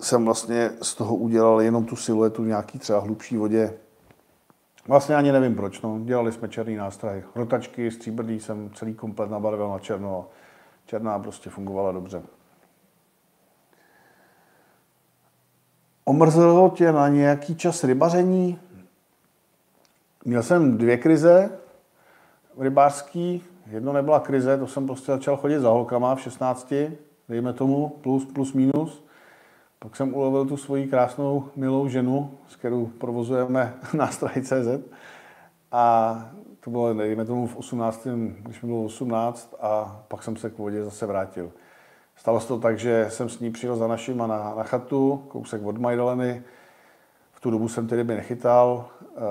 jsem 0.01 0.25
vlastně 0.25 0.71
z 0.81 0.95
toho 0.95 1.15
udělal 1.15 1.61
jenom 1.61 1.85
tu 1.85 1.95
siluetu 1.95 2.43
v 2.43 2.47
nějaký 2.47 2.79
třeba 2.79 2.99
hlubší 2.99 3.37
vodě. 3.37 3.73
Vlastně 4.87 5.15
ani 5.15 5.31
nevím 5.31 5.55
proč, 5.55 5.81
no. 5.81 5.99
dělali 6.03 6.31
jsme 6.31 6.49
černý 6.49 6.75
nástroj. 6.75 7.23
Rotačky, 7.35 7.91
stříbrný 7.91 8.39
jsem 8.39 8.69
celý 8.73 8.93
komplet 8.93 9.29
nabarvil 9.29 9.69
na 9.69 9.79
černo. 9.79 10.27
Černá 10.85 11.19
prostě 11.19 11.49
fungovala 11.49 11.91
dobře. 11.91 12.23
Omrzelo 16.05 16.69
tě 16.69 16.91
na 16.91 17.07
nějaký 17.07 17.55
čas 17.55 17.83
rybaření? 17.83 18.59
Měl 20.25 20.43
jsem 20.43 20.77
dvě 20.77 20.97
krize, 20.97 21.62
rybářský, 22.57 23.43
jedno 23.67 23.93
nebyla 23.93 24.19
krize, 24.19 24.57
to 24.57 24.67
jsem 24.67 24.85
prostě 24.85 25.11
začal 25.11 25.37
chodit 25.37 25.59
za 25.59 25.69
holkama 25.69 26.15
v 26.15 26.21
16, 26.21 26.73
dejme 27.29 27.53
tomu, 27.53 27.89
plus, 27.89 28.25
plus, 28.25 28.53
minus. 28.53 29.05
Pak 29.79 29.95
jsem 29.95 30.13
ulovil 30.13 30.45
tu 30.45 30.57
svoji 30.57 30.87
krásnou, 30.87 31.49
milou 31.55 31.87
ženu, 31.87 32.31
s 32.47 32.55
kterou 32.55 32.85
provozujeme 32.85 33.73
nástroj 33.93 34.31
CZ. 34.41 34.67
A 35.71 36.15
to 36.59 36.69
bylo, 36.69 36.93
dejme 36.93 37.25
tomu, 37.25 37.47
v 37.47 37.55
18, 37.55 38.07
když 38.39 38.61
mi 38.61 38.67
bylo 38.67 38.83
18 38.83 39.55
a 39.61 40.01
pak 40.07 40.23
jsem 40.23 40.35
se 40.35 40.49
k 40.49 40.57
vodě 40.57 40.83
zase 40.83 41.05
vrátil. 41.05 41.51
Stalo 42.15 42.39
se 42.39 42.47
to 42.47 42.59
tak, 42.59 42.79
že 42.79 43.05
jsem 43.09 43.29
s 43.29 43.39
ní 43.39 43.51
přijel 43.51 43.75
za 43.75 43.87
našima 43.87 44.27
na, 44.27 44.53
na 44.55 44.63
chatu, 44.63 45.23
kousek 45.27 45.65
od 45.65 45.77
Majdaleny. 45.77 46.43
V 47.31 47.41
tu 47.41 47.51
dobu 47.51 47.67
jsem 47.67 47.87
ty 47.87 47.95
ryby 47.95 48.15
nechytal, 48.15 48.85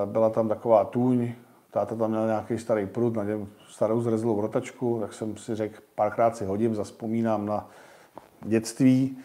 byla 0.05 0.31
tam 0.31 0.49
taková 0.49 0.85
tůň, 0.85 1.33
táta 1.73 1.95
tam 1.95 2.11
měl 2.11 2.27
nějaký 2.27 2.59
starý 2.59 2.87
prut, 2.87 3.17
na 3.17 3.25
něm 3.25 3.49
starou 3.69 4.01
zrezlou 4.01 4.41
rotačku, 4.41 4.99
tak 5.01 5.13
jsem 5.13 5.37
si 5.37 5.55
řekl, 5.55 5.81
párkrát 5.95 6.37
si 6.37 6.45
hodím, 6.45 6.75
zaspomínám 6.75 7.47
na 7.47 7.71
dětství. 8.45 9.19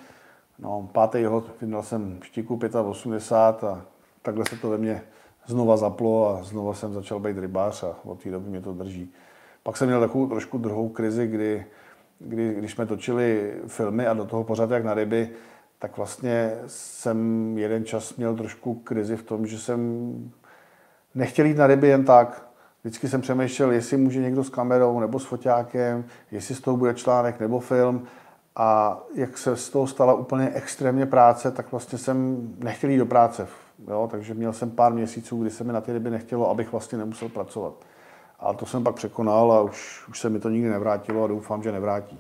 No, 0.60 0.90
pátý 0.92 1.24
hod, 1.24 1.52
vydal 1.62 1.84
jsem 1.84 2.20
štiku 2.24 2.60
85 2.90 3.70
a 3.70 3.86
takhle 4.22 4.46
se 4.50 4.56
to 4.56 4.70
ve 4.70 4.78
mně 4.78 5.02
znova 5.46 5.78
zaplo 5.78 6.30
a 6.30 6.44
znova 6.44 6.74
jsem 6.74 6.94
začal 6.94 7.20
být 7.20 7.38
rybář 7.38 7.84
a 7.84 7.96
od 8.04 8.24
té 8.24 8.32
doby 8.32 8.50
mě 8.50 8.62
to 8.62 8.74
drží. 8.74 9.14
Pak 9.64 9.78
jsem 9.78 9.88
měl 9.88 10.00
takovou 10.00 10.28
trošku 10.28 10.58
druhou 10.58 10.90
krizi, 10.90 11.28
kdy, 11.28 11.66
kdy, 12.20 12.54
když 12.54 12.72
jsme 12.72 12.86
točili 12.86 13.54
filmy 13.68 14.08
a 14.08 14.14
do 14.14 14.26
toho 14.26 14.44
pořád 14.44 14.72
jak 14.72 14.84
na 14.84 14.94
ryby, 14.94 15.30
tak 15.80 15.98
vlastně 15.98 16.58
jsem 16.68 17.58
jeden 17.58 17.86
čas 17.86 18.16
měl 18.16 18.36
trošku 18.36 18.76
krizi 18.76 19.18
v 19.18 19.24
tom, 19.24 19.48
že 19.48 19.60
jsem 19.60 20.32
nechtěl 21.18 21.46
jít 21.46 21.58
na 21.58 21.68
ryby 21.68 21.88
jen 21.88 22.06
tak. 22.06 22.48
Vždycky 22.84 23.08
jsem 23.08 23.22
přemýšlel, 23.22 23.72
jestli 23.72 23.98
může 23.98 24.20
někdo 24.20 24.44
s 24.44 24.50
kamerou 24.50 25.00
nebo 25.00 25.20
s 25.20 25.26
foťákem, 25.26 26.06
jestli 26.32 26.56
z 26.56 26.62
toho 26.62 26.78
bude 26.78 26.94
článek 26.94 27.40
nebo 27.40 27.60
film. 27.60 28.04
A 28.56 29.00
jak 29.16 29.38
se 29.38 29.56
z 29.56 29.70
toho 29.70 29.88
stala 29.88 30.14
úplně 30.14 30.52
extrémně 30.54 31.06
práce, 31.06 31.52
tak 31.52 31.72
vlastně 31.72 31.98
jsem 31.98 32.48
nechtěl 32.60 32.90
jít 32.90 32.98
do 32.98 33.06
práce. 33.06 33.48
Jo? 33.88 34.08
Takže 34.12 34.34
měl 34.34 34.54
jsem 34.54 34.72
pár 34.72 34.94
měsíců, 34.94 35.42
kdy 35.42 35.50
se 35.50 35.64
mi 35.64 35.74
na 35.74 35.82
ty 35.82 35.94
ryby 35.94 36.10
nechtělo, 36.10 36.50
abych 36.50 36.72
vlastně 36.72 36.98
nemusel 36.98 37.30
pracovat. 37.30 37.74
Ale 38.40 38.56
to 38.56 38.66
jsem 38.66 38.84
pak 38.84 38.96
překonal 38.96 39.52
a 39.52 39.62
už, 39.62 40.08
už 40.10 40.20
se 40.20 40.30
mi 40.30 40.40
to 40.40 40.50
nikdy 40.50 40.70
nevrátilo 40.70 41.24
a 41.24 41.28
doufám, 41.28 41.64
že 41.64 41.72
nevrátí. 41.72 42.20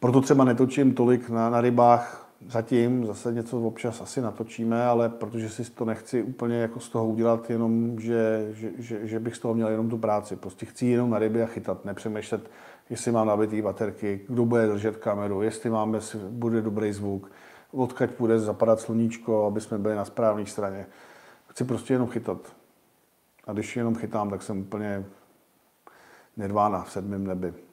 Proto 0.00 0.20
třeba 0.20 0.44
netočím 0.44 0.94
tolik 0.94 1.30
na, 1.30 1.50
na 1.50 1.60
rybách, 1.60 2.23
zatím 2.48 3.06
zase 3.06 3.32
něco 3.32 3.60
občas 3.60 4.00
asi 4.00 4.20
natočíme, 4.20 4.86
ale 4.86 5.08
protože 5.08 5.48
si 5.48 5.70
to 5.70 5.84
nechci 5.84 6.22
úplně 6.22 6.56
jako 6.56 6.80
z 6.80 6.88
toho 6.88 7.06
udělat 7.06 7.50
jenom, 7.50 8.00
že, 8.00 8.48
že, 8.52 8.70
že, 8.78 9.06
že 9.06 9.20
bych 9.20 9.36
z 9.36 9.38
toho 9.38 9.54
měl 9.54 9.68
jenom 9.68 9.90
tu 9.90 9.98
práci. 9.98 10.36
Prostě 10.36 10.66
chci 10.66 10.86
jenom 10.86 11.10
na 11.10 11.18
ryby 11.18 11.42
a 11.42 11.46
chytat, 11.46 11.84
nepřemýšlet, 11.84 12.50
jestli 12.90 13.12
mám 13.12 13.26
nabitý 13.26 13.62
baterky, 13.62 14.20
kdo 14.28 14.44
bude 14.44 14.66
držet 14.66 14.96
kameru, 14.96 15.42
jestli 15.42 15.70
máme, 15.70 15.98
bude 16.28 16.62
dobrý 16.62 16.92
zvuk, 16.92 17.30
odkaď 17.72 18.10
bude 18.18 18.38
zapadat 18.38 18.80
sluníčko, 18.80 19.46
aby 19.46 19.60
jsme 19.60 19.78
byli 19.78 19.94
na 19.94 20.04
správné 20.04 20.46
straně. 20.46 20.86
Chci 21.48 21.64
prostě 21.64 21.94
jenom 21.94 22.08
chytat. 22.08 22.38
A 23.46 23.52
když 23.52 23.76
jenom 23.76 23.94
chytám, 23.94 24.30
tak 24.30 24.42
jsem 24.42 24.60
úplně 24.60 25.04
nedvána 26.36 26.82
v 26.82 26.92
sedmém 26.92 27.26
nebi. 27.26 27.63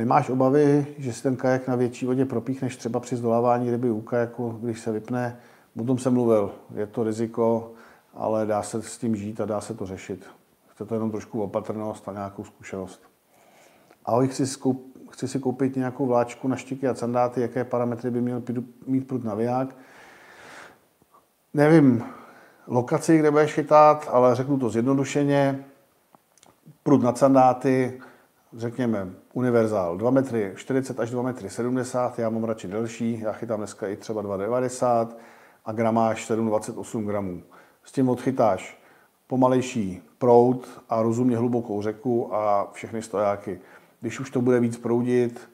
Nemáš 0.00 0.30
obavy, 0.30 0.86
že 0.98 1.12
si 1.12 1.22
ten 1.22 1.36
kajak 1.36 1.68
na 1.68 1.76
větší 1.76 2.06
vodě 2.06 2.24
propíchneš 2.24 2.76
třeba 2.76 3.00
při 3.00 3.16
zdolávání 3.16 3.70
ryby 3.70 3.90
u 3.90 4.00
kajaku, 4.00 4.58
když 4.62 4.80
se 4.80 4.92
vypne? 4.92 5.36
O 5.80 5.84
tom 5.84 5.98
jsem 5.98 6.14
mluvil, 6.14 6.54
je 6.74 6.86
to 6.86 7.04
riziko, 7.04 7.72
ale 8.14 8.46
dá 8.46 8.62
se 8.62 8.82
s 8.82 8.98
tím 8.98 9.16
žít 9.16 9.40
a 9.40 9.44
dá 9.44 9.60
se 9.60 9.74
to 9.74 9.86
řešit. 9.86 10.26
Chce 10.68 10.84
to 10.84 10.94
jenom 10.94 11.10
trošku 11.10 11.42
opatrnost 11.42 12.08
a 12.08 12.12
nějakou 12.12 12.44
zkušenost. 12.44 13.02
Ahoj, 14.04 14.28
chci, 14.28 14.46
skoup, 14.46 14.96
chci 15.10 15.28
si 15.28 15.38
koupit 15.38 15.76
nějakou 15.76 16.06
vláčku 16.06 16.48
na 16.48 16.56
štiky 16.56 16.88
a 16.88 16.94
sandáty, 16.94 17.40
jaké 17.40 17.64
parametry 17.64 18.10
by 18.10 18.20
měl 18.20 18.42
mít 18.86 19.06
prut 19.06 19.24
naviják. 19.24 19.76
Nevím 21.54 22.04
lokaci, 22.66 23.18
kde 23.18 23.30
budeš 23.30 23.52
chytat, 23.52 24.08
ale 24.12 24.34
řeknu 24.34 24.58
to 24.58 24.70
zjednodušeně. 24.70 25.64
Prut 26.82 27.02
na 27.02 27.14
sandáty, 27.14 28.00
řekněme, 28.56 29.08
univerzál 29.32 29.96
2 29.96 30.10
metry 30.10 30.52
40 30.56 31.00
až 31.00 31.10
2 31.10 31.22
metry 31.22 31.50
70, 31.50 32.18
já 32.18 32.30
mám 32.30 32.44
radši 32.44 32.68
delší, 32.68 33.20
já 33.20 33.32
chytám 33.32 33.58
dneska 33.58 33.88
i 33.88 33.96
třeba 33.96 34.22
2,90 34.22 35.08
a 35.64 35.72
gramáž 35.72 36.30
7,28 36.30 37.06
gramů. 37.06 37.42
S 37.84 37.92
tím 37.92 38.08
odchytáš 38.08 38.78
pomalejší 39.26 40.02
proud 40.18 40.68
a 40.88 41.02
rozumně 41.02 41.36
hlubokou 41.36 41.82
řeku 41.82 42.34
a 42.34 42.70
všechny 42.72 43.02
stojáky. 43.02 43.60
Když 44.00 44.20
už 44.20 44.30
to 44.30 44.40
bude 44.40 44.60
víc 44.60 44.76
proudit, 44.76 45.48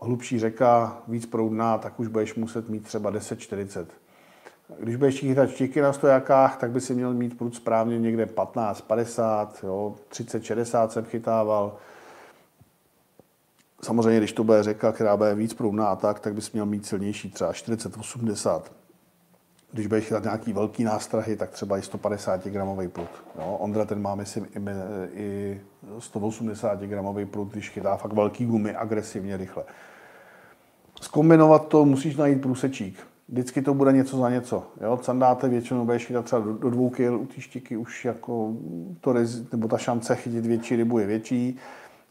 hlubší 0.00 0.38
řeka, 0.38 1.02
víc 1.08 1.26
proudná, 1.26 1.78
tak 1.78 2.00
už 2.00 2.08
budeš 2.08 2.34
muset 2.34 2.68
mít 2.68 2.84
třeba 2.84 3.12
10-40. 3.12 3.86
Když 4.80 4.96
budeš 4.96 5.20
chytat 5.20 5.50
štiky 5.50 5.80
na 5.80 5.92
stojákách, 5.92 6.56
tak 6.56 6.70
by 6.70 6.80
si 6.80 6.94
měl 6.94 7.14
mít 7.14 7.38
prut 7.38 7.54
správně 7.54 7.98
někde 7.98 8.26
15, 8.26 8.80
50, 8.80 9.58
jo, 9.62 9.94
30, 10.08 10.44
60 10.44 10.92
jsem 10.92 11.04
chytával. 11.04 11.76
Samozřejmě, 13.82 14.18
když 14.18 14.32
to 14.32 14.44
bude 14.44 14.62
řeka, 14.62 14.92
která 14.92 15.16
bude 15.16 15.34
víc 15.34 15.54
proudná 15.54 15.86
a 15.86 15.96
tak, 15.96 16.20
tak 16.20 16.34
bys 16.34 16.52
měl 16.52 16.66
mít 16.66 16.86
silnější, 16.86 17.30
třeba 17.30 17.52
40, 17.52 17.96
80. 17.96 18.72
Když 19.72 19.86
budeš 19.86 20.04
chytat 20.04 20.22
nějaký 20.22 20.52
velký 20.52 20.84
nástrahy, 20.84 21.36
tak 21.36 21.50
třeba 21.50 21.78
i 21.78 21.82
150 21.82 22.46
gramový 22.46 22.88
prut. 22.88 23.08
Jo. 23.38 23.56
Ondra 23.60 23.84
ten 23.84 24.02
má, 24.02 24.14
myslím, 24.14 24.46
i, 24.56 24.60
i 25.12 25.60
180 25.98 26.80
gramový 26.80 27.26
prut, 27.26 27.48
když 27.48 27.70
chytá 27.70 27.96
fakt 27.96 28.12
velký 28.12 28.46
gumy 28.46 28.74
agresivně 28.74 29.36
rychle. 29.36 29.64
Zkombinovat 31.00 31.68
to 31.68 31.84
musíš 31.84 32.16
najít 32.16 32.42
průsečík. 32.42 32.98
Vždycky 33.28 33.62
to 33.62 33.74
bude 33.74 33.92
něco 33.92 34.16
za 34.16 34.30
něco. 34.30 34.66
Jo? 34.80 34.98
Sandáte 35.02 35.48
většinou 35.48 35.84
budeš 35.84 36.06
chytat 36.06 36.24
třeba 36.24 36.42
do, 36.42 36.52
do 36.52 36.70
dvou 36.70 36.90
kil, 36.90 37.20
u 37.20 37.26
té 37.26 37.40
štiky 37.40 37.76
už 37.76 38.04
jako 38.04 38.52
to, 39.00 39.14
nebo 39.52 39.68
ta 39.68 39.78
šance 39.78 40.16
chytit 40.16 40.46
větší 40.46 40.76
rybu 40.76 40.98
je 40.98 41.06
větší. 41.06 41.58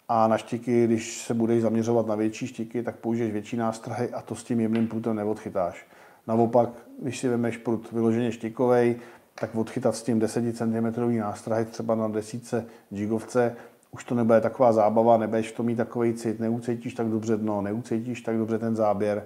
A 0.10 0.28
na 0.28 0.38
štiky, 0.38 0.86
když 0.86 1.22
se 1.22 1.34
budeš 1.34 1.62
zaměřovat 1.62 2.08
na 2.08 2.16
větší 2.16 2.48
štiky, 2.48 2.84
tak 2.84 2.96
použiješ 2.96 3.32
větší 3.32 3.58
nástrahy 3.58 4.10
a 4.10 4.22
to 4.22 4.36
s 4.36 4.44
tím 4.44 4.60
jemným 4.60 4.88
prutem 4.88 5.16
neodchytáš. 5.16 5.86
Naopak, 6.28 6.70
když 7.02 7.20
si 7.20 7.28
vemeš 7.28 7.58
prut 7.58 7.92
vyloženě 7.92 8.32
štikovej, 8.32 8.96
tak 9.40 9.56
odchytat 9.56 9.96
s 9.96 10.04
tím 10.04 10.20
10 10.20 10.58
cm 10.58 11.18
nástrahy 11.20 11.66
třeba 11.66 11.96
na 11.96 12.08
desíce 12.08 12.66
jigovce, 12.92 13.56
už 13.92 14.04
to 14.04 14.16
nebude 14.16 14.42
taková 14.42 14.74
zábava, 14.74 15.18
nebudeš 15.18 15.52
to 15.52 15.64
mít 15.64 15.76
takový 15.76 16.14
cit, 16.14 16.40
neucítíš 16.40 16.94
tak 16.94 17.08
dobře 17.08 17.38
dno, 17.38 17.62
neucítíš 17.62 18.22
tak 18.22 18.38
dobře 18.38 18.60
ten 18.60 18.76
záběr. 18.76 19.26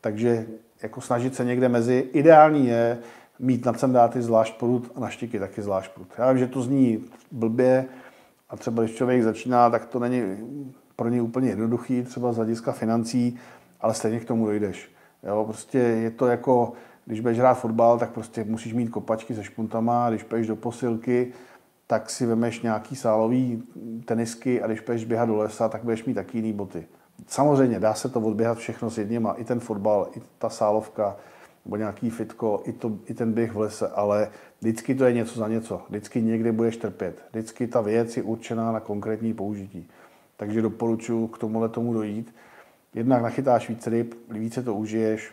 Takže 0.00 0.46
jako 0.82 1.00
snažit 1.00 1.34
se 1.34 1.44
někde 1.44 1.68
mezi, 1.68 2.08
ideální 2.12 2.66
je 2.66 2.98
mít 3.38 3.64
na 3.64 3.74
sandáty 3.74 4.22
zvlášť 4.22 4.58
prut 4.58 4.92
a 4.94 5.00
na 5.00 5.08
štiky 5.08 5.38
taky 5.38 5.62
zvlášť 5.62 5.90
prut. 5.94 6.08
Já 6.18 6.32
vím, 6.32 6.38
že 6.38 6.46
to 6.46 6.62
zní 6.62 7.04
blbě 7.32 7.84
a 8.50 8.56
třeba 8.56 8.82
když 8.82 8.96
člověk 8.96 9.22
začíná, 9.22 9.70
tak 9.70 9.86
to 9.86 9.98
není 9.98 10.22
pro 10.96 11.08
něj 11.08 11.22
úplně 11.22 11.48
jednoduchý, 11.48 12.02
třeba 12.02 12.32
z 12.32 12.36
hlediska 12.36 12.72
financí, 12.72 13.38
ale 13.80 13.94
stejně 13.94 14.20
k 14.20 14.24
tomu 14.24 14.46
dojdeš. 14.46 14.90
Jo, 15.22 15.44
prostě 15.44 15.78
je 15.78 16.10
to 16.10 16.26
jako, 16.26 16.72
když 17.04 17.20
budeš 17.20 17.38
hrát 17.38 17.54
fotbal, 17.54 17.98
tak 17.98 18.10
prostě 18.10 18.44
musíš 18.44 18.74
mít 18.74 18.88
kopačky 18.88 19.34
se 19.34 19.44
špuntama, 19.44 20.10
když 20.10 20.22
půjdeš 20.22 20.46
do 20.46 20.56
posilky, 20.56 21.32
tak 21.86 22.10
si 22.10 22.26
vemeš 22.26 22.62
nějaký 22.62 22.96
sálový 22.96 23.62
tenisky 24.04 24.62
a 24.62 24.66
když 24.66 24.80
půjdeš 24.80 25.04
běhat 25.04 25.28
do 25.28 25.36
lesa, 25.36 25.68
tak 25.68 25.84
budeš 25.84 26.04
mít 26.04 26.14
taky 26.14 26.38
jiný 26.38 26.52
boty. 26.52 26.86
Samozřejmě 27.26 27.80
dá 27.80 27.94
se 27.94 28.08
to 28.08 28.20
odběhat 28.20 28.58
všechno 28.58 28.90
s 28.90 28.98
jedněma, 28.98 29.32
i 29.32 29.44
ten 29.44 29.60
fotbal, 29.60 30.08
i 30.16 30.22
ta 30.38 30.48
sálovka, 30.48 31.16
nebo 31.68 31.76
nějaký 31.76 32.10
fitko, 32.10 32.62
i, 32.64 32.72
to, 32.72 32.98
i 33.06 33.14
ten 33.14 33.32
běh 33.32 33.52
v 33.52 33.58
lese, 33.58 33.88
ale 33.88 34.30
vždycky 34.60 34.94
to 34.94 35.04
je 35.04 35.12
něco 35.12 35.38
za 35.38 35.48
něco. 35.48 35.82
Vždycky 35.88 36.22
někde 36.22 36.52
budeš 36.52 36.76
trpět. 36.76 37.22
Vždycky 37.30 37.66
ta 37.66 37.80
věc 37.80 38.16
je 38.16 38.22
určená 38.22 38.72
na 38.72 38.80
konkrétní 38.80 39.34
použití. 39.34 39.88
Takže 40.36 40.62
doporučuji 40.62 41.28
k 41.28 41.38
tomuhle 41.38 41.68
tomu 41.68 41.92
dojít. 41.92 42.34
Jednak 42.94 43.22
nachytáš 43.22 43.68
víc 43.68 43.86
ryb, 43.86 44.14
více 44.28 44.62
to 44.62 44.74
užiješ, 44.74 45.32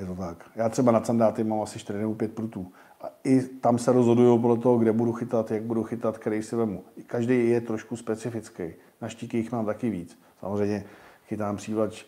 je 0.00 0.06
to 0.06 0.14
tak. 0.14 0.50
Já 0.56 0.68
třeba 0.68 0.92
na 0.92 1.04
sandáty 1.04 1.44
mám 1.44 1.60
asi 1.60 1.78
4 1.78 1.98
nebo 1.98 2.14
5 2.14 2.34
prutů. 2.34 2.72
A 3.00 3.06
i 3.24 3.40
tam 3.40 3.78
se 3.78 3.92
rozhoduju 3.92 4.38
podle 4.38 4.56
toho, 4.56 4.78
kde 4.78 4.92
budu 4.92 5.12
chytat, 5.12 5.50
jak 5.50 5.62
budu 5.62 5.82
chytat, 5.82 6.18
který 6.18 6.42
si 6.42 6.56
vemu. 6.56 6.84
Každý 7.06 7.48
je 7.48 7.60
trošku 7.60 7.96
specifický. 7.96 8.64
Na 9.00 9.08
štíky 9.08 9.36
jich 9.36 9.52
mám 9.52 9.66
taky 9.66 9.90
víc. 9.90 10.18
Samozřejmě 10.40 10.84
chytám 11.28 11.56
přívlač 11.56 12.04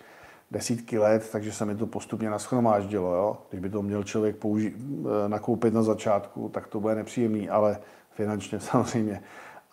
desítky 0.52 0.98
let, 0.98 1.28
takže 1.32 1.52
se 1.52 1.64
mi 1.64 1.76
to 1.76 1.86
postupně 1.86 2.30
naschromáždilo. 2.30 3.14
Jo? 3.14 3.38
Když 3.50 3.60
by 3.60 3.70
to 3.70 3.82
měl 3.82 4.04
člověk 4.04 4.36
použi- 4.36 4.74
eh, 4.76 5.28
nakoupit 5.28 5.74
na 5.74 5.82
začátku, 5.82 6.48
tak 6.48 6.66
to 6.66 6.80
bude 6.80 6.94
nepříjemný, 6.94 7.48
ale 7.48 7.78
finančně 8.10 8.60
samozřejmě. 8.70 9.22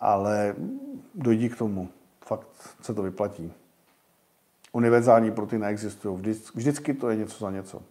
Ale 0.00 0.54
dojdi 1.14 1.48
k 1.48 1.58
tomu. 1.58 1.88
Fakt 2.26 2.46
se 2.82 2.94
to 2.94 3.02
vyplatí. 3.02 3.52
Univerzální 4.72 5.30
pruty 5.30 5.58
neexistují. 5.58 6.36
Vždycky 6.54 6.94
to 6.94 7.10
je 7.10 7.16
něco 7.16 7.38
za 7.44 7.50
něco. 7.50 7.82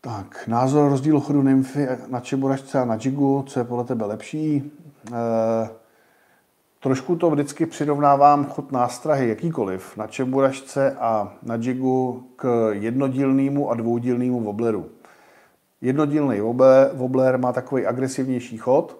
Tak, 0.00 0.46
názor 0.46 0.90
rozdíl 0.90 1.20
chodu 1.20 1.42
nymfy 1.42 1.88
na 2.08 2.20
čeboražce 2.20 2.78
a 2.80 2.84
na 2.84 2.98
jigu, 3.00 3.44
co 3.48 3.60
je 3.60 3.64
podle 3.64 3.84
tebe 3.84 4.04
lepší? 4.04 4.72
E, 5.12 5.81
trošku 6.82 7.16
to 7.16 7.30
vždycky 7.30 7.66
přirovnávám 7.66 8.44
chod 8.44 8.72
nástrahy, 8.72 9.28
jakýkoliv, 9.28 9.96
na 9.96 10.06
čeburažce 10.06 10.96
a 11.00 11.34
na 11.42 11.54
jigu 11.54 12.26
k 12.36 12.70
jednodílnému 12.72 13.70
a 13.70 13.74
dvoudílnému 13.74 14.40
wobleru. 14.40 14.90
Jednodílný 15.80 16.40
wobbler 16.92 17.38
má 17.38 17.52
takový 17.52 17.86
agresivnější 17.86 18.58
chod, 18.58 18.98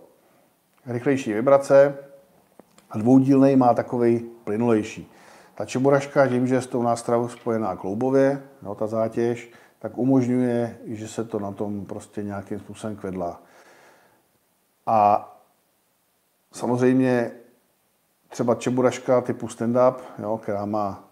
rychlejší 0.87 1.33
vibrace 1.33 1.95
a 2.91 2.99
dvoudílný 2.99 3.57
má 3.57 3.75
takový 3.75 4.31
plynulejší. 4.45 5.11
Ta 5.55 5.65
čeboražka 5.65 6.29
tím, 6.29 6.47
že 6.47 6.55
je 6.55 6.63
s 6.63 6.67
tou 6.67 6.83
nástrahou 6.83 7.29
spojená 7.29 7.77
kloubově, 7.77 8.43
no, 8.63 8.75
ta 8.75 8.87
zátěž, 8.87 9.51
tak 9.79 9.99
umožňuje, 9.99 10.79
že 10.87 11.09
se 11.09 11.25
to 11.25 11.39
na 11.39 11.53
tom 11.53 11.87
prostě 11.87 12.23
nějakým 12.23 12.59
způsobem 12.59 12.97
kvedlá. 12.97 13.43
A 14.87 15.29
samozřejmě 16.53 17.33
třeba 18.33 18.55
čeburaška 18.55 19.21
typu 19.21 19.47
stand-up, 19.47 19.95
jo, 20.19 20.39
která 20.43 20.65
má 20.65 21.05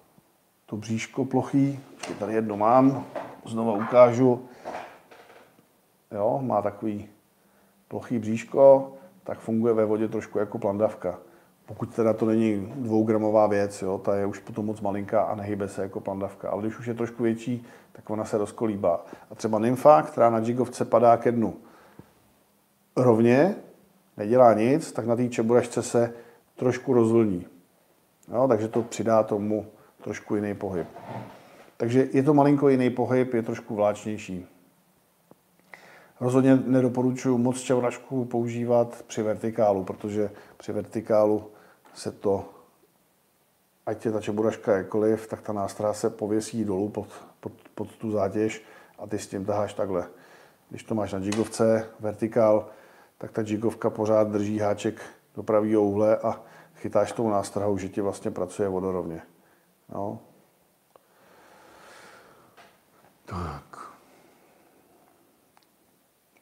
to 0.66 0.76
bříško 0.76 1.24
plochý, 1.24 1.80
tady 2.18 2.34
jedno 2.34 2.56
mám, 2.56 3.04
znova 3.46 3.72
ukážu, 3.72 4.48
jo, 6.12 6.40
má 6.42 6.62
takový 6.62 7.08
plochý 7.88 8.18
bříško, 8.18 8.92
tak 9.24 9.38
funguje 9.38 9.74
ve 9.74 9.84
vodě 9.84 10.08
trošku 10.08 10.38
jako 10.38 10.58
plandavka. 10.58 11.18
Pokud 11.66 11.94
teda 11.94 12.12
to 12.12 12.26
není 12.26 12.72
dvougramová 12.76 13.46
věc, 13.46 13.82
jo, 13.82 13.98
ta 13.98 14.16
je 14.16 14.26
už 14.26 14.38
potom 14.38 14.66
moc 14.66 14.80
malinká 14.80 15.22
a 15.22 15.34
nehybe 15.34 15.68
se 15.68 15.82
jako 15.82 16.00
plandavka. 16.00 16.50
Ale 16.50 16.62
když 16.62 16.78
už 16.78 16.86
je 16.86 16.94
trošku 16.94 17.22
větší, 17.22 17.66
tak 17.92 18.10
ona 18.10 18.24
se 18.24 18.38
rozkolíbá. 18.38 19.04
A 19.30 19.34
třeba 19.34 19.58
nymfa, 19.58 20.02
která 20.02 20.30
na 20.30 20.38
jigovce 20.38 20.84
padá 20.84 21.16
ke 21.16 21.32
dnu 21.32 21.56
rovně, 22.96 23.54
nedělá 24.16 24.54
nic, 24.54 24.92
tak 24.92 25.06
na 25.06 25.16
té 25.16 25.28
čeburašce 25.28 25.82
se 25.82 26.14
trošku 26.60 26.94
rozvlní. 26.94 27.46
Jo, 28.32 28.48
takže 28.48 28.68
to 28.68 28.82
přidá 28.82 29.22
tomu 29.22 29.66
trošku 30.02 30.36
jiný 30.36 30.54
pohyb. 30.54 30.86
Takže 31.76 32.08
je 32.12 32.22
to 32.22 32.34
malinko 32.34 32.68
jiný 32.68 32.90
pohyb, 32.90 33.34
je 33.34 33.42
trošku 33.42 33.74
vláčnější. 33.74 34.46
Rozhodně 36.20 36.56
nedoporučuji 36.56 37.38
moc 37.38 37.60
čevoračku 37.60 38.24
používat 38.24 39.04
při 39.06 39.22
vertikálu, 39.22 39.84
protože 39.84 40.30
při 40.56 40.72
vertikálu 40.72 41.50
se 41.94 42.12
to, 42.12 42.44
ať 43.86 44.06
je 44.06 44.12
ta 44.12 44.20
čeburaška 44.20 44.76
jakkoliv, 44.76 45.26
tak 45.26 45.40
ta 45.40 45.52
nástraha 45.52 45.94
se 45.94 46.10
pověsí 46.10 46.64
dolů 46.64 46.88
pod, 46.88 47.08
pod, 47.40 47.52
pod 47.74 47.96
tu 47.96 48.10
zátěž 48.10 48.62
a 48.98 49.06
ty 49.06 49.18
s 49.18 49.26
tím 49.26 49.44
taháš 49.44 49.74
takhle. 49.74 50.06
Když 50.70 50.82
to 50.82 50.94
máš 50.94 51.12
na 51.12 51.18
jigovce, 51.18 51.88
vertikál, 52.00 52.68
tak 53.18 53.32
ta 53.32 53.42
jigovka 53.42 53.90
pořád 53.90 54.28
drží 54.28 54.58
háček 54.58 55.02
do 55.36 55.42
pravého 55.42 55.82
úhle 55.82 56.16
a 56.16 56.49
chytáš 56.80 57.12
tou 57.12 57.28
nástrahou, 57.28 57.78
že 57.78 57.88
ti 57.88 58.00
vlastně 58.00 58.30
pracuje 58.30 58.68
vodorovně. 58.68 59.22
No. 59.94 60.18
Tak. 63.24 63.92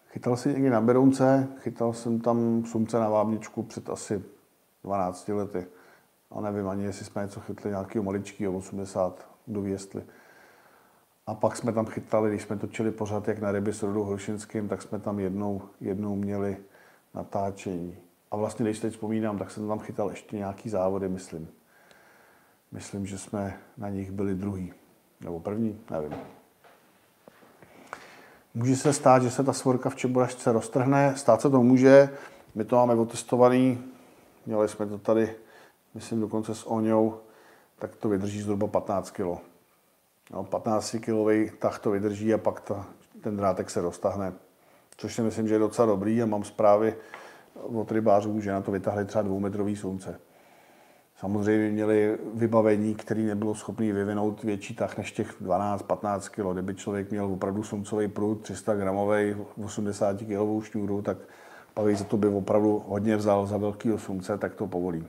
Chytal 0.09 0.37
si 0.37 0.49
někdy 0.49 0.71
na 0.71 0.81
Berounce, 0.81 1.49
chytal 1.59 1.93
jsem 1.93 2.21
tam 2.21 2.65
sumce 2.65 2.99
na 2.99 3.09
vábničku 3.09 3.63
před 3.63 3.91
asi 3.91 4.25
12 4.85 5.29
lety. 5.29 5.67
A 6.31 6.41
nevím 6.41 6.69
ani, 6.69 6.85
jestli 6.85 7.05
jsme 7.05 7.23
něco 7.23 7.41
chytli 7.41 7.71
nějakého 7.71 8.03
maličkého, 8.03 8.57
80, 8.57 9.29
kdo 9.47 9.63
ví 9.63 9.71
jestli. 9.71 10.03
A 11.27 11.35
pak 11.35 11.57
jsme 11.57 11.73
tam 11.73 11.87
chytali, 11.87 12.31
když 12.31 12.43
jsme 12.43 12.57
točili 12.57 12.91
pořád 12.91 13.29
jak 13.29 13.39
na 13.39 13.53
ryby 13.53 13.73
s 13.73 13.83
Rodou 13.83 14.05
Hlšinským, 14.05 14.69
tak 14.69 14.83
jsme 14.83 14.99
tam 14.99 15.19
jednou, 15.19 15.63
jednou 15.81 16.17
měli 16.17 16.57
natáčení. 17.15 18.08
A 18.31 18.37
vlastně, 18.37 18.65
když 18.65 18.79
teď 18.79 18.93
vzpomínám, 18.93 19.39
tak 19.39 19.51
jsem 19.51 19.69
tam 19.69 19.79
chytal 19.79 20.11
ještě 20.11 20.37
nějaký 20.37 20.69
závody, 20.69 21.09
myslím. 21.09 21.49
Myslím, 22.73 23.07
že 23.07 23.19
jsme 23.19 23.59
na 23.77 23.89
nich 23.89 24.11
byli 24.11 24.35
druhý. 24.35 24.73
Nebo 25.21 25.41
první, 25.41 25.81
nevím. 25.91 26.15
Může 28.55 28.77
se 28.77 28.93
stát, 28.93 29.23
že 29.23 29.31
se 29.31 29.45
ta 29.45 29.53
svorka 29.53 29.91
v 29.91 29.97
čeboražce 29.97 30.53
roztrhne. 30.53 31.17
Stát 31.17 31.41
se 31.41 31.51
to 31.51 31.63
může. 31.63 32.11
My 32.55 32.65
to 32.65 32.77
máme 32.77 32.95
otestovaný. 32.95 33.85
Měli 34.47 34.69
jsme 34.69 34.87
to 34.87 34.99
tady, 34.99 35.35
myslím, 35.95 36.21
dokonce 36.21 36.55
s 36.55 36.67
Oňou. 36.67 37.21
Tak 37.79 37.97
to 37.97 38.09
vydrží 38.09 38.43
zhruba 38.43 38.67
15 38.67 39.11
kg. 39.11 39.27
No, 40.31 40.45
15 40.45 40.97
kg 41.01 41.53
tah 41.59 41.79
to 41.79 41.91
vydrží 41.91 42.35
a 42.35 42.39
pak 42.39 42.61
ta, 42.61 42.87
ten 43.21 43.37
drátek 43.37 43.71
se 43.71 43.81
roztahne. 43.81 44.33
Což 44.97 45.15
si 45.15 45.23
myslím, 45.23 45.49
že 45.49 45.55
je 45.55 45.59
docela 45.59 45.87
dobrý 45.87 46.23
a 46.23 46.27
mám 46.27 46.45
zprávy 46.45 46.95
od 47.63 47.93
rybářů, 47.93 48.41
že 48.41 48.53
na 48.53 48.61
to 48.61 48.71
vytahli 48.71 49.05
třeba 49.05 49.23
dvoumetrový 49.23 49.77
slunce. 49.77 50.21
Samozřejmě 51.19 51.71
měli 51.71 52.19
vybavení, 52.35 52.95
který 52.95 53.27
nebylo 53.27 53.55
schopný 53.55 53.93
vyvinout 53.93 54.43
větší 54.43 54.75
tah 54.75 54.99
než 54.99 55.13
těch 55.13 55.43
12-15 55.43 56.21
kg. 56.31 56.53
Kdyby 56.53 56.75
člověk 56.75 57.11
měl 57.11 57.25
opravdu 57.25 57.63
slunцový 57.63 58.09
prut, 58.09 58.43
300 58.43 58.75
gramový, 58.75 59.37
80 59.65 60.17
kg 60.17 60.65
šňůru, 60.65 61.03
tak 61.03 61.19
pak 61.75 61.97
za 61.97 62.05
to 62.05 62.17
by 62.17 62.29
opravdu 62.29 62.85
hodně 62.89 63.17
vzal 63.17 63.47
za 63.47 63.57
velký 63.57 63.91
slunce, 63.97 64.39
tak 64.39 64.55
to 64.55 64.67
povolí. 64.67 65.07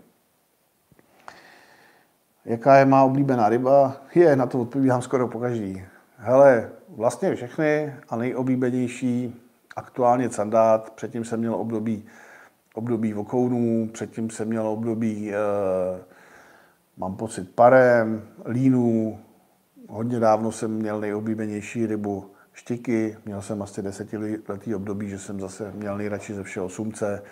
Jaká 2.45 2.75
je 2.75 2.85
má 2.85 3.03
oblíbená 3.03 3.49
ryba? 3.49 3.95
Je, 4.15 4.35
na 4.35 4.45
to 4.45 4.61
odpovídám 4.61 5.01
skoro 5.01 5.27
po 5.27 5.39
každý. 5.39 5.83
Hele, 6.17 6.69
vlastně 6.89 7.35
všechny 7.35 7.93
a 8.09 8.15
nejoblíbenější 8.15 9.35
aktuálně 9.75 10.29
sandát. 10.29 10.89
Předtím 10.89 11.25
jsem 11.25 11.39
měl 11.39 11.55
období 11.55 12.05
období 12.79 13.13
vokounů, 13.13 13.89
předtím 13.93 14.29
jsem 14.29 14.47
měl 14.47 14.67
období, 14.67 15.31
eh, 15.31 15.37
mám 16.97 17.15
pocit, 17.15 17.49
parem, 17.55 18.21
línů. 18.45 19.19
Hodně 19.89 20.19
dávno 20.19 20.51
jsem 20.51 20.71
měl 20.71 20.99
nejoblíbenější 20.99 21.85
rybu 21.85 22.31
štiky. 22.53 23.17
Měl 23.25 23.41
jsem 23.41 23.61
asi 23.61 23.81
desetiletý 23.81 24.75
období, 24.75 25.09
že 25.09 25.19
jsem 25.19 25.39
zase 25.39 25.71
měl 25.75 25.97
nejradši 25.97 26.33
ze 26.33 26.43
všeho 26.43 26.69
sumce. 26.69 27.23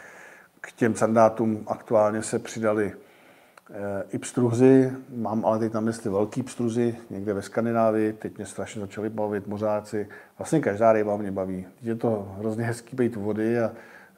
K 0.61 0.71
těm 0.71 0.95
sandátům 0.95 1.63
aktuálně 1.67 2.21
se 2.21 2.39
přidali 2.39 2.93
eh, 2.93 4.03
i 4.11 4.17
pstruzy, 4.17 4.91
mám 5.15 5.45
ale 5.45 5.59
teď 5.59 5.73
na 5.73 5.79
mysli 5.79 6.09
velký 6.09 6.43
pstruzy, 6.43 6.95
někde 7.09 7.33
ve 7.33 7.41
Skandinávii, 7.41 8.13
teď 8.13 8.37
mě 8.37 8.45
strašně 8.45 8.81
začali 8.81 9.09
bavit 9.09 9.47
mořáci. 9.47 10.07
Vlastně 10.37 10.59
každá 10.59 10.93
ryba 10.93 11.17
mě 11.17 11.31
baví. 11.31 11.65
Je 11.81 11.95
to 11.95 12.35
hrozně 12.39 12.63
hezký 12.63 12.95
být 12.95 13.15
vody 13.15 13.59
a 13.59 13.71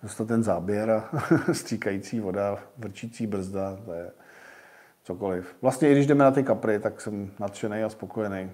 dostat 0.03 0.27
ten 0.27 0.43
záběr 0.43 0.91
a 0.91 1.09
stříkající 1.53 2.19
voda, 2.19 2.59
vrčící 2.77 3.27
brzda, 3.27 3.77
to 3.85 3.93
je 3.93 4.11
cokoliv. 5.03 5.55
Vlastně 5.61 5.89
i 5.89 5.91
když 5.91 6.07
jdeme 6.07 6.23
na 6.23 6.31
ty 6.31 6.43
kapry, 6.43 6.79
tak 6.79 7.01
jsem 7.01 7.31
nadšený 7.39 7.83
a 7.83 7.89
spokojený 7.89 8.51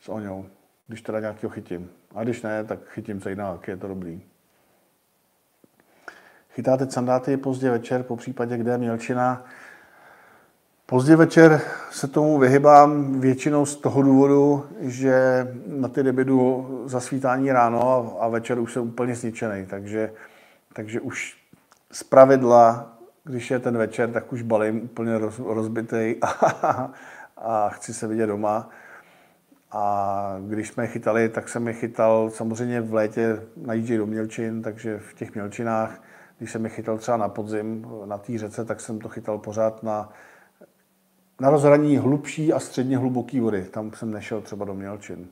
s 0.00 0.08
oňou, 0.08 0.46
když 0.86 1.02
teda 1.02 1.20
nějakého 1.20 1.50
chytím. 1.50 1.90
A 2.14 2.24
když 2.24 2.42
ne, 2.42 2.64
tak 2.64 2.78
chytím 2.88 3.20
jiného, 3.28 3.60
je 3.66 3.76
to 3.76 3.88
dobrý. 3.88 4.22
Chytáte 6.50 6.90
sandáty 6.90 7.36
pozdě 7.36 7.70
večer, 7.70 8.02
po 8.02 8.16
případě, 8.16 8.56
kde 8.56 8.72
je 8.72 8.78
mělčina. 8.78 9.44
Pozdě 10.86 11.16
večer 11.16 11.60
se 11.90 12.08
tomu 12.08 12.38
vyhybám 12.38 13.20
většinou 13.20 13.66
z 13.66 13.76
toho 13.76 14.02
důvodu, 14.02 14.66
že 14.80 15.46
na 15.66 15.88
ty 15.88 16.02
ryby 16.02 16.24
jdu 16.24 16.82
za 16.86 17.00
svítání 17.00 17.52
ráno 17.52 18.16
a 18.20 18.28
večer 18.28 18.58
už 18.58 18.72
jsem 18.72 18.82
úplně 18.82 19.14
zničený, 19.14 19.66
takže 19.66 20.12
takže 20.74 21.00
už 21.00 21.36
z 21.92 22.02
pravidla, 22.02 22.96
když 23.24 23.50
je 23.50 23.58
ten 23.58 23.78
večer, 23.78 24.10
tak 24.10 24.32
už 24.32 24.42
balím 24.42 24.82
úplně 24.82 25.18
roz, 25.18 25.38
rozbitý 25.38 26.16
a, 26.22 26.90
a 27.36 27.68
chci 27.68 27.94
se 27.94 28.06
vidět 28.06 28.26
doma. 28.26 28.70
A 29.72 30.36
když 30.48 30.68
jsme 30.68 30.84
je 30.84 30.88
chytali, 30.88 31.28
tak 31.28 31.48
jsem 31.48 31.68
je 31.68 31.72
chytal 31.74 32.30
samozřejmě 32.30 32.80
v 32.80 32.94
létě 32.94 33.42
najíždějí 33.56 33.98
do 33.98 34.06
Mělčin, 34.06 34.62
takže 34.62 34.98
v 34.98 35.14
těch 35.14 35.34
Mělčinách, 35.34 36.02
když 36.38 36.52
jsem 36.52 36.64
je 36.64 36.70
chytal 36.70 36.98
třeba 36.98 37.16
na 37.16 37.28
podzim, 37.28 37.86
na 38.04 38.18
té 38.18 38.38
řece, 38.38 38.64
tak 38.64 38.80
jsem 38.80 38.98
to 38.98 39.08
chytal 39.08 39.38
pořád 39.38 39.82
na, 39.82 40.12
na 41.40 41.50
rozhraní 41.50 41.96
hlubší 41.96 42.52
a 42.52 42.60
středně 42.60 42.98
hluboké 42.98 43.40
vody. 43.40 43.64
Tam 43.64 43.92
jsem 43.92 44.10
nešel 44.10 44.40
třeba 44.40 44.64
do 44.64 44.74
Mělčin. 44.74 45.26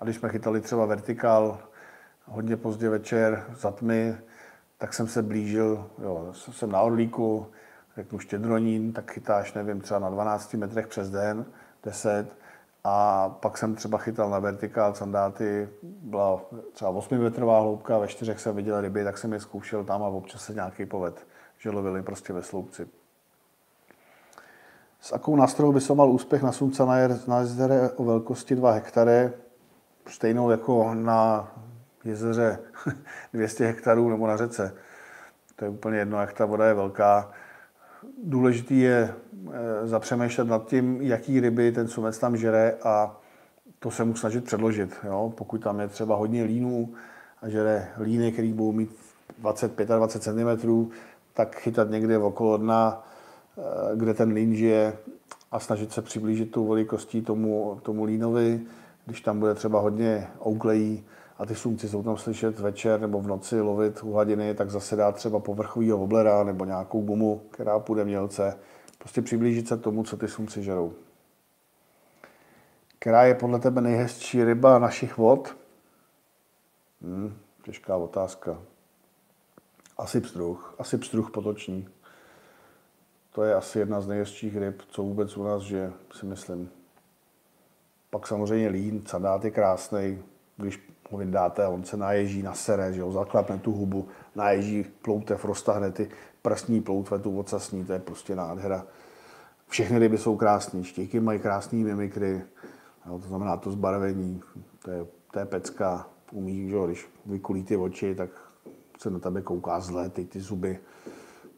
A 0.00 0.04
když 0.04 0.16
jsme 0.16 0.28
chytali 0.28 0.60
třeba 0.60 0.86
vertikál, 0.86 1.58
hodně 2.26 2.56
pozdě 2.56 2.88
večer, 2.88 3.44
za 3.58 3.70
tmy, 3.70 4.16
tak 4.78 4.94
jsem 4.94 5.08
se 5.08 5.22
blížil, 5.22 5.90
jo, 6.02 6.28
jsem 6.32 6.72
na 6.72 6.80
Orlíku, 6.80 7.46
řeknu 7.96 8.18
štědronín, 8.18 8.92
tak 8.92 9.10
chytáš, 9.10 9.54
nevím, 9.54 9.80
třeba 9.80 10.00
na 10.00 10.10
12 10.10 10.54
metrech 10.54 10.86
přes 10.86 11.10
den, 11.10 11.44
10, 11.84 12.36
a 12.84 13.28
pak 13.28 13.58
jsem 13.58 13.74
třeba 13.74 13.98
chytal 13.98 14.30
na 14.30 14.38
vertikál 14.38 14.94
sandáty, 14.94 15.68
byla 15.82 16.40
třeba 16.72 16.90
8 16.90 17.18
metrová 17.18 17.60
hloubka, 17.60 17.98
ve 17.98 18.08
čtyřech 18.08 18.40
jsem 18.40 18.56
viděl 18.56 18.80
ryby, 18.80 19.04
tak 19.04 19.18
jsem 19.18 19.32
je 19.32 19.40
zkoušel 19.40 19.84
tam 19.84 20.02
a 20.02 20.06
občas 20.06 20.44
se 20.44 20.54
nějaký 20.54 20.86
poved, 20.86 21.26
že 21.58 21.70
lovili 21.70 22.02
prostě 22.02 22.32
ve 22.32 22.42
sloupci. 22.42 22.88
S 25.00 25.12
akou 25.12 25.36
nástrojou 25.36 25.72
by 25.72 25.80
mal 25.94 26.10
úspěch 26.10 26.42
na 26.42 26.52
slunce 26.52 26.82
na 27.26 27.40
jezere 27.40 27.90
o 27.90 28.04
velkosti 28.04 28.54
2 28.56 28.70
hektary, 28.70 29.30
stejnou 30.08 30.50
jako 30.50 30.94
na 30.94 31.52
jezeře 32.06 32.58
200 33.32 33.66
hektarů 33.66 34.10
nebo 34.10 34.26
na 34.26 34.36
řece. 34.36 34.74
To 35.56 35.64
je 35.64 35.68
úplně 35.68 35.98
jedno, 35.98 36.20
jak 36.20 36.32
ta 36.32 36.46
voda 36.46 36.66
je 36.66 36.74
velká. 36.74 37.30
Důležitý 38.24 38.80
je 38.80 39.14
eh, 39.52 39.86
zapřemýšlet 39.86 40.48
nad 40.48 40.66
tím, 40.68 41.02
jaký 41.02 41.40
ryby 41.40 41.72
ten 41.72 41.88
sumec 41.88 42.18
tam 42.18 42.36
žere 42.36 42.74
a 42.82 43.20
to 43.78 43.90
se 43.90 44.04
mu 44.04 44.14
snažit 44.14 44.44
předložit. 44.44 44.96
Jo? 45.04 45.32
Pokud 45.36 45.58
tam 45.58 45.80
je 45.80 45.88
třeba 45.88 46.16
hodně 46.16 46.44
línů 46.44 46.94
a 47.42 47.48
žere 47.48 47.88
líny, 48.00 48.32
které 48.32 48.52
budou 48.52 48.72
mít 48.72 48.96
20-25 49.42 50.18
cm, 50.18 50.90
tak 51.34 51.56
chytat 51.56 51.90
někde 51.90 52.18
okolo 52.18 52.56
dna, 52.56 53.06
eh, 53.58 53.96
kde 53.96 54.14
ten 54.14 54.32
lín 54.32 54.54
žije 54.54 54.92
a 55.52 55.60
snažit 55.60 55.92
se 55.92 56.02
přiblížit 56.02 56.50
tou 56.50 56.66
velikostí 56.66 57.22
tomu, 57.22 57.80
tomu 57.82 58.04
línovi. 58.04 58.60
Když 59.06 59.20
tam 59.20 59.40
bude 59.40 59.54
třeba 59.54 59.80
hodně 59.80 60.28
ouklejí, 60.46 61.04
a 61.38 61.46
ty 61.46 61.54
sumci 61.54 61.88
jsou 61.88 62.02
tam 62.02 62.16
slyšet 62.16 62.58
večer 62.58 63.00
nebo 63.00 63.20
v 63.20 63.26
noci 63.26 63.60
lovit 63.60 64.02
u 64.02 64.12
hladiny, 64.12 64.54
tak 64.54 64.70
zase 64.70 64.96
dát 64.96 65.14
třeba 65.14 65.38
povrchovýho 65.40 65.98
oblera 65.98 66.44
nebo 66.44 66.64
nějakou 66.64 67.00
gumu, 67.02 67.42
která 67.50 67.78
půjde 67.78 68.04
mělce. 68.04 68.58
Prostě 68.98 69.22
přiblížit 69.22 69.68
se 69.68 69.76
tomu, 69.76 70.04
co 70.04 70.16
ty 70.16 70.28
sumci 70.28 70.62
žerou. 70.62 70.92
Která 72.98 73.24
je 73.24 73.34
podle 73.34 73.58
tebe 73.58 73.80
nejhezčí 73.80 74.44
ryba 74.44 74.78
našich 74.78 75.16
vod? 75.16 75.56
Hmm, 77.02 77.38
těžká 77.62 77.96
otázka. 77.96 78.58
Asi 79.98 80.20
pstruh. 80.20 80.74
Asi 80.78 80.98
pstruh 80.98 81.30
potoční. 81.30 81.88
To 83.32 83.42
je 83.42 83.54
asi 83.54 83.78
jedna 83.78 84.00
z 84.00 84.06
nejhezčích 84.06 84.56
ryb, 84.56 84.82
co 84.88 85.02
vůbec 85.02 85.36
u 85.36 85.44
nás 85.44 85.62
že 85.62 85.92
si 86.18 86.26
myslím. 86.26 86.70
Pak 88.10 88.26
samozřejmě 88.26 88.68
lín, 88.68 89.02
sadát 89.06 89.44
je 89.44 89.50
krásný, 89.50 90.22
když 90.56 90.85
ho 91.10 91.18
vydáte 91.18 91.64
a 91.64 91.68
on 91.68 91.84
se 91.84 91.96
naježí 91.96 92.42
na 92.42 92.54
sere, 92.54 92.92
že 92.92 93.00
jo, 93.00 93.12
zaklapne 93.12 93.58
tu 93.58 93.72
hubu, 93.72 94.08
naježí 94.34 94.84
ploutev, 95.02 95.44
roztahne 95.44 95.92
ty 95.92 96.08
prsní 96.42 96.80
ploutve, 96.80 97.18
tu 97.18 97.38
ocasní, 97.38 97.84
to 97.84 97.92
je 97.92 97.98
prostě 97.98 98.36
nádhera. 98.36 98.86
Všechny 99.68 99.98
ryby 99.98 100.18
jsou 100.18 100.36
krásné, 100.36 100.84
štěky 100.84 101.20
mají 101.20 101.38
krásné 101.38 101.78
mimikry, 101.78 102.42
jo, 103.06 103.18
to 103.18 103.28
znamená 103.28 103.56
to 103.56 103.70
zbarvení, 103.70 104.42
to 104.84 104.90
je, 104.90 105.06
to 105.32 105.38
je 105.38 105.44
pecka, 105.44 106.08
umí, 106.32 106.68
že 106.68 106.74
jo, 106.74 106.86
když 106.86 107.08
vykulí 107.26 107.64
ty 107.64 107.76
oči, 107.76 108.14
tak 108.14 108.30
se 108.98 109.10
na 109.10 109.18
tebe 109.18 109.42
kouká 109.42 109.80
zle, 109.80 110.10
ty, 110.10 110.24
ty 110.24 110.40
zuby, 110.40 110.78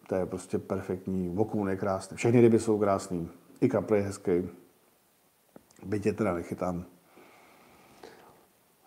to 0.08 0.14
je 0.14 0.26
prostě 0.26 0.58
perfektní, 0.58 1.28
vokoun 1.28 1.68
je 1.68 1.76
krásný, 1.76 2.16
všechny 2.16 2.40
ryby 2.40 2.58
jsou 2.58 2.78
krásné, 2.78 3.26
i 3.60 3.68
kapr 3.68 3.94
je 3.94 4.02
hezký, 4.02 4.48
bytě 5.84 6.12
teda 6.12 6.34
nechytám. 6.34 6.84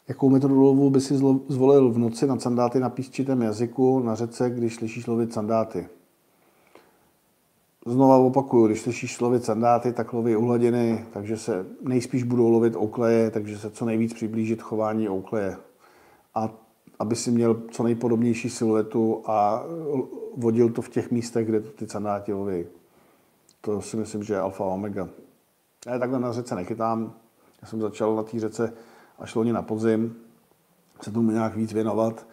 Jakou 0.08 0.30
metodu 0.30 0.62
lovu 0.62 0.90
by 0.90 1.02
si 1.02 1.18
zvolil 1.48 1.92
v 1.92 1.98
noci 1.98 2.28
na 2.28 2.40
sandáty 2.40 2.80
na 2.80 2.90
písčitém 2.90 3.42
jazyku 3.42 4.00
na 4.00 4.16
řece, 4.16 4.50
když 4.50 4.76
slyšíš 4.76 5.08
lovit 5.08 5.34
sandáty? 5.34 5.88
Znova 7.86 8.18
opakuju, 8.18 8.68
když 8.68 8.82
slyšíš 8.82 9.20
lovit 9.20 9.44
sandáty, 9.44 9.94
tak 9.94 10.14
loví 10.14 10.36
uhladiny, 10.36 11.06
takže 11.14 11.38
se 11.38 11.66
nejspíš 11.82 12.24
budou 12.24 12.50
lovit 12.50 12.76
oukleje, 12.76 13.32
takže 13.32 13.58
se 13.58 13.70
co 13.70 13.86
nejvíc 13.86 14.14
přiblížit 14.14 14.62
chování 14.62 15.10
oukleje. 15.10 15.58
a 16.36 16.50
aby 17.00 17.16
si 17.16 17.32
měl 17.32 17.62
co 17.72 17.84
nejpodobnější 17.84 18.50
siluetu 18.50 19.22
a 19.26 19.64
vodil 20.38 20.70
to 20.70 20.82
v 20.82 20.90
těch 20.90 21.12
místech, 21.12 21.46
kde 21.48 21.60
to 21.62 21.70
ty 21.70 21.88
sandáti 21.88 22.34
loví. 22.34 22.66
To 23.62 23.82
si 23.82 23.98
myslím, 23.98 24.24
že 24.24 24.34
je 24.34 24.40
alfa 24.40 24.64
a 24.64 24.68
omega. 24.68 25.10
Já 25.88 26.00
takhle 26.00 26.20
na 26.20 26.34
řece 26.34 26.56
nechytám. 26.56 27.14
Já 27.62 27.68
jsem 27.68 27.82
začal 27.82 28.16
na 28.16 28.24
té 28.24 28.40
řece 28.40 28.74
až 29.22 29.36
loni 29.36 29.54
na 29.54 29.62
podzim 29.62 30.16
se 31.02 31.12
tomu 31.12 31.32
nějak 31.32 31.56
víc 31.56 31.74
věnovat. 31.74 32.28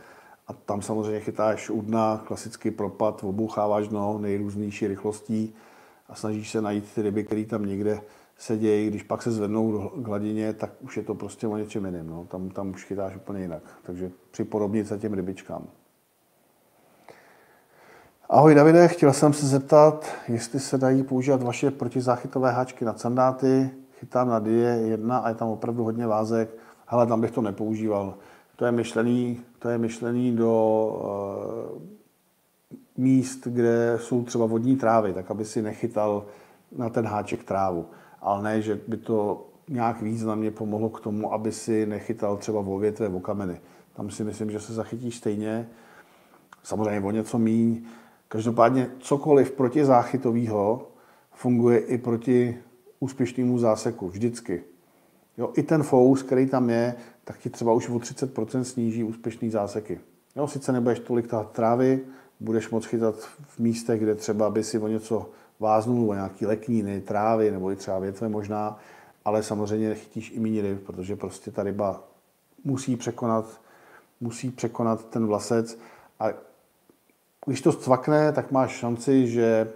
A 0.46 0.52
tam 0.52 0.82
samozřejmě 0.82 1.20
chytáš 1.20 1.70
u 1.70 1.82
dna, 1.82 2.22
klasický 2.26 2.70
propad, 2.70 3.24
oboucháváš 3.24 3.88
dno 3.88 4.18
nejrůznější 4.18 4.86
rychlostí 4.86 5.54
a 6.08 6.14
snažíš 6.14 6.50
se 6.50 6.62
najít 6.62 6.94
ty 6.94 7.02
ryby, 7.02 7.24
které 7.24 7.44
tam 7.44 7.66
někde 7.66 8.00
sedějí. 8.38 8.90
Když 8.90 9.02
pak 9.02 9.22
se 9.22 9.30
zvednou 9.30 9.90
k 9.96 10.06
hladině, 10.06 10.52
tak 10.52 10.70
už 10.80 10.96
je 10.96 11.02
to 11.02 11.14
prostě 11.14 11.46
o 11.46 11.56
něčem 11.56 11.84
jiném. 11.84 12.06
No. 12.06 12.24
Tam, 12.24 12.48
tam 12.48 12.70
už 12.70 12.84
chytáš 12.84 13.16
úplně 13.16 13.40
jinak. 13.40 13.62
Takže 13.82 14.10
připodobnit 14.30 14.88
se 14.88 14.98
těm 14.98 15.14
rybičkám. 15.14 15.66
Ahoj 18.28 18.54
Davide, 18.54 18.88
chtěl 18.88 19.12
jsem 19.12 19.32
se 19.32 19.46
zeptat, 19.46 20.06
jestli 20.28 20.60
se 20.60 20.78
dají 20.78 21.02
používat 21.02 21.42
vaše 21.42 21.70
protizáchytové 21.70 22.52
háčky 22.52 22.84
na 22.84 22.94
sandáty. 22.94 23.70
Chytám 23.98 24.28
na 24.28 24.38
die 24.38 24.68
jedna 24.68 25.18
a 25.18 25.28
je 25.28 25.34
tam 25.34 25.48
opravdu 25.48 25.84
hodně 25.84 26.06
vázek. 26.06 26.50
Hele, 26.90 27.06
tam 27.06 27.20
bych 27.20 27.30
to 27.30 27.42
nepoužíval. 27.42 28.14
To 28.56 28.64
je 28.64 28.72
myšlený, 28.72 29.40
to 29.58 29.68
je 29.68 29.78
myšlený 29.78 30.36
do 30.36 30.52
uh, 31.76 31.82
míst, 32.96 33.46
kde 33.46 33.98
jsou 34.00 34.24
třeba 34.24 34.46
vodní 34.46 34.76
trávy, 34.76 35.12
tak 35.12 35.30
aby 35.30 35.44
si 35.44 35.62
nechytal 35.62 36.26
na 36.76 36.88
ten 36.88 37.06
háček 37.06 37.44
trávu. 37.44 37.86
Ale 38.20 38.42
ne, 38.42 38.62
že 38.62 38.80
by 38.88 38.96
to 38.96 39.46
nějak 39.68 40.02
významně 40.02 40.50
pomohlo 40.50 40.88
k 40.88 41.00
tomu, 41.00 41.32
aby 41.32 41.52
si 41.52 41.86
nechytal 41.86 42.36
třeba 42.36 42.60
o 42.60 42.78
větve, 42.78 43.08
o 43.08 43.20
kameny. 43.20 43.60
Tam 43.96 44.10
si 44.10 44.24
myslím, 44.24 44.50
že 44.50 44.60
se 44.60 44.74
zachytíš 44.74 45.16
stejně. 45.16 45.68
Samozřejmě 46.62 47.00
o 47.00 47.10
něco 47.10 47.38
míň. 47.38 47.84
Každopádně 48.28 48.90
cokoliv 48.98 49.50
protizáchytového 49.50 50.88
funguje 51.32 51.78
i 51.78 51.98
proti 51.98 52.58
úspěšnému 53.00 53.58
záseku. 53.58 54.08
Vždycky. 54.08 54.62
Jo, 55.38 55.52
I 55.56 55.62
ten 55.62 55.82
fous, 55.82 56.22
který 56.22 56.46
tam 56.46 56.70
je, 56.70 56.94
tak 57.24 57.38
ti 57.38 57.50
třeba 57.50 57.72
už 57.72 57.88
o 57.88 57.94
30% 57.94 58.62
sníží 58.62 59.04
úspěšný 59.04 59.50
záseky. 59.50 60.00
Jo, 60.36 60.48
sice 60.48 60.72
nebudeš 60.72 60.98
tolik 60.98 61.26
tahat 61.26 61.50
trávy, 61.52 62.00
budeš 62.40 62.70
moct 62.70 62.86
chytat 62.86 63.14
v 63.42 63.58
místech, 63.58 64.00
kde 64.00 64.14
třeba 64.14 64.50
by 64.50 64.64
si 64.64 64.78
o 64.78 64.88
něco 64.88 65.30
váznul, 65.60 66.10
o 66.10 66.14
nějaký 66.14 66.46
lekníny, 66.46 67.00
trávy 67.00 67.50
nebo 67.50 67.72
i 67.72 67.76
třeba 67.76 67.98
větve 67.98 68.28
možná, 68.28 68.78
ale 69.24 69.42
samozřejmě 69.42 69.94
chytíš 69.94 70.30
i 70.30 70.40
méně 70.40 70.62
ryb, 70.62 70.86
protože 70.86 71.16
prostě 71.16 71.50
ta 71.50 71.62
ryba 71.62 72.04
musí 72.64 72.96
překonat, 72.96 73.60
musí 74.20 74.50
překonat 74.50 75.04
ten 75.04 75.26
vlasec 75.26 75.78
a 76.20 76.26
když 77.46 77.60
to 77.60 77.72
cvakne, 77.72 78.32
tak 78.32 78.52
máš 78.52 78.70
šanci, 78.70 79.28
že 79.28 79.72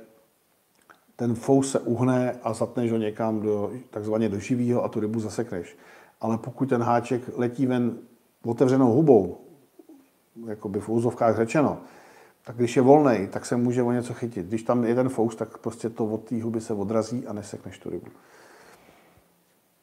ten 1.22 1.34
fous 1.34 1.70
se 1.70 1.80
uhne 1.80 2.38
a 2.42 2.52
zatneš 2.52 2.92
ho 2.92 2.98
někam 2.98 3.40
do, 3.40 3.72
takzvaně 3.90 4.28
do 4.28 4.38
živého 4.38 4.84
a 4.84 4.88
tu 4.88 5.00
rybu 5.00 5.20
zasekneš. 5.20 5.76
Ale 6.20 6.38
pokud 6.38 6.68
ten 6.68 6.82
háček 6.82 7.22
letí 7.36 7.66
ven 7.66 7.98
otevřenou 8.44 8.92
hubou, 8.92 9.38
jako 10.46 10.68
by 10.68 10.80
v 10.80 10.88
úzovkách 10.88 11.36
řečeno, 11.36 11.78
tak 12.44 12.56
když 12.56 12.76
je 12.76 12.82
volný, 12.82 13.28
tak 13.32 13.46
se 13.46 13.56
může 13.56 13.82
o 13.82 13.92
něco 13.92 14.14
chytit. 14.14 14.46
Když 14.46 14.62
tam 14.62 14.84
je 14.84 14.94
ten 14.94 15.08
fous, 15.08 15.36
tak 15.36 15.58
prostě 15.58 15.90
to 15.90 16.06
od 16.06 16.24
té 16.24 16.42
huby 16.42 16.60
se 16.60 16.74
odrazí 16.74 17.26
a 17.26 17.32
nesekneš 17.32 17.78
tu 17.78 17.90
rybu. 17.90 18.08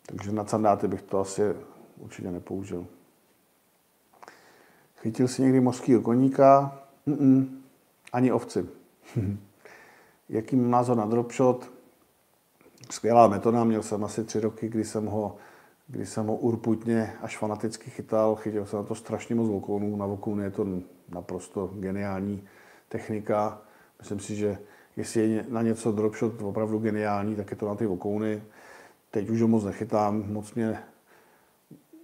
Takže 0.06 0.32
na 0.32 0.46
sandáty 0.46 0.88
bych 0.88 1.02
to 1.02 1.20
asi 1.20 1.42
určitě 1.98 2.32
nepoužil. 2.32 2.86
Chytil 4.98 5.28
si 5.28 5.42
někdy 5.42 5.60
mořského 5.60 6.02
koníka? 6.02 6.80
Mm-mm. 7.08 7.48
Ani 8.14 8.32
ovci. 8.32 8.66
Jaký 10.30 10.56
mám 10.56 10.72
názor 10.72 10.98
na 10.98 11.06
dropshot? 11.06 11.72
Skvělá 12.92 13.28
metoda, 13.28 13.64
měl 13.64 13.84
jsem 13.84 14.04
asi 14.04 14.24
tři 14.24 14.40
roky, 14.40 14.70
kdy 14.70 14.86
jsem 14.86 15.06
ho, 15.06 15.36
kdy 15.88 16.06
jsem 16.06 16.28
ho 16.28 16.36
urputně 16.36 17.14
až 17.22 17.38
fanaticky 17.38 17.90
chytal. 17.90 18.36
Chytil 18.36 18.66
jsem 18.66 18.80
na 18.80 18.86
to 18.86 18.96
strašně 18.96 19.36
moc 19.36 19.50
vokounů. 19.50 19.96
Na 19.96 20.06
vokouny 20.06 20.44
je 20.44 20.52
to 20.52 20.68
naprosto 21.10 21.70
geniální 21.74 22.44
technika. 22.90 23.62
Myslím 24.00 24.20
si, 24.20 24.36
že 24.36 24.58
jestli 24.98 25.30
je 25.30 25.46
na 25.50 25.62
něco 25.62 25.92
dropshot 25.92 26.42
opravdu 26.42 26.80
geniální, 26.80 27.36
tak 27.36 27.52
je 27.52 27.58
to 27.58 27.68
na 27.68 27.76
ty 27.76 27.86
vokouny. 27.86 28.44
Teď 29.12 29.30
už 29.30 29.42
ho 29.42 29.48
moc 29.48 29.64
nechytám, 29.64 30.34
moc 30.34 30.54
mě... 30.54 30.80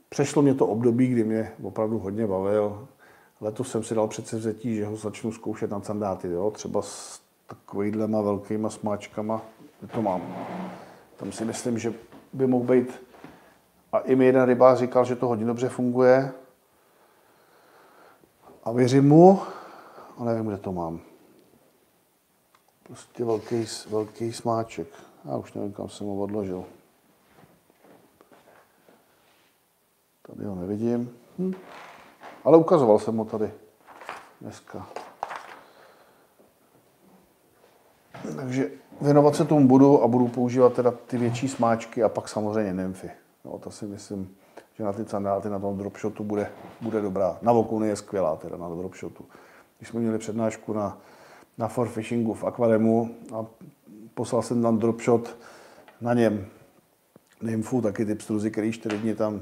Přešlo 0.09 0.41
mě 0.41 0.53
to 0.53 0.67
období, 0.67 1.07
kdy 1.07 1.23
mě 1.23 1.51
opravdu 1.63 1.99
hodně 1.99 2.27
bavil. 2.27 2.87
Letos 3.41 3.71
jsem 3.71 3.83
si 3.83 3.95
dal 3.95 4.07
přece 4.07 4.37
vzetí, 4.37 4.75
že 4.75 4.85
ho 4.85 4.95
začnu 4.95 5.31
zkoušet 5.31 5.71
na 5.71 5.81
sandáty, 5.81 6.27
jo? 6.27 6.51
třeba 6.51 6.81
s 6.81 7.24
takovýhlema 7.47 8.21
velkýma 8.21 8.69
smáčkama, 8.69 9.41
to 9.93 10.01
mám. 10.01 10.21
Tam 11.17 11.31
si 11.31 11.45
myslím, 11.45 11.79
že 11.79 11.93
by 12.33 12.47
mohl 12.47 12.65
být, 12.65 13.03
a 13.91 13.99
i 13.99 14.15
mi 14.15 14.25
jeden 14.25 14.43
rybář 14.43 14.77
říkal, 14.79 15.05
že 15.05 15.15
to 15.15 15.27
hodně 15.27 15.45
dobře 15.45 15.69
funguje, 15.69 16.33
a 18.63 18.71
věřím 18.71 19.07
mu, 19.07 19.41
ale 20.17 20.33
nevím, 20.33 20.47
kde 20.47 20.57
to 20.57 20.71
mám. 20.71 20.99
Prostě 22.83 23.25
velký, 23.25 23.65
velký 23.89 24.33
smáček. 24.33 24.87
Já 25.25 25.37
už 25.37 25.53
nevím, 25.53 25.73
kam 25.73 25.89
jsem 25.89 26.07
ho 26.07 26.15
odložil. 26.15 26.65
Tady 30.21 30.45
ho 30.45 30.55
nevidím. 30.55 31.17
Hm. 31.39 31.53
Ale 32.43 32.57
ukazoval 32.57 32.99
jsem 32.99 33.17
ho 33.17 33.25
tady 33.25 33.51
dneska. 34.41 34.87
Takže 38.35 38.71
věnovat 39.01 39.35
se 39.35 39.45
tomu 39.45 39.67
budu 39.67 40.03
a 40.03 40.07
budu 40.07 40.27
používat 40.27 40.73
teda 40.73 40.91
ty 40.91 41.17
větší 41.17 41.47
smáčky 41.47 42.03
a 42.03 42.09
pak 42.09 42.29
samozřejmě 42.29 42.73
nymfy. 42.73 43.11
No, 43.45 43.59
to 43.59 43.71
si 43.71 43.85
myslím, 43.85 44.35
že 44.77 44.83
na 44.83 44.93
ty 44.93 45.05
sandáty 45.05 45.49
na 45.49 45.59
tom 45.59 45.77
dropshotu 45.77 46.23
bude, 46.23 46.51
bude 46.81 47.01
dobrá. 47.01 47.37
Na 47.41 47.51
Vokuny 47.51 47.87
je 47.87 47.95
skvělá 47.95 48.35
teda 48.35 48.57
na 48.57 48.69
dropshotu. 48.69 49.25
Když 49.77 49.89
jsme 49.89 49.99
měli 49.99 50.17
přednášku 50.17 50.73
na, 50.73 50.97
na 51.57 51.67
for 51.67 51.87
fishingu 51.87 52.33
v 52.33 52.43
Aquaremu 52.43 53.15
a 53.33 53.45
poslal 54.13 54.41
jsem 54.41 54.61
tam 54.61 54.77
dropshot 54.77 55.37
na 56.01 56.13
něm 56.13 56.45
nymfu, 57.41 57.81
taky 57.81 58.05
ty 58.05 58.15
pstruzy, 58.15 58.51
který 58.51 58.71
čtyři 58.71 58.97
dny 58.97 59.15
tam 59.15 59.41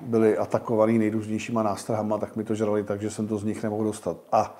byly 0.00 0.38
atakovaný 0.38 0.98
nejrůznějšíma 0.98 1.62
nástrahama, 1.62 2.18
tak 2.18 2.36
mi 2.36 2.44
to 2.44 2.54
žrali 2.54 2.84
tak, 2.84 3.02
že 3.02 3.10
jsem 3.10 3.28
to 3.28 3.38
z 3.38 3.44
nich 3.44 3.62
nemohl 3.62 3.84
dostat. 3.84 4.16
A 4.32 4.58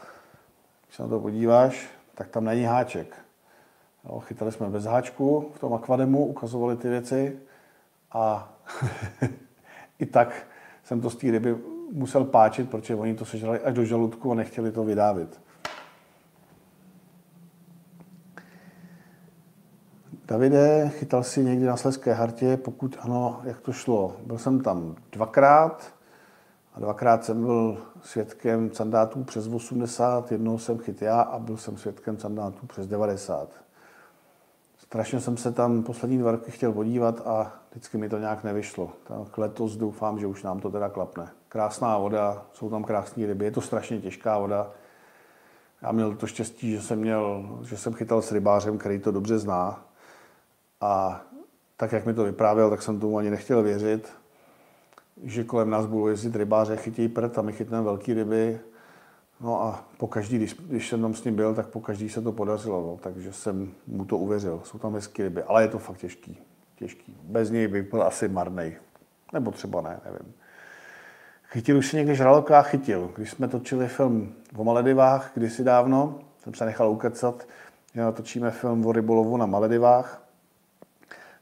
když 0.86 0.96
se 0.96 1.02
na 1.02 1.08
to 1.08 1.20
podíváš, 1.20 1.88
tak 2.14 2.28
tam 2.28 2.44
není 2.44 2.64
háček. 2.64 3.25
Jo, 4.06 4.20
chytali 4.20 4.52
jsme 4.52 4.70
bez 4.70 4.84
háčku 4.84 5.50
v 5.54 5.58
tom 5.58 5.74
akvademu, 5.74 6.26
ukazovali 6.26 6.76
ty 6.76 6.88
věci 6.88 7.38
a 8.12 8.52
i 9.98 10.06
tak 10.06 10.46
jsem 10.84 11.00
to 11.00 11.10
z 11.10 11.16
té 11.16 11.30
ryby 11.30 11.56
musel 11.92 12.24
páčit, 12.24 12.70
protože 12.70 12.94
oni 12.94 13.14
to 13.14 13.24
sežrali 13.24 13.60
až 13.60 13.74
do 13.74 13.84
žaludku 13.84 14.32
a 14.32 14.34
nechtěli 14.34 14.72
to 14.72 14.84
vydávit. 14.84 15.40
Davide, 20.28 20.90
chytal 20.94 21.22
si 21.22 21.44
někdy 21.44 21.66
na 21.66 21.76
Sleské 21.76 22.12
hartě? 22.12 22.56
Pokud 22.56 22.96
ano, 23.00 23.40
jak 23.44 23.60
to 23.60 23.72
šlo? 23.72 24.16
Byl 24.26 24.38
jsem 24.38 24.60
tam 24.60 24.96
dvakrát 25.12 25.94
a 26.74 26.80
dvakrát 26.80 27.24
jsem 27.24 27.42
byl 27.42 27.78
svědkem 28.02 28.70
sandátů 28.72 29.24
přes 29.24 29.46
80, 29.46 30.32
jednou 30.32 30.58
jsem 30.58 30.78
chyt 30.78 31.02
já 31.02 31.20
a 31.20 31.38
byl 31.38 31.56
jsem 31.56 31.76
svědkem 31.76 32.18
sandátů 32.18 32.66
přes 32.66 32.86
90. 32.86 33.65
Strašně 34.86 35.20
jsem 35.20 35.36
se 35.36 35.52
tam 35.52 35.82
poslední 35.82 36.18
dva 36.18 36.30
roky 36.30 36.50
chtěl 36.50 36.72
podívat 36.72 37.26
a 37.26 37.52
vždycky 37.70 37.98
mi 37.98 38.08
to 38.08 38.18
nějak 38.18 38.44
nevyšlo. 38.44 38.92
Tak 39.04 39.38
letos 39.38 39.76
doufám, 39.76 40.18
že 40.18 40.26
už 40.26 40.42
nám 40.42 40.60
to 40.60 40.70
teda 40.70 40.88
klapne. 40.88 41.30
Krásná 41.48 41.98
voda, 41.98 42.46
jsou 42.52 42.70
tam 42.70 42.84
krásné 42.84 43.26
ryby, 43.26 43.44
je 43.44 43.50
to 43.50 43.60
strašně 43.60 44.00
těžká 44.00 44.38
voda. 44.38 44.70
Já 45.82 45.92
měl 45.92 46.16
to 46.16 46.26
štěstí, 46.26 46.70
že 46.70 46.82
jsem, 46.82 46.98
měl, 46.98 47.48
že 47.68 47.76
jsem 47.76 47.94
chytal 47.94 48.22
s 48.22 48.32
rybářem, 48.32 48.78
který 48.78 48.98
to 48.98 49.12
dobře 49.12 49.38
zná. 49.38 49.84
A 50.80 51.20
tak, 51.76 51.92
jak 51.92 52.06
mi 52.06 52.14
to 52.14 52.24
vyprávěl, 52.24 52.70
tak 52.70 52.82
jsem 52.82 53.00
tomu 53.00 53.18
ani 53.18 53.30
nechtěl 53.30 53.62
věřit, 53.62 54.12
že 55.22 55.44
kolem 55.44 55.70
nás 55.70 55.86
budou 55.86 56.06
jezdit 56.06 56.36
rybáře, 56.36 56.76
chytí 56.76 57.08
prd 57.08 57.38
a 57.38 57.42
my 57.42 57.52
chytneme 57.52 57.84
velké 57.84 58.14
ryby. 58.14 58.60
No 59.40 59.62
a 59.62 59.84
po 59.98 60.06
každý, 60.06 60.36
když, 60.36 60.54
když 60.54 60.88
jsem 60.88 61.02
tam 61.02 61.14
s 61.14 61.24
ním 61.24 61.36
byl, 61.36 61.54
tak 61.54 61.66
po 61.66 61.80
každý 61.80 62.08
se 62.08 62.22
to 62.22 62.32
podařilo, 62.32 62.82
no, 62.82 62.98
takže 63.02 63.32
jsem 63.32 63.72
mu 63.86 64.04
to 64.04 64.18
uvěřil. 64.18 64.60
Jsou 64.64 64.78
tam 64.78 64.94
hezké 64.94 65.22
ryby, 65.22 65.42
ale 65.42 65.62
je 65.62 65.68
to 65.68 65.78
fakt 65.78 65.98
těžký. 65.98 66.38
těžký. 66.76 67.16
Bez 67.22 67.50
něj 67.50 67.68
by 67.68 67.82
byl 67.82 68.02
asi 68.02 68.28
marnej. 68.28 68.76
Nebo 69.32 69.50
třeba 69.50 69.80
ne, 69.80 70.00
nevím. 70.04 70.34
Chytil 71.48 71.78
už 71.78 71.86
si 71.86 71.96
někdy 71.96 72.14
žraloka? 72.14 72.62
Chytil. 72.62 73.12
Když 73.16 73.30
jsme 73.30 73.48
točili 73.48 73.88
film 73.88 74.34
o 74.56 74.64
Maledivách 74.64 75.30
kdysi 75.34 75.64
dávno, 75.64 76.18
jsem 76.38 76.54
se 76.54 76.64
nechal 76.64 76.90
ukecat, 76.90 77.46
že 77.94 78.00
natočíme 78.00 78.50
film 78.50 78.86
o 78.86 78.92
rybolovu 78.92 79.36
na 79.36 79.46
Maledivách, 79.46 80.22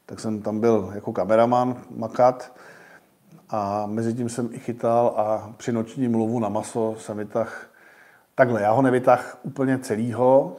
tak 0.05 0.19
jsem 0.19 0.41
tam 0.41 0.59
byl 0.59 0.91
jako 0.95 1.13
kameraman 1.13 1.81
makat 1.89 2.53
a 3.49 3.85
mezi 3.85 4.13
tím 4.13 4.29
jsem 4.29 4.49
i 4.51 4.59
chytal 4.59 5.13
a 5.17 5.53
při 5.57 5.71
nočním 5.71 6.15
lovu 6.15 6.39
na 6.39 6.49
maso 6.49 6.95
jsem 6.99 7.17
vytahl 7.17 7.49
takhle. 8.35 8.61
Já 8.61 8.71
ho 8.71 8.81
nevytah 8.81 9.39
úplně 9.43 9.79
celýho, 9.79 10.57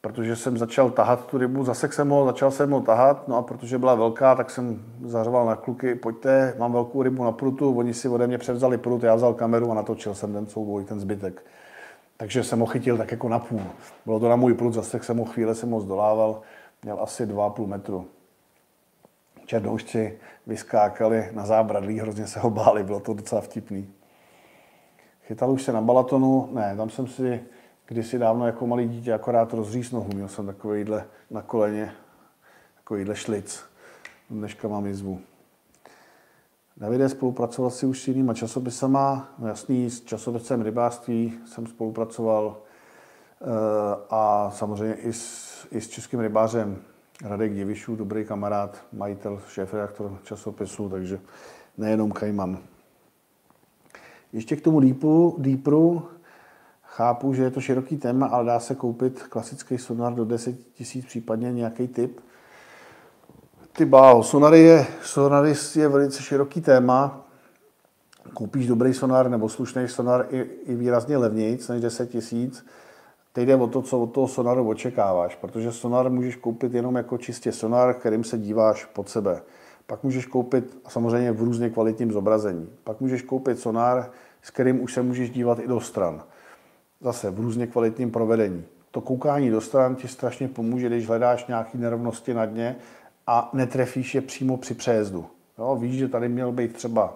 protože 0.00 0.36
jsem 0.36 0.58
začal 0.58 0.90
tahat 0.90 1.26
tu 1.26 1.38
rybu, 1.38 1.64
zase 1.64 1.88
jsem 1.92 2.08
ho, 2.08 2.24
začal 2.24 2.50
jsem 2.50 2.70
ho 2.70 2.80
tahat, 2.80 3.28
no 3.28 3.36
a 3.36 3.42
protože 3.42 3.78
byla 3.78 3.94
velká, 3.94 4.34
tak 4.34 4.50
jsem 4.50 4.84
zařval 5.04 5.46
na 5.46 5.56
kluky, 5.56 5.94
pojďte, 5.94 6.54
mám 6.58 6.72
velkou 6.72 7.02
rybu 7.02 7.24
na 7.24 7.32
prutu, 7.32 7.78
oni 7.78 7.94
si 7.94 8.08
ode 8.08 8.26
mě 8.26 8.38
převzali 8.38 8.78
prut, 8.78 9.02
já 9.02 9.14
vzal 9.14 9.34
kameru 9.34 9.70
a 9.70 9.74
natočil 9.74 10.14
jsem 10.14 10.32
ten 10.32 10.46
souboj, 10.46 10.84
ten 10.84 11.00
zbytek. 11.00 11.44
Takže 12.16 12.44
jsem 12.44 12.60
ho 12.60 12.66
chytil 12.66 12.96
tak 12.96 13.10
jako 13.10 13.28
na 13.28 13.38
půl. 13.38 13.62
Bylo 14.04 14.20
to 14.20 14.28
na 14.28 14.36
můj 14.36 14.54
prut, 14.54 14.74
zase 14.74 14.98
jsem 15.02 15.16
ho 15.18 15.24
chvíle 15.24 15.54
jsem 15.54 15.70
ho 15.70 15.80
zdolával, 15.80 16.40
měl 16.82 16.98
asi 17.02 17.26
2,5 17.26 17.66
metru. 17.66 18.06
Černoušci 19.46 20.18
vyskákali 20.46 21.28
na 21.32 21.46
zábradlí, 21.46 22.00
hrozně 22.00 22.26
se 22.26 22.40
ho 22.40 22.50
báli, 22.50 22.84
bylo 22.84 23.00
to 23.00 23.14
docela 23.14 23.40
vtipný. 23.40 23.88
Chytal 25.26 25.50
už 25.50 25.62
se 25.62 25.72
na 25.72 25.80
balatonu, 25.80 26.48
ne, 26.52 26.76
tam 26.76 26.90
jsem 26.90 27.06
si 27.06 27.44
kdysi 27.86 28.18
dávno 28.18 28.46
jako 28.46 28.66
malý 28.66 28.88
dítě 28.88 29.12
akorát 29.12 29.52
rozříz 29.52 29.92
nohu. 29.92 30.08
Měl 30.14 30.28
jsem 30.28 30.46
takovýhle 30.46 31.04
na 31.30 31.42
koleně, 31.42 31.92
takovýhle 32.76 33.16
šlic. 33.16 33.64
Dneška 34.30 34.68
mám 34.68 34.86
jizvu. 34.86 35.20
Davide 36.76 37.08
spolupracoval 37.08 37.70
si 37.70 37.86
už 37.86 38.02
s 38.02 38.08
jinýma 38.08 38.34
časopisama, 38.34 39.28
no 39.38 39.48
jasný, 39.48 39.90
s 39.90 40.04
časopisem 40.04 40.62
rybářství 40.62 41.38
jsem 41.46 41.66
spolupracoval 41.66 42.56
eh, 42.56 43.46
a 44.10 44.50
samozřejmě 44.54 44.94
i 44.94 45.12
s, 45.12 45.66
i 45.70 45.80
s 45.80 45.88
českým 45.88 46.20
rybářem 46.20 46.82
Radek 47.24 47.54
Divišů, 47.54 47.96
dobrý 47.96 48.24
kamarád, 48.24 48.78
majitel, 48.92 49.40
šéf-redaktor 49.48 50.18
časopisu, 50.24 50.88
takže 50.88 51.20
nejenom 51.78 52.12
Kajman. 52.12 52.58
Ještě 54.36 54.56
k 54.56 54.60
tomu 54.60 54.80
Deepu, 54.80 55.36
Deepru, 55.38 56.02
chápu, 56.82 57.34
že 57.34 57.42
je 57.42 57.50
to 57.50 57.60
široký 57.60 57.96
téma, 57.96 58.26
ale 58.26 58.44
dá 58.44 58.60
se 58.60 58.74
koupit 58.74 59.22
klasický 59.22 59.78
sonar 59.78 60.14
do 60.14 60.24
10 60.24 60.56
000, 60.94 61.06
případně 61.06 61.52
nějaký 61.52 61.88
typ. 61.88 62.20
Ty 63.72 63.84
báho, 63.84 64.22
sonary 64.22 64.60
je, 64.60 64.86
sonary 65.02 65.54
je 65.74 65.88
velice 65.88 66.22
široký 66.22 66.60
téma. 66.60 67.26
Koupíš 68.34 68.66
dobrý 68.66 68.94
sonar 68.94 69.30
nebo 69.30 69.48
slušný 69.48 69.88
sonar 69.88 70.26
i, 70.30 70.40
i 70.40 70.74
výrazně 70.74 71.16
levněji, 71.16 71.58
než 71.68 71.80
10 71.80 72.10
tisíc. 72.10 72.66
Teď 73.32 73.48
jde 73.48 73.56
o 73.56 73.66
to, 73.66 73.82
co 73.82 74.00
od 74.00 74.06
toho 74.06 74.28
sonaru 74.28 74.68
očekáváš, 74.68 75.36
protože 75.36 75.72
sonar 75.72 76.10
můžeš 76.10 76.36
koupit 76.36 76.74
jenom 76.74 76.96
jako 76.96 77.18
čistě 77.18 77.52
sonar, 77.52 77.94
kterým 77.94 78.24
se 78.24 78.38
díváš 78.38 78.84
pod 78.84 79.08
sebe. 79.08 79.42
Pak 79.86 80.04
můžeš 80.04 80.26
koupit 80.26 80.78
samozřejmě 80.88 81.32
v 81.32 81.42
různě 81.42 81.70
kvalitním 81.70 82.12
zobrazení. 82.12 82.68
Pak 82.84 83.00
můžeš 83.00 83.22
koupit 83.22 83.58
sonar, 83.58 84.10
s 84.46 84.50
kterým 84.50 84.82
už 84.82 84.92
se 84.94 85.02
můžeš 85.02 85.30
dívat 85.30 85.58
i 85.58 85.66
do 85.66 85.80
stran. 85.80 86.22
Zase 87.00 87.30
v 87.30 87.40
různě 87.40 87.66
kvalitním 87.66 88.10
provedení. 88.10 88.64
To 88.90 89.00
koukání 89.00 89.50
do 89.50 89.60
stran 89.60 89.96
ti 89.96 90.08
strašně 90.08 90.48
pomůže, 90.48 90.86
když 90.86 91.06
hledáš 91.06 91.46
nějaké 91.46 91.78
nerovnosti 91.78 92.34
na 92.34 92.46
dně 92.46 92.76
a 93.26 93.50
netrefíš 93.52 94.14
je 94.14 94.20
přímo 94.20 94.56
při 94.56 94.74
přejezdu. 94.74 95.26
Jo, 95.58 95.76
víš, 95.76 95.98
že 95.98 96.08
tady 96.08 96.28
měl 96.28 96.52
být 96.52 96.72
třeba 96.72 97.14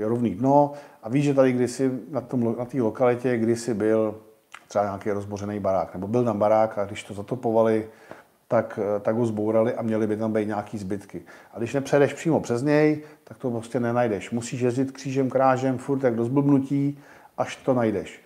rovný 0.00 0.34
dno 0.34 0.72
a 1.02 1.08
víš, 1.08 1.24
že 1.24 1.34
tady 1.34 1.52
kdysi 1.52 1.90
na 2.10 2.20
té 2.20 2.36
na 2.36 2.66
lokalitě 2.80 3.36
kdysi 3.36 3.74
byl 3.74 4.14
třeba 4.68 4.84
nějaký 4.84 5.10
rozbořený 5.10 5.60
barák, 5.60 5.94
nebo 5.94 6.06
byl 6.06 6.24
tam 6.24 6.38
barák 6.38 6.78
a 6.78 6.84
když 6.84 7.02
to 7.04 7.14
zatopovali, 7.14 7.88
tak, 8.52 8.78
tak 9.00 9.16
ho 9.16 9.26
zbourali 9.26 9.74
a 9.74 9.82
měly 9.82 10.06
by 10.06 10.16
tam 10.16 10.32
být 10.32 10.46
nějaký 10.46 10.78
zbytky. 10.78 11.22
A 11.54 11.58
když 11.58 11.74
nepřejdeš 11.74 12.12
přímo 12.12 12.40
přes 12.40 12.62
něj, 12.62 13.02
tak 13.24 13.38
to 13.38 13.50
prostě 13.50 13.80
nenajdeš. 13.80 14.30
Musíš 14.30 14.60
jezdit 14.60 14.92
křížem, 14.92 15.30
krážem, 15.30 15.78
furt 15.78 16.04
jak 16.04 16.14
do 16.14 16.24
zblbnutí, 16.24 16.98
až 17.38 17.56
to 17.56 17.74
najdeš. 17.74 18.20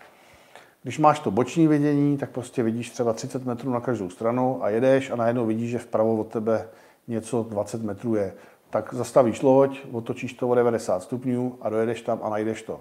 Když 0.83 0.99
máš 0.99 1.21
to 1.21 1.31
boční 1.31 1.69
vidění, 1.69 2.19
tak 2.19 2.31
prostě 2.31 2.63
vidíš 2.63 2.91
třeba 2.91 3.13
30 3.13 3.45
metrů 3.45 3.71
na 3.71 3.81
každou 3.81 4.11
stranu 4.11 4.65
a 4.65 4.69
jedeš 4.69 5.11
a 5.11 5.17
najednou 5.17 5.47
vidíš, 5.47 5.71
že 5.71 5.79
vpravo 5.79 6.17
od 6.17 6.27
tebe 6.27 6.69
něco 7.09 7.47
20 7.51 7.83
metrů 7.83 8.15
je. 8.15 8.33
Tak 8.71 8.95
zastavíš 8.95 9.43
loď, 9.43 9.81
otočíš 9.93 10.33
to 10.33 10.49
o 10.49 10.55
90 10.55 11.03
stupňů 11.03 11.59
a 11.61 11.71
dojedeš 11.71 12.03
tam 12.03 12.21
a 12.23 12.29
najdeš 12.29 12.63
to. 12.63 12.81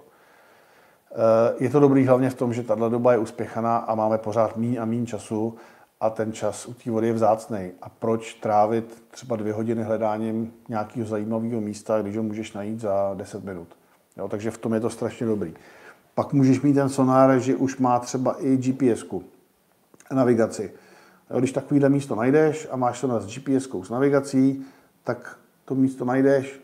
Eh, 1.12 1.64
je 1.64 1.70
to 1.70 1.80
dobrý 1.80 2.06
hlavně 2.06 2.30
v 2.30 2.34
tom, 2.34 2.52
že 2.52 2.62
tato 2.62 2.88
doba 2.88 3.12
je 3.12 3.18
uspěchaná 3.18 3.76
a 3.76 3.94
máme 3.94 4.18
pořád 4.18 4.56
míň 4.56 4.78
a 4.80 4.84
míň 4.84 5.06
času 5.06 5.56
a 6.00 6.10
ten 6.10 6.32
čas 6.32 6.66
u 6.66 6.74
té 6.74 6.90
vody 6.90 7.06
je 7.06 7.12
vzácný. 7.12 7.70
A 7.82 7.88
proč 7.88 8.34
trávit 8.34 9.02
třeba 9.10 9.36
dvě 9.36 9.52
hodiny 9.52 9.82
hledáním 9.82 10.52
nějakého 10.68 11.06
zajímavého 11.06 11.60
místa, 11.60 12.02
když 12.02 12.16
ho 12.16 12.22
můžeš 12.22 12.52
najít 12.52 12.80
za 12.80 13.14
10 13.14 13.44
minut. 13.44 13.68
Jo, 14.16 14.28
takže 14.28 14.50
v 14.50 14.58
tom 14.58 14.74
je 14.74 14.80
to 14.80 14.90
strašně 14.90 15.26
dobrý. 15.26 15.54
Pak 16.14 16.32
můžeš 16.32 16.60
mít 16.60 16.74
ten 16.74 16.88
sonár, 16.88 17.38
že 17.38 17.56
už 17.56 17.78
má 17.78 17.98
třeba 17.98 18.36
i 18.38 18.56
gps 18.56 19.04
navigaci. 20.12 20.72
Jo, 21.30 21.38
když 21.38 21.52
takovýhle 21.52 21.88
místo 21.88 22.14
najdeš 22.14 22.68
a 22.70 22.76
máš 22.76 22.98
sonár 22.98 23.22
s 23.22 23.26
gps 23.26 23.68
s 23.82 23.90
navigací, 23.90 24.64
tak 25.04 25.38
to 25.64 25.74
místo 25.74 26.04
najdeš, 26.04 26.60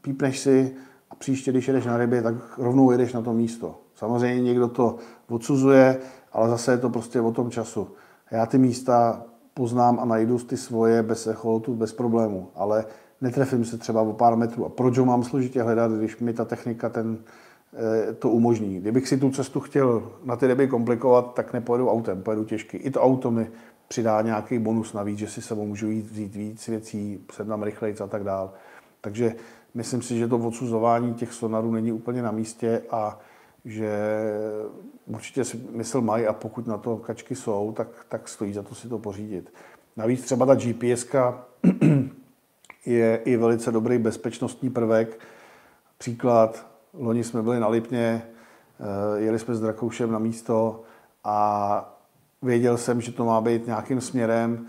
pípneš 0.00 0.38
si 0.38 0.74
a 1.10 1.14
příště, 1.14 1.50
když 1.50 1.68
jedeš 1.68 1.86
na 1.86 1.96
rybě, 1.96 2.22
tak 2.22 2.34
rovnou 2.58 2.90
jedeš 2.90 3.12
na 3.12 3.22
to 3.22 3.32
místo. 3.32 3.80
Samozřejmě 3.94 4.42
někdo 4.42 4.68
to 4.68 4.96
odsuzuje, 5.28 6.00
ale 6.32 6.48
zase 6.48 6.72
je 6.72 6.78
to 6.78 6.90
prostě 6.90 7.20
o 7.20 7.32
tom 7.32 7.50
času. 7.50 7.88
Já 8.30 8.46
ty 8.46 8.58
místa 8.58 9.22
poznám 9.54 10.00
a 10.00 10.04
najdu 10.04 10.38
ty 10.38 10.56
svoje 10.56 11.02
bez 11.02 11.26
echolotu, 11.26 11.74
bez 11.74 11.92
problému, 11.92 12.48
ale 12.54 12.84
netrefím 13.20 13.64
se 13.64 13.78
třeba 13.78 14.02
o 14.02 14.12
pár 14.12 14.36
metrů. 14.36 14.66
A 14.66 14.68
proč 14.68 14.98
ho 14.98 15.04
mám 15.04 15.22
složitě 15.22 15.62
hledat, 15.62 15.92
když 15.92 16.18
mi 16.18 16.32
ta 16.32 16.44
technika 16.44 16.88
ten, 16.88 17.18
eh, 17.74 18.12
to 18.12 18.30
umožní. 18.30 18.80
Kdybych 18.80 19.08
si 19.08 19.16
tu 19.16 19.30
cestu 19.30 19.60
chtěl 19.60 20.12
na 20.24 20.36
ty 20.36 20.46
ryby 20.46 20.68
komplikovat, 20.68 21.34
tak 21.34 21.52
nepojedu 21.52 21.90
autem, 21.90 22.22
pojedu 22.22 22.44
těžky. 22.44 22.76
I 22.76 22.90
to 22.90 23.02
auto 23.02 23.30
mi 23.30 23.50
přidá 23.88 24.22
nějaký 24.22 24.58
bonus 24.58 24.92
navíc, 24.92 25.18
že 25.18 25.28
si 25.28 25.42
sebou 25.42 25.66
můžu 25.66 25.90
jít 25.90 26.10
vzít 26.10 26.36
víc 26.36 26.68
věcí, 26.68 27.20
tam 27.46 27.62
rychleji 27.62 27.94
a 28.04 28.06
tak 28.06 28.24
dál. 28.24 28.52
Takže 29.00 29.34
myslím 29.74 30.02
si, 30.02 30.18
že 30.18 30.28
to 30.28 30.36
odsuzování 30.38 31.14
těch 31.14 31.32
sonarů 31.32 31.72
není 31.72 31.92
úplně 31.92 32.22
na 32.22 32.30
místě 32.30 32.82
a 32.90 33.18
že 33.64 33.90
určitě 35.06 35.44
si 35.44 35.60
mysl 35.70 36.00
mají 36.00 36.26
a 36.26 36.32
pokud 36.32 36.66
na 36.66 36.78
to 36.78 36.96
kačky 36.96 37.34
jsou, 37.34 37.72
tak, 37.72 37.88
tak 38.08 38.28
stojí 38.28 38.52
za 38.52 38.62
to 38.62 38.74
si 38.74 38.88
to 38.88 38.98
pořídit. 38.98 39.52
Navíc 39.96 40.24
třeba 40.24 40.46
ta 40.46 40.54
GPS 40.54 41.06
je 42.86 43.16
i 43.24 43.36
velice 43.36 43.72
dobrý 43.72 43.98
bezpečnostní 43.98 44.70
prvek. 44.70 45.20
Příklad, 45.98 46.66
loni 46.94 47.24
jsme 47.24 47.42
byli 47.42 47.60
na 47.60 47.68
Lipně, 47.68 48.22
eh, 48.80 49.20
jeli 49.20 49.38
jsme 49.38 49.54
s 49.54 49.60
Drakoušem 49.60 50.12
na 50.12 50.18
místo 50.18 50.82
a 51.24 51.98
věděl 52.42 52.76
jsem, 52.76 53.00
že 53.00 53.12
to 53.12 53.24
má 53.24 53.40
být 53.40 53.66
nějakým 53.66 54.00
směrem. 54.00 54.66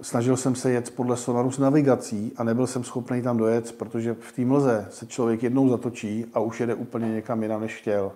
Snažil 0.00 0.36
jsem 0.36 0.54
se 0.54 0.70
jet 0.70 0.90
podle 0.90 1.16
sonaru 1.16 1.50
s 1.50 1.58
navigací 1.58 2.32
a 2.36 2.44
nebyl 2.44 2.66
jsem 2.66 2.84
schopný 2.84 3.22
tam 3.22 3.36
dojet, 3.36 3.72
protože 3.72 4.14
v 4.20 4.32
té 4.32 4.44
mlze 4.44 4.86
se 4.90 5.06
člověk 5.06 5.42
jednou 5.42 5.68
zatočí 5.68 6.26
a 6.34 6.40
už 6.40 6.60
jede 6.60 6.74
úplně 6.74 7.12
někam 7.12 7.42
jinam, 7.42 7.60
než 7.60 7.76
chtěl. 7.76 8.12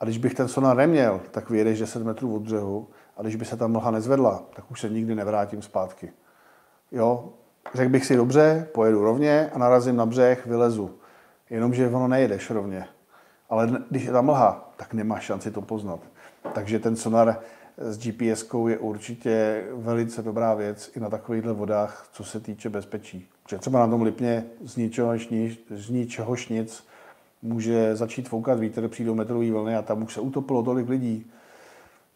A 0.00 0.04
když 0.04 0.18
bych 0.18 0.34
ten 0.34 0.48
sonar 0.48 0.76
neměl, 0.76 1.20
tak 1.30 1.50
vyjedeš 1.50 1.78
10 1.78 2.02
metrů 2.02 2.36
od 2.36 2.42
břehu 2.42 2.88
a 3.16 3.22
když 3.22 3.36
by 3.36 3.44
se 3.44 3.56
tam 3.56 3.72
mlha 3.72 3.90
nezvedla, 3.90 4.42
tak 4.56 4.70
už 4.70 4.80
se 4.80 4.88
nikdy 4.88 5.14
nevrátím 5.14 5.62
zpátky. 5.62 6.12
Jo, 6.92 7.28
řekl 7.74 7.90
bych 7.90 8.06
si 8.06 8.16
dobře, 8.16 8.68
pojedu 8.74 9.02
rovně 9.02 9.50
a 9.54 9.58
narazím 9.58 9.96
na 9.96 10.06
břeh, 10.06 10.46
vylezu. 10.46 10.90
Jenomže 11.50 11.88
ono 11.88 12.08
nejedeš 12.08 12.50
rovně. 12.50 12.84
Ale 13.50 13.68
když 13.90 14.04
je 14.04 14.12
tam 14.12 14.24
mlha, 14.24 14.72
tak 14.76 14.94
nemáš 14.94 15.24
šanci 15.24 15.50
to 15.50 15.62
poznat. 15.62 16.00
Takže 16.52 16.78
ten 16.78 16.96
sonar 16.96 17.40
s 17.78 17.98
gps 17.98 18.46
je 18.68 18.78
určitě 18.78 19.64
velice 19.72 20.22
dobrá 20.22 20.54
věc 20.54 20.90
i 20.96 21.00
na 21.00 21.10
takovýchhle 21.10 21.52
vodách, 21.52 22.08
co 22.12 22.24
se 22.24 22.40
týče 22.40 22.68
bezpečí. 22.70 23.28
Že 23.48 23.58
třeba 23.58 23.78
na 23.78 23.88
tom 23.88 24.02
Lipně 24.02 24.44
z 24.64 24.76
ničeho, 24.76 25.12
z 25.70 25.90
ničeho 25.90 26.36
nic 26.50 26.84
může 27.42 27.96
začít 27.96 28.28
foukat 28.28 28.60
vítr, 28.60 28.88
přijdou 28.88 29.14
metrový 29.14 29.50
vlny 29.50 29.76
a 29.76 29.82
tam 29.82 30.02
už 30.02 30.14
se 30.14 30.20
utopilo 30.20 30.62
tolik 30.62 30.88
lidí. 30.88 31.30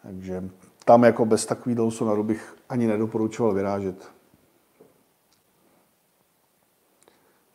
Takže 0.02 0.44
tam 0.84 1.04
jako 1.04 1.24
bez 1.24 1.46
takového 1.46 1.90
sonaru 1.90 2.22
bych 2.22 2.56
ani 2.68 2.86
nedoporučoval 2.86 3.54
vyrážet. 3.54 4.08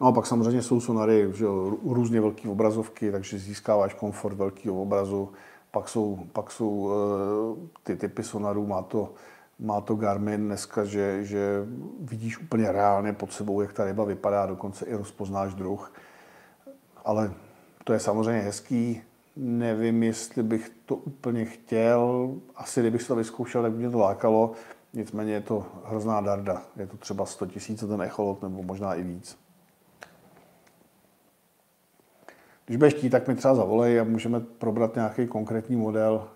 No 0.02 0.08
a 0.08 0.12
pak 0.12 0.26
samozřejmě 0.26 0.62
jsou 0.62 0.80
sonary, 0.80 1.30
že 1.34 1.44
jo, 1.44 1.78
různě 1.86 2.22
velké 2.22 2.50
obrazovky, 2.50 3.12
takže 3.12 3.40
získáváš 3.40 3.94
komfort 3.94 4.38
velkého 4.38 4.82
obrazu. 4.82 5.30
Pak 5.72 5.90
jsou, 5.90 6.20
pak 6.34 6.52
jsou 6.52 6.92
eh, 6.92 7.70
ty 7.84 7.96
typy 7.96 8.24
sonarů, 8.24 8.68
má 8.68 8.82
to, 8.82 9.14
má 9.60 9.82
to 9.82 9.96
Garmin 9.96 10.46
dneska, 10.46 10.86
že, 10.86 11.26
že 11.26 11.66
vidíš 12.00 12.38
úplně 12.38 12.72
reálně 12.72 13.14
pod 13.14 13.34
sebou, 13.34 13.62
jak 13.62 13.74
ta 13.74 13.86
ryba 13.86 14.04
vypadá, 14.04 14.46
dokonce 14.46 14.86
i 14.86 14.96
rozpoznáš 14.96 15.54
druh. 15.54 15.94
Ale 17.06 17.34
to 17.84 17.94
je 17.94 18.00
samozřejmě 18.00 18.42
hezký, 18.42 19.02
nevím, 19.36 20.04
jestli 20.04 20.44
bych 20.44 20.72
to 20.86 20.96
úplně 20.96 21.46
chtěl. 21.46 22.32
Asi 22.56 22.80
kdybych 22.80 23.08
to 23.08 23.16
vyzkoušel, 23.16 23.62
tak 23.62 23.72
by 23.72 23.78
mě 23.78 23.90
to 23.90 24.00
lákalo. 24.00 24.52
Nicméně 24.94 25.34
je 25.34 25.42
to 25.42 25.66
hrozná 25.86 26.22
darda. 26.22 26.62
Je 26.76 26.88
to 26.88 26.98
třeba 26.98 27.26
100 27.26 27.46
tisíc 27.46 27.80
ten 27.80 28.02
echolot, 28.02 28.42
nebo 28.42 28.64
možná 28.64 28.96
i 28.96 29.04
víc. 29.04 29.41
Když 32.72 32.78
budeš 32.78 32.94
chtít, 32.94 33.10
tak 33.10 33.28
mi 33.28 33.36
třeba 33.36 33.56
zavolej 33.56 34.00
a 34.00 34.04
můžeme 34.04 34.40
probrat 34.40 34.96
nějaký 34.96 35.28
konkrétní 35.28 35.76
model, 35.76 36.28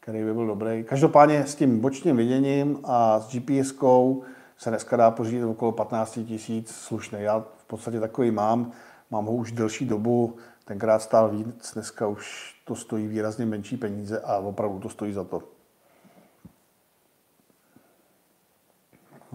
který 0.00 0.24
by 0.24 0.34
byl 0.34 0.46
dobrý. 0.46 0.84
Každopádně 0.84 1.46
s 1.46 1.54
tím 1.54 1.80
bočním 1.80 2.16
viděním 2.16 2.78
a 2.84 3.20
s 3.20 3.28
GPS-kou 3.28 4.22
se 4.58 4.70
dneska 4.70 4.96
dá 4.96 5.10
pořídit 5.10 5.44
okolo 5.44 5.72
15 5.72 6.18
tisíc 6.28 6.70
slušný. 6.70 7.18
Já 7.22 7.44
v 7.58 7.64
podstatě 7.66 8.00
takový 8.00 8.30
mám, 8.30 8.72
mám 9.10 9.26
ho 9.26 9.32
už 9.32 9.52
delší 9.52 9.86
dobu, 9.86 10.36
tenkrát 10.64 11.02
stál 11.02 11.28
víc, 11.28 11.72
dneska 11.74 12.06
už 12.06 12.54
to 12.64 12.74
stojí 12.74 13.06
výrazně 13.06 13.46
menší 13.46 13.76
peníze 13.76 14.20
a 14.20 14.38
opravdu 14.38 14.78
to 14.78 14.88
stojí 14.88 15.12
za 15.12 15.24
to. 15.24 15.42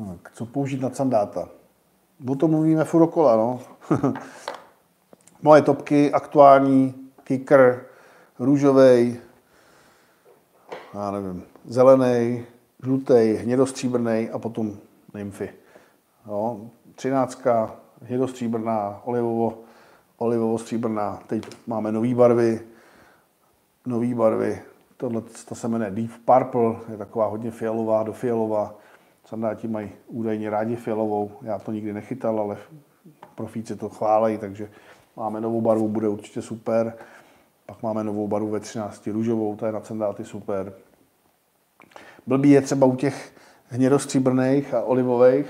Tak, 0.07 0.31
co 0.33 0.45
použít 0.45 0.81
na 0.81 0.89
sandáta? 0.89 1.49
O 2.27 2.35
tom 2.35 2.51
mluvíme 2.51 2.83
furt 2.83 3.03
okola, 3.03 3.35
no. 3.35 3.59
Moje 5.43 5.61
topky, 5.61 6.11
aktuální, 6.11 6.95
kicker, 7.23 7.85
růžový, 8.39 9.19
já 10.93 11.11
nevím, 11.11 11.43
zelený, 11.65 12.45
žlutý, 12.83 13.33
hnědostříbrný 13.33 14.29
a 14.29 14.39
potom 14.39 14.77
nymfy. 15.13 15.49
No, 16.27 16.69
třináctka, 16.95 17.75
hnědostříbrná, 18.01 19.01
olivovo, 19.05 19.57
olivovo-stříbrná. 20.17 21.19
Teď 21.27 21.43
máme 21.67 21.91
nové 21.91 22.15
barvy, 22.15 22.61
nové 23.85 24.15
barvy. 24.15 24.61
Tohle 24.97 25.21
to 25.47 25.55
se 25.55 25.67
jmenuje 25.67 25.91
Deep 25.91 26.11
Purple, 26.25 26.75
je 26.91 26.97
taková 26.97 27.25
hodně 27.25 27.51
fialová 27.51 28.03
do 28.03 28.13
fialová. 28.13 28.75
Sandáti 29.25 29.67
mají 29.67 29.91
údajně 30.07 30.49
rádi 30.49 30.75
fialovou, 30.75 31.31
já 31.41 31.59
to 31.59 31.71
nikdy 31.71 31.93
nechytal, 31.93 32.39
ale 32.39 32.57
profíci 33.35 33.75
to 33.75 33.89
chválejí, 33.89 34.37
takže 34.37 34.69
máme 35.15 35.41
novou 35.41 35.61
barvu, 35.61 35.87
bude 35.87 36.07
určitě 36.07 36.41
super. 36.41 36.93
Pak 37.65 37.83
máme 37.83 38.03
novou 38.03 38.27
barvu 38.27 38.49
ve 38.49 38.59
13 38.59 39.07
růžovou, 39.07 39.55
ta 39.55 39.67
je 39.67 39.73
na 39.73 39.81
sandáty 39.81 40.25
super. 40.25 40.73
Blbý 42.27 42.49
je 42.49 42.61
třeba 42.61 42.87
u 42.87 42.95
těch 42.95 43.33
hnědostříbrných 43.67 44.73
a 44.73 44.83
olivových, 44.83 45.47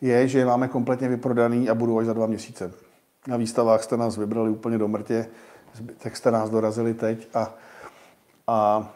je, 0.00 0.28
že 0.28 0.38
je 0.38 0.46
máme 0.46 0.68
kompletně 0.68 1.08
vyprodaný 1.08 1.68
a 1.68 1.74
budou 1.74 1.98
až 1.98 2.06
za 2.06 2.12
dva 2.12 2.26
měsíce. 2.26 2.72
Na 3.28 3.36
výstavách 3.36 3.82
jste 3.82 3.96
nás 3.96 4.16
vybrali 4.16 4.50
úplně 4.50 4.78
do 4.78 4.88
mrtě, 4.88 5.26
tak 5.98 6.16
jste 6.16 6.30
nás 6.30 6.50
dorazili 6.50 6.94
teď 6.94 7.28
a, 7.34 7.54
a 8.46 8.88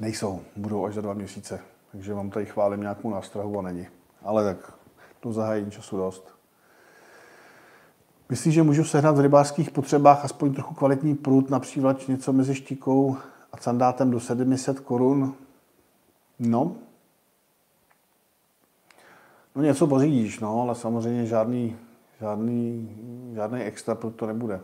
nejsou, 0.00 0.40
budou 0.56 0.86
až 0.86 0.94
za 0.94 1.00
dva 1.00 1.14
měsíce. 1.14 1.60
Takže 1.92 2.14
vám 2.14 2.30
tady 2.30 2.46
chválím 2.46 2.80
nějakou 2.80 3.10
nástrahu 3.10 3.58
a 3.58 3.62
není. 3.62 3.88
Ale 4.22 4.44
tak 4.44 4.72
to 5.20 5.32
zahájení 5.32 5.70
času 5.70 5.96
dost. 5.96 6.37
Myslíš, 8.30 8.54
že 8.54 8.62
můžu 8.62 8.84
sehnat 8.84 9.16
v 9.16 9.20
rybářských 9.20 9.70
potřebách 9.70 10.24
aspoň 10.24 10.54
trochu 10.54 10.74
kvalitní 10.74 11.14
prut 11.14 11.50
na 11.50 11.60
přívlač 11.60 12.06
něco 12.06 12.32
mezi 12.32 12.54
štíkou 12.54 13.16
a 13.52 13.56
sandátem 13.56 14.10
do 14.10 14.20
700 14.20 14.80
korun? 14.80 15.34
No. 16.38 16.76
No 19.56 19.62
něco 19.62 19.86
pořídíš, 19.86 20.40
no, 20.40 20.62
ale 20.62 20.74
samozřejmě 20.74 21.26
žádný, 21.26 21.76
žádný, 22.20 22.90
žádný 23.34 23.62
extra 23.62 23.94
prut 23.94 24.14
to 24.14 24.26
nebude. 24.26 24.60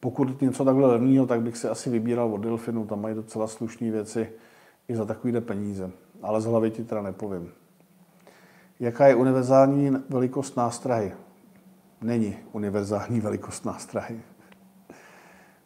Pokud 0.00 0.40
něco 0.42 0.64
takhle 0.64 0.86
levného, 0.86 1.26
tak 1.26 1.42
bych 1.42 1.56
si 1.56 1.68
asi 1.68 1.90
vybíral 1.90 2.34
od 2.34 2.38
Delfinu, 2.38 2.86
tam 2.86 3.02
mají 3.02 3.14
docela 3.14 3.46
slušné 3.46 3.90
věci 3.90 4.32
i 4.88 4.96
za 4.96 5.04
takovýhle 5.04 5.40
peníze. 5.40 5.90
Ale 6.22 6.40
z 6.40 6.44
hlavy 6.44 6.70
ti 6.70 6.84
teda 6.84 7.02
nepovím. 7.02 7.52
Jaká 8.80 9.06
je 9.06 9.14
univerzální 9.14 9.90
velikost 10.08 10.56
nástrahy? 10.56 11.12
Není 12.02 12.36
univerzální 12.52 13.20
velikost 13.20 13.64
nástrahy. 13.64 14.20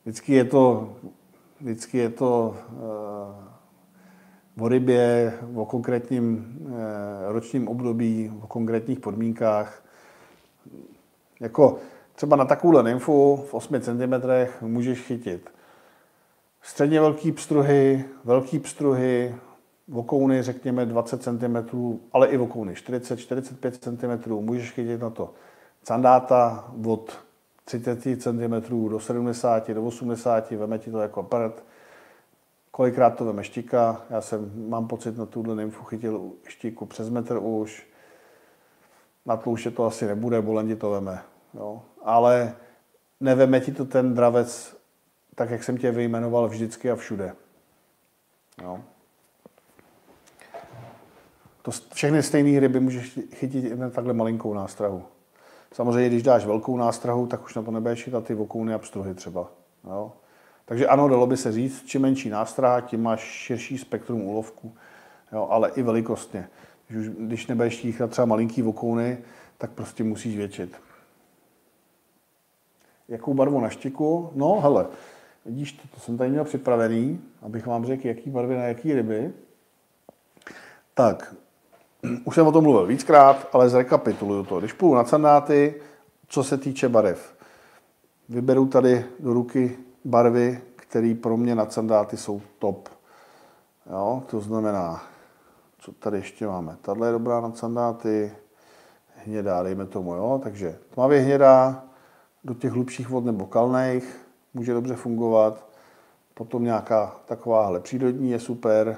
Vždycky 0.03 0.35
je 0.35 0.45
to, 0.45 0.95
vždycky 1.61 1.99
je 1.99 2.09
to 2.09 2.57
uh, 4.59 4.65
o 4.65 4.69
rybě, 4.69 5.39
o 5.55 5.67
konkrétním 5.67 6.57
uh, 6.61 6.73
ročním 7.29 7.69
období, 7.69 8.33
o 8.43 8.47
konkrétních 8.47 9.01
podmínkách. 9.01 9.85
Jako 11.41 11.79
třeba 12.15 12.37
na 12.37 12.45
takovouhle 12.45 12.83
nymfu 12.83 13.37
v 13.51 13.55
8 13.55 13.81
cm 13.81 14.15
můžeš 14.61 15.01
chytit 15.01 15.51
Středně 16.63 17.01
velký 17.01 17.33
pstruhy, 17.33 18.05
velký 18.25 18.59
pstruhy, 18.59 19.35
vokouny 19.89 20.43
řekněme 20.43 20.87
20 20.87 21.23
cm, 21.23 21.57
ale 22.13 22.29
i 22.29 22.37
vokouny 22.37 22.73
40-45 22.73 24.21
cm, 24.23 24.31
můžeš 24.31 24.71
chytit 24.71 25.01
na 25.01 25.11
to 25.11 25.35
sandáta 25.85 26.73
od 26.87 27.19
30 27.65 28.23
cm 28.23 28.89
do 28.89 29.01
70, 29.01 29.71
do 29.71 29.85
80, 29.85 30.51
veme 30.51 30.79
ti 30.79 30.91
to 30.91 30.99
jako 30.99 31.23
prd. 31.23 31.65
Kolikrát 32.71 33.11
to 33.11 33.25
veme 33.25 33.45
štika, 33.45 34.03
já 34.11 34.21
jsem, 34.21 34.69
mám 34.69 34.89
pocit, 34.89 35.17
na 35.17 35.27
tuhle 35.27 35.55
nymfu 35.55 35.85
chytil 35.85 36.31
štiku 36.49 36.87
přes 36.87 37.09
metr 37.09 37.39
už. 37.43 37.87
Na 39.27 39.37
tlouště 39.37 39.71
to 39.71 39.85
asi 39.85 40.07
nebude, 40.07 40.43
bolen 40.43 40.69
ti 40.69 40.77
to 40.77 40.91
veme. 40.91 41.23
Jo. 41.55 41.83
Ale 42.03 42.55
neveme 43.21 43.61
ti 43.61 43.73
to 43.73 43.85
ten 43.85 44.15
dravec 44.15 44.77
tak, 45.35 45.51
jak 45.51 45.65
jsem 45.65 45.79
tě 45.79 45.91
vyjmenoval 45.91 46.49
vždycky 46.49 46.91
a 46.91 46.97
všude. 46.97 47.35
Jo. 48.63 48.81
To 51.63 51.71
všechny 51.71 52.23
stejné 52.23 52.61
ryby 52.61 52.81
můžeš 52.81 53.19
chytit 53.35 53.65
jen 53.65 53.91
takhle 53.91 54.13
malinkou 54.13 54.55
nástrahu. 54.55 55.05
Samozřejmě, 55.73 56.09
když 56.09 56.23
dáš 56.23 56.47
velkou 56.47 56.77
nástrahu, 56.77 57.27
tak 57.27 57.45
už 57.45 57.55
na 57.55 57.63
to 57.63 57.71
nebudeš 57.71 58.05
chytat 58.05 58.25
ty 58.25 58.35
vokouny 58.35 58.75
a 58.75 58.79
pstruhy 58.79 59.15
třeba. 59.15 59.51
Jo. 59.85 60.13
Takže 60.65 60.87
ano, 60.87 61.09
dalo 61.09 61.27
by 61.27 61.37
se 61.37 61.53
říct, 61.53 61.83
čím 61.87 62.03
menší 62.03 62.31
nástraha, 62.31 62.81
tím 62.81 63.03
máš 63.03 63.21
širší 63.21 63.79
spektrum 63.79 64.23
úlovku, 64.23 64.73
jo, 65.33 65.47
ale 65.51 65.71
i 65.71 65.83
velikostně. 65.83 66.49
Když, 66.89 67.09
už, 67.09 67.15
když 67.19 67.47
nebudeš 67.47 67.81
chytat 67.81 68.11
třeba 68.11 68.27
malinký 68.27 68.63
vokouny, 68.63 69.19
tak 69.59 69.71
prostě 69.71 70.05
musíš 70.05 70.37
většit. 70.37 70.77
Jakou 73.09 73.35
barvu 73.35 73.61
na 73.61 73.69
štiku? 73.69 74.31
No, 74.35 74.61
hele, 74.61 74.87
Vidíš, 75.47 75.73
to, 75.73 75.89
to 75.95 76.01
jsem 76.01 76.19
tady 76.19 76.31
měl 76.31 76.45
připravený, 76.45 77.21
abych 77.43 77.67
vám 77.67 77.87
řekl, 77.87 78.07
jaký 78.07 78.31
barvy 78.31 78.57
na 78.57 78.63
jaký 78.63 78.95
ryby. 78.95 79.33
Tak, 80.95 81.35
už 82.25 82.35
jsem 82.35 82.47
o 82.47 82.53
tom 82.53 82.65
mluvil 82.65 82.87
víckrát, 82.87 83.49
ale 83.53 83.69
zrekapituluju 83.69 84.45
to. 84.45 84.59
Když 84.59 84.73
půjdu 84.73 84.95
na 84.95 85.05
sandáty, 85.05 85.75
co 86.29 86.45
se 86.45 86.59
týče 86.59 86.89
barev, 86.89 87.35
vyberu 88.29 88.67
tady 88.67 89.05
do 89.21 89.33
ruky 89.33 89.79
barvy, 90.05 90.61
které 90.77 91.15
pro 91.23 91.37
mě 91.37 91.55
na 91.55 91.71
sandáty 91.71 92.17
jsou 92.17 92.43
top. 92.59 92.89
Jo, 93.91 94.23
to 94.27 94.41
znamená, 94.41 95.03
co 95.79 95.93
tady 95.93 96.17
ještě 96.19 96.47
máme. 96.47 96.77
Tahle 96.83 97.09
je 97.09 97.13
dobrá 97.13 97.41
na 97.41 97.53
sandáty, 97.53 98.33
hnědá, 99.17 99.63
dejme 99.63 99.87
tomu, 99.87 100.15
jo. 100.15 100.41
Takže 100.43 100.79
tmavě 100.95 101.21
hnědá, 101.21 101.85
do 102.45 102.55
těch 102.55 102.73
hlubších 102.73 103.09
vod 103.09 103.25
nebo 103.25 103.47
kalných, 103.47 104.27
může 104.55 104.75
dobře 104.75 104.95
fungovat. 104.95 105.67
Potom 106.35 106.65
nějaká 106.65 107.17
takováhle 107.27 107.81
přírodní 107.81 108.31
je 108.31 108.41
super. 108.41 108.97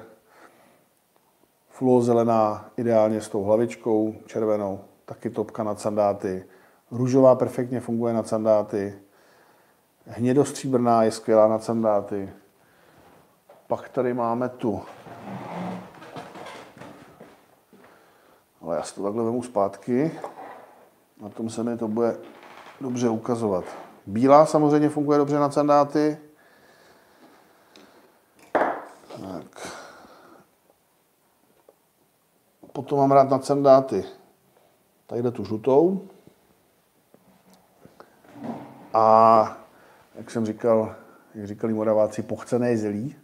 Fluo 1.74 2.02
zelená, 2.02 2.70
ideálně 2.76 3.20
s 3.20 3.28
tou 3.28 3.42
hlavičkou 3.42 4.14
červenou, 4.26 4.80
taky 5.04 5.30
topka 5.30 5.62
na 5.62 5.76
sandáty. 5.76 6.44
Růžová 6.90 7.34
perfektně 7.34 7.80
funguje 7.80 8.14
na 8.14 8.22
sandáty. 8.22 8.98
Hnědostříbrná 10.06 11.02
je 11.02 11.10
skvělá 11.10 11.48
na 11.48 11.58
sandáty. 11.58 12.30
Pak 13.66 13.88
tady 13.88 14.14
máme 14.14 14.48
tu. 14.48 14.82
Ale 18.62 18.76
já 18.76 18.82
si 18.82 18.94
to 18.94 19.02
takhle 19.02 19.24
vemu 19.24 19.42
zpátky. 19.42 20.20
Na 21.22 21.28
tom 21.28 21.50
se 21.50 21.62
mi 21.62 21.76
to 21.76 21.88
bude 21.88 22.16
dobře 22.80 23.08
ukazovat. 23.08 23.64
Bílá 24.06 24.46
samozřejmě 24.46 24.88
funguje 24.88 25.18
dobře 25.18 25.38
na 25.38 25.50
sandáty. 25.50 26.18
Tak. 29.22 29.73
Potom 32.74 32.98
mám 32.98 33.12
rád 33.12 33.30
na 33.30 33.40
sandáty 33.40 34.04
tadyhle 35.06 35.30
tu 35.30 35.44
žlutou. 35.44 36.08
A 38.94 39.56
jak 40.14 40.30
jsem 40.30 40.46
říkal, 40.46 40.94
jak 41.34 41.46
říkali 41.46 41.74
moraváci, 41.74 42.22
pochcené 42.22 42.76
zelí, 42.76 43.16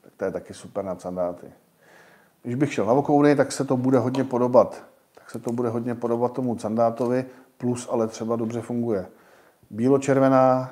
tak 0.00 0.12
to 0.16 0.24
je 0.24 0.30
taky 0.30 0.54
super 0.54 0.84
na 0.84 0.98
sandáty. 0.98 1.46
Když 2.42 2.54
bych 2.54 2.72
šel 2.72 2.86
na 2.86 2.92
vokouny, 2.92 3.36
tak 3.36 3.52
se 3.52 3.64
to 3.64 3.76
bude 3.76 3.98
hodně 3.98 4.24
podobat. 4.24 4.82
Tak 5.14 5.30
se 5.30 5.38
to 5.38 5.52
bude 5.52 5.68
hodně 5.68 5.94
podobat 5.94 6.32
tomu 6.32 6.58
sandátovi, 6.58 7.24
plus 7.58 7.88
ale 7.90 8.08
třeba 8.08 8.36
dobře 8.36 8.60
funguje 8.60 9.06
bílo-červená, 9.70 10.70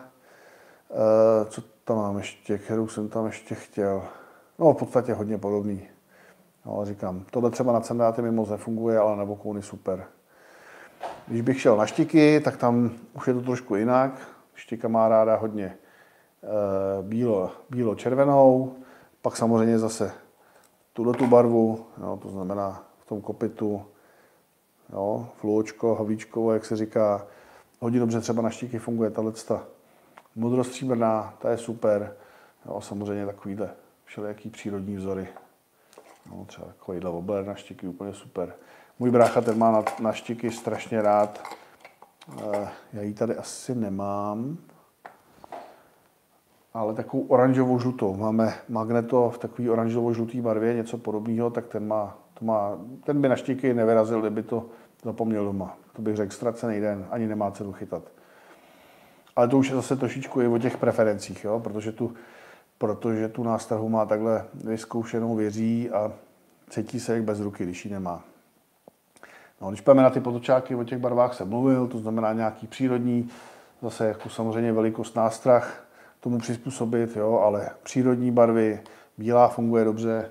eh, 0.91 1.45
co 1.45 1.63
tam 1.85 1.97
mám 1.97 2.19
ještě, 2.19 2.59
kterou 2.59 2.89
jsem 2.89 3.09
tam 3.09 3.27
ještě 3.27 3.55
chtěl. 3.55 4.03
No, 4.59 4.73
v 4.73 4.77
podstatě 4.77 5.13
hodně 5.13 5.39
podobný. 5.39 5.96
No, 6.67 6.85
říkám, 6.85 7.25
tohle 7.31 7.51
třeba 7.51 7.73
na 7.73 7.81
sandáty 7.81 8.23
mi 8.23 8.31
moc 8.31 8.51
nefunguje, 8.51 8.99
ale 8.99 9.17
na 9.17 9.25
bokouny 9.25 9.63
super. 9.63 10.05
Když 11.29 11.41
bych 11.41 11.61
šel 11.61 11.77
na 11.77 11.87
štiky, 11.87 12.41
tak 12.41 12.57
tam 12.57 12.91
už 13.13 13.27
je 13.27 13.35
to 13.35 13.41
trošku 13.41 13.77
jinak. 13.77 14.29
Štika 14.55 14.89
má 14.89 15.09
ráda 15.09 15.37
hodně 15.37 15.65
e, 15.67 15.77
bílo, 17.03 17.51
bílo-červenou, 17.71 18.75
pak 19.23 19.37
samozřejmě 19.37 19.79
zase 19.79 20.13
tuhle 20.93 21.15
tu 21.15 21.27
barvu, 21.27 21.87
jo, 22.01 22.19
to 22.23 22.29
znamená 22.29 22.85
v 22.99 23.07
tom 23.07 23.21
kopitu, 23.21 23.83
jo, 24.93 25.29
fluočko, 25.37 25.95
havlíčkovo, 25.95 26.53
jak 26.53 26.65
se 26.65 26.77
říká. 26.77 27.27
Hodně 27.81 28.01
dobře 28.01 28.21
třeba 28.21 28.43
na 28.43 28.51
štiky 28.51 28.79
funguje 28.79 29.11
tahle 29.11 29.33
modrostříbrná, 30.35 31.35
ta 31.39 31.51
je 31.51 31.59
super. 31.59 32.17
Jo, 32.67 32.81
samozřejmě 32.81 33.27
takovýhle 33.27 33.71
všelijaký 34.05 34.51
přírodní 34.51 34.97
vzory. 34.97 35.29
Třeba 36.47 36.67
takovýhle 36.67 37.11
obler 37.11 37.47
na 37.47 37.55
štiky, 37.55 37.89
úplně 37.89 38.15
super. 38.15 38.55
Můj 38.99 39.11
brácha 39.11 39.41
ten 39.41 39.59
má 39.59 39.71
na, 39.71 39.85
na 40.01 40.13
štiky 40.13 40.51
strašně 40.51 41.03
rád. 41.03 41.43
Eh, 42.39 42.69
já 42.93 43.03
ji 43.03 43.15
tady 43.15 43.37
asi 43.37 43.75
nemám, 43.75 44.59
ale 46.75 46.95
takovou 46.95 47.27
oranžovou 47.27 47.79
žlutou. 47.79 48.17
Máme 48.17 48.55
magneto 48.69 49.31
v 49.31 49.39
takové 49.39 49.71
oranžovo 49.71 50.13
žluté 50.13 50.41
barvě, 50.41 50.75
něco 50.75 50.99
podobného, 50.99 51.51
tak 51.51 51.67
ten, 51.67 51.87
má, 51.87 52.19
to 52.35 52.45
má, 52.45 52.79
ten 53.05 53.21
by 53.21 53.29
na 53.29 53.37
štiky 53.37 53.75
nevyrazil, 53.75 54.21
kdyby 54.21 54.43
to 54.43 54.67
zapomněl 55.05 55.45
doma. 55.45 55.77
To 55.93 56.03
bych 56.03 56.17
řekl 56.17 56.35
ztracený 56.35 56.81
den, 56.81 57.07
ani 57.11 57.27
nemá 57.27 57.51
cenu 57.51 57.73
chytat. 57.73 58.03
Ale 59.37 59.49
to 59.49 59.59
už 59.59 59.69
je 59.69 59.75
zase 59.75 59.97
trošičku 59.97 60.41
i 60.41 60.47
o 60.47 60.59
těch 60.59 60.77
preferencích, 60.77 61.45
jo? 61.45 61.61
Protože, 61.61 61.93
tu, 61.93 62.15
protože 62.79 63.29
tu 63.29 63.43
nástrahu 63.43 63.89
má 63.89 64.07
takhle 64.07 64.45
vyzkoušenou 64.55 65.37
věří 65.37 65.91
a 65.91 66.13
cítí 66.71 67.01
se 67.01 67.15
jak 67.15 67.25
bez 67.25 67.41
ruky, 67.41 67.65
když 67.65 67.85
ji 67.85 67.91
nemá. 67.91 68.25
No, 69.61 69.69
když 69.69 69.81
půjdeme 69.81 70.03
na 70.03 70.11
ty 70.11 70.21
potočáky, 70.21 70.75
o 70.75 70.85
těch 70.85 70.99
barvách 70.99 71.35
jsem 71.35 71.49
mluvil, 71.49 71.87
to 71.87 71.99
znamená 71.99 72.33
nějaký 72.33 72.67
přírodní, 72.67 73.29
zase 73.83 74.07
jako 74.07 74.29
samozřejmě 74.29 74.73
velikost 74.73 75.17
nástrah 75.17 75.87
tomu 76.21 76.39
přizpůsobit, 76.39 77.17
jo, 77.17 77.39
ale 77.39 77.71
přírodní 77.83 78.31
barvy, 78.31 78.83
bílá 79.19 79.49
funguje 79.49 79.85
dobře, 79.85 80.31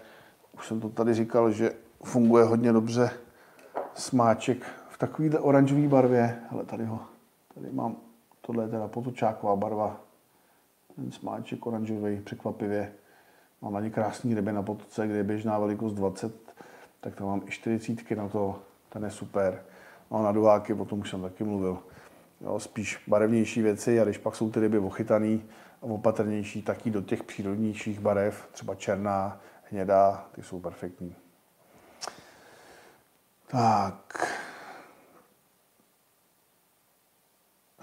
už 0.57 0.68
jsem 0.68 0.82
to 0.82 0.90
tady 0.90 1.14
říkal, 1.14 1.52
že 1.52 1.72
funguje 2.03 2.44
hodně 2.44 2.74
dobře 2.74 3.10
smáček 3.94 4.66
v 4.90 4.98
takovéhle 4.98 5.40
oranžové 5.40 5.88
barvě, 5.88 6.40
ale 6.52 6.66
tady 6.66 6.86
ho, 6.86 6.99
tady 7.56 7.72
mám, 7.72 7.95
tohle 8.41 8.64
je 8.64 8.68
teda 8.68 8.88
potočáková 8.88 9.56
barva, 9.56 10.02
ten 10.95 11.12
smáček 11.12 11.66
oranžový, 11.66 12.22
překvapivě, 12.22 12.94
mám 13.61 13.73
na 13.73 13.80
ně 13.80 13.90
krásný 13.90 14.36
ryby 14.36 14.52
na 14.52 14.64
potoce, 14.64 15.07
kde 15.07 15.18
je 15.18 15.23
běžná 15.23 15.60
velikost 15.60 15.94
20, 15.94 16.53
tak 17.02 17.15
tam 17.15 17.27
mám 17.27 17.41
i 17.48 17.52
40 17.52 18.11
na 18.11 18.30
to, 18.30 18.60
ten 18.90 19.03
je 19.03 19.11
super. 19.11 19.64
No 20.11 20.18
a 20.18 20.23
na 20.23 20.32
duváky, 20.32 20.73
o 20.73 20.86
tom 20.86 20.99
už 20.99 21.10
jsem 21.10 21.22
taky 21.22 21.44
mluvil. 21.44 21.77
Jo, 22.41 22.60
spíš 22.60 23.03
barevnější 23.07 23.61
věci 23.61 24.02
a 24.02 24.03
když 24.03 24.18
pak 24.18 24.36
jsou 24.36 24.52
ty 24.52 24.60
ryby 24.60 24.77
ochytaný 24.77 25.44
a 25.82 25.86
opatrnější, 25.86 26.61
tak 26.61 26.88
i 26.88 26.91
do 26.91 27.02
těch 27.02 27.23
přírodnějších 27.23 27.99
barev, 27.99 28.48
třeba 28.52 28.76
černá, 28.76 29.40
hnědá, 29.72 30.26
ty 30.32 30.44
jsou 30.44 30.60
perfektní. 30.60 31.15
Tak. 33.48 34.27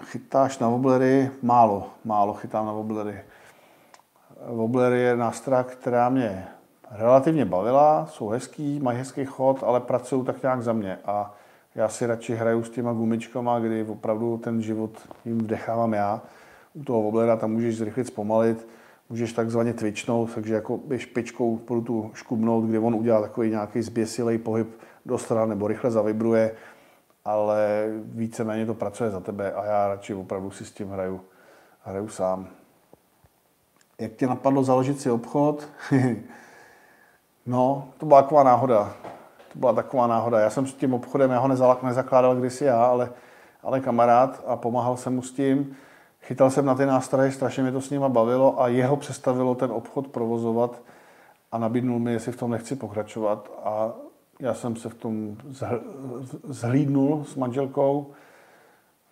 Chytáš 0.03 0.59
na 0.59 0.69
woblery? 0.69 1.31
Málo, 1.41 1.93
málo 2.05 2.33
chytám 2.33 2.65
na 2.65 2.71
woblery. 2.71 3.23
Wobbler 4.47 4.93
je 4.93 5.17
nástroj, 5.17 5.63
která 5.67 6.09
mě 6.09 6.47
relativně 6.91 7.45
bavila, 7.45 8.07
jsou 8.09 8.29
hezký, 8.29 8.79
mají 8.79 8.97
hezký 8.97 9.25
chod, 9.25 9.63
ale 9.63 9.79
pracují 9.79 10.25
tak 10.25 10.41
nějak 10.41 10.63
za 10.63 10.73
mě. 10.73 10.99
A 11.05 11.35
já 11.75 11.89
si 11.89 12.05
radši 12.05 12.35
hraju 12.35 12.63
s 12.63 12.69
těma 12.69 12.93
gumičkama, 12.93 13.59
kdy 13.59 13.83
opravdu 13.83 14.37
ten 14.37 14.61
život 14.61 14.91
jim 15.25 15.37
vdechávám 15.37 15.93
já. 15.93 16.21
U 16.73 16.83
toho 16.83 17.01
woblera 17.01 17.35
tam 17.35 17.51
můžeš 17.51 17.77
zrychlit 17.77 18.07
zpomalit, 18.07 18.67
můžeš 19.09 19.33
takzvaně 19.33 19.73
twitchnout, 19.73 20.33
takže 20.35 20.53
jako 20.53 20.79
špičkou 20.95 21.57
po 21.57 21.81
tu 21.81 22.11
škubnout, 22.13 22.65
kde 22.65 22.79
on 22.79 22.95
udělá 22.95 23.21
takový 23.21 23.49
nějaký 23.49 23.81
zběsilej 23.81 24.37
pohyb 24.37 24.67
do 25.05 25.17
stran 25.17 25.49
nebo 25.49 25.67
rychle 25.67 25.91
zavibruje, 25.91 26.55
ale 27.25 27.87
více 28.03 28.43
méně 28.43 28.65
to 28.65 28.73
pracuje 28.73 29.09
za 29.09 29.19
tebe 29.19 29.53
a 29.53 29.65
já 29.65 29.87
radši 29.87 30.13
opravdu 30.13 30.51
si 30.51 30.65
s 30.65 30.71
tím 30.71 30.89
hraju, 30.89 31.21
hraju 31.83 32.07
sám. 32.07 32.47
Jak 33.99 34.11
tě 34.11 34.27
napadlo 34.27 34.63
založit 34.63 35.01
si 35.01 35.11
obchod? 35.11 35.67
No, 37.45 37.87
to 37.97 38.05
byla 38.05 38.21
taková 38.21 38.43
náhoda. 38.43 38.93
To 39.53 39.59
byla 39.59 39.73
taková 39.73 40.07
náhoda. 40.07 40.39
Já 40.39 40.49
jsem 40.49 40.67
s 40.67 40.73
tím 40.73 40.93
obchodem, 40.93 41.31
já 41.31 41.39
ho 41.39 41.47
nezakládal 41.83 42.35
kdysi 42.35 42.65
já, 42.65 42.85
ale, 42.85 43.11
ale 43.63 43.79
kamarád 43.79 44.43
a 44.47 44.55
pomáhal 44.55 44.97
jsem 44.97 45.15
mu 45.15 45.21
s 45.21 45.31
tím. 45.31 45.75
Chytal 46.21 46.49
jsem 46.49 46.65
na 46.65 46.75
ty 46.75 46.85
nástroje, 46.85 47.31
strašně 47.31 47.63
mě 47.63 47.71
to 47.71 47.81
s 47.81 47.89
nima 47.89 48.09
bavilo 48.09 48.61
a 48.61 48.67
jeho 48.67 48.97
přestavilo 48.97 49.55
ten 49.55 49.71
obchod 49.71 50.07
provozovat 50.07 50.81
a 51.51 51.57
nabídnul 51.57 51.99
mi, 51.99 52.11
jestli 52.13 52.31
v 52.31 52.37
tom 52.37 52.51
nechci 52.51 52.75
pokračovat. 52.75 53.51
A 53.63 53.91
já 54.39 54.53
jsem 54.53 54.75
se 54.75 54.89
v 54.89 54.93
tom 54.93 55.37
zhlídnul 56.43 57.23
s 57.23 57.35
manželkou. 57.35 58.11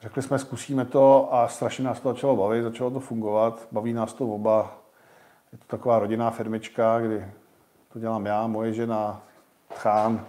Řekli 0.01 0.21
jsme, 0.21 0.39
zkusíme 0.39 0.85
to 0.85 1.33
a 1.33 1.47
strašně 1.47 1.83
nás 1.83 1.99
to 1.99 2.09
začalo 2.09 2.35
bavit, 2.35 2.63
začalo 2.63 2.91
to 2.91 2.99
fungovat. 2.99 3.67
Baví 3.71 3.93
nás 3.93 4.13
to 4.13 4.27
oba. 4.27 4.77
Je 5.51 5.57
to 5.57 5.65
taková 5.67 5.99
rodinná 5.99 6.31
firmička, 6.31 6.99
kdy 6.99 7.25
to 7.93 7.99
dělám 7.99 8.25
já, 8.25 8.47
moje 8.47 8.73
žena, 8.73 9.21
chán, 9.75 10.25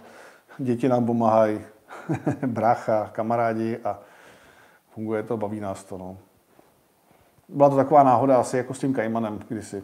děti 0.57 0.89
nám 0.89 1.05
pomáhají, 1.05 1.61
brácha, 2.47 3.09
kamarádi 3.13 3.77
a 3.83 3.99
funguje 4.89 5.23
to, 5.23 5.37
baví 5.37 5.59
nás 5.59 5.83
to. 5.83 5.97
No. 5.97 6.17
Byla 7.49 7.69
to 7.69 7.75
taková 7.75 8.03
náhoda 8.03 8.37
asi 8.37 8.57
jako 8.57 8.73
s 8.73 8.79
tím 8.79 8.93
Kajmanem 8.93 9.39
kdysi. 9.47 9.83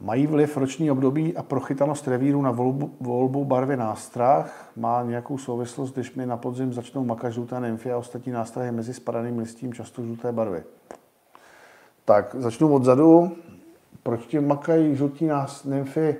Mají 0.00 0.26
vliv 0.26 0.56
roční 0.56 0.90
období 0.90 1.36
a 1.36 1.42
prochytanost 1.42 2.08
revíru 2.08 2.42
na 2.42 2.50
volbu, 2.50 2.90
volbu 3.00 3.44
barvy 3.44 3.76
nástrah? 3.76 4.70
Má 4.76 5.02
nějakou 5.02 5.38
souvislost, 5.38 5.94
když 5.94 6.14
mi 6.14 6.26
na 6.26 6.36
podzim 6.36 6.72
začnou 6.72 7.04
makat 7.04 7.32
žluté 7.32 7.60
nymfy 7.60 7.92
a 7.92 7.98
ostatní 7.98 8.32
nástrahy 8.32 8.72
mezi 8.72 8.94
spadaným 8.94 9.38
listím 9.38 9.72
často 9.72 10.02
žluté 10.02 10.32
barvy? 10.32 10.64
Tak, 12.04 12.34
začnu 12.38 12.74
odzadu 12.74 13.32
proč 14.06 14.26
tím 14.26 14.46
makají 14.46 14.96
žlutí 14.96 15.28
nymfy, 15.64 16.16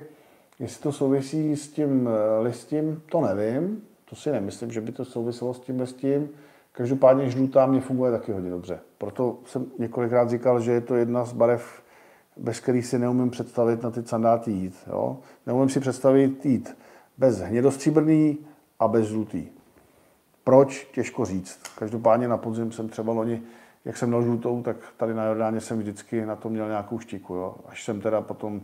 jestli 0.59 0.83
to 0.83 0.91
souvisí 0.91 1.55
s 1.55 1.67
tím 1.67 2.09
eh, 2.09 2.41
listím, 2.41 3.01
to 3.11 3.21
nevím. 3.21 3.81
To 4.09 4.15
si 4.15 4.31
nemyslím, 4.31 4.71
že 4.71 4.81
by 4.81 4.91
to 4.91 5.05
souviselo 5.05 5.53
s 5.53 5.59
tím 5.59 5.79
listím. 5.79 6.29
Každopádně 6.71 7.29
žlutá 7.29 7.65
mě 7.65 7.81
funguje 7.81 8.11
taky 8.11 8.31
hodně 8.31 8.49
dobře. 8.49 8.79
Proto 8.97 9.37
jsem 9.45 9.65
několikrát 9.79 10.29
říkal, 10.29 10.59
že 10.59 10.71
je 10.71 10.81
to 10.81 10.95
jedna 10.95 11.25
z 11.25 11.33
barev, 11.33 11.81
bez 12.39 12.59
kterých 12.59 12.85
si 12.85 12.99
neumím 12.99 13.29
představit 13.29 13.83
na 13.83 13.91
ty 13.91 14.03
sandáty 14.03 14.51
jít. 14.51 14.75
Jo? 14.87 15.17
Neumím 15.45 15.69
si 15.69 15.79
představit 15.79 16.45
jít 16.45 16.77
bez 17.17 17.39
hnědostříbrný 17.39 18.37
a 18.79 18.87
bez 18.87 19.07
žlutý. 19.07 19.47
Proč? 20.43 20.87
Těžko 20.91 21.25
říct. 21.25 21.59
Každopádně 21.79 22.27
na 22.27 22.37
podzim 22.37 22.71
jsem 22.71 22.89
třeba 22.89 23.13
loni 23.13 23.41
jak 23.87 23.97
jsem 23.97 24.11
dal 24.11 24.23
žlutou, 24.23 24.61
tak 24.61 24.77
tady 24.97 25.13
na 25.13 25.25
Jordáně 25.25 25.61
jsem 25.61 25.79
vždycky 25.79 26.25
na 26.25 26.35
to 26.35 26.49
měl 26.49 26.67
nějakou 26.67 26.99
štiku. 26.99 27.35
Jo. 27.35 27.55
Až 27.67 27.83
jsem 27.83 28.01
teda 28.01 28.21
potom, 28.21 28.61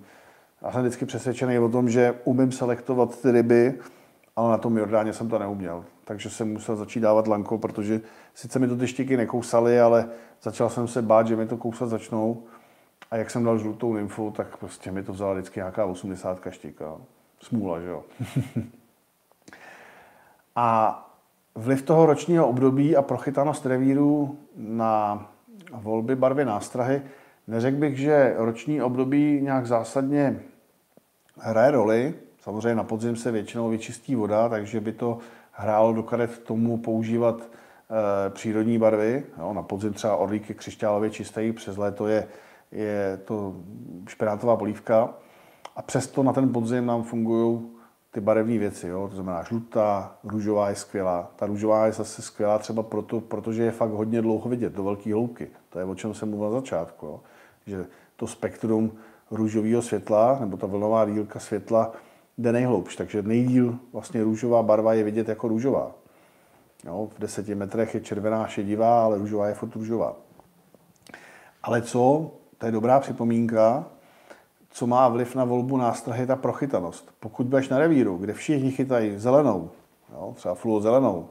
já 0.62 0.72
jsem 0.72 0.82
vždycky 0.82 1.06
přesvědčený 1.06 1.60
o 1.60 1.70
tom, 1.70 1.90
že 1.90 2.16
umím 2.24 2.52
selektovat 2.52 3.22
ty 3.22 3.32
ryby, 3.32 3.80
ale 4.36 4.52
na 4.52 4.58
tom 4.58 4.78
Jordáně 4.78 5.14
jsem 5.14 5.30
to 5.30 5.40
neuměl. 5.40 5.86
Takže 6.04 6.30
jsem 6.30 6.54
musel 6.54 6.76
začít 6.76 7.00
dávat 7.00 7.28
lanko, 7.28 7.58
protože 7.58 8.02
sice 8.34 8.60
mi 8.60 8.68
to 8.68 8.78
ty 8.78 8.88
štiky 8.88 9.18
nekousaly, 9.18 9.80
ale 9.80 10.10
začal 10.42 10.70
jsem 10.70 10.88
se 10.88 11.02
bát, 11.02 11.28
že 11.28 11.36
mi 11.36 11.48
to 11.48 11.58
kousat 11.58 11.90
začnou. 11.90 12.44
A 13.14 13.18
jak 13.18 13.32
jsem 13.32 13.44
dal 13.44 13.58
žlutou 13.58 13.94
nymfu, 13.94 14.32
tak 14.32 14.58
prostě 14.58 14.92
mi 14.92 15.04
to 15.04 15.14
vzala 15.14 15.34
vždycky 15.34 15.60
nějaká 15.60 15.86
80 15.86 16.40
štika. 16.50 16.98
Smůla, 17.42 17.82
že 17.82 17.88
jo. 17.88 18.04
a 20.56 21.00
Vliv 21.56 21.82
toho 21.82 22.06
ročního 22.06 22.48
období 22.48 22.96
a 22.96 23.02
prochytanost 23.02 23.66
revíru 23.66 24.38
na 24.58 25.26
volby 25.74 26.16
barvy 26.16 26.46
nástrahy. 26.46 27.02
Neřekl 27.48 27.78
bych, 27.78 27.98
že 27.98 28.34
roční 28.38 28.82
období 28.82 29.42
nějak 29.42 29.68
zásadně 29.68 30.40
hraje 31.38 31.72
roli. 31.72 32.14
Samozřejmě 32.40 32.76
na 32.76 32.84
podzim 32.84 33.16
se 33.16 33.32
většinou 33.32 33.70
vyčistí 33.70 34.16
voda, 34.16 34.50
takže 34.50 34.82
by 34.82 34.92
to 34.92 35.18
hrálo 35.52 35.94
do 35.94 36.04
karet 36.04 36.40
tomu 36.40 36.78
používat 36.78 37.42
e, 37.42 38.30
přírodní 38.30 38.78
barvy. 38.78 39.24
Jo, 39.40 39.54
na 39.54 39.64
podzim 39.64 39.94
třeba 39.94 40.16
orlík 40.16 40.50
je 40.50 40.56
křišťálově 40.56 41.10
čistý, 41.10 41.52
přes 41.52 41.78
léto 41.78 42.08
je, 42.08 42.28
je 42.74 43.20
to 43.26 43.56
špenátová 44.08 44.58
polívka. 44.58 45.14
A 45.76 45.82
přesto 45.82 46.24
na 46.24 46.34
ten 46.34 46.54
podzim 46.54 46.86
nám 46.86 47.04
fungují 47.04 47.62
ty 48.12 48.22
barevné 48.22 48.58
věci, 48.58 48.88
jo? 48.88 49.08
to 49.08 49.16
znamená 49.16 49.44
žlutá, 49.44 50.16
růžová 50.24 50.70
je 50.70 50.76
skvělá. 50.76 51.32
Ta 51.36 51.46
růžová 51.46 51.86
je 51.86 51.92
zase 51.92 52.22
skvělá 52.22 52.60
třeba 52.60 52.84
proto, 52.84 53.22
protože 53.22 53.64
je 53.64 53.72
fakt 53.72 53.90
hodně 53.90 54.22
dlouho 54.22 54.50
vidět, 54.50 54.74
do 54.74 54.84
velké 54.84 55.14
hloubky. 55.14 55.48
To 55.70 55.80
je 55.80 55.86
o 55.86 55.96
čem 55.96 56.14
jsem 56.14 56.30
mluvil 56.30 56.50
na 56.50 56.60
začátku. 56.60 57.06
Jo? 57.06 57.20
Že 57.68 57.86
to 58.16 58.28
spektrum 58.28 58.92
růžového 59.32 59.82
světla, 59.82 60.38
nebo 60.40 60.58
ta 60.58 60.68
vlnová 60.68 61.06
dílka 61.06 61.40
světla, 61.40 61.92
jde 62.38 62.52
nejhloubš. 62.52 62.96
Takže 62.96 63.22
nejdíl 63.22 63.80
vlastně 63.94 64.24
růžová 64.24 64.64
barva 64.64 64.94
je 64.94 65.04
vidět 65.04 65.28
jako 65.28 65.48
růžová. 65.48 65.92
Jo, 66.86 67.10
v 67.16 67.20
deseti 67.20 67.56
metrech 67.56 67.94
je 67.94 68.02
červená 68.02 68.48
šedivá, 68.48 69.04
ale 69.04 69.18
růžová 69.18 69.48
je 69.48 69.54
furt 69.54 69.76
růžová. 69.76 70.16
Ale 71.64 71.82
co, 71.82 72.32
to 72.64 72.68
je 72.68 72.72
dobrá 72.72 73.00
připomínka, 73.00 73.86
co 74.70 74.88
má 74.88 75.08
vliv 75.08 75.36
na 75.36 75.44
volbu 75.44 75.78
nástrahy, 75.78 76.28
ta 76.28 76.36
prochytanost. 76.36 77.14
Pokud 77.20 77.48
budeš 77.48 77.70
na 77.70 77.78
revíru, 77.78 78.18
kde 78.18 78.34
všichni 78.34 78.72
chytají 78.72 79.18
zelenou, 79.18 79.70
jo, 80.14 80.34
třeba 80.36 80.56
fluo 80.56 80.82
zelenou, 80.82 81.30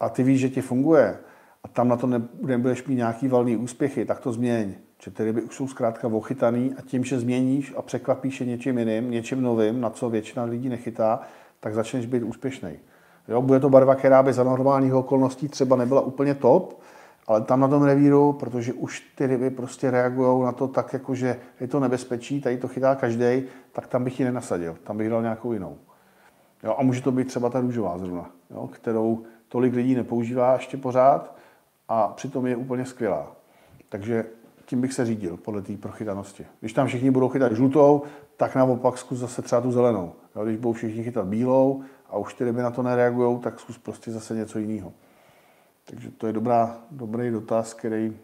a 0.00 0.08
ty 0.08 0.22
víš, 0.22 0.40
že 0.40 0.48
ti 0.48 0.60
funguje, 0.60 1.18
a 1.64 1.68
tam 1.68 1.88
na 1.88 1.96
to 1.96 2.06
nebudeš 2.42 2.86
mít 2.86 2.94
nějaký 2.94 3.28
valný 3.28 3.56
úspěchy, 3.56 4.04
tak 4.04 4.20
to 4.20 4.32
změň. 4.32 4.74
Že 5.02 5.10
ty 5.10 5.24
ryby 5.24 5.42
už 5.42 5.56
jsou 5.56 5.68
zkrátka 5.68 6.08
ochytaný 6.08 6.74
a 6.78 6.82
tím, 6.82 7.04
že 7.04 7.20
změníš 7.20 7.74
a 7.76 7.82
překvapíš 7.82 8.40
je 8.40 8.46
něčím 8.46 8.78
jiným, 8.78 9.10
něčím 9.10 9.42
novým, 9.42 9.80
na 9.80 9.90
co 9.90 10.10
většina 10.10 10.44
lidí 10.44 10.68
nechytá, 10.68 11.20
tak 11.60 11.74
začneš 11.74 12.06
být 12.06 12.22
úspěšný. 12.22 12.70
Jo, 13.28 13.42
bude 13.42 13.60
to 13.60 13.70
barva, 13.70 13.94
která 13.94 14.22
by 14.22 14.32
za 14.32 14.44
normálních 14.44 14.94
okolností 14.94 15.48
třeba 15.48 15.76
nebyla 15.76 16.00
úplně 16.00 16.34
top, 16.34 16.80
ale 17.26 17.40
tam 17.40 17.60
na 17.60 17.68
tom 17.68 17.82
revíru, 17.82 18.32
protože 18.32 18.72
už 18.72 19.00
ty 19.14 19.26
ryby 19.26 19.50
prostě 19.50 19.90
reagují 19.90 20.44
na 20.44 20.52
to 20.52 20.68
tak, 20.68 20.92
jako 20.92 21.14
že 21.14 21.36
je 21.60 21.68
to 21.68 21.80
nebezpečí, 21.80 22.40
tady 22.40 22.58
to 22.58 22.68
chytá 22.68 22.94
každý, 22.94 23.42
tak 23.72 23.86
tam 23.86 24.04
bych 24.04 24.20
ji 24.20 24.26
nenasadil, 24.26 24.76
tam 24.84 24.98
bych 24.98 25.10
dal 25.10 25.22
nějakou 25.22 25.52
jinou. 25.52 25.78
Jo, 26.62 26.74
a 26.78 26.82
může 26.82 27.02
to 27.02 27.12
být 27.12 27.28
třeba 27.28 27.50
ta 27.50 27.60
růžová 27.60 27.98
zrovna, 27.98 28.30
jo, 28.50 28.68
kterou 28.72 29.22
tolik 29.48 29.74
lidí 29.74 29.94
nepoužívá 29.94 30.52
ještě 30.52 30.76
pořád 30.76 31.34
a 31.88 32.08
přitom 32.08 32.46
je 32.46 32.56
úplně 32.56 32.84
skvělá. 32.84 33.32
Takže 33.88 34.24
tím 34.66 34.80
bych 34.80 34.92
se 34.92 35.04
řídil 35.04 35.36
podle 35.36 35.62
té 35.62 35.76
prochytanosti. 35.76 36.46
Když 36.60 36.72
tam 36.72 36.86
všichni 36.86 37.10
budou 37.10 37.28
chytat 37.28 37.52
žlutou, 37.52 38.02
tak 38.36 38.54
naopak 38.54 38.98
zkus 38.98 39.18
zase 39.18 39.42
třeba 39.42 39.60
tu 39.60 39.72
zelenou. 39.72 40.12
Jo, 40.36 40.44
když 40.44 40.56
budou 40.56 40.72
všichni 40.72 41.04
chytat 41.04 41.26
bílou 41.26 41.82
a 42.10 42.16
už 42.16 42.34
ty 42.34 42.44
ryby 42.44 42.62
na 42.62 42.70
to 42.70 42.82
nereagují, 42.82 43.38
tak 43.38 43.60
zkus 43.60 43.78
prostě 43.78 44.10
zase 44.10 44.34
něco 44.34 44.58
jiného. 44.58 44.92
Takže 45.84 46.10
to 46.10 46.26
je 46.26 46.32
dobrá, 46.32 46.78
dobrý 46.90 47.30
dotaz, 47.30 47.74
který 47.74 48.16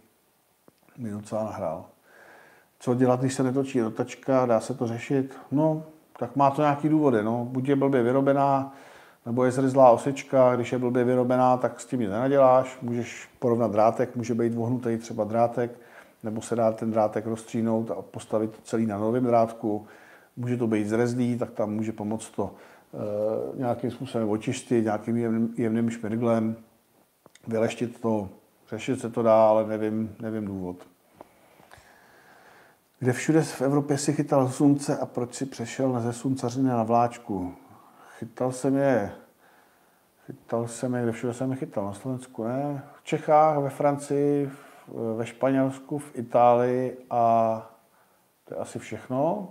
mi 0.98 1.10
docela 1.10 1.44
nahrál. 1.44 1.84
Co 2.78 2.94
dělat, 2.94 3.20
když 3.20 3.34
se 3.34 3.42
netočí 3.42 3.80
rotačka, 3.80 4.46
dá 4.46 4.60
se 4.60 4.74
to 4.74 4.86
řešit? 4.86 5.36
No, 5.52 5.84
tak 6.18 6.36
má 6.36 6.50
to 6.50 6.62
nějaký 6.62 6.88
důvody. 6.88 7.22
No. 7.22 7.44
Buď 7.44 7.68
je 7.68 7.76
blbě 7.76 8.02
vyrobená, 8.02 8.74
nebo 9.26 9.44
je 9.44 9.50
zryzlá 9.50 9.90
osička, 9.90 10.56
když 10.56 10.72
je 10.72 10.78
blbě 10.78 11.04
vyrobená, 11.04 11.56
tak 11.56 11.80
s 11.80 11.86
tím 11.86 12.00
nic 12.00 12.10
nenaděláš. 12.10 12.78
Můžeš 12.82 13.28
porovnat 13.38 13.72
drátek, 13.72 14.16
může 14.16 14.34
být 14.34 14.54
vohnutý 14.54 14.96
třeba 14.96 15.24
drátek, 15.24 15.70
nebo 16.22 16.40
se 16.40 16.56
dá 16.56 16.72
ten 16.72 16.90
drátek 16.90 17.26
rozstřínout 17.26 17.90
a 17.90 18.02
postavit 18.02 18.60
celý 18.64 18.86
na 18.86 18.98
novém 18.98 19.24
drátku. 19.24 19.86
Může 20.36 20.56
to 20.56 20.66
být 20.66 20.88
zrezlý, 20.88 21.38
tak 21.38 21.50
tam 21.50 21.74
může 21.74 21.92
pomoct 21.92 22.30
to 22.30 22.54
e, 23.54 23.58
nějakým 23.58 23.90
způsobem 23.90 24.30
očistit, 24.30 24.84
nějakým 24.84 25.16
jemným, 25.16 25.54
jemným 25.56 25.90
šmirglem, 25.90 26.56
vyleštit 27.46 28.00
to, 28.00 28.28
řešit 28.68 29.00
se 29.00 29.10
to 29.10 29.22
dá, 29.22 29.48
ale 29.48 29.66
nevím, 29.66 30.16
nevím 30.20 30.44
důvod. 30.44 30.76
Kde 32.98 33.12
všude 33.12 33.42
v 33.42 33.62
Evropě 33.62 33.98
si 33.98 34.12
chytal 34.12 34.48
slunce 34.48 34.98
a 34.98 35.06
proč 35.06 35.34
si 35.34 35.46
přešel 35.46 35.92
na 35.92 36.00
ze 36.00 36.12
sluncařiny 36.12 36.68
na 36.68 36.82
vláčku? 36.82 37.54
Chytal 38.18 38.52
jsem 38.52 38.76
je, 38.76 39.12
chytal 40.26 40.68
jsem 40.68 40.94
je, 40.94 41.02
kde 41.02 41.12
všude 41.12 41.34
jsem 41.34 41.50
je 41.50 41.56
chytal, 41.56 41.84
na 41.84 41.92
Slovensku 41.92 42.44
ne, 42.44 42.82
v 42.94 43.04
Čechách, 43.04 43.58
ve 43.58 43.70
Francii, 43.70 44.50
ve 45.16 45.26
Španělsku, 45.26 45.98
v 45.98 46.18
Itálii 46.18 46.96
a 47.10 47.54
to 48.44 48.54
je 48.54 48.60
asi 48.60 48.78
všechno. 48.78 49.48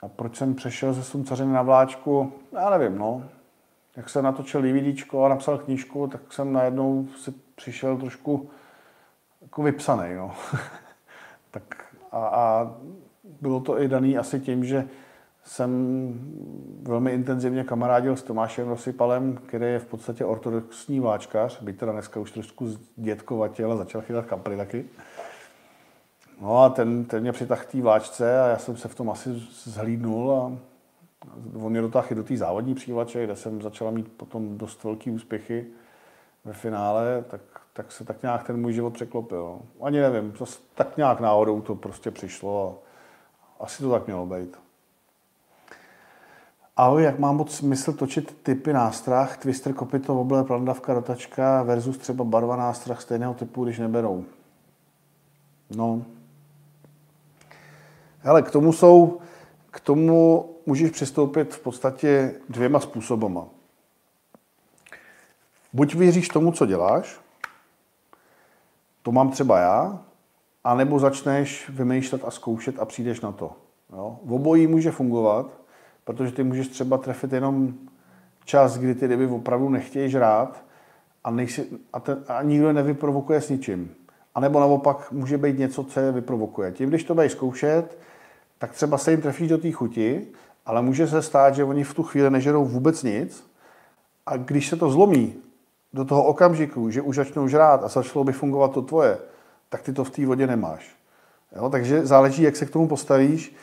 A 0.00 0.08
proč 0.08 0.36
jsem 0.36 0.54
přešel 0.54 0.92
ze 0.92 1.02
sluncařiny 1.02 1.52
na 1.52 1.62
vláčku? 1.62 2.32
Já 2.52 2.70
nevím, 2.70 2.98
no 2.98 3.22
jak 3.96 4.10
jsem 4.10 4.24
natočil 4.24 4.62
DVD 4.62 5.14
a 5.24 5.28
napsal 5.28 5.58
knížku, 5.58 6.06
tak 6.06 6.32
jsem 6.32 6.52
najednou 6.52 7.08
si 7.18 7.34
přišel 7.54 7.96
trošku 7.96 8.50
jako 9.42 9.62
vypsaný. 9.62 10.14
No. 10.14 10.34
tak 11.50 11.84
a, 12.12 12.26
a, 12.26 12.74
bylo 13.40 13.60
to 13.60 13.80
i 13.80 13.88
daný 13.88 14.18
asi 14.18 14.40
tím, 14.40 14.64
že 14.64 14.88
jsem 15.44 15.70
velmi 16.82 17.12
intenzivně 17.12 17.64
kamarádil 17.64 18.16
s 18.16 18.22
Tomášem 18.22 18.68
Rosypalem, 18.68 19.38
který 19.46 19.66
je 19.66 19.78
v 19.78 19.86
podstatě 19.86 20.24
ortodoxní 20.24 21.00
vláčkař, 21.00 21.62
byť 21.62 21.78
teda 21.78 21.92
dneska 21.92 22.20
už 22.20 22.30
trošku 22.30 22.78
dětkovatěl 22.96 23.72
a 23.72 23.76
začal 23.76 24.00
chytat 24.00 24.26
kapry 24.26 24.56
taky. 24.56 24.84
No 26.40 26.62
a 26.62 26.68
ten, 26.68 27.04
ten 27.04 27.20
mě 27.20 27.32
přitah 27.32 27.66
k 27.66 27.72
té 27.72 27.82
vláčce 27.82 28.40
a 28.40 28.48
já 28.48 28.58
jsem 28.58 28.76
se 28.76 28.88
v 28.88 28.94
tom 28.94 29.10
asi 29.10 29.30
zhlídnul 29.64 30.32
a 30.32 30.52
on 31.54 31.70
mě 31.70 31.80
dotáhl 31.80 32.08
do 32.10 32.24
té 32.24 32.36
závodní 32.36 32.74
přívlače, 32.74 33.24
kde 33.24 33.36
jsem 33.36 33.62
začala 33.62 33.90
mít 33.90 34.12
potom 34.12 34.58
dost 34.58 34.84
velký 34.84 35.10
úspěchy 35.10 35.66
ve 36.44 36.52
finále, 36.52 37.24
tak, 37.28 37.40
tak 37.72 37.92
se 37.92 38.04
tak 38.04 38.22
nějak 38.22 38.46
ten 38.46 38.60
můj 38.60 38.72
život 38.72 38.94
překlopil. 38.94 39.58
Ani 39.82 40.00
nevím, 40.00 40.32
to, 40.32 40.44
tak 40.74 40.96
nějak 40.96 41.20
náhodou 41.20 41.60
to 41.60 41.74
prostě 41.74 42.10
přišlo 42.10 42.78
a 43.60 43.64
asi 43.64 43.82
to 43.82 43.90
tak 43.90 44.06
mělo 44.06 44.26
být. 44.26 44.58
Ahoj, 46.76 47.02
jak 47.02 47.18
mám 47.18 47.36
moc 47.36 47.54
smysl 47.54 47.92
točit 47.92 48.36
typy 48.42 48.72
nástrah, 48.72 49.36
twister, 49.36 49.72
kopito, 49.72 50.14
wobbler, 50.14 50.44
plandavka, 50.44 50.94
rotačka 50.94 51.62
versus 51.62 51.98
třeba 51.98 52.24
barva 52.24 52.56
nástrah 52.56 53.00
stejného 53.02 53.34
typu, 53.34 53.64
když 53.64 53.78
neberou? 53.78 54.24
No. 55.76 56.02
Hele, 58.18 58.42
k 58.42 58.50
tomu 58.50 58.72
jsou, 58.72 59.20
k 59.70 59.80
tomu 59.80 60.50
můžeš 60.66 60.90
přistoupit 60.90 61.54
v 61.54 61.60
podstatě 61.60 62.34
dvěma 62.48 62.80
způsobama. 62.80 63.46
Buď 65.72 65.94
věříš 65.94 66.28
tomu, 66.28 66.52
co 66.52 66.66
děláš, 66.66 67.20
to 69.02 69.12
mám 69.12 69.30
třeba 69.30 69.58
já, 69.58 70.02
anebo 70.64 70.98
začneš 70.98 71.68
vymýšlet 71.68 72.24
a 72.24 72.30
zkoušet 72.30 72.78
a 72.78 72.84
přijdeš 72.84 73.20
na 73.20 73.32
to. 73.32 73.52
Jo? 73.92 74.18
V 74.24 74.32
obojí 74.32 74.66
může 74.66 74.90
fungovat, 74.90 75.46
protože 76.04 76.32
ty 76.32 76.44
můžeš 76.44 76.68
třeba 76.68 76.98
trefit 76.98 77.32
jenom 77.32 77.74
čas, 78.44 78.78
kdy 78.78 78.94
ty 78.94 79.06
ryby 79.06 79.26
opravdu 79.26 79.68
nechtějí 79.68 80.10
žrát 80.10 80.64
a, 81.24 81.30
nejsi, 81.30 81.66
a, 81.92 82.00
ten, 82.00 82.24
a 82.28 82.42
nikdo 82.42 82.66
je 82.66 82.72
nevyprovokuje 82.72 83.40
s 83.40 83.48
ničím. 83.48 83.94
A 84.34 84.40
nebo 84.40 84.60
naopak 84.60 85.12
může 85.12 85.38
být 85.38 85.58
něco, 85.58 85.84
co 85.84 86.00
je 86.00 86.12
vyprovokuje. 86.12 86.72
Tím, 86.72 86.88
když 86.88 87.04
to 87.04 87.14
budeš 87.14 87.32
zkoušet, 87.32 87.98
tak 88.58 88.72
třeba 88.72 88.98
se 88.98 89.10
jim 89.10 89.22
trefíš 89.22 89.48
do 89.48 89.58
té 89.58 89.72
chuti 89.72 90.26
ale 90.66 90.82
může 90.82 91.08
se 91.08 91.22
stát, 91.22 91.54
že 91.54 91.64
oni 91.64 91.84
v 91.84 91.94
tu 91.94 92.02
chvíli 92.02 92.30
nežerou 92.30 92.64
vůbec 92.64 93.02
nic 93.02 93.50
a 94.26 94.36
když 94.36 94.68
se 94.68 94.76
to 94.76 94.90
zlomí 94.90 95.34
do 95.92 96.04
toho 96.04 96.24
okamžiku, 96.24 96.90
že 96.90 97.02
už 97.02 97.16
začnou 97.16 97.48
žrát 97.48 97.84
a 97.84 97.88
začalo 97.88 98.24
by 98.24 98.32
fungovat 98.32 98.72
to 98.72 98.82
tvoje, 98.82 99.18
tak 99.68 99.82
ty 99.82 99.92
to 99.92 100.04
v 100.04 100.10
té 100.10 100.26
vodě 100.26 100.46
nemáš. 100.46 100.96
Jo? 101.56 101.70
Takže 101.70 102.06
záleží, 102.06 102.42
jak 102.42 102.56
se 102.56 102.66
k 102.66 102.70
tomu 102.70 102.88
postavíš. 102.88 103.56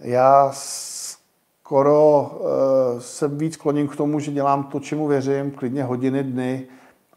Já 0.00 0.50
skoro 0.52 2.30
uh, 2.34 3.00
se 3.00 3.28
víc 3.28 3.56
kloním 3.56 3.88
k 3.88 3.96
tomu, 3.96 4.20
že 4.20 4.32
dělám 4.32 4.64
to, 4.64 4.80
čemu 4.80 5.06
věřím, 5.06 5.50
klidně 5.50 5.84
hodiny, 5.84 6.24
dny, 6.24 6.66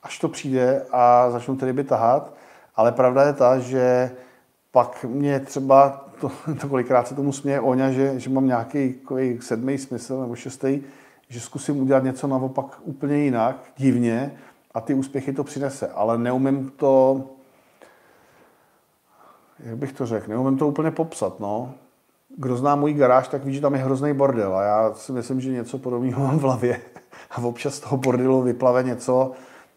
až 0.03 0.19
to 0.19 0.29
přijde 0.29 0.85
a 0.91 1.31
začnu 1.31 1.55
ty 1.55 1.65
ryby 1.65 1.83
tahat. 1.83 2.33
Ale 2.75 2.91
pravda 2.91 3.23
je 3.23 3.33
ta, 3.33 3.59
že 3.59 4.11
pak 4.71 5.03
mě 5.03 5.39
třeba 5.39 6.04
to, 6.15 6.31
to 6.61 6.67
kolikrát 6.67 7.07
se 7.07 7.15
tomu 7.15 7.31
směje 7.31 7.59
Oňa, 7.59 7.91
že, 7.91 8.19
že 8.19 8.29
mám 8.29 8.47
nějaký 8.47 8.95
sedmý 9.39 9.77
smysl 9.77 10.21
nebo 10.21 10.35
šestý, 10.35 10.81
že 11.29 11.39
zkusím 11.39 11.81
udělat 11.81 12.03
něco 12.03 12.27
naopak 12.27 12.65
úplně 12.83 13.17
jinak, 13.17 13.63
divně, 13.77 14.31
a 14.73 14.81
ty 14.81 14.93
úspěchy 14.93 15.33
to 15.33 15.43
přinese. 15.43 15.87
Ale 15.87 16.17
neumím 16.17 16.71
to, 16.75 17.23
jak 19.59 19.77
bych 19.77 19.93
to 19.93 20.05
řekl, 20.05 20.29
neumím 20.29 20.57
to 20.57 20.67
úplně 20.67 20.91
popsat, 20.91 21.39
no. 21.39 21.73
Kdo 22.37 22.57
zná 22.57 22.75
můj 22.75 22.93
garáž, 22.93 23.27
tak 23.27 23.45
ví, 23.45 23.53
že 23.53 23.61
tam 23.61 23.73
je 23.73 23.79
hrozný 23.79 24.13
bordel 24.13 24.55
a 24.55 24.63
já 24.63 24.93
si 24.93 25.11
myslím, 25.11 25.41
že 25.41 25.51
něco 25.51 25.77
podobného 25.77 26.23
mám 26.23 26.39
v 26.39 26.41
hlavě. 26.41 26.81
A 27.31 27.37
občas 27.41 27.75
z 27.75 27.79
toho 27.79 27.97
bordelu 27.97 28.41
vyplave 28.41 28.83
něco 28.83 29.31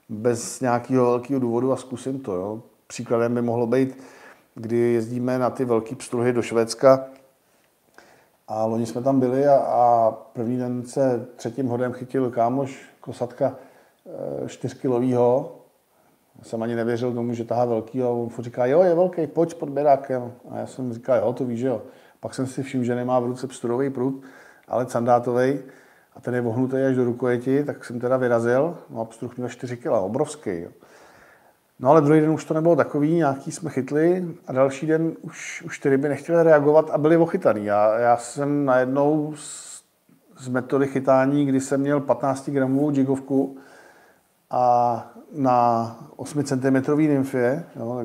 bez 0.09 0.61
nějakého 0.61 1.05
velkého 1.05 1.41
důvodu 1.41 1.73
a 1.73 1.77
zkusím 1.77 2.21
to. 2.21 2.35
Jo. 2.35 2.63
Příkladem 2.87 3.35
by 3.35 3.43
mohlo 3.43 3.67
být 3.67 3.99
kdy 4.59 4.77
jezdíme 4.77 5.39
na 5.39 5.51
ty 5.51 5.65
velké 5.65 5.97
pstruhy 5.97 6.33
do 6.33 6.43
Švédska. 6.43 7.05
A 8.49 8.65
loni 8.65 8.87
jsme 8.87 9.03
tam 9.03 9.21
byli 9.21 9.47
a, 9.47 9.57
a 9.57 10.11
první 10.33 10.59
den 10.59 10.85
se 10.87 11.27
třetím 11.37 11.67
hodem 11.67 11.93
chytil 11.93 12.31
kámoš 12.31 12.89
kosatka 13.01 13.55
e, 14.45 14.49
čtyřkilovýho. 14.49 15.57
Jsem 16.43 16.63
ani 16.63 16.75
nevěřil 16.75 17.13
tomu, 17.13 17.35
že 17.35 17.45
tahá 17.45 17.65
velký 17.65 18.03
a 18.03 18.09
on 18.09 18.31
říká, 18.39 18.67
jo, 18.67 18.83
je 18.83 18.95
velký, 18.95 19.27
pojď 19.27 19.55
pod 19.55 19.69
berákem. 19.69 20.33
A 20.51 20.59
já 20.59 20.67
jsem 20.67 20.93
říkal, 20.93 21.17
jo, 21.19 21.33
to 21.33 21.45
víš, 21.45 21.61
jo. 21.61 21.83
Pak 22.21 22.35
jsem 22.35 22.47
si 22.47 22.63
všiml, 22.63 22.85
že 22.85 22.95
nemá 22.95 23.21
v 23.21 23.27
ruce 23.27 23.47
pstruhový 23.47 23.91
prut, 23.91 24.23
ale 24.69 24.89
sandátový 24.89 25.59
a 26.17 26.21
ten 26.21 26.35
je 26.35 26.41
vohnutý 26.41 26.77
až 26.77 26.97
do 26.97 27.05
rukojeti, 27.05 27.65
tak 27.65 27.85
jsem 27.85 28.01
teda 28.01 28.17
vyrazil, 28.17 28.79
no 28.91 29.01
a 29.01 29.05
pstruh 29.05 29.37
měl 29.37 29.49
4 29.49 29.77
kg, 29.77 29.87
obrovský. 29.87 30.51
Jo. 30.51 30.71
No 31.81 31.91
ale 31.91 32.01
druhý 32.01 32.21
den 32.21 32.31
už 32.31 32.45
to 32.45 32.55
nebylo 32.55 32.77
takový, 32.77 33.15
nějaký 33.15 33.53
jsme 33.53 33.71
chytli 33.71 34.29
a 34.47 34.53
další 34.53 34.87
den 34.87 35.17
už, 35.23 35.63
už 35.67 35.79
ty 35.79 35.89
ryby 35.89 36.09
nechtěly 36.09 36.43
reagovat 36.43 36.91
a 36.91 36.99
byly 36.99 37.17
ochytaný. 37.17 37.65
Já, 37.65 37.99
já 37.99 38.17
jsem 38.17 38.65
najednou 38.65 39.35
z 40.39 40.49
metody 40.49 40.87
chytání, 40.87 41.47
kdy 41.47 41.61
jsem 41.61 41.81
měl 41.81 42.01
15 42.01 42.49
gramovou 42.49 42.91
jigovku 42.91 43.57
a 44.51 45.07
na 45.33 45.97
8 46.17 46.45
cm 46.45 46.97
nymfě, 46.97 47.65
jo, 47.77 47.97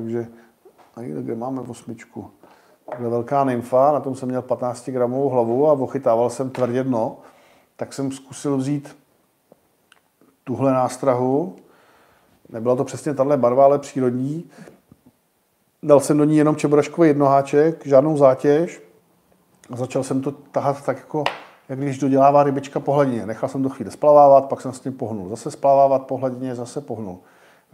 takže 0.94 1.22
kde 1.22 1.34
máme 1.34 1.60
osmičku. 1.60 2.30
Takhle 2.90 3.08
velká 3.08 3.44
nymfa, 3.44 3.92
na 3.92 4.00
tom 4.00 4.14
jsem 4.14 4.28
měl 4.28 4.42
15 4.42 4.88
gramovou 4.88 5.28
hlavu 5.28 5.68
a 5.68 5.72
ochytával 5.72 6.30
jsem 6.30 6.50
tvrdě 6.50 6.84
dno, 6.84 7.18
tak 7.76 7.92
jsem 7.92 8.12
zkusil 8.12 8.56
vzít 8.56 8.96
tuhle 10.44 10.72
nástrahu. 10.72 11.56
Nebyla 12.54 12.76
to 12.76 12.84
přesně 12.84 13.14
tahle 13.14 13.36
barva, 13.36 13.64
ale 13.64 13.78
přírodní. 13.78 14.50
Dal 15.82 16.00
jsem 16.00 16.18
do 16.18 16.24
ní 16.24 16.36
jenom 16.36 16.56
čeboraškový 16.56 17.08
jednoháček, 17.08 17.86
žádnou 17.86 18.16
zátěž. 18.16 18.82
A 19.70 19.76
začal 19.76 20.02
jsem 20.02 20.20
to 20.20 20.30
tahat 20.30 20.84
tak 20.84 20.96
jako, 20.96 21.24
jak 21.68 21.78
když 21.78 21.98
dodělává 21.98 22.42
rybička 22.42 22.80
po 22.80 22.92
hladině. 22.92 23.26
Nechal 23.26 23.48
jsem 23.48 23.62
to 23.62 23.68
chvíli 23.68 23.90
splavávat, 23.90 24.48
pak 24.48 24.60
jsem 24.60 24.72
s 24.72 24.80
tím 24.80 24.92
pohnul. 24.92 25.28
Zase 25.28 25.50
splavávat 25.50 26.06
po 26.06 26.16
hladině, 26.16 26.54
zase 26.54 26.80
pohnul. 26.80 27.18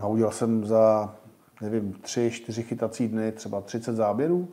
No, 0.02 0.10
udělal 0.10 0.32
jsem 0.32 0.66
za, 0.66 1.14
nevím, 1.60 1.92
tři, 2.00 2.30
čtyři 2.30 2.62
chytací 2.62 3.08
dny, 3.08 3.32
třeba 3.32 3.60
30 3.60 3.92
záběrů. 3.92 4.48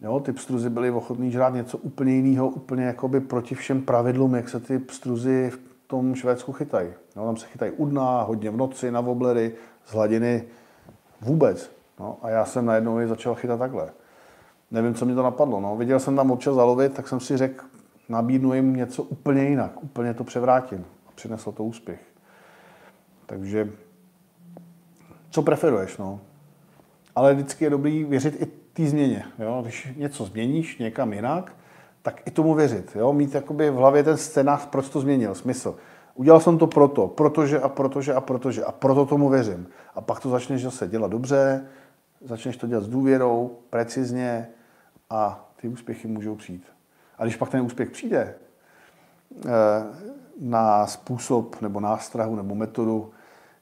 Jo, 0.00 0.20
ty 0.20 0.32
pstruzy 0.32 0.70
byly 0.70 0.90
ochotní 0.90 1.30
žrát 1.30 1.54
něco 1.54 1.78
úplně 1.78 2.12
jiného, 2.12 2.48
úplně 2.48 2.84
jakoby 2.84 3.20
proti 3.20 3.54
všem 3.54 3.82
pravidlům, 3.82 4.34
jak 4.34 4.48
se 4.48 4.60
ty 4.60 4.78
pstruzy 4.78 5.52
tom 5.88 6.14
Švédsku 6.14 6.52
chytají. 6.52 6.88
No, 7.16 7.26
tam 7.26 7.36
se 7.36 7.46
chytají 7.46 7.72
u 7.72 7.86
dna, 7.86 8.22
hodně 8.22 8.50
v 8.50 8.56
noci, 8.56 8.90
na 8.90 9.00
woblery, 9.00 9.52
z 9.84 9.92
hladiny 9.92 10.44
vůbec. 11.20 11.70
No, 12.00 12.16
a 12.22 12.30
já 12.30 12.44
jsem 12.44 12.66
najednou 12.66 12.98
je 12.98 13.08
začal 13.08 13.34
chytat 13.34 13.58
takhle. 13.58 13.90
Nevím, 14.70 14.94
co 14.94 15.06
mi 15.06 15.14
to 15.14 15.22
napadlo. 15.22 15.60
No. 15.60 15.76
Viděl 15.76 16.00
jsem 16.00 16.16
tam 16.16 16.30
občas 16.30 16.54
zalovit, 16.54 16.92
tak 16.92 17.08
jsem 17.08 17.20
si 17.20 17.36
řekl, 17.36 17.64
nabídnu 18.08 18.54
jim 18.54 18.76
něco 18.76 19.02
úplně 19.02 19.44
jinak, 19.44 19.82
úplně 19.82 20.14
to 20.14 20.24
převrátím. 20.24 20.84
A 21.08 21.10
přineslo 21.14 21.52
to 21.52 21.64
úspěch. 21.64 22.00
Takže 23.26 23.70
co 25.30 25.42
preferuješ? 25.42 25.98
No? 25.98 26.20
Ale 27.16 27.34
vždycky 27.34 27.64
je 27.64 27.70
dobrý 27.70 28.04
věřit 28.04 28.42
i 28.42 28.46
té 28.46 28.86
změně. 28.86 29.24
Jo? 29.38 29.60
Když 29.62 29.88
něco 29.96 30.24
změníš 30.24 30.78
někam 30.78 31.12
jinak, 31.12 31.52
tak 32.02 32.22
i 32.26 32.30
tomu 32.30 32.54
věřit. 32.54 32.90
Jo? 32.94 33.12
Mít 33.12 33.34
jakoby 33.34 33.70
v 33.70 33.74
hlavě 33.74 34.02
ten 34.02 34.16
scénář, 34.16 34.66
proč 34.66 34.88
to 34.88 35.00
změnil, 35.00 35.34
smysl. 35.34 35.76
Udělal 36.14 36.40
jsem 36.40 36.58
to 36.58 36.66
proto, 36.66 37.08
protože 37.08 37.60
a 37.60 37.68
protože 37.68 38.14
a 38.14 38.20
protože 38.20 38.64
a 38.64 38.72
proto 38.72 39.06
tomu 39.06 39.28
věřím. 39.28 39.66
A 39.94 40.00
pak 40.00 40.20
to 40.20 40.30
začneš 40.30 40.62
zase 40.62 40.88
dělat 40.88 41.10
dobře, 41.10 41.66
začneš 42.20 42.56
to 42.56 42.66
dělat 42.66 42.84
s 42.84 42.88
důvěrou, 42.88 43.58
precizně 43.70 44.48
a 45.10 45.50
ty 45.60 45.68
úspěchy 45.68 46.08
můžou 46.08 46.34
přijít. 46.34 46.64
A 47.18 47.24
když 47.24 47.36
pak 47.36 47.48
ten 47.48 47.60
úspěch 47.60 47.90
přijde 47.90 48.34
eh, 49.46 49.48
na 50.40 50.86
způsob 50.86 51.60
nebo 51.60 51.80
nástrahu 51.80 52.36
nebo 52.36 52.54
metodu, 52.54 53.10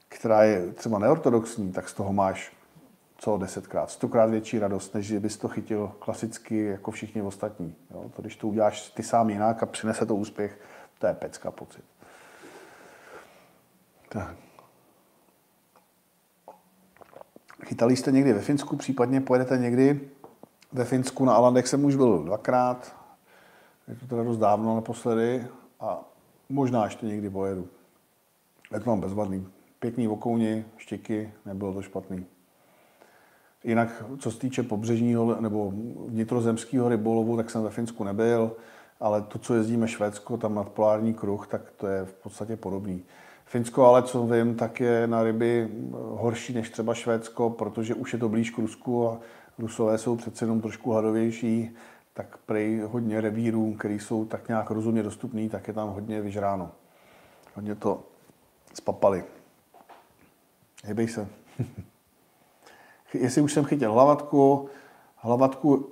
která 0.09 0.43
je 0.43 0.71
třeba 0.73 0.99
neortodoxní, 0.99 1.71
tak 1.71 1.89
z 1.89 1.93
toho 1.93 2.13
máš 2.13 2.56
co 3.17 3.37
desetkrát, 3.37 3.91
stokrát 3.91 4.29
větší 4.29 4.59
radost, 4.59 4.93
než 4.93 5.11
bys 5.11 5.37
to 5.37 5.47
chytil 5.47 5.91
klasicky 5.99 6.65
jako 6.65 6.91
všichni 6.91 7.21
ostatní. 7.21 7.75
Jo? 7.91 8.11
To, 8.15 8.21
když 8.21 8.35
to 8.35 8.47
uděláš 8.47 8.89
ty 8.89 9.03
sám 9.03 9.29
jinak 9.29 9.63
a 9.63 9.65
přinese 9.65 10.05
to 10.05 10.15
úspěch, 10.15 10.59
to 10.99 11.07
je 11.07 11.13
pecka 11.13 11.51
pocit. 11.51 11.83
Tak. 14.09 14.35
Chytali 17.65 17.95
jste 17.95 18.11
někdy 18.11 18.33
ve 18.33 18.41
Finsku, 18.41 18.75
případně 18.75 19.21
pojedete 19.21 19.57
někdy 19.57 20.09
ve 20.71 20.85
Finsku 20.85 21.25
na 21.25 21.33
Alandech 21.33 21.67
jsem 21.67 21.85
už 21.85 21.95
byl 21.95 22.23
dvakrát, 22.23 22.95
je 23.87 23.95
to 23.95 24.07
teda 24.07 24.23
dost 24.23 24.37
dávno 24.37 24.75
naposledy 24.75 25.47
a 25.79 26.03
možná 26.49 26.83
ještě 26.83 27.05
někdy 27.05 27.29
pojedu. 27.29 27.67
Je 28.73 28.79
to 28.79 28.89
mám 28.89 29.01
bezvadný. 29.01 29.47
Pěkný 29.79 30.07
okouni, 30.07 30.65
štiky, 30.77 31.33
nebylo 31.45 31.73
to 31.73 31.81
špatný. 31.81 32.25
Jinak, 33.67 34.03
co 34.19 34.31
se 34.31 34.39
týče 34.39 34.63
pobřežního 34.63 35.41
nebo 35.41 35.73
vnitrozemského 36.07 36.89
rybolovu, 36.89 37.37
tak 37.37 37.49
jsem 37.49 37.63
ve 37.63 37.69
Finsku 37.69 38.03
nebyl, 38.03 38.51
ale 38.99 39.21
to, 39.21 39.39
co 39.39 39.55
jezdíme 39.55 39.87
Švédsko, 39.87 40.37
tam 40.37 40.55
nad 40.55 40.69
polární 40.69 41.13
kruh, 41.13 41.47
tak 41.47 41.61
to 41.77 41.87
je 41.87 42.05
v 42.05 42.13
podstatě 42.13 42.55
podobný. 42.55 43.03
Finsko 43.45 43.85
ale, 43.85 44.03
co 44.03 44.27
vím, 44.27 44.55
tak 44.55 44.79
je 44.79 45.07
na 45.07 45.23
ryby 45.23 45.69
horší 45.91 46.53
než 46.53 46.69
třeba 46.69 46.93
Švédsko, 46.93 47.49
protože 47.49 47.95
už 47.95 48.13
je 48.13 48.19
to 48.19 48.29
blíž 48.29 48.49
k 48.49 48.57
Rusku 48.57 49.07
a 49.07 49.19
Rusové 49.59 49.97
jsou 49.97 50.15
přece 50.15 50.45
jenom 50.45 50.61
trošku 50.61 50.91
hladovější, 50.91 51.75
tak 52.13 52.37
prej 52.37 52.79
hodně 52.79 53.21
revírů, 53.21 53.73
které 53.73 53.93
jsou 53.93 54.25
tak 54.25 54.47
nějak 54.47 54.71
rozumně 54.71 55.03
dostupný, 55.03 55.49
tak 55.49 55.67
je 55.67 55.73
tam 55.73 55.89
hodně 55.89 56.21
vyžráno. 56.21 56.71
Hodně 57.55 57.75
to 57.75 58.03
spapali. 58.73 59.23
Hejbej 60.83 61.07
se. 61.07 61.27
Jestli 63.13 63.41
už 63.41 63.53
jsem 63.53 63.65
chytil 63.65 63.93
hlavatku, 63.93 64.69
hlavatku 65.15 65.89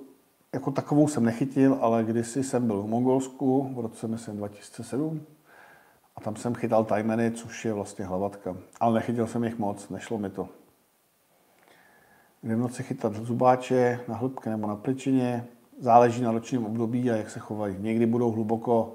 jako 0.52 0.70
takovou 0.70 1.08
jsem 1.08 1.24
nechytil, 1.24 1.78
ale 1.80 2.04
kdysi 2.04 2.44
jsem 2.44 2.66
byl 2.66 2.82
v 2.82 2.86
Mongolsku 2.86 3.70
v 3.74 3.80
roce 3.80 4.08
myslím 4.08 4.36
2007 4.36 5.20
a 6.16 6.20
tam 6.20 6.36
jsem 6.36 6.54
chytal 6.54 6.84
tajmeny, 6.84 7.30
což 7.30 7.64
je 7.64 7.72
vlastně 7.72 8.04
hlavatka. 8.04 8.56
Ale 8.80 8.94
nechytil 8.94 9.26
jsem 9.26 9.44
jich 9.44 9.58
moc, 9.58 9.88
nešlo 9.88 10.18
mi 10.18 10.30
to. 10.30 10.48
Kde 12.42 12.56
v 12.56 12.58
noci 12.58 12.82
chytat 12.82 13.14
zubáče 13.14 14.00
na 14.08 14.14
hĺbke 14.14 14.50
nebo 14.50 14.66
na 14.66 14.76
pličině, 14.76 15.46
záleží 15.78 16.22
na 16.22 16.32
ročním 16.32 16.66
období 16.66 17.10
a 17.10 17.16
jak 17.16 17.30
se 17.30 17.40
chovají. 17.40 17.76
Někdy 17.78 18.06
budou 18.06 18.30
hluboko, 18.30 18.92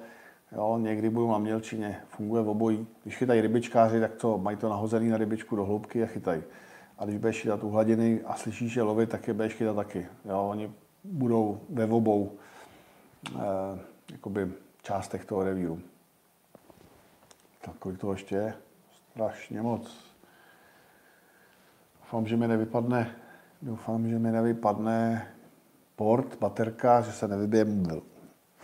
jo, 0.52 0.78
někdy 0.78 1.10
budou 1.10 1.32
na 1.32 1.38
mělčině, 1.38 2.00
funguje 2.10 2.44
v 2.44 2.50
obojí. 2.50 2.88
Když 3.04 3.18
chytají 3.18 3.42
rybičkáři, 3.42 4.00
tak 4.00 4.16
to 4.16 4.38
mají 4.38 4.58
to 4.58 4.70
nahozený 4.70 5.10
na 5.10 5.18
rybičku 5.18 5.56
do 5.56 5.66
hloubky 5.66 6.04
a 6.04 6.06
chytají. 6.06 6.44
A 7.02 7.06
když 7.06 7.18
budeš 7.18 7.42
chytat 7.42 7.64
u 7.64 7.70
hladiny 7.70 8.22
a 8.26 8.36
slyšíš 8.36 8.76
je 8.76 8.84
lovit, 8.84 9.10
tak 9.10 9.28
je 9.28 9.34
budeš 9.34 9.54
chytat 9.54 9.76
taky. 9.76 10.08
Jo, 10.26 10.48
oni 10.50 10.72
budou 11.04 11.60
ve 11.70 11.86
obou 11.86 12.38
eh, 13.36 13.40
jakoby 14.12 14.52
částech 14.82 15.26
toho 15.26 15.44
revíru. 15.44 15.80
Tak 17.62 17.76
kolik 17.76 18.00
toho 18.00 18.14
ještě 18.14 18.36
je? 18.36 18.54
Strašně 19.12 19.62
moc. 19.62 20.14
Doufám, 22.00 22.28
že 22.28 22.38
mi 22.38 22.48
nevypadne, 22.48 23.16
doufám, 23.62 24.10
že 24.10 24.20
mi 24.20 24.32
nevypadne 24.32 25.28
port, 25.96 26.40
baterka, 26.40 27.02
že 27.02 27.12
se 27.12 27.28
nevybije 27.28 27.66
mobil. 27.66 28.04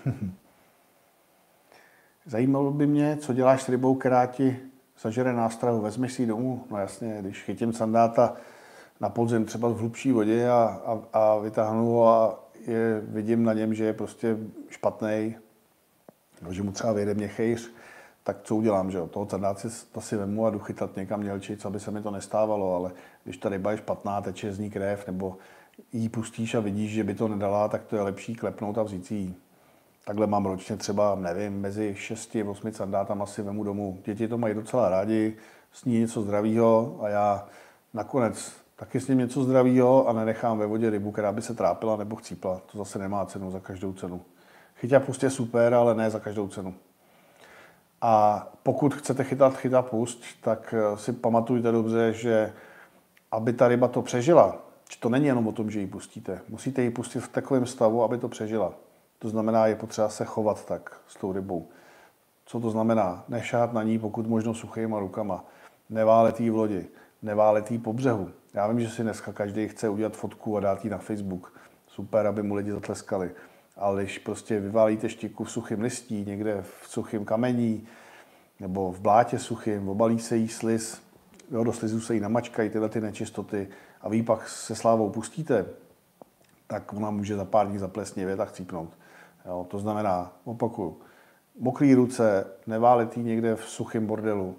Zajímalo 2.25 2.71
by 2.71 2.87
mě, 2.87 3.17
co 3.17 3.33
děláš 3.33 3.63
s 3.63 3.69
rybou, 3.69 3.95
která 3.95 4.25
ti 4.25 4.66
zažere 5.01 5.33
nástrahu, 5.33 5.81
vezmeš 5.81 6.13
si 6.13 6.21
ji 6.21 6.27
domů. 6.27 6.63
No 6.71 6.77
jasně, 6.77 7.17
když 7.21 7.43
chytím 7.43 7.73
sandáta 7.73 8.33
na 8.99 9.09
podzem 9.09 9.45
třeba 9.45 9.69
v 9.69 9.77
hlubší 9.77 10.11
vodě 10.11 10.49
a, 10.49 10.81
a, 10.85 11.19
a 11.19 11.37
vytáhnu 11.37 11.85
ho 11.85 12.07
a 12.07 12.39
je, 12.67 13.01
vidím 13.07 13.43
na 13.43 13.53
něm, 13.53 13.73
že 13.73 13.85
je 13.85 13.93
prostě 13.93 14.37
špatný, 14.69 15.35
že 16.49 16.63
mu 16.63 16.71
třeba 16.71 16.93
vyjde 16.93 17.13
měchejř, 17.13 17.71
tak 18.23 18.37
co 18.43 18.55
udělám, 18.55 18.91
že 18.91 18.97
jo? 18.97 19.07
Toho 19.07 19.29
sandáci 19.29 19.67
to 19.91 20.01
si 20.01 20.15
vemu 20.15 20.45
a 20.45 20.49
jdu 20.49 20.59
chytat 20.59 20.95
někam 20.95 21.19
mělčit, 21.19 21.65
aby 21.65 21.79
se 21.79 21.91
mi 21.91 22.01
to 22.01 22.11
nestávalo, 22.11 22.75
ale 22.75 22.91
když 23.23 23.37
ta 23.37 23.49
ryba 23.49 23.71
je 23.71 23.77
špatná, 23.77 24.21
teče 24.21 24.53
z 24.53 24.59
ní 24.59 24.69
krev, 24.69 25.07
nebo 25.07 25.37
jí 25.93 26.09
pustíš 26.09 26.55
a 26.55 26.59
vidíš, 26.59 26.91
že 26.91 27.03
by 27.03 27.13
to 27.13 27.27
nedala, 27.27 27.67
tak 27.67 27.85
to 27.85 27.95
je 27.95 28.01
lepší 28.01 28.35
klepnout 28.35 28.77
a 28.77 28.83
vzít 28.83 29.05
si 29.05 29.15
ji. 29.15 29.35
Takhle 30.07 30.27
mám 30.27 30.45
ročně 30.45 30.77
třeba, 30.77 31.15
nevím, 31.15 31.61
mezi 31.61 31.95
6 31.95 32.35
a 32.35 32.49
8 32.49 32.71
sandátama 32.71 33.25
si 33.25 33.41
vemu 33.41 33.63
domů. 33.63 33.99
Děti 34.05 34.27
to 34.27 34.37
mají 34.37 34.53
docela 34.53 34.89
rádi, 34.89 35.37
sní 35.71 35.99
něco 35.99 36.21
zdravého 36.21 36.99
a 37.01 37.09
já 37.09 37.47
nakonec 37.93 38.51
taky 38.75 38.99
s 38.99 39.07
ním 39.07 39.17
něco 39.17 39.43
zdravého 39.43 40.07
a 40.07 40.13
nenechám 40.13 40.57
ve 40.57 40.65
vodě 40.65 40.89
rybu, 40.89 41.11
která 41.11 41.31
by 41.31 41.41
se 41.41 41.53
trápila 41.53 41.95
nebo 41.95 42.15
chcípla. 42.15 42.61
To 42.71 42.77
zase 42.77 42.99
nemá 42.99 43.25
cenu 43.25 43.51
za 43.51 43.59
každou 43.59 43.93
cenu. 43.93 44.21
Chytá 44.75 44.99
pust 44.99 45.23
je 45.23 45.29
super, 45.29 45.73
ale 45.73 45.95
ne 45.95 46.09
za 46.09 46.19
každou 46.19 46.47
cenu. 46.47 46.75
A 48.01 48.47
pokud 48.63 48.95
chcete 48.95 49.23
chytat 49.23 49.57
chytá 49.57 49.81
pust, 49.81 50.23
tak 50.41 50.73
eh, 50.77 50.97
si 50.97 51.13
pamatujte 51.13 51.71
dobře, 51.71 52.13
že 52.13 52.53
aby 53.31 53.53
ta 53.53 53.67
ryba 53.67 53.87
to 53.87 54.01
přežila, 54.01 54.55
to 54.99 55.09
není 55.09 55.25
jenom 55.25 55.47
o 55.47 55.51
tom, 55.51 55.71
že 55.71 55.79
ji 55.79 55.87
pustíte. 55.87 56.41
Musíte 56.49 56.81
ji 56.81 56.89
pustit 56.89 57.19
v 57.19 57.27
takovém 57.27 57.65
stavu, 57.65 58.03
aby 58.03 58.17
to 58.17 58.27
přežila. 58.27 58.73
To 59.19 59.29
znamená, 59.29 59.67
je 59.67 59.75
potřeba 59.75 60.09
se 60.09 60.25
chovat 60.25 60.65
tak 60.65 61.01
s 61.07 61.15
tou 61.15 61.31
rybou. 61.31 61.67
Co 62.45 62.59
to 62.59 62.69
znamená? 62.69 63.23
Nešát 63.27 63.73
na 63.73 63.83
ní 63.83 63.99
pokud 63.99 64.27
možno 64.27 64.53
suchýma 64.53 64.99
rukama. 64.99 65.45
Neváletý 65.89 66.49
v 66.49 66.55
lodi. 66.55 66.87
Neváletý 67.21 67.77
po 67.77 67.93
břehu. 67.93 68.31
Já 68.53 68.67
vím, 68.67 68.79
že 68.79 68.89
si 68.89 69.03
dneska 69.03 69.33
každý 69.33 69.67
chce 69.67 69.89
udělat 69.89 70.17
fotku 70.17 70.57
a 70.57 70.59
dát 70.59 70.83
ji 70.83 70.91
na 70.91 70.97
Facebook. 70.97 71.53
Super, 71.87 72.27
aby 72.27 72.43
mu 72.43 72.55
lidi 72.55 72.71
zatleskali. 72.71 73.31
Ale 73.75 74.03
když 74.03 74.19
prostě 74.19 74.59
vyválíte 74.59 75.09
štiku 75.09 75.43
v 75.43 75.51
suchém 75.51 75.81
listí, 75.81 76.25
někde 76.25 76.61
v 76.61 76.87
suchém 76.87 77.25
kamení, 77.25 77.87
nebo 78.59 78.91
v 78.91 78.99
blátě 78.99 79.39
suchým, 79.39 79.89
obalí 79.89 80.19
se 80.19 80.37
jí 80.37 80.47
sliz, 80.47 81.01
jo, 81.51 81.63
do 81.63 81.73
slizu 81.73 82.01
se 82.01 82.13
jí 82.13 82.19
namačkají 82.19 82.69
tyhle 82.69 82.89
ty 82.89 83.01
nečistoty 83.01 83.67
a 84.01 84.09
vy 84.09 84.23
pak 84.23 84.49
se 84.49 84.75
slávou 84.75 85.09
pustíte, 85.09 85.65
tak 86.67 86.93
ona 86.93 87.11
může 87.11 87.35
za 87.35 87.45
pár 87.45 87.67
dní 87.67 87.77
zaplesnivět 87.77 88.39
a 88.39 88.45
chcípnout. 88.45 88.89
Jo, 89.47 89.65
to 89.69 89.79
znamená, 89.79 90.31
opakuju, 90.45 90.97
mokrý 91.59 91.93
ruce, 91.93 92.47
neváletý 92.67 93.19
někde 93.19 93.55
v 93.55 93.63
suchém 93.63 94.07
bordelu. 94.07 94.55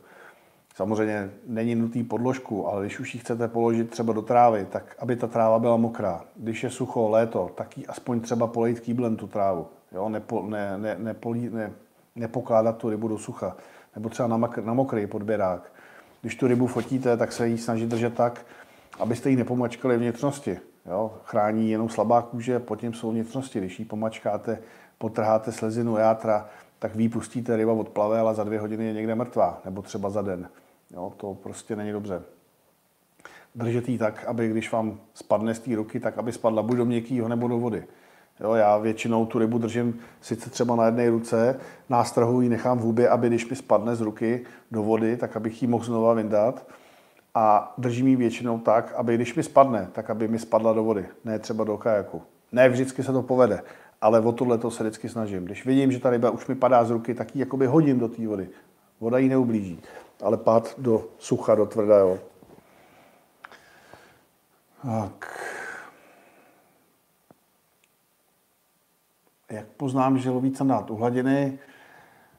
Samozřejmě 0.75 1.31
není 1.47 1.75
nutný 1.75 2.05
podložku, 2.05 2.69
ale 2.69 2.83
když 2.83 3.01
už 3.01 3.15
ji 3.15 3.21
chcete 3.21 3.49
položit 3.49 3.91
třeba 3.91 4.13
do 4.13 4.23
trávy, 4.23 4.67
tak 4.71 4.97
aby 4.99 5.17
ta 5.17 5.27
tráva 5.27 5.59
byla 5.59 5.77
mokrá. 5.77 6.25
Když 6.37 6.65
je 6.65 6.71
sucho, 6.71 7.09
léto, 7.09 7.51
tak 7.55 7.79
ji 7.79 7.87
aspoň 7.87 8.21
třeba 8.21 8.47
polejt 8.47 8.81
kýblem 8.81 9.17
tu 9.17 9.27
trávu. 9.27 9.67
Jo? 9.93 10.09
Nepo, 10.09 10.43
ne, 10.43 10.79
ne, 10.79 10.97
nepolí, 10.99 11.51
ne, 11.51 11.73
nepokládat 12.17 12.77
tu 12.77 12.91
rybu 12.91 13.09
do 13.09 13.19
sucha. 13.19 13.57
Nebo 13.95 14.09
třeba 14.09 14.29
na, 14.29 14.37
mak, 14.37 14.59
na 14.59 14.75
mokrý 14.75 15.07
podběrák. 15.07 15.73
Když 16.21 16.37
tu 16.37 16.47
rybu 16.47 16.67
fotíte, 16.67 17.17
tak 17.17 17.33
se 17.33 17.49
ji 17.49 17.59
snažit 17.59 17.87
držet 17.87 18.15
tak, 18.15 18.47
abyste 18.99 19.31
ji 19.31 19.37
nepomačkali 19.37 19.97
vnitřnosti. 19.97 20.59
Jo? 20.87 21.15
Chrání 21.25 21.71
jenom 21.71 21.89
slabá 21.89 22.23
kůže, 22.23 22.59
pod 22.59 22.77
tím 22.81 22.95
jsou 22.95 23.11
vnitřnosti. 23.11 23.59
Když 23.59 23.79
ji 23.79 23.85
pomačkáte, 23.85 24.59
potrháte 24.99 25.53
slezinu 25.53 25.97
játra, 25.97 26.49
tak 26.79 26.95
vy 26.95 27.09
pustíte, 27.09 27.57
ryba 27.57 27.73
odplave, 27.73 28.21
ale 28.21 28.35
za 28.35 28.45
dvě 28.45 28.61
hodiny 28.61 28.85
je 28.85 28.93
někde 28.93 29.15
mrtvá, 29.15 29.61
nebo 29.65 29.83
třeba 29.83 30.11
za 30.11 30.23
den. 30.23 30.49
Jo? 30.91 31.13
To 31.17 31.35
prostě 31.35 31.77
není 31.77 31.93
dobře. 31.93 32.23
Držet 33.55 33.89
ji 33.89 33.99
tak, 33.99 34.25
aby 34.25 34.49
když 34.49 34.73
vám 34.73 35.01
spadne 35.15 35.55
z 35.55 35.59
té 35.59 35.75
ruky, 35.75 36.01
tak 36.01 36.19
aby 36.19 36.33
spadla 36.33 36.63
buď 36.63 36.77
do 36.77 36.85
měkkého 36.85 37.29
nebo 37.29 37.49
do 37.49 37.59
vody. 37.59 37.85
Jo, 38.41 38.55
já 38.55 38.79
většinou 38.79 39.27
tu 39.27 39.39
rybu 39.39 39.59
držím 39.59 39.99
sice 40.21 40.51
třeba 40.51 40.77
na 40.77 40.87
jedné 40.87 41.11
ruce, 41.11 41.61
nástrahu 41.89 42.41
ji 42.41 42.49
nechám 42.49 42.79
v 42.79 42.83
hubě, 42.83 43.09
aby 43.09 43.29
když 43.29 43.51
mi 43.51 43.57
spadne 43.57 43.97
z 43.97 44.01
ruky 44.01 44.45
do 44.71 44.83
vody, 44.83 45.17
tak 45.17 45.37
abych 45.37 45.63
ji 45.63 45.69
mohl 45.69 45.85
znova 45.85 46.15
vyndat. 46.15 46.67
A 47.35 47.75
držím 47.79 48.07
ji 48.07 48.17
většinou 48.17 48.59
tak, 48.59 48.93
aby 48.97 49.15
když 49.15 49.35
mi 49.35 49.43
spadne, 49.43 49.89
tak 49.93 50.11
aby 50.11 50.29
mi 50.29 50.39
spadla 50.39 50.73
do 50.73 50.85
vody, 50.85 51.07
ne 51.25 51.39
třeba 51.39 51.65
do 51.65 51.79
kajaku. 51.79 52.23
Ne 52.53 52.69
vždycky 52.69 53.03
se 53.03 53.13
to 53.13 53.23
povede, 53.23 53.63
ale 54.01 54.21
o 54.21 54.33
tohle 54.33 54.59
to 54.59 54.71
se 54.71 54.83
vždycky 54.83 55.09
snažím. 55.09 55.45
Když 55.45 55.67
vidím, 55.67 55.93
že 55.93 55.99
ta 55.99 56.11
ryba 56.11 56.31
už 56.31 56.47
mi 56.47 56.55
padá 56.55 56.85
z 56.85 56.91
ruky, 56.91 57.15
tak 57.15 57.37
ji 57.37 57.41
jakoby 57.41 57.67
hodím 57.67 57.99
do 57.99 58.09
té 58.09 58.27
vody. 58.27 58.49
Voda 59.01 59.19
jí 59.19 59.29
neublíží, 59.29 59.81
ale 60.23 60.37
pád 60.37 60.75
do 60.79 61.05
sucha, 61.19 61.55
do 61.55 61.67
tvrdého. 61.67 62.19
Tak. 64.83 65.39
jak 69.51 69.67
poznám, 69.67 70.19
že 70.19 70.31
loví 70.31 70.55
sandát 70.55 70.91
u 70.91 70.97
hladiny, 70.97 71.59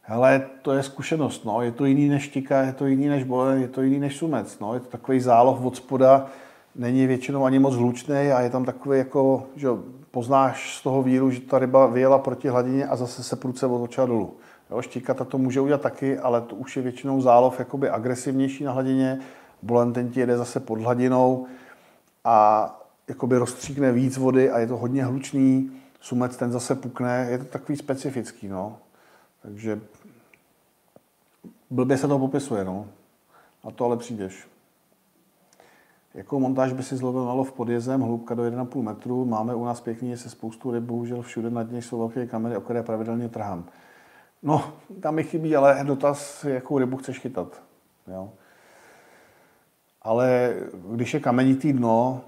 hele, 0.10 0.48
to 0.62 0.72
je 0.72 0.84
zkušenost, 0.84 1.46
no. 1.46 1.62
je 1.62 1.72
to 1.72 1.86
jiný 1.86 2.10
než 2.10 2.28
tika, 2.28 2.62
je 2.62 2.74
to 2.74 2.86
jiný 2.86 3.08
než 3.08 3.24
bole, 3.24 3.58
je 3.60 3.68
to 3.68 3.82
jiný 3.82 4.00
než 4.00 4.18
sumec, 4.18 4.60
no. 4.60 4.74
je 4.74 4.80
to 4.80 4.88
takový 4.88 5.20
záloh 5.20 5.66
od 5.66 5.76
spoda, 5.76 6.26
není 6.76 7.08
většinou 7.08 7.46
ani 7.46 7.60
moc 7.60 7.76
hlučný 7.76 8.16
a 8.16 8.42
je 8.42 8.50
tam 8.50 8.66
takový 8.66 8.98
jako, 8.98 9.48
že 9.56 9.68
poznáš 10.12 10.78
z 10.78 10.84
toho 10.84 11.04
víru, 11.04 11.32
že 11.32 11.42
ta 11.42 11.60
ryba 11.60 11.88
vyjela 11.88 12.18
proti 12.18 12.48
hladině 12.48 12.86
a 12.88 12.96
zase 12.96 13.24
se 13.24 13.36
prudce 13.36 13.66
otočila 13.66 14.08
dolů. 14.08 14.34
Jo, 14.72 14.82
štíkata 14.82 15.26
to 15.26 15.38
může 15.38 15.62
udělat 15.62 15.82
taky, 15.82 16.18
ale 16.18 16.42
to 16.42 16.56
už 16.56 16.78
je 16.78 16.84
většinou 16.84 17.22
zálov 17.22 17.60
jakoby 17.60 17.90
agresivnější 17.90 18.64
na 18.64 18.72
hladině, 18.72 19.20
bolen 19.62 19.94
ten 19.94 20.10
ti 20.10 20.20
jede 20.20 20.38
zase 20.38 20.60
pod 20.60 20.80
hladinou 20.80 21.46
a 22.24 22.70
jakoby 23.08 23.38
rozstříkne 23.38 23.92
víc 23.92 24.18
vody 24.18 24.52
a 24.52 24.60
je 24.60 24.68
to 24.68 24.78
hodně 24.78 25.06
hlučný, 25.06 25.72
sumec 26.02 26.38
ten 26.38 26.52
zase 26.52 26.76
pukne, 26.76 27.28
je 27.30 27.38
to 27.38 27.46
takový 27.46 27.78
specifický, 27.78 28.48
no. 28.48 28.78
Takže 29.42 29.80
blbě 31.70 31.98
se 31.98 32.08
to 32.08 32.20
popisuje, 32.20 32.64
no. 32.66 32.88
A 33.64 33.72
to 33.72 33.86
ale 33.86 33.98
přijdeš. 33.98 34.48
Jakou 36.14 36.40
montáž 36.40 36.74
by 36.74 36.84
si 36.84 36.98
zlovil 36.98 37.26
na 37.26 37.34
lov 37.34 37.52
pod 37.52 37.70
jezem, 37.70 38.02
hloubka 38.02 38.36
do 38.36 38.44
1,5 38.44 38.82
metru. 38.82 39.26
Máme 39.26 39.56
u 39.56 39.66
nás 39.66 39.82
pěkný 39.82 40.18
se 40.18 40.30
spoustu 40.30 40.72
ryb, 40.72 40.84
bohužel 40.84 41.22
všude 41.22 41.50
nad 41.50 41.72
něj 41.72 41.82
jsou 41.82 42.00
velké 42.00 42.28
kamery, 42.28 42.58
o 42.58 42.62
které 42.62 42.84
pravidelně 42.84 43.30
trhám. 43.30 43.66
No, 44.44 44.74
tam 45.00 45.16
mi 45.16 45.24
chybí 45.24 45.56
ale 45.56 45.84
dotaz, 45.84 46.44
jakou 46.44 46.78
rybu 46.78 46.98
chceš 46.98 47.20
chytat. 47.20 47.62
Jo. 48.08 48.30
Ale 50.02 50.56
když 50.92 51.14
je 51.14 51.20
kamenitý 51.20 51.74
dno, 51.74 52.22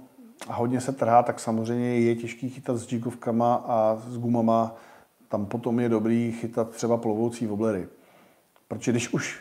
a 0.47 0.53
hodně 0.53 0.81
se 0.81 0.91
trhá, 0.91 1.23
tak 1.23 1.39
samozřejmě 1.39 1.99
je 1.99 2.15
těžký 2.15 2.49
chytat 2.49 2.77
s 2.77 2.87
džigovkama 2.87 3.55
a 3.55 4.01
s 4.09 4.17
gumama. 4.17 4.75
Tam 5.27 5.45
potom 5.45 5.79
je 5.79 5.89
dobrý 5.89 6.31
chytat 6.31 6.69
třeba 6.69 6.97
plovoucí 6.97 7.47
woblery. 7.47 7.87
Protože 8.71 8.91
když 8.91 9.13
už 9.13 9.39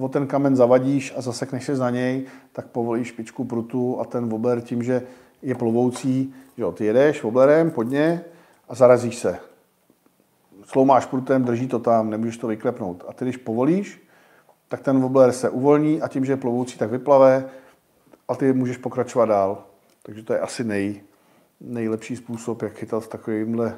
o 0.00 0.08
ten 0.08 0.26
kamen 0.26 0.56
zavadíš 0.56 1.14
a 1.16 1.20
zasekneš 1.20 1.64
se 1.64 1.76
za 1.76 1.90
něj, 1.90 2.26
tak 2.52 2.66
povolíš 2.66 3.08
špičku 3.08 3.44
prutu 3.44 4.00
a 4.00 4.04
ten 4.04 4.28
wobler 4.28 4.60
tím, 4.60 4.82
že 4.82 5.02
je 5.42 5.54
plovoucí, 5.54 6.34
že 6.56 6.62
jo, 6.62 6.72
ty 6.72 6.84
jedeš 6.84 7.22
woblerem 7.22 7.70
pod 7.70 7.82
ně 7.82 8.24
a 8.68 8.74
zarazíš 8.74 9.16
se. 9.16 9.38
Sloumáš 10.64 11.06
prutem, 11.06 11.44
drží 11.44 11.68
to 11.68 11.78
tam, 11.78 12.10
nemůžeš 12.10 12.36
to 12.36 12.46
vyklepnout. 12.46 13.04
A 13.08 13.12
ty, 13.12 13.24
když 13.24 13.36
povolíš, 13.36 14.02
tak 14.68 14.80
ten 14.80 15.00
wobler 15.00 15.32
se 15.32 15.50
uvolní 15.50 16.02
a 16.02 16.08
tím, 16.08 16.24
že 16.24 16.32
je 16.32 16.36
plovoucí, 16.36 16.78
tak 16.78 16.90
vyplave 16.90 17.50
a 18.28 18.34
ty 18.34 18.52
můžeš 18.52 18.76
pokračovat 18.76 19.26
dál. 19.26 19.64
Takže 20.02 20.22
to 20.22 20.32
je 20.32 20.40
asi 20.40 20.64
nej, 20.64 21.00
nejlepší 21.60 22.16
způsob, 22.16 22.62
jak 22.62 22.72
chytat 22.72 23.04
v 23.04 23.08
takovýchhle, 23.08 23.76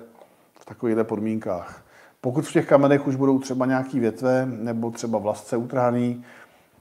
v 0.54 1.04
podmínkách. 1.04 1.91
Pokud 2.24 2.46
v 2.46 2.52
těch 2.52 2.66
kamenech 2.66 3.06
už 3.06 3.16
budou 3.16 3.38
třeba 3.38 3.66
nějaký 3.66 4.00
větve 4.00 4.46
nebo 4.46 4.90
třeba 4.90 5.18
vlasce 5.18 5.56
utrhaný, 5.56 6.24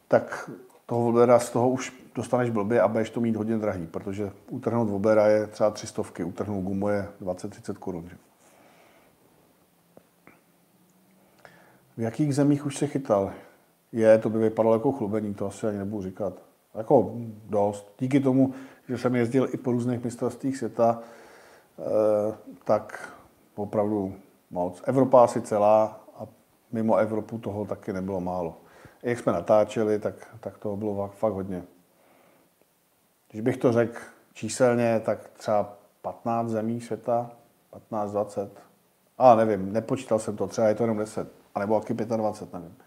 tak 0.07 0.49
toho 0.85 1.01
voblera 1.01 1.39
z 1.39 1.49
toho 1.49 1.69
už 1.69 1.93
dostaneš 2.15 2.49
blbě 2.49 2.81
a 2.81 2.87
budeš 2.87 3.09
to 3.09 3.21
mít 3.21 3.35
hodně 3.35 3.57
drahý, 3.57 3.87
protože 3.87 4.31
utrhnout 4.49 4.89
voblera 4.89 5.27
je 5.27 5.47
třeba 5.47 5.71
300, 5.71 6.01
utrhnout 6.25 6.63
gumu 6.63 6.89
je 6.89 7.07
20-30 7.21 7.73
korun. 7.73 8.09
V 11.97 12.01
jakých 12.01 12.35
zemích 12.35 12.65
už 12.65 12.77
se 12.77 12.87
chytal? 12.87 13.31
Je, 13.91 14.17
to 14.17 14.29
by 14.29 14.37
vypadalo 14.37 14.75
jako 14.75 14.91
chlubení, 14.91 15.33
to 15.33 15.45
asi 15.47 15.67
ani 15.67 15.77
nebudu 15.77 16.03
říkat. 16.03 16.33
Jako 16.75 17.15
dost. 17.49 17.93
Díky 17.99 18.19
tomu, 18.19 18.53
že 18.89 18.97
jsem 18.97 19.15
jezdil 19.15 19.47
i 19.53 19.57
po 19.57 19.71
různých 19.71 20.03
mistrovstvích 20.03 20.57
světa, 20.57 20.99
eh, 21.79 22.33
tak 22.63 23.13
opravdu 23.55 24.15
moc. 24.51 24.81
Evropa 24.85 25.23
asi 25.23 25.41
celá 25.41 25.99
a 26.19 26.27
mimo 26.71 26.95
Evropu 26.95 27.37
toho 27.37 27.65
taky 27.65 27.93
nebylo 27.93 28.21
málo. 28.21 28.57
Jak 29.03 29.19
jsme 29.19 29.33
natáčeli, 29.33 29.99
tak, 29.99 30.15
tak 30.39 30.57
toho 30.57 30.77
bylo 30.77 31.07
fakt 31.07 31.33
hodně. 31.33 31.63
Když 33.31 33.41
bych 33.41 33.57
to 33.57 33.71
řekl 33.71 33.99
číselně, 34.33 34.99
tak 34.99 35.29
třeba 35.29 35.73
15 36.01 36.49
zemí 36.49 36.81
světa, 36.81 37.31
15-20. 37.91 38.49
Ale 39.17 39.45
nevím, 39.45 39.73
nepočítal 39.73 40.19
jsem 40.19 40.37
to, 40.37 40.47
třeba 40.47 40.67
je 40.67 40.75
to 40.75 40.83
jenom 40.83 40.97
10, 40.97 41.31
anebo 41.55 41.79
taky 41.79 41.93
25, 41.93 42.53
nevím. 42.53 42.77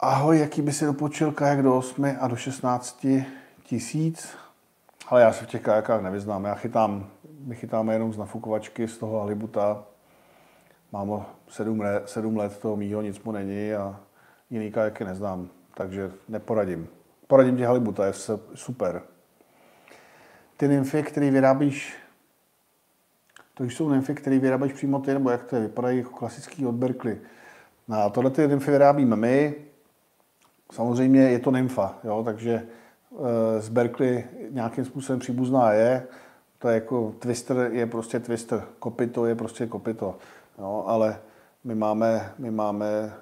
Ahoj, 0.00 0.38
jaký 0.38 0.62
by 0.62 0.72
si 0.72 0.84
dopočil 0.84 1.32
kajak 1.32 1.62
do 1.62 1.78
8 1.78 2.16
a 2.20 2.28
do 2.28 2.36
16 2.36 3.06
tisíc? 3.62 4.36
Ale 5.08 5.22
já 5.22 5.32
se 5.32 5.44
v 5.44 5.48
těch 5.48 5.62
kajakách 5.62 6.02
nevyznám. 6.02 6.44
Já 6.44 6.54
chytám, 6.54 7.10
my 7.38 7.54
chytáme 7.54 7.92
jenom 7.92 8.12
z 8.12 8.18
nafukovačky, 8.18 8.88
z 8.88 8.98
toho 8.98 9.20
halibuta. 9.20 9.84
Mám 10.92 11.26
7 11.48 11.80
let, 11.80 12.08
7 12.08 12.36
let 12.36 12.58
toho 12.58 12.76
mýho, 12.76 13.02
nic 13.02 13.22
mu 13.22 13.32
není 13.32 13.72
a 13.72 14.00
jiný 14.50 14.72
kajaky 14.72 15.04
neznám. 15.04 15.48
Takže 15.74 16.10
neporadím. 16.28 16.88
Poradím 17.26 17.56
ti 17.56 17.62
halibuta, 17.62 18.06
je 18.06 18.12
super. 18.54 19.02
Ty 20.56 20.68
nymfy, 20.68 21.02
které 21.02 21.30
vyrábíš, 21.30 21.96
to 23.54 23.64
jsou 23.64 23.88
nymfy, 23.88 24.14
které 24.14 24.38
vyrábíš 24.38 24.72
přímo 24.72 24.98
ty, 24.98 25.14
nebo 25.14 25.30
jak 25.30 25.44
to 25.44 25.56
je, 25.56 25.62
vypadají 25.62 25.98
jako 25.98 26.10
klasický 26.10 26.66
od 26.66 26.74
Berkeley. 26.74 27.18
No 27.88 27.96
a 27.96 28.10
tohle 28.10 28.30
ty 28.30 28.48
nymfy 28.48 28.70
vyrábíme 28.70 29.16
my, 29.16 29.54
Samozřejmě 30.72 31.20
je 31.20 31.38
to 31.38 31.50
nymfa, 31.50 31.98
jo, 32.04 32.22
takže 32.24 32.62
eh, 33.12 33.60
z 33.60 33.68
Berkeley 33.68 34.24
nějakým 34.50 34.84
způsobem 34.84 35.20
příbuzná 35.20 35.72
je. 35.72 36.06
To 36.58 36.68
je 36.68 36.74
jako 36.74 37.14
twister 37.18 37.70
je 37.72 37.86
prostě 37.86 38.20
twister, 38.20 38.62
kopito 38.78 39.26
je 39.26 39.34
prostě 39.34 39.66
kopito. 39.66 40.16
Jo, 40.58 40.84
ale 40.86 41.20
my 41.64 41.74
máme, 41.74 42.32
my 42.38 42.50
máme 42.50 43.12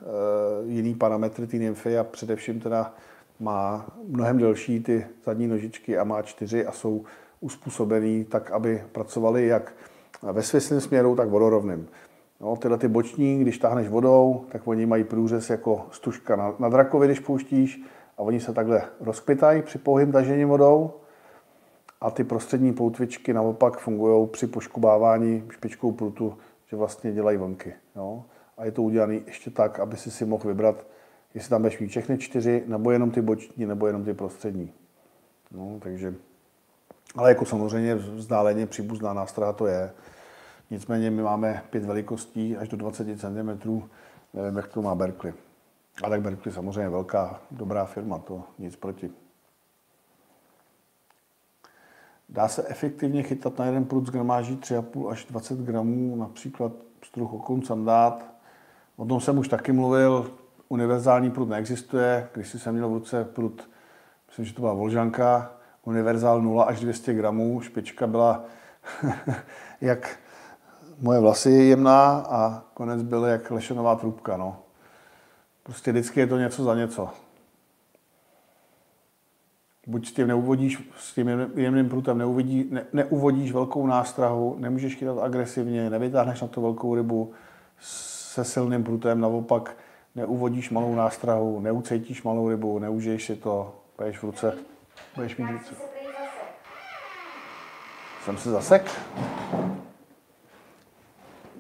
uh, 0.63 0.71
jiný 0.71 0.95
parametry 0.95 1.47
té 1.47 1.57
nymfy 1.57 1.99
a 1.99 2.05
především 2.05 2.61
teda 2.61 2.95
má 3.41 3.87
mnohem 4.09 4.39
delší 4.39 4.81
ty 4.81 5.07
zadní 5.25 5.47
nožičky 5.47 5.99
a 5.99 6.05
má 6.05 6.23
čtyři 6.23 6.67
a 6.67 6.73
jsou 6.73 7.05
uspůsobený 7.41 8.25
tak, 8.25 8.51
aby 8.51 8.85
pracovaly 8.93 9.47
jak 9.47 9.73
ve 10.23 10.43
svislém 10.43 10.81
směru, 10.81 11.17
tak 11.17 11.29
vodorovným. 11.29 11.89
No, 12.41 12.57
tyhle 12.57 12.79
ty 12.79 12.89
boční, 12.89 13.39
když 13.39 13.59
táhneš 13.59 13.89
vodou, 13.89 14.45
tak 14.49 14.67
oni 14.67 14.87
mají 14.87 15.05
průřez 15.05 15.51
jako 15.51 15.87
stužka 15.91 16.37
na, 16.37 16.55
na 16.59 16.69
drakovi, 16.69 17.07
když 17.07 17.21
pouštíš 17.21 17.83
a 18.19 18.23
oni 18.23 18.41
se 18.41 18.53
takhle 18.53 18.83
rozpitají 19.01 19.63
při 19.63 19.79
pouhým 19.79 20.13
tažení 20.13 20.45
vodou 20.45 20.91
a 22.01 22.11
ty 22.11 22.25
prostřední 22.25 22.73
poutvičky 22.73 23.33
naopak 23.33 23.79
fungují 23.79 24.29
při 24.29 24.47
poškubávání 24.47 25.45
špičkou 25.51 25.93
prutu, 25.93 26.39
že 26.67 26.77
vlastně 26.77 27.13
dělají 27.13 27.39
vlnky. 27.39 27.75
Jo? 27.97 28.25
A 28.57 28.65
je 28.65 28.73
to 28.73 28.83
udělané 28.83 29.15
ještě 29.15 29.51
tak, 29.51 29.81
aby 29.81 29.97
si 29.97 30.11
si 30.11 30.25
mohl 30.25 30.49
vybrat, 30.49 30.87
jestli 31.35 31.51
tam 31.51 31.63
budeš 31.63 31.79
mít 31.79 31.89
všechny 31.89 32.19
čtyři, 32.19 32.65
nebo 32.67 32.91
jenom 32.91 33.11
ty 33.11 33.23
boční, 33.23 33.67
nebo 33.67 33.87
jenom 33.87 34.05
ty 34.05 34.15
prostřední. 34.15 34.73
No, 35.51 35.79
takže, 35.83 36.15
ale 37.17 37.29
jako 37.29 37.45
samozřejmě 37.45 37.95
vzdáleně 37.95 38.67
příbuzná 38.67 39.13
nástraha 39.13 39.53
to 39.53 39.67
je. 39.67 39.93
Nicméně 40.71 41.11
my 41.11 41.23
máme 41.23 41.63
pět 41.71 41.85
velikostí 41.85 42.57
až 42.57 42.69
do 42.69 42.77
20 42.77 43.21
cm, 43.21 43.83
nevím, 44.35 44.57
jak 44.57 44.69
to 44.69 44.83
má 44.83 44.95
Berkeley. 44.95 45.35
A 46.05 46.11
tak 46.11 46.21
Berkeley 46.23 46.55
samozřejmě 46.55 46.89
velká, 46.89 47.41
dobrá 47.51 47.85
firma, 47.85 48.19
to 48.19 48.43
nic 48.59 48.77
proti. 48.77 49.11
Dá 52.29 52.49
se 52.49 52.65
efektivně 52.69 53.23
chytat 53.23 53.59
na 53.59 53.65
jeden 53.65 53.85
prut 53.85 54.07
zgramáží 54.07 54.57
3,5 54.57 55.09
až 55.09 55.25
20 55.25 55.59
gramů, 55.59 56.17
například 56.17 56.73
struh 57.05 57.33
okon 57.33 57.63
sandát. 57.63 58.25
O 58.97 59.05
tom 59.05 59.21
jsem 59.21 59.39
už 59.39 59.49
taky 59.49 59.73
mluvil, 59.73 60.31
univerzální 60.69 61.31
prut 61.31 61.49
neexistuje. 61.49 62.29
Když 62.35 62.49
jsem 62.49 62.75
měl 62.75 62.89
v 62.89 62.93
ruce 62.93 63.25
prut, 63.25 63.71
myslím, 64.29 64.45
že 64.45 64.55
to 64.55 64.61
byla 64.61 64.73
Volžanka, 64.73 65.53
univerzál 65.85 66.43
0 66.43 66.65
až 66.65 66.81
200 66.81 67.15
gramů, 67.15 67.61
špička 67.61 68.07
byla 68.07 68.45
jak 69.81 70.19
moje 71.01 71.21
vlasy 71.21 71.51
jemná 71.51 72.25
a 72.29 72.65
konec 72.75 73.03
byl 73.03 73.25
jak 73.25 73.51
lešenová 73.51 73.97
trubka. 73.97 74.37
No. 74.37 74.57
Prostě 75.63 75.93
vždycky 75.93 76.21
je 76.21 76.27
to 76.27 76.39
něco 76.39 76.65
za 76.65 76.75
něco. 76.75 77.09
Buď 79.87 80.09
s 80.09 80.13
tím 80.13 80.29
neuvodíš, 80.29 80.91
s 80.99 81.15
tím 81.15 81.29
jemným 81.55 81.89
prutem 81.89 82.19
neuvidí, 82.19 82.69
ne, 82.71 82.85
neuvodíš 82.93 83.53
velkou 83.53 83.87
nástrahu, 83.87 84.57
nemůžeš 84.59 84.97
chytat 84.97 85.19
agresivně, 85.19 85.91
nevytáhneš 85.91 86.41
na 86.41 86.49
to 86.49 86.61
velkou 86.61 86.95
rybu 86.95 87.33
se 87.81 88.45
silným 88.45 88.85
prutem, 88.85 89.21
naopak 89.21 89.77
neuvodíš 90.15 90.71
malou 90.71 90.95
nástrahu, 90.95 91.61
neucejtíš 91.61 92.23
malou 92.23 92.49
rybu, 92.49 92.79
neužiješ 92.79 93.25
si 93.25 93.37
to, 93.37 93.75
budeš 93.99 94.19
v 94.19 94.23
ruce, 94.23 94.59
budeš 95.17 95.37
mít 95.37 95.51
ruce. 95.51 95.75
Jsem 98.25 98.39
se 98.39 98.51
zasek? 98.51 98.91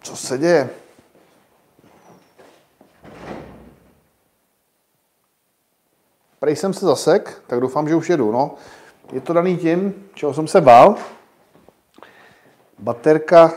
Co 0.02 0.16
se 0.16 0.38
děje? 0.38 0.70
Prej 6.46 6.56
jsem 6.56 6.72
se 6.72 6.86
zasek, 6.86 7.42
tak 7.46 7.60
doufám, 7.60 7.88
že 7.88 7.94
už 7.94 8.10
jedu. 8.10 8.32
No. 8.32 8.54
Je 9.12 9.20
to 9.20 9.32
daný 9.32 9.56
tím, 9.56 9.94
čeho 10.14 10.34
jsem 10.34 10.46
se 10.46 10.60
bál. 10.60 10.94
Baterka, 12.78 13.52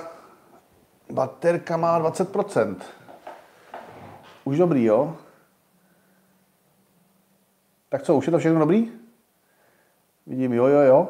baterka 1.11 1.77
má 1.77 1.99
20%. 1.99 2.75
Už 4.43 4.57
dobrý, 4.57 4.83
jo? 4.83 5.17
Tak 7.89 8.03
co, 8.03 8.15
už 8.15 8.25
je 8.25 8.31
to 8.31 8.39
všechno 8.39 8.59
dobrý? 8.59 8.91
Vidím, 10.27 10.53
jo, 10.53 10.67
jo, 10.67 10.79
jo. 10.79 11.09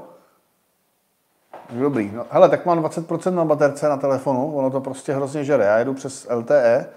Dobrý. 1.69 2.11
No, 2.11 2.25
hele, 2.29 2.49
tak 2.49 2.65
mám 2.65 2.83
20% 2.83 3.35
na 3.35 3.45
baterce 3.45 3.89
na 3.89 3.97
telefonu, 3.97 4.55
ono 4.55 4.71
to 4.71 4.81
prostě 4.81 5.13
hrozně 5.13 5.43
žere. 5.43 5.65
Já 5.65 5.77
jedu 5.77 5.93
přes 5.93 6.27
LTE, 6.29 6.89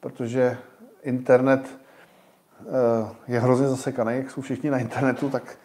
protože 0.00 0.58
internet 1.02 1.79
je 3.26 3.40
hrozně 3.40 3.68
zasekaný, 3.68 4.16
jak 4.16 4.30
jsou 4.30 4.40
všichni 4.40 4.70
na 4.70 4.78
internetu, 4.78 5.30
tak, 5.30 5.58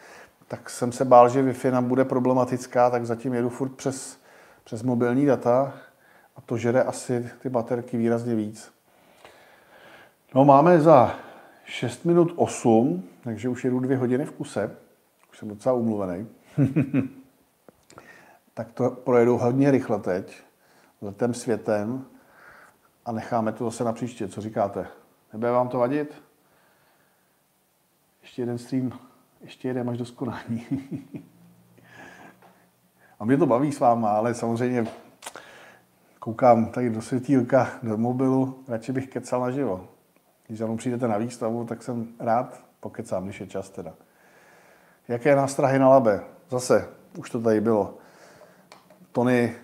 tak 0.48 0.70
jsem 0.70 0.92
se 0.92 1.06
bál, 1.06 1.30
že 1.30 1.44
Wi-Fi 1.44 1.72
nám 1.72 1.86
bude 1.86 2.06
problematická, 2.06 2.90
tak 2.90 3.06
zatím 3.06 3.34
jedu 3.34 3.50
furt 3.50 3.70
přes, 3.70 4.20
přes 4.64 4.84
mobilní 4.84 5.26
data 5.26 5.74
a 6.36 6.42
to 6.42 6.58
žere 6.58 6.84
asi 6.84 7.30
ty 7.40 7.50
baterky 7.50 7.98
výrazně 7.98 8.36
víc. 8.36 8.72
No 10.36 10.46
máme 10.46 10.82
za 10.82 11.16
6 11.66 12.06
minut 12.06 12.34
8, 12.36 13.04
takže 13.24 13.50
už 13.50 13.64
jedu 13.64 13.80
dvě 13.80 13.98
hodiny 13.98 14.26
v 14.26 14.32
kuse. 14.32 14.76
Už 15.32 15.38
jsem 15.38 15.50
docela 15.50 15.76
umluvený. 15.76 16.28
tak 18.54 18.72
to 18.72 18.90
projedu 18.90 19.38
hodně 19.38 19.72
rychle 19.72 20.00
teď, 20.00 20.44
letem 21.02 21.34
světem 21.34 22.06
a 23.06 23.12
necháme 23.12 23.52
to 23.52 23.66
zase 23.66 23.84
na 23.84 23.94
příště. 23.94 24.28
Co 24.28 24.42
říkáte? 24.42 24.88
Nebude 25.34 25.52
vám 25.52 25.68
to 25.68 25.78
vadit? 25.78 26.25
Ještě 28.26 28.42
jeden 28.42 28.58
stream, 28.58 29.00
ještě 29.42 29.68
jeden 29.68 29.90
až 29.90 29.98
do 29.98 30.06
skonání. 30.06 30.66
a 33.20 33.26
mě 33.26 33.38
to 33.38 33.46
baví 33.46 33.72
s 33.72 33.80
váma, 33.80 34.12
ale 34.12 34.34
samozřejmě 34.34 34.88
koukám 36.20 36.66
tady 36.66 36.90
do 36.90 37.02
světílka, 37.02 37.70
do 37.84 37.98
mobilu, 37.98 38.64
radši 38.68 38.92
bych 38.92 39.10
kecal 39.10 39.42
naživo. 39.42 39.88
Když 40.48 40.60
za 40.60 40.66
mnou 40.66 40.78
přijdete 40.78 41.08
na 41.08 41.18
výstavu, 41.18 41.66
tak 41.66 41.84
jsem 41.84 42.08
rád 42.20 42.64
pokecám, 42.80 43.24
když 43.24 43.40
je 43.40 43.48
čas 43.48 43.70
teda. 43.70 43.94
Jaké 45.08 45.36
nástrahy 45.36 45.80
na 45.80 45.90
labe? 45.90 46.24
Zase, 46.50 46.90
už 47.18 47.30
to 47.30 47.42
tady 47.42 47.62
bylo. 47.62 47.98
Tony, 49.12 49.56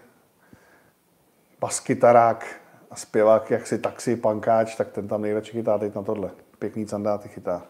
baskytarák 1.60 2.46
a 2.92 2.96
zpěvák, 2.96 3.52
jak 3.52 3.68
si 3.68 3.78
taxi, 3.78 4.16
pankáč, 4.16 4.76
tak 4.76 4.92
ten 4.92 5.08
tam 5.08 5.22
nejradši 5.22 5.52
chytá 5.52 5.78
teď 5.78 5.96
na 5.96 6.04
tohle. 6.04 6.32
Pěkný 6.60 6.88
sandáty 6.88 7.30
chytá. 7.30 7.64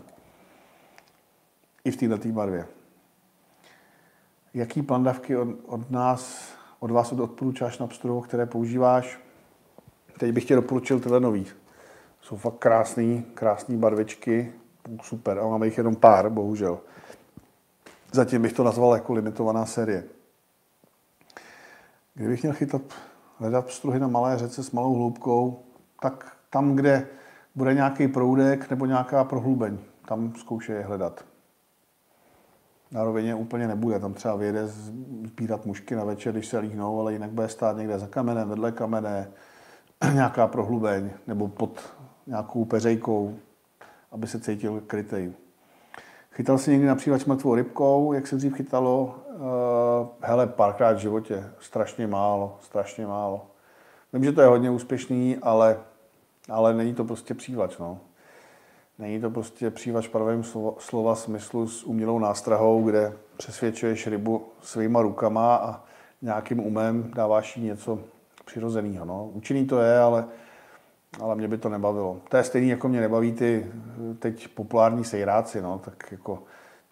I 1.84 1.92
v 1.92 1.98
této 1.98 2.30
barvě. 2.30 2.68
Jaký 4.54 4.82
plandavky 4.82 5.38
od, 5.38 5.48
od 5.66 5.92
nás, 5.92 6.52
od 6.80 6.92
vás 6.92 7.12
odporučáš 7.12 7.78
na 7.78 7.88
pstru, 7.88 8.22
které 8.22 8.46
používáš? 8.46 9.20
Teď 10.20 10.32
bych 10.32 10.46
tě 10.46 10.56
doporučil 10.56 11.00
tyhle 11.00 11.20
nový. 11.20 11.46
Jsou 12.22 12.38
fakt 12.38 12.58
krásný, 12.58 13.26
krásný 13.34 13.78
barvičky, 13.78 14.54
super, 15.04 15.40
a 15.40 15.48
máme 15.48 15.68
jich 15.68 15.78
jenom 15.78 15.96
pár, 15.96 16.30
bohužel. 16.30 16.80
Zatím 18.12 18.42
bych 18.42 18.54
to 18.54 18.64
nazval 18.64 18.94
jako 18.94 19.14
limitovaná 19.14 19.66
série. 19.66 20.04
Kdybych 22.14 22.42
měl 22.42 22.54
chytat, 22.54 22.82
hledat 23.38 23.66
pstruhy 23.66 24.00
na 24.00 24.08
malé 24.08 24.38
řece 24.38 24.64
s 24.64 24.72
malou 24.72 24.96
hloubkou, 24.96 25.64
tak 26.02 26.38
tam, 26.50 26.76
kde 26.76 27.08
bude 27.56 27.74
nějaký 27.74 28.08
proudek 28.08 28.70
nebo 28.70 28.86
nějaká 28.86 29.24
prohlubeň, 29.24 29.78
tam 30.08 30.34
zkoušej 30.36 30.76
je 30.76 30.84
hledat. 30.84 31.31
Na 32.92 33.04
rovině 33.04 33.36
úplně 33.36 33.68
nebude, 33.68 34.00
tam 34.00 34.14
třeba 34.14 34.36
vyjede 34.36 34.68
sbírat 34.68 35.66
mušky 35.66 35.96
na 35.96 36.04
večer, 36.04 36.34
když 36.34 36.48
se 36.48 36.60
líhnou, 36.60 37.00
ale 37.00 37.14
jinak 37.14 37.30
bude 37.30 37.50
stát 37.50 37.78
někde 37.78 38.00
za 38.00 38.08
kamenem, 38.08 38.50
vedle 38.50 38.72
kamene, 38.72 39.32
nějaká 40.14 40.48
prohlubeň 40.48 41.10
nebo 41.28 41.48
pod 41.48 41.80
nějakou 42.28 42.66
peřejkou, 42.66 43.36
aby 44.12 44.28
se 44.28 44.40
cítil 44.40 44.82
krytej. 44.88 45.34
Chytal 46.32 46.58
si 46.58 46.72
někdy 46.72 46.88
například 46.88 47.28
mrtvou 47.28 47.56
rybkou, 47.56 48.14
jak 48.14 48.28
se 48.28 48.36
dřív 48.36 48.54
chytalo? 48.54 49.16
Uh, 49.30 50.08
hele, 50.22 50.48
párkrát 50.48 50.92
v 50.92 51.00
životě. 51.00 51.50
Strašně 51.60 52.08
málo, 52.08 52.58
strašně 52.62 53.08
málo. 53.08 53.48
Vím, 54.14 54.24
že 54.24 54.32
to 54.32 54.42
je 54.42 54.48
hodně 54.48 54.70
úspěšný, 54.70 55.38
ale, 55.42 55.78
ale 56.50 56.74
není 56.74 56.94
to 56.94 57.04
prostě 57.04 57.34
přívač. 57.34 57.78
No. 57.78 58.00
Není 59.02 59.22
to 59.22 59.30
prostě 59.30 59.70
přívač 59.70 60.08
pravým 60.08 60.44
slova, 60.44 60.74
slova 60.80 61.16
smyslu 61.16 61.68
s 61.68 61.84
umělou 61.84 62.20
nástrahou, 62.20 62.84
kde 62.84 63.14
přesvědčuješ 63.38 64.08
rybu 64.08 64.46
svýma 64.62 65.02
rukama 65.02 65.56
a 65.56 65.84
nějakým 66.22 66.60
umem 66.60 67.12
dáváš 67.16 67.58
jí 67.58 67.64
něco 67.64 68.00
přirozeného. 68.46 69.06
No. 69.06 69.30
Účinný 69.34 69.66
to 69.66 69.80
je, 69.80 70.00
ale 70.00 70.26
ale 71.20 71.36
mě 71.36 71.48
by 71.48 71.58
to 71.58 71.70
nebavilo. 71.70 72.18
To 72.30 72.38
je 72.38 72.44
stejný, 72.44 72.70
jako 72.70 72.90
mě 72.90 73.02
nebaví 73.02 73.32
ty 73.32 73.72
teď 74.20 74.48
populární 74.48 75.04
sejráci, 75.04 75.62
no, 75.62 75.80
tak 75.86 76.12
jako 76.12 76.44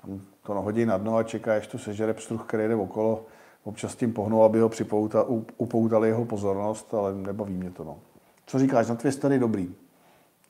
tam 0.02 0.22
to 0.44 0.54
nahodí 0.54 0.86
na 0.86 0.98
dno 0.98 1.18
a 1.18 1.24
čeká, 1.24 1.56
až 1.56 1.68
to 1.68 1.78
sežere 1.78 2.14
pstruh, 2.14 2.46
který 2.48 2.68
jde 2.68 2.76
okolo. 2.76 3.26
Občas 3.64 3.96
tím 3.96 4.14
pohnou, 4.14 4.44
aby 4.44 4.60
ho 4.60 4.70
připouta, 4.70 5.26
upoutali 5.58 6.08
jeho 6.08 6.26
pozornost, 6.26 6.94
ale 6.94 7.16
nebaví 7.16 7.54
mě 7.54 7.72
to. 7.72 7.84
No. 7.84 8.00
Co 8.46 8.60
říkáš, 8.60 8.88
na 8.88 8.96
twistery 8.96 9.40
dobrý. 9.40 9.76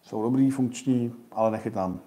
Jsou 0.02 0.24
dobrý, 0.24 0.50
funkční, 0.50 1.14
ale 1.32 1.52
nechytám. 1.52 2.00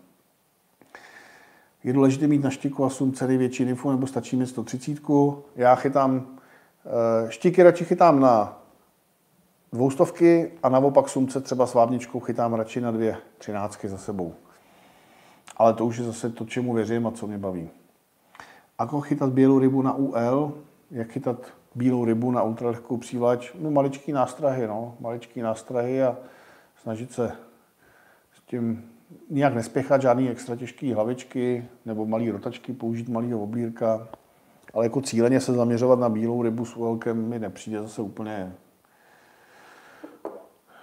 Je 1.85 1.93
důležité 1.93 2.27
mít 2.27 2.43
na 2.43 2.51
štiku 2.51 2.85
a 2.85 2.91
sumce 2.91 3.27
větší 3.27 3.63
info, 3.63 3.91
nebo 3.91 4.07
stačí 4.07 4.37
mi 4.37 4.47
130. 4.47 5.43
Já 5.57 5.75
chytám, 5.75 6.27
eh, 7.27 7.31
štiky 7.31 7.63
radši 7.63 7.85
chytám 7.85 8.21
na 8.21 8.63
dvoustovky 9.73 10.53
a 10.63 10.69
naopak 10.69 11.09
sumce 11.09 11.41
třeba 11.41 11.67
s 11.67 11.75
vábničkou 11.75 12.21
chytám 12.21 12.55
radši 12.55 12.81
na 12.81 12.91
dvě 12.91 13.17
třináctky 13.39 13.89
za 13.89 13.99
sebou. 13.99 14.35
Ale 15.57 15.75
to 15.75 15.87
už 15.87 15.97
je 15.97 16.05
zase 16.05 16.31
to, 16.31 16.45
čemu 16.45 16.73
věřím 16.75 17.07
a 17.07 17.11
co 17.11 17.27
mě 17.27 17.39
baví. 17.39 17.71
Ako 18.79 19.01
chytat 19.01 19.33
bílou 19.33 19.59
rybu 19.59 19.83
na 19.83 19.95
UL, 19.95 20.53
jak 20.91 21.09
chytat 21.09 21.53
bílou 21.75 22.05
rybu 22.05 22.31
na 22.31 22.43
ultralehkou 22.43 22.97
přívač, 22.97 23.53
no 23.59 23.71
maličký 23.71 24.13
nástrahy, 24.13 24.67
no, 24.67 24.95
maličký 25.01 25.41
nástrahy 25.41 26.03
a 26.03 26.17
snažit 26.83 27.13
se 27.13 27.33
tím 28.53 28.85
nijak 29.31 29.55
nespěchat 29.55 30.03
žádný 30.03 30.31
extra 30.31 30.57
těžký 30.57 30.93
hlavičky 30.93 31.65
nebo 31.87 32.07
malý 32.07 32.31
rotačky, 32.31 32.73
použít 32.73 33.09
malýho 33.09 33.43
oblírka, 33.43 34.09
ale 34.75 34.85
jako 34.85 35.01
cíleně 35.01 35.41
se 35.41 35.53
zaměřovat 35.53 35.99
na 35.99 36.09
bílou 36.09 36.43
rybu 36.43 36.65
s 36.65 36.77
ULkem 36.77 37.29
mi 37.29 37.39
nepřijde 37.39 37.83
zase 37.83 38.03
úplně 38.03 38.53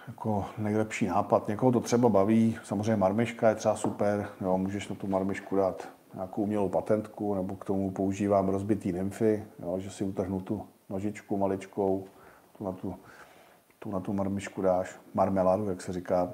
jako 0.07 0.45
nejlepší 0.57 1.07
nápad. 1.07 1.47
Někoho 1.47 1.71
to 1.71 1.79
třeba 1.79 2.09
baví, 2.09 2.57
samozřejmě 2.63 2.95
marmiška 2.95 3.49
je 3.49 3.55
třeba 3.55 3.75
super, 3.75 4.27
jo, 4.41 4.57
můžeš 4.57 4.87
na 4.89 4.95
tu 4.95 5.07
marmišku 5.07 5.55
dát 5.55 5.89
nějakou 6.13 6.43
umělou 6.43 6.69
patentku, 6.69 7.35
nebo 7.35 7.55
k 7.55 7.65
tomu 7.65 7.91
používám 7.91 8.49
rozbitý 8.49 8.91
nymfy, 8.91 9.43
jo, 9.59 9.79
že 9.79 9.89
si 9.89 10.03
utrhnu 10.03 10.41
tu 10.41 10.65
nožičku 10.89 11.37
maličkou, 11.37 12.05
tu 12.57 12.63
na 12.63 12.71
tu 12.71 12.95
tu 13.79 13.91
na 13.91 13.99
tu 13.99 14.13
marmišku 14.13 14.61
dáš, 14.61 14.95
marmeládu, 15.13 15.69
jak 15.69 15.81
se 15.81 15.93
říká. 15.93 16.33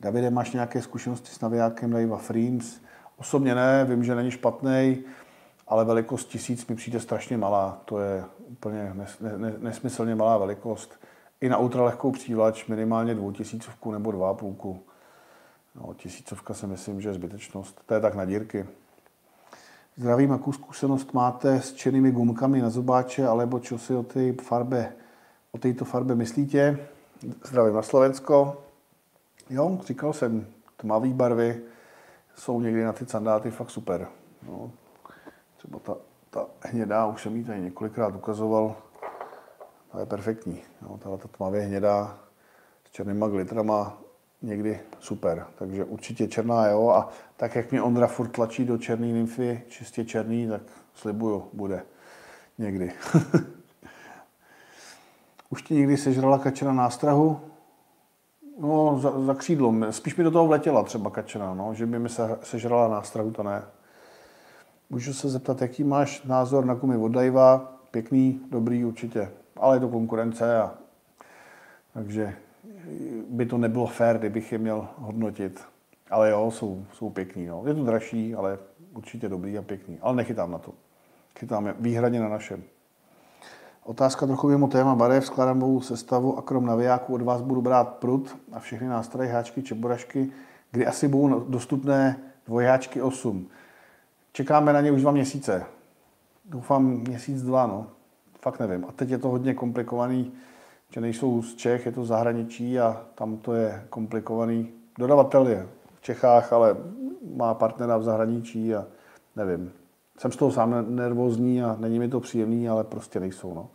Davide, 0.00 0.30
máš 0.30 0.52
nějaké 0.52 0.82
zkušenosti 0.82 1.30
s 1.30 1.40
navijákem 1.40 1.90
Dave 1.90 2.16
Freems? 2.16 2.80
Osobně 3.16 3.54
ne, 3.54 3.84
vím, 3.84 4.04
že 4.04 4.14
není 4.14 4.30
špatný, 4.30 5.04
ale 5.68 5.84
velikost 5.84 6.24
tisíc 6.24 6.66
mi 6.66 6.74
přijde 6.76 7.00
strašně 7.00 7.36
malá. 7.36 7.80
To 7.84 7.98
je 7.98 8.24
úplně 8.38 8.92
nes, 8.94 9.20
ne, 9.20 9.54
nesmyslně 9.58 10.14
malá 10.14 10.38
velikost. 10.38 11.00
I 11.40 11.48
na 11.48 11.58
ultralehkou 11.58 12.10
přívlač 12.10 12.66
minimálně 12.66 13.14
dvoutisícovku 13.14 13.92
nebo 13.92 14.12
dva 14.12 14.34
půlku. 14.34 14.82
No, 15.74 15.94
tisícovka 15.94 16.54
si 16.54 16.66
myslím, 16.66 17.00
že 17.00 17.08
je 17.08 17.14
zbytečnost. 17.14 17.80
To 17.86 17.94
je 17.94 18.00
tak 18.00 18.14
na 18.14 18.24
dírky. 18.24 18.66
Zdravím, 19.96 20.30
jakou 20.30 20.52
zkušenost 20.52 21.12
máte 21.12 21.60
s 21.60 21.72
černými 21.72 22.10
gumkami 22.10 22.62
na 22.62 22.70
zobáče, 22.70 23.26
alebo 23.26 23.60
čo 23.60 23.78
si 23.78 23.94
o 23.94 24.02
té 24.02 24.32
farbe, 24.42 24.92
o 25.52 25.58
této 25.58 25.84
farbe 25.84 26.14
myslíte? 26.14 26.78
Zdravím 27.44 27.74
na 27.74 27.82
Slovensko. 27.82 28.63
Jo, 29.50 29.78
říkal 29.86 30.12
jsem, 30.12 30.46
tmavý 30.76 31.12
barvy 31.12 31.62
jsou 32.34 32.60
někdy 32.60 32.84
na 32.84 32.92
ty 32.92 33.06
sandáty 33.06 33.50
fakt 33.50 33.70
super. 33.70 34.08
No, 34.48 34.70
třeba 35.56 35.78
ta, 35.78 35.96
ta 36.30 36.46
hnědá, 36.60 37.06
už 37.06 37.22
jsem 37.22 37.36
ji 37.36 37.44
tady 37.44 37.60
několikrát 37.60 38.14
ukazoval, 38.14 38.76
ta 39.92 40.00
je 40.00 40.06
perfektní. 40.06 40.62
No, 40.82 40.98
ta, 40.98 41.16
ta 41.16 41.28
tmavě 41.28 41.60
hnědá 41.60 42.18
s 42.88 42.90
černýma 42.90 43.28
glitrama, 43.28 43.98
někdy 44.42 44.80
super. 45.00 45.46
Takže 45.58 45.84
určitě 45.84 46.28
černá 46.28 46.66
jo 46.66 46.88
a 46.88 47.08
tak, 47.36 47.54
jak 47.54 47.70
mě 47.70 47.82
Ondra 47.82 48.06
furt 48.06 48.28
tlačí 48.28 48.64
do 48.64 48.78
černé 48.78 49.06
nymfy, 49.06 49.62
čistě 49.68 50.04
černý, 50.04 50.48
tak 50.48 50.62
slibuju, 50.94 51.48
bude 51.52 51.82
někdy. 52.58 52.92
Už 55.50 55.62
ti 55.62 55.74
někdy 55.74 55.96
sežrala 55.96 56.38
kačera 56.38 56.72
nástrahu? 56.72 57.53
No, 58.60 58.98
za, 58.98 59.20
za 59.20 59.34
křídlom. 59.34 59.86
Spíš 59.90 60.16
mi 60.16 60.24
do 60.24 60.30
toho 60.30 60.46
vletěla 60.46 60.82
třeba 60.82 61.10
kačera, 61.10 61.54
no, 61.54 61.74
že 61.74 61.86
by 61.86 61.98
mi 61.98 62.08
se, 62.08 62.38
sežrala 62.42 62.88
nástrahu, 62.88 63.30
to 63.30 63.42
ne. 63.42 63.62
Můžu 64.90 65.12
se 65.12 65.28
zeptat, 65.28 65.62
jaký 65.62 65.84
máš 65.84 66.22
názor 66.22 66.64
na 66.64 66.74
kumy 66.74 66.96
od 66.96 67.08
Daiva? 67.08 67.78
Pěkný, 67.90 68.40
dobrý 68.50 68.84
určitě, 68.84 69.30
ale 69.56 69.76
je 69.76 69.80
to 69.80 69.88
konkurence 69.88 70.58
a 70.58 70.74
takže 71.94 72.34
by 73.28 73.46
to 73.46 73.58
nebylo 73.58 73.86
fér, 73.86 74.18
kdybych 74.18 74.52
je 74.52 74.58
měl 74.58 74.88
hodnotit. 74.98 75.60
Ale 76.10 76.30
jo, 76.30 76.50
jsou, 76.50 76.84
jsou 76.92 77.10
pěkný. 77.10 77.46
No. 77.46 77.62
Je 77.66 77.74
to 77.74 77.84
dražší, 77.84 78.34
ale 78.34 78.58
určitě 78.94 79.28
dobrý 79.28 79.58
a 79.58 79.62
pěkný. 79.62 79.98
Ale 80.02 80.16
nechytám 80.16 80.50
na 80.50 80.58
to. 80.58 80.72
Chytám 81.38 81.74
výhradně 81.80 82.20
na 82.20 82.28
našem. 82.28 82.62
Otázka 83.84 84.26
trochu 84.26 84.48
mimo 84.48 84.68
téma 84.68 84.94
barev, 84.94 85.26
skládám 85.26 85.58
novou 85.58 85.80
sestavu 85.80 86.38
a 86.38 86.42
krom 86.42 86.66
navijáků 86.66 87.14
od 87.14 87.22
vás 87.22 87.42
budu 87.42 87.62
brát 87.62 87.88
prut 87.88 88.36
a 88.52 88.58
všechny 88.58 88.88
nástroje, 88.88 89.28
háčky, 89.28 89.62
čeborašky, 89.62 90.32
kdy 90.70 90.86
asi 90.86 91.08
budou 91.08 91.40
dostupné 91.40 92.18
dvojáčky 92.46 93.02
8. 93.02 93.48
Čekáme 94.32 94.72
na 94.72 94.80
ně 94.80 94.92
už 94.92 95.02
dva 95.02 95.12
měsíce. 95.12 95.64
Doufám 96.44 96.84
měsíc, 96.84 97.42
dva, 97.42 97.66
no. 97.66 97.86
Fakt 98.40 98.60
nevím. 98.60 98.84
A 98.88 98.92
teď 98.92 99.10
je 99.10 99.18
to 99.18 99.28
hodně 99.28 99.54
komplikovaný 99.54 100.32
že 100.94 101.00
nejsou 101.00 101.42
z 101.42 101.54
Čech, 101.54 101.86
je 101.86 101.92
to 101.92 102.04
zahraničí 102.04 102.80
a 102.80 103.02
tam 103.14 103.36
to 103.36 103.54
je 103.54 103.86
komplikovaný. 103.90 104.68
Dodavatel 104.98 105.48
je 105.48 105.66
v 105.94 106.02
Čechách, 106.02 106.52
ale 106.52 106.76
má 107.36 107.54
partnera 107.54 107.96
v 107.96 108.02
zahraničí 108.02 108.74
a 108.74 108.86
nevím. 109.36 109.72
Jsem 110.18 110.32
z 110.32 110.36
toho 110.36 110.52
sám 110.52 110.96
nervózní 110.96 111.62
a 111.62 111.76
není 111.78 111.98
mi 111.98 112.08
to 112.08 112.20
příjemný, 112.20 112.68
ale 112.68 112.84
prostě 112.84 113.20
nejsou. 113.20 113.54
No. 113.54 113.68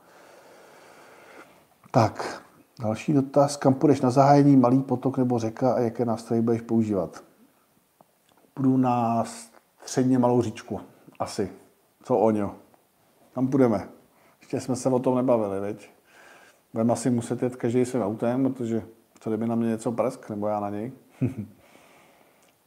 Tak, 1.91 2.43
další 2.79 3.13
dotaz. 3.13 3.57
Kam 3.57 3.73
půjdeš 3.73 4.01
na 4.01 4.09
zahájení, 4.09 4.57
malý 4.57 4.81
potok 4.81 5.17
nebo 5.17 5.39
řeka 5.39 5.73
a 5.73 5.79
jaké 5.79 6.05
nástroje 6.05 6.41
budeš 6.41 6.61
používat? 6.61 7.23
Půjdu 8.53 8.77
na 8.77 9.23
středně 9.85 10.19
malou 10.19 10.41
říčku. 10.41 10.81
Asi. 11.19 11.49
Co 12.03 12.17
Oňo? 12.17 12.55
Tam 13.33 13.47
půjdeme. 13.47 13.89
Ještě 14.41 14.59
jsme 14.59 14.75
se 14.75 14.89
o 14.89 14.99
tom 14.99 15.15
nebavili, 15.15 15.59
veď? 15.59 15.89
Budeme 16.73 16.93
asi 16.93 17.09
muset 17.09 17.43
jet 17.43 17.55
každý 17.55 17.85
svým 17.85 18.03
autem, 18.03 18.53
protože 18.53 18.83
co 19.19 19.29
kdyby 19.29 19.47
na 19.47 19.55
mě 19.55 19.67
něco 19.67 19.91
presk, 19.91 20.29
nebo 20.29 20.47
já 20.47 20.59
na 20.59 20.69
něj. 20.69 20.91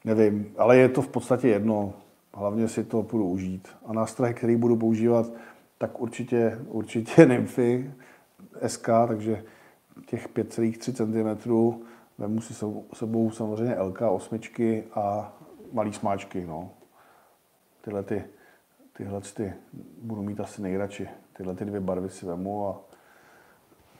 Nevím, 0.05 0.55
ale 0.59 0.77
je 0.77 0.89
to 0.89 1.03
v 1.03 1.09
podstatě 1.09 1.49
jedno. 1.49 1.95
Hlavně 2.35 2.69
si 2.69 2.85
to 2.85 3.03
půjdu 3.03 3.29
užít. 3.29 3.69
A 3.87 3.93
nástroj, 3.93 4.35
který 4.35 4.57
budu 4.57 4.77
používat, 4.77 5.27
tak 5.79 6.01
určitě, 6.01 6.59
určitě 6.69 7.27
Nymfy 7.27 7.95
SK, 8.67 8.89
takže 9.09 9.45
těch 10.07 10.29
5,3 10.29 10.93
cm. 10.93 11.83
Vemu 12.19 12.41
si 12.41 12.55
sebou 12.95 13.31
samozřejmě 13.31 13.77
LK 13.81 14.01
8 14.01 14.41
a 14.95 15.37
malý 15.73 15.93
smáčky. 15.93 16.47
No. 16.47 16.71
Tyhle, 17.81 18.03
ty, 18.03 18.25
tyhle 18.93 19.21
ty 19.21 19.53
budu 20.03 20.23
mít 20.23 20.41
asi 20.41 20.63
nejradši. 20.63 21.09
Tyhle 21.33 21.55
ty 21.55 21.65
dvě 21.65 21.81
barvy 21.81 22.11
si 22.11 22.27
vemu 22.27 22.69
a 22.69 22.81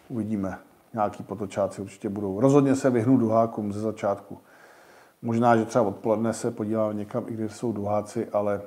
uvidíme. 0.09 0.59
Nějaký 0.95 1.23
potočáci 1.23 1.83
určitě 1.83 2.09
budou. 2.09 2.41
Rozhodně 2.41 2.77
se 2.77 2.91
vyhnu 2.91 3.17
duhákům 3.17 3.73
ze 3.73 3.81
začátku. 3.81 4.39
Možná, 5.23 5.57
že 5.57 5.65
třeba 5.65 5.85
odpoledne 5.85 6.33
se 6.33 6.51
podívám 6.51 6.97
někam, 6.97 7.25
i 7.29 7.33
kde 7.33 7.49
jsou 7.49 7.73
duháci, 7.73 8.29
ale 8.29 8.63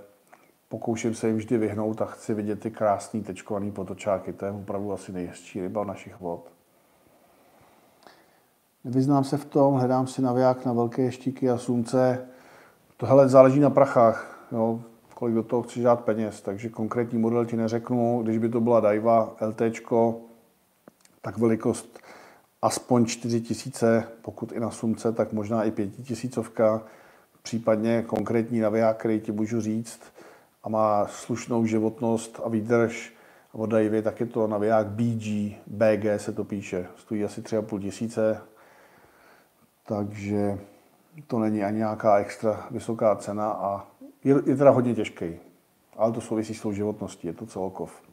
pokouším 0.69 1.15
se 1.15 1.27
jim 1.27 1.37
vždy 1.37 1.57
vyhnout 1.57 2.01
a 2.01 2.05
chci 2.05 2.33
vidět 2.33 2.59
ty 2.59 2.71
krásný 2.71 3.23
tečkovaný 3.23 3.71
potočáky. 3.71 4.33
To 4.33 4.45
je 4.45 4.51
opravdu 4.51 4.93
asi 4.93 5.11
nejhezčí 5.11 5.61
ryba 5.61 5.83
našich 5.83 6.19
vod. 6.19 6.51
Nevyznám 8.83 9.23
se 9.23 9.37
v 9.37 9.45
tom, 9.45 9.75
hledám 9.75 10.07
si 10.07 10.21
naviják 10.21 10.65
na 10.65 10.73
velké 10.73 11.11
štíky 11.11 11.49
a 11.49 11.57
slunce. 11.57 12.27
Tohle 12.97 13.29
záleží 13.29 13.59
na 13.59 13.69
prachách, 13.69 14.47
jo, 14.51 14.81
kolik 15.13 15.35
do 15.35 15.43
toho 15.43 15.61
chci 15.61 15.81
dát 15.81 16.03
peněz, 16.03 16.41
takže 16.41 16.69
konkrétní 16.69 17.19
model 17.19 17.45
ti 17.45 17.57
neřeknu. 17.57 18.23
Když 18.23 18.37
by 18.37 18.49
to 18.49 18.61
byla 18.61 18.79
Daiwa 18.79 19.35
LT, 19.41 19.61
tak 21.21 21.37
velikost 21.37 21.99
aspoň 22.61 23.05
4000, 23.05 24.07
pokud 24.21 24.51
i 24.51 24.59
na 24.59 24.71
sumce, 24.71 25.11
tak 25.11 25.33
možná 25.33 25.63
i 25.63 25.71
5000, 25.71 26.39
případně 27.41 28.03
konkrétní 28.07 28.59
naviják, 28.59 28.97
který 28.97 29.19
ti 29.19 29.31
můžu 29.31 29.61
říct 29.61 30.01
a 30.63 30.69
má 30.69 31.07
slušnou 31.07 31.65
životnost 31.65 32.41
a 32.43 32.49
výdrž 32.49 33.13
od 33.51 33.65
Davy, 33.65 34.01
tak 34.01 34.19
je 34.19 34.25
to 34.25 34.47
naviják 34.47 34.87
BG, 34.87 35.55
BG 35.67 36.05
se 36.17 36.31
to 36.31 36.43
píše, 36.43 36.87
stojí 36.97 37.23
asi 37.23 37.41
3,5 37.41 37.81
tisíce, 37.81 38.41
takže 39.87 40.59
to 41.27 41.39
není 41.39 41.63
ani 41.63 41.77
nějaká 41.77 42.17
extra 42.17 42.67
vysoká 42.71 43.15
cena 43.15 43.51
a 43.51 43.87
je, 44.23 44.35
je 44.45 44.55
teda 44.55 44.69
hodně 44.69 44.95
těžký, 44.95 45.35
ale 45.97 46.11
to 46.11 46.21
souvisí 46.21 46.53
s 46.53 46.61
tou 46.61 46.71
životností, 46.71 47.27
je 47.27 47.33
to 47.33 47.45
celokov. 47.45 48.04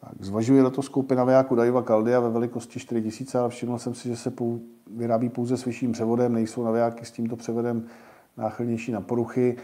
Tak, 0.00 0.12
zvažuji 0.20 0.62
letos 0.62 0.88
koupit 0.88 1.14
navijáku 1.14 1.54
Daiwa 1.54 1.82
Caldia 1.82 2.20
ve 2.20 2.30
velikosti 2.30 2.80
4000, 2.80 3.38
ale 3.38 3.48
všiml 3.48 3.78
jsem 3.78 3.94
si, 3.94 4.08
že 4.08 4.16
se 4.16 4.30
pou, 4.30 4.58
vyrábí 4.96 5.28
pouze 5.28 5.56
s 5.56 5.64
vyšším 5.64 5.92
převodem, 5.92 6.32
nejsou 6.32 6.64
navijáky 6.64 7.04
s 7.04 7.10
tímto 7.10 7.36
převodem 7.36 7.86
náchylnější 8.36 8.92
na 8.92 9.00
poruchy. 9.00 9.56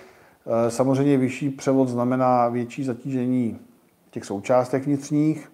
E, 0.47 0.71
samozřejmě 0.71 1.19
vyšší 1.19 1.51
převod 1.51 1.89
znamená 1.89 2.49
větší 2.49 2.85
zatížení 2.85 3.59
těch 4.11 4.25
součástek 4.25 4.87
vnitřních, 4.87 5.53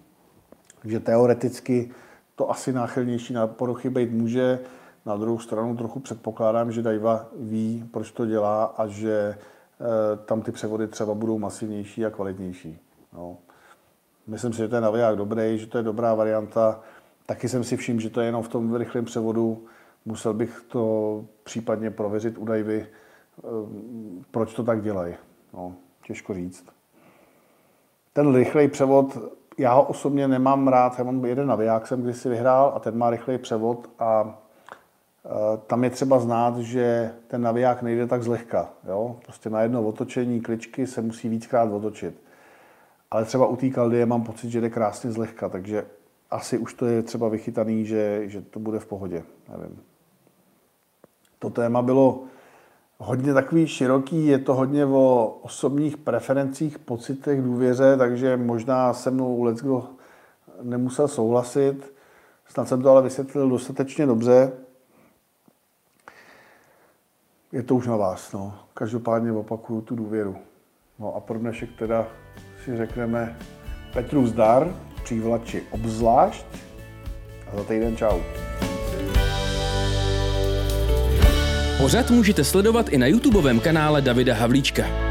takže 0.82 1.00
teoreticky 1.00 1.90
to 2.34 2.50
asi 2.50 2.72
náchylnější 2.72 3.32
na 3.32 3.46
poruchy 3.46 3.90
být 3.90 4.12
může. 4.12 4.60
Na 5.06 5.16
druhou 5.16 5.38
stranu 5.38 5.76
trochu 5.76 6.00
předpokládám, 6.00 6.72
že 6.72 6.82
Daiwa 6.82 7.26
ví, 7.38 7.84
proč 7.90 8.10
to 8.10 8.26
dělá 8.26 8.64
a 8.64 8.86
že 8.86 9.12
e, 9.12 9.36
tam 10.16 10.42
ty 10.42 10.52
převody 10.52 10.88
třeba 10.88 11.14
budou 11.14 11.38
masivnější 11.38 12.06
a 12.06 12.10
kvalitnější. 12.10 12.78
No. 13.12 13.36
Myslím 14.30 14.52
si, 14.52 14.58
že 14.58 14.68
to 14.68 14.74
je 14.74 14.80
naviják 14.80 15.16
dobrý, 15.16 15.58
že 15.58 15.66
to 15.66 15.78
je 15.78 15.84
dobrá 15.84 16.14
varianta. 16.14 16.80
Taky 17.26 17.48
jsem 17.48 17.64
si 17.64 17.76
všiml, 17.76 18.00
že 18.00 18.10
to 18.10 18.20
je 18.20 18.26
jenom 18.26 18.42
v 18.42 18.48
tom 18.48 18.74
rychlém 18.74 19.04
převodu. 19.04 19.64
Musel 20.04 20.34
bych 20.34 20.64
to 20.68 21.24
případně 21.42 21.90
prověřit 21.90 22.38
u 22.38 22.44
Davy, 22.44 22.86
eh, 22.86 23.42
proč 24.30 24.54
to 24.54 24.62
tak 24.62 24.82
dělají. 24.82 25.14
No, 25.54 25.74
těžko 26.06 26.34
říct. 26.34 26.64
Ten 28.12 28.34
rychlej 28.34 28.68
převod, 28.68 29.18
já 29.58 29.74
ho 29.74 29.82
osobně 29.82 30.28
nemám 30.28 30.68
rád, 30.68 30.98
já 30.98 31.04
mám 31.04 31.24
jeden 31.24 31.46
naviják, 31.46 31.86
jsem 31.86 32.02
kdysi 32.02 32.28
vyhrál 32.28 32.72
a 32.76 32.78
ten 32.78 32.98
má 32.98 33.10
rychlej 33.10 33.38
převod 33.38 33.90
a 33.98 34.38
eh, 35.24 35.30
tam 35.66 35.84
je 35.84 35.90
třeba 35.90 36.18
znát, 36.18 36.58
že 36.58 37.14
ten 37.26 37.42
naviják 37.42 37.82
nejde 37.82 38.06
tak 38.06 38.22
zlehka. 38.22 38.70
Jo? 38.88 39.16
Prostě 39.24 39.50
na 39.50 39.62
jedno 39.62 39.82
otočení 39.82 40.40
kličky 40.40 40.86
se 40.86 41.02
musí 41.02 41.28
víckrát 41.28 41.72
otočit. 41.72 42.29
Ale 43.10 43.24
třeba 43.24 43.46
u 43.46 43.56
té 43.56 43.70
kaldie 43.70 44.06
mám 44.06 44.24
pocit, 44.24 44.50
že 44.50 44.60
jde 44.60 44.70
krásně 44.70 45.10
zlehka, 45.12 45.48
takže 45.48 45.86
asi 46.30 46.58
už 46.58 46.74
to 46.74 46.86
je 46.86 47.02
třeba 47.02 47.28
vychytaný, 47.28 47.86
že, 47.86 48.22
že 48.28 48.42
to 48.42 48.58
bude 48.58 48.78
v 48.78 48.86
pohodě. 48.86 49.22
Nevím. 49.48 49.82
To 51.38 51.50
téma 51.50 51.82
bylo 51.82 52.24
hodně 52.98 53.34
takový 53.34 53.66
široký, 53.66 54.26
je 54.26 54.38
to 54.38 54.54
hodně 54.54 54.86
o 54.86 55.38
osobních 55.42 55.96
preferencích, 55.96 56.78
pocitech, 56.78 57.42
důvěře, 57.42 57.96
takže 57.96 58.36
možná 58.36 58.94
se 58.94 59.10
mnou 59.10 59.42
leckdo 59.42 59.88
nemusel 60.62 61.08
souhlasit. 61.08 61.94
Snad 62.46 62.68
jsem 62.68 62.82
to 62.82 62.90
ale 62.90 63.02
vysvětlil 63.02 63.48
dostatečně 63.48 64.06
dobře. 64.06 64.52
Je 67.52 67.62
to 67.62 67.74
už 67.74 67.86
na 67.86 67.96
vás. 67.96 68.32
No. 68.32 68.54
Každopádně 68.74 69.32
opakuju 69.32 69.80
tu 69.80 69.96
důvěru. 69.96 70.36
No 70.98 71.14
a 71.14 71.20
pro 71.20 71.38
dnešek 71.38 71.70
teda 71.78 72.08
si 72.64 72.76
řekneme 72.76 73.36
Petru 73.92 74.26
zdar, 74.26 74.74
přívlači 75.04 75.62
obzvlášť 75.70 76.46
a 77.52 77.56
za 77.56 77.64
týden 77.64 77.96
čau. 77.96 78.20
Pořad 81.78 82.10
můžete 82.10 82.44
sledovat 82.44 82.88
i 82.88 82.98
na 82.98 83.06
YouTubeovém 83.06 83.60
kanále 83.60 84.02
Davida 84.02 84.34
Havlíčka. 84.34 85.09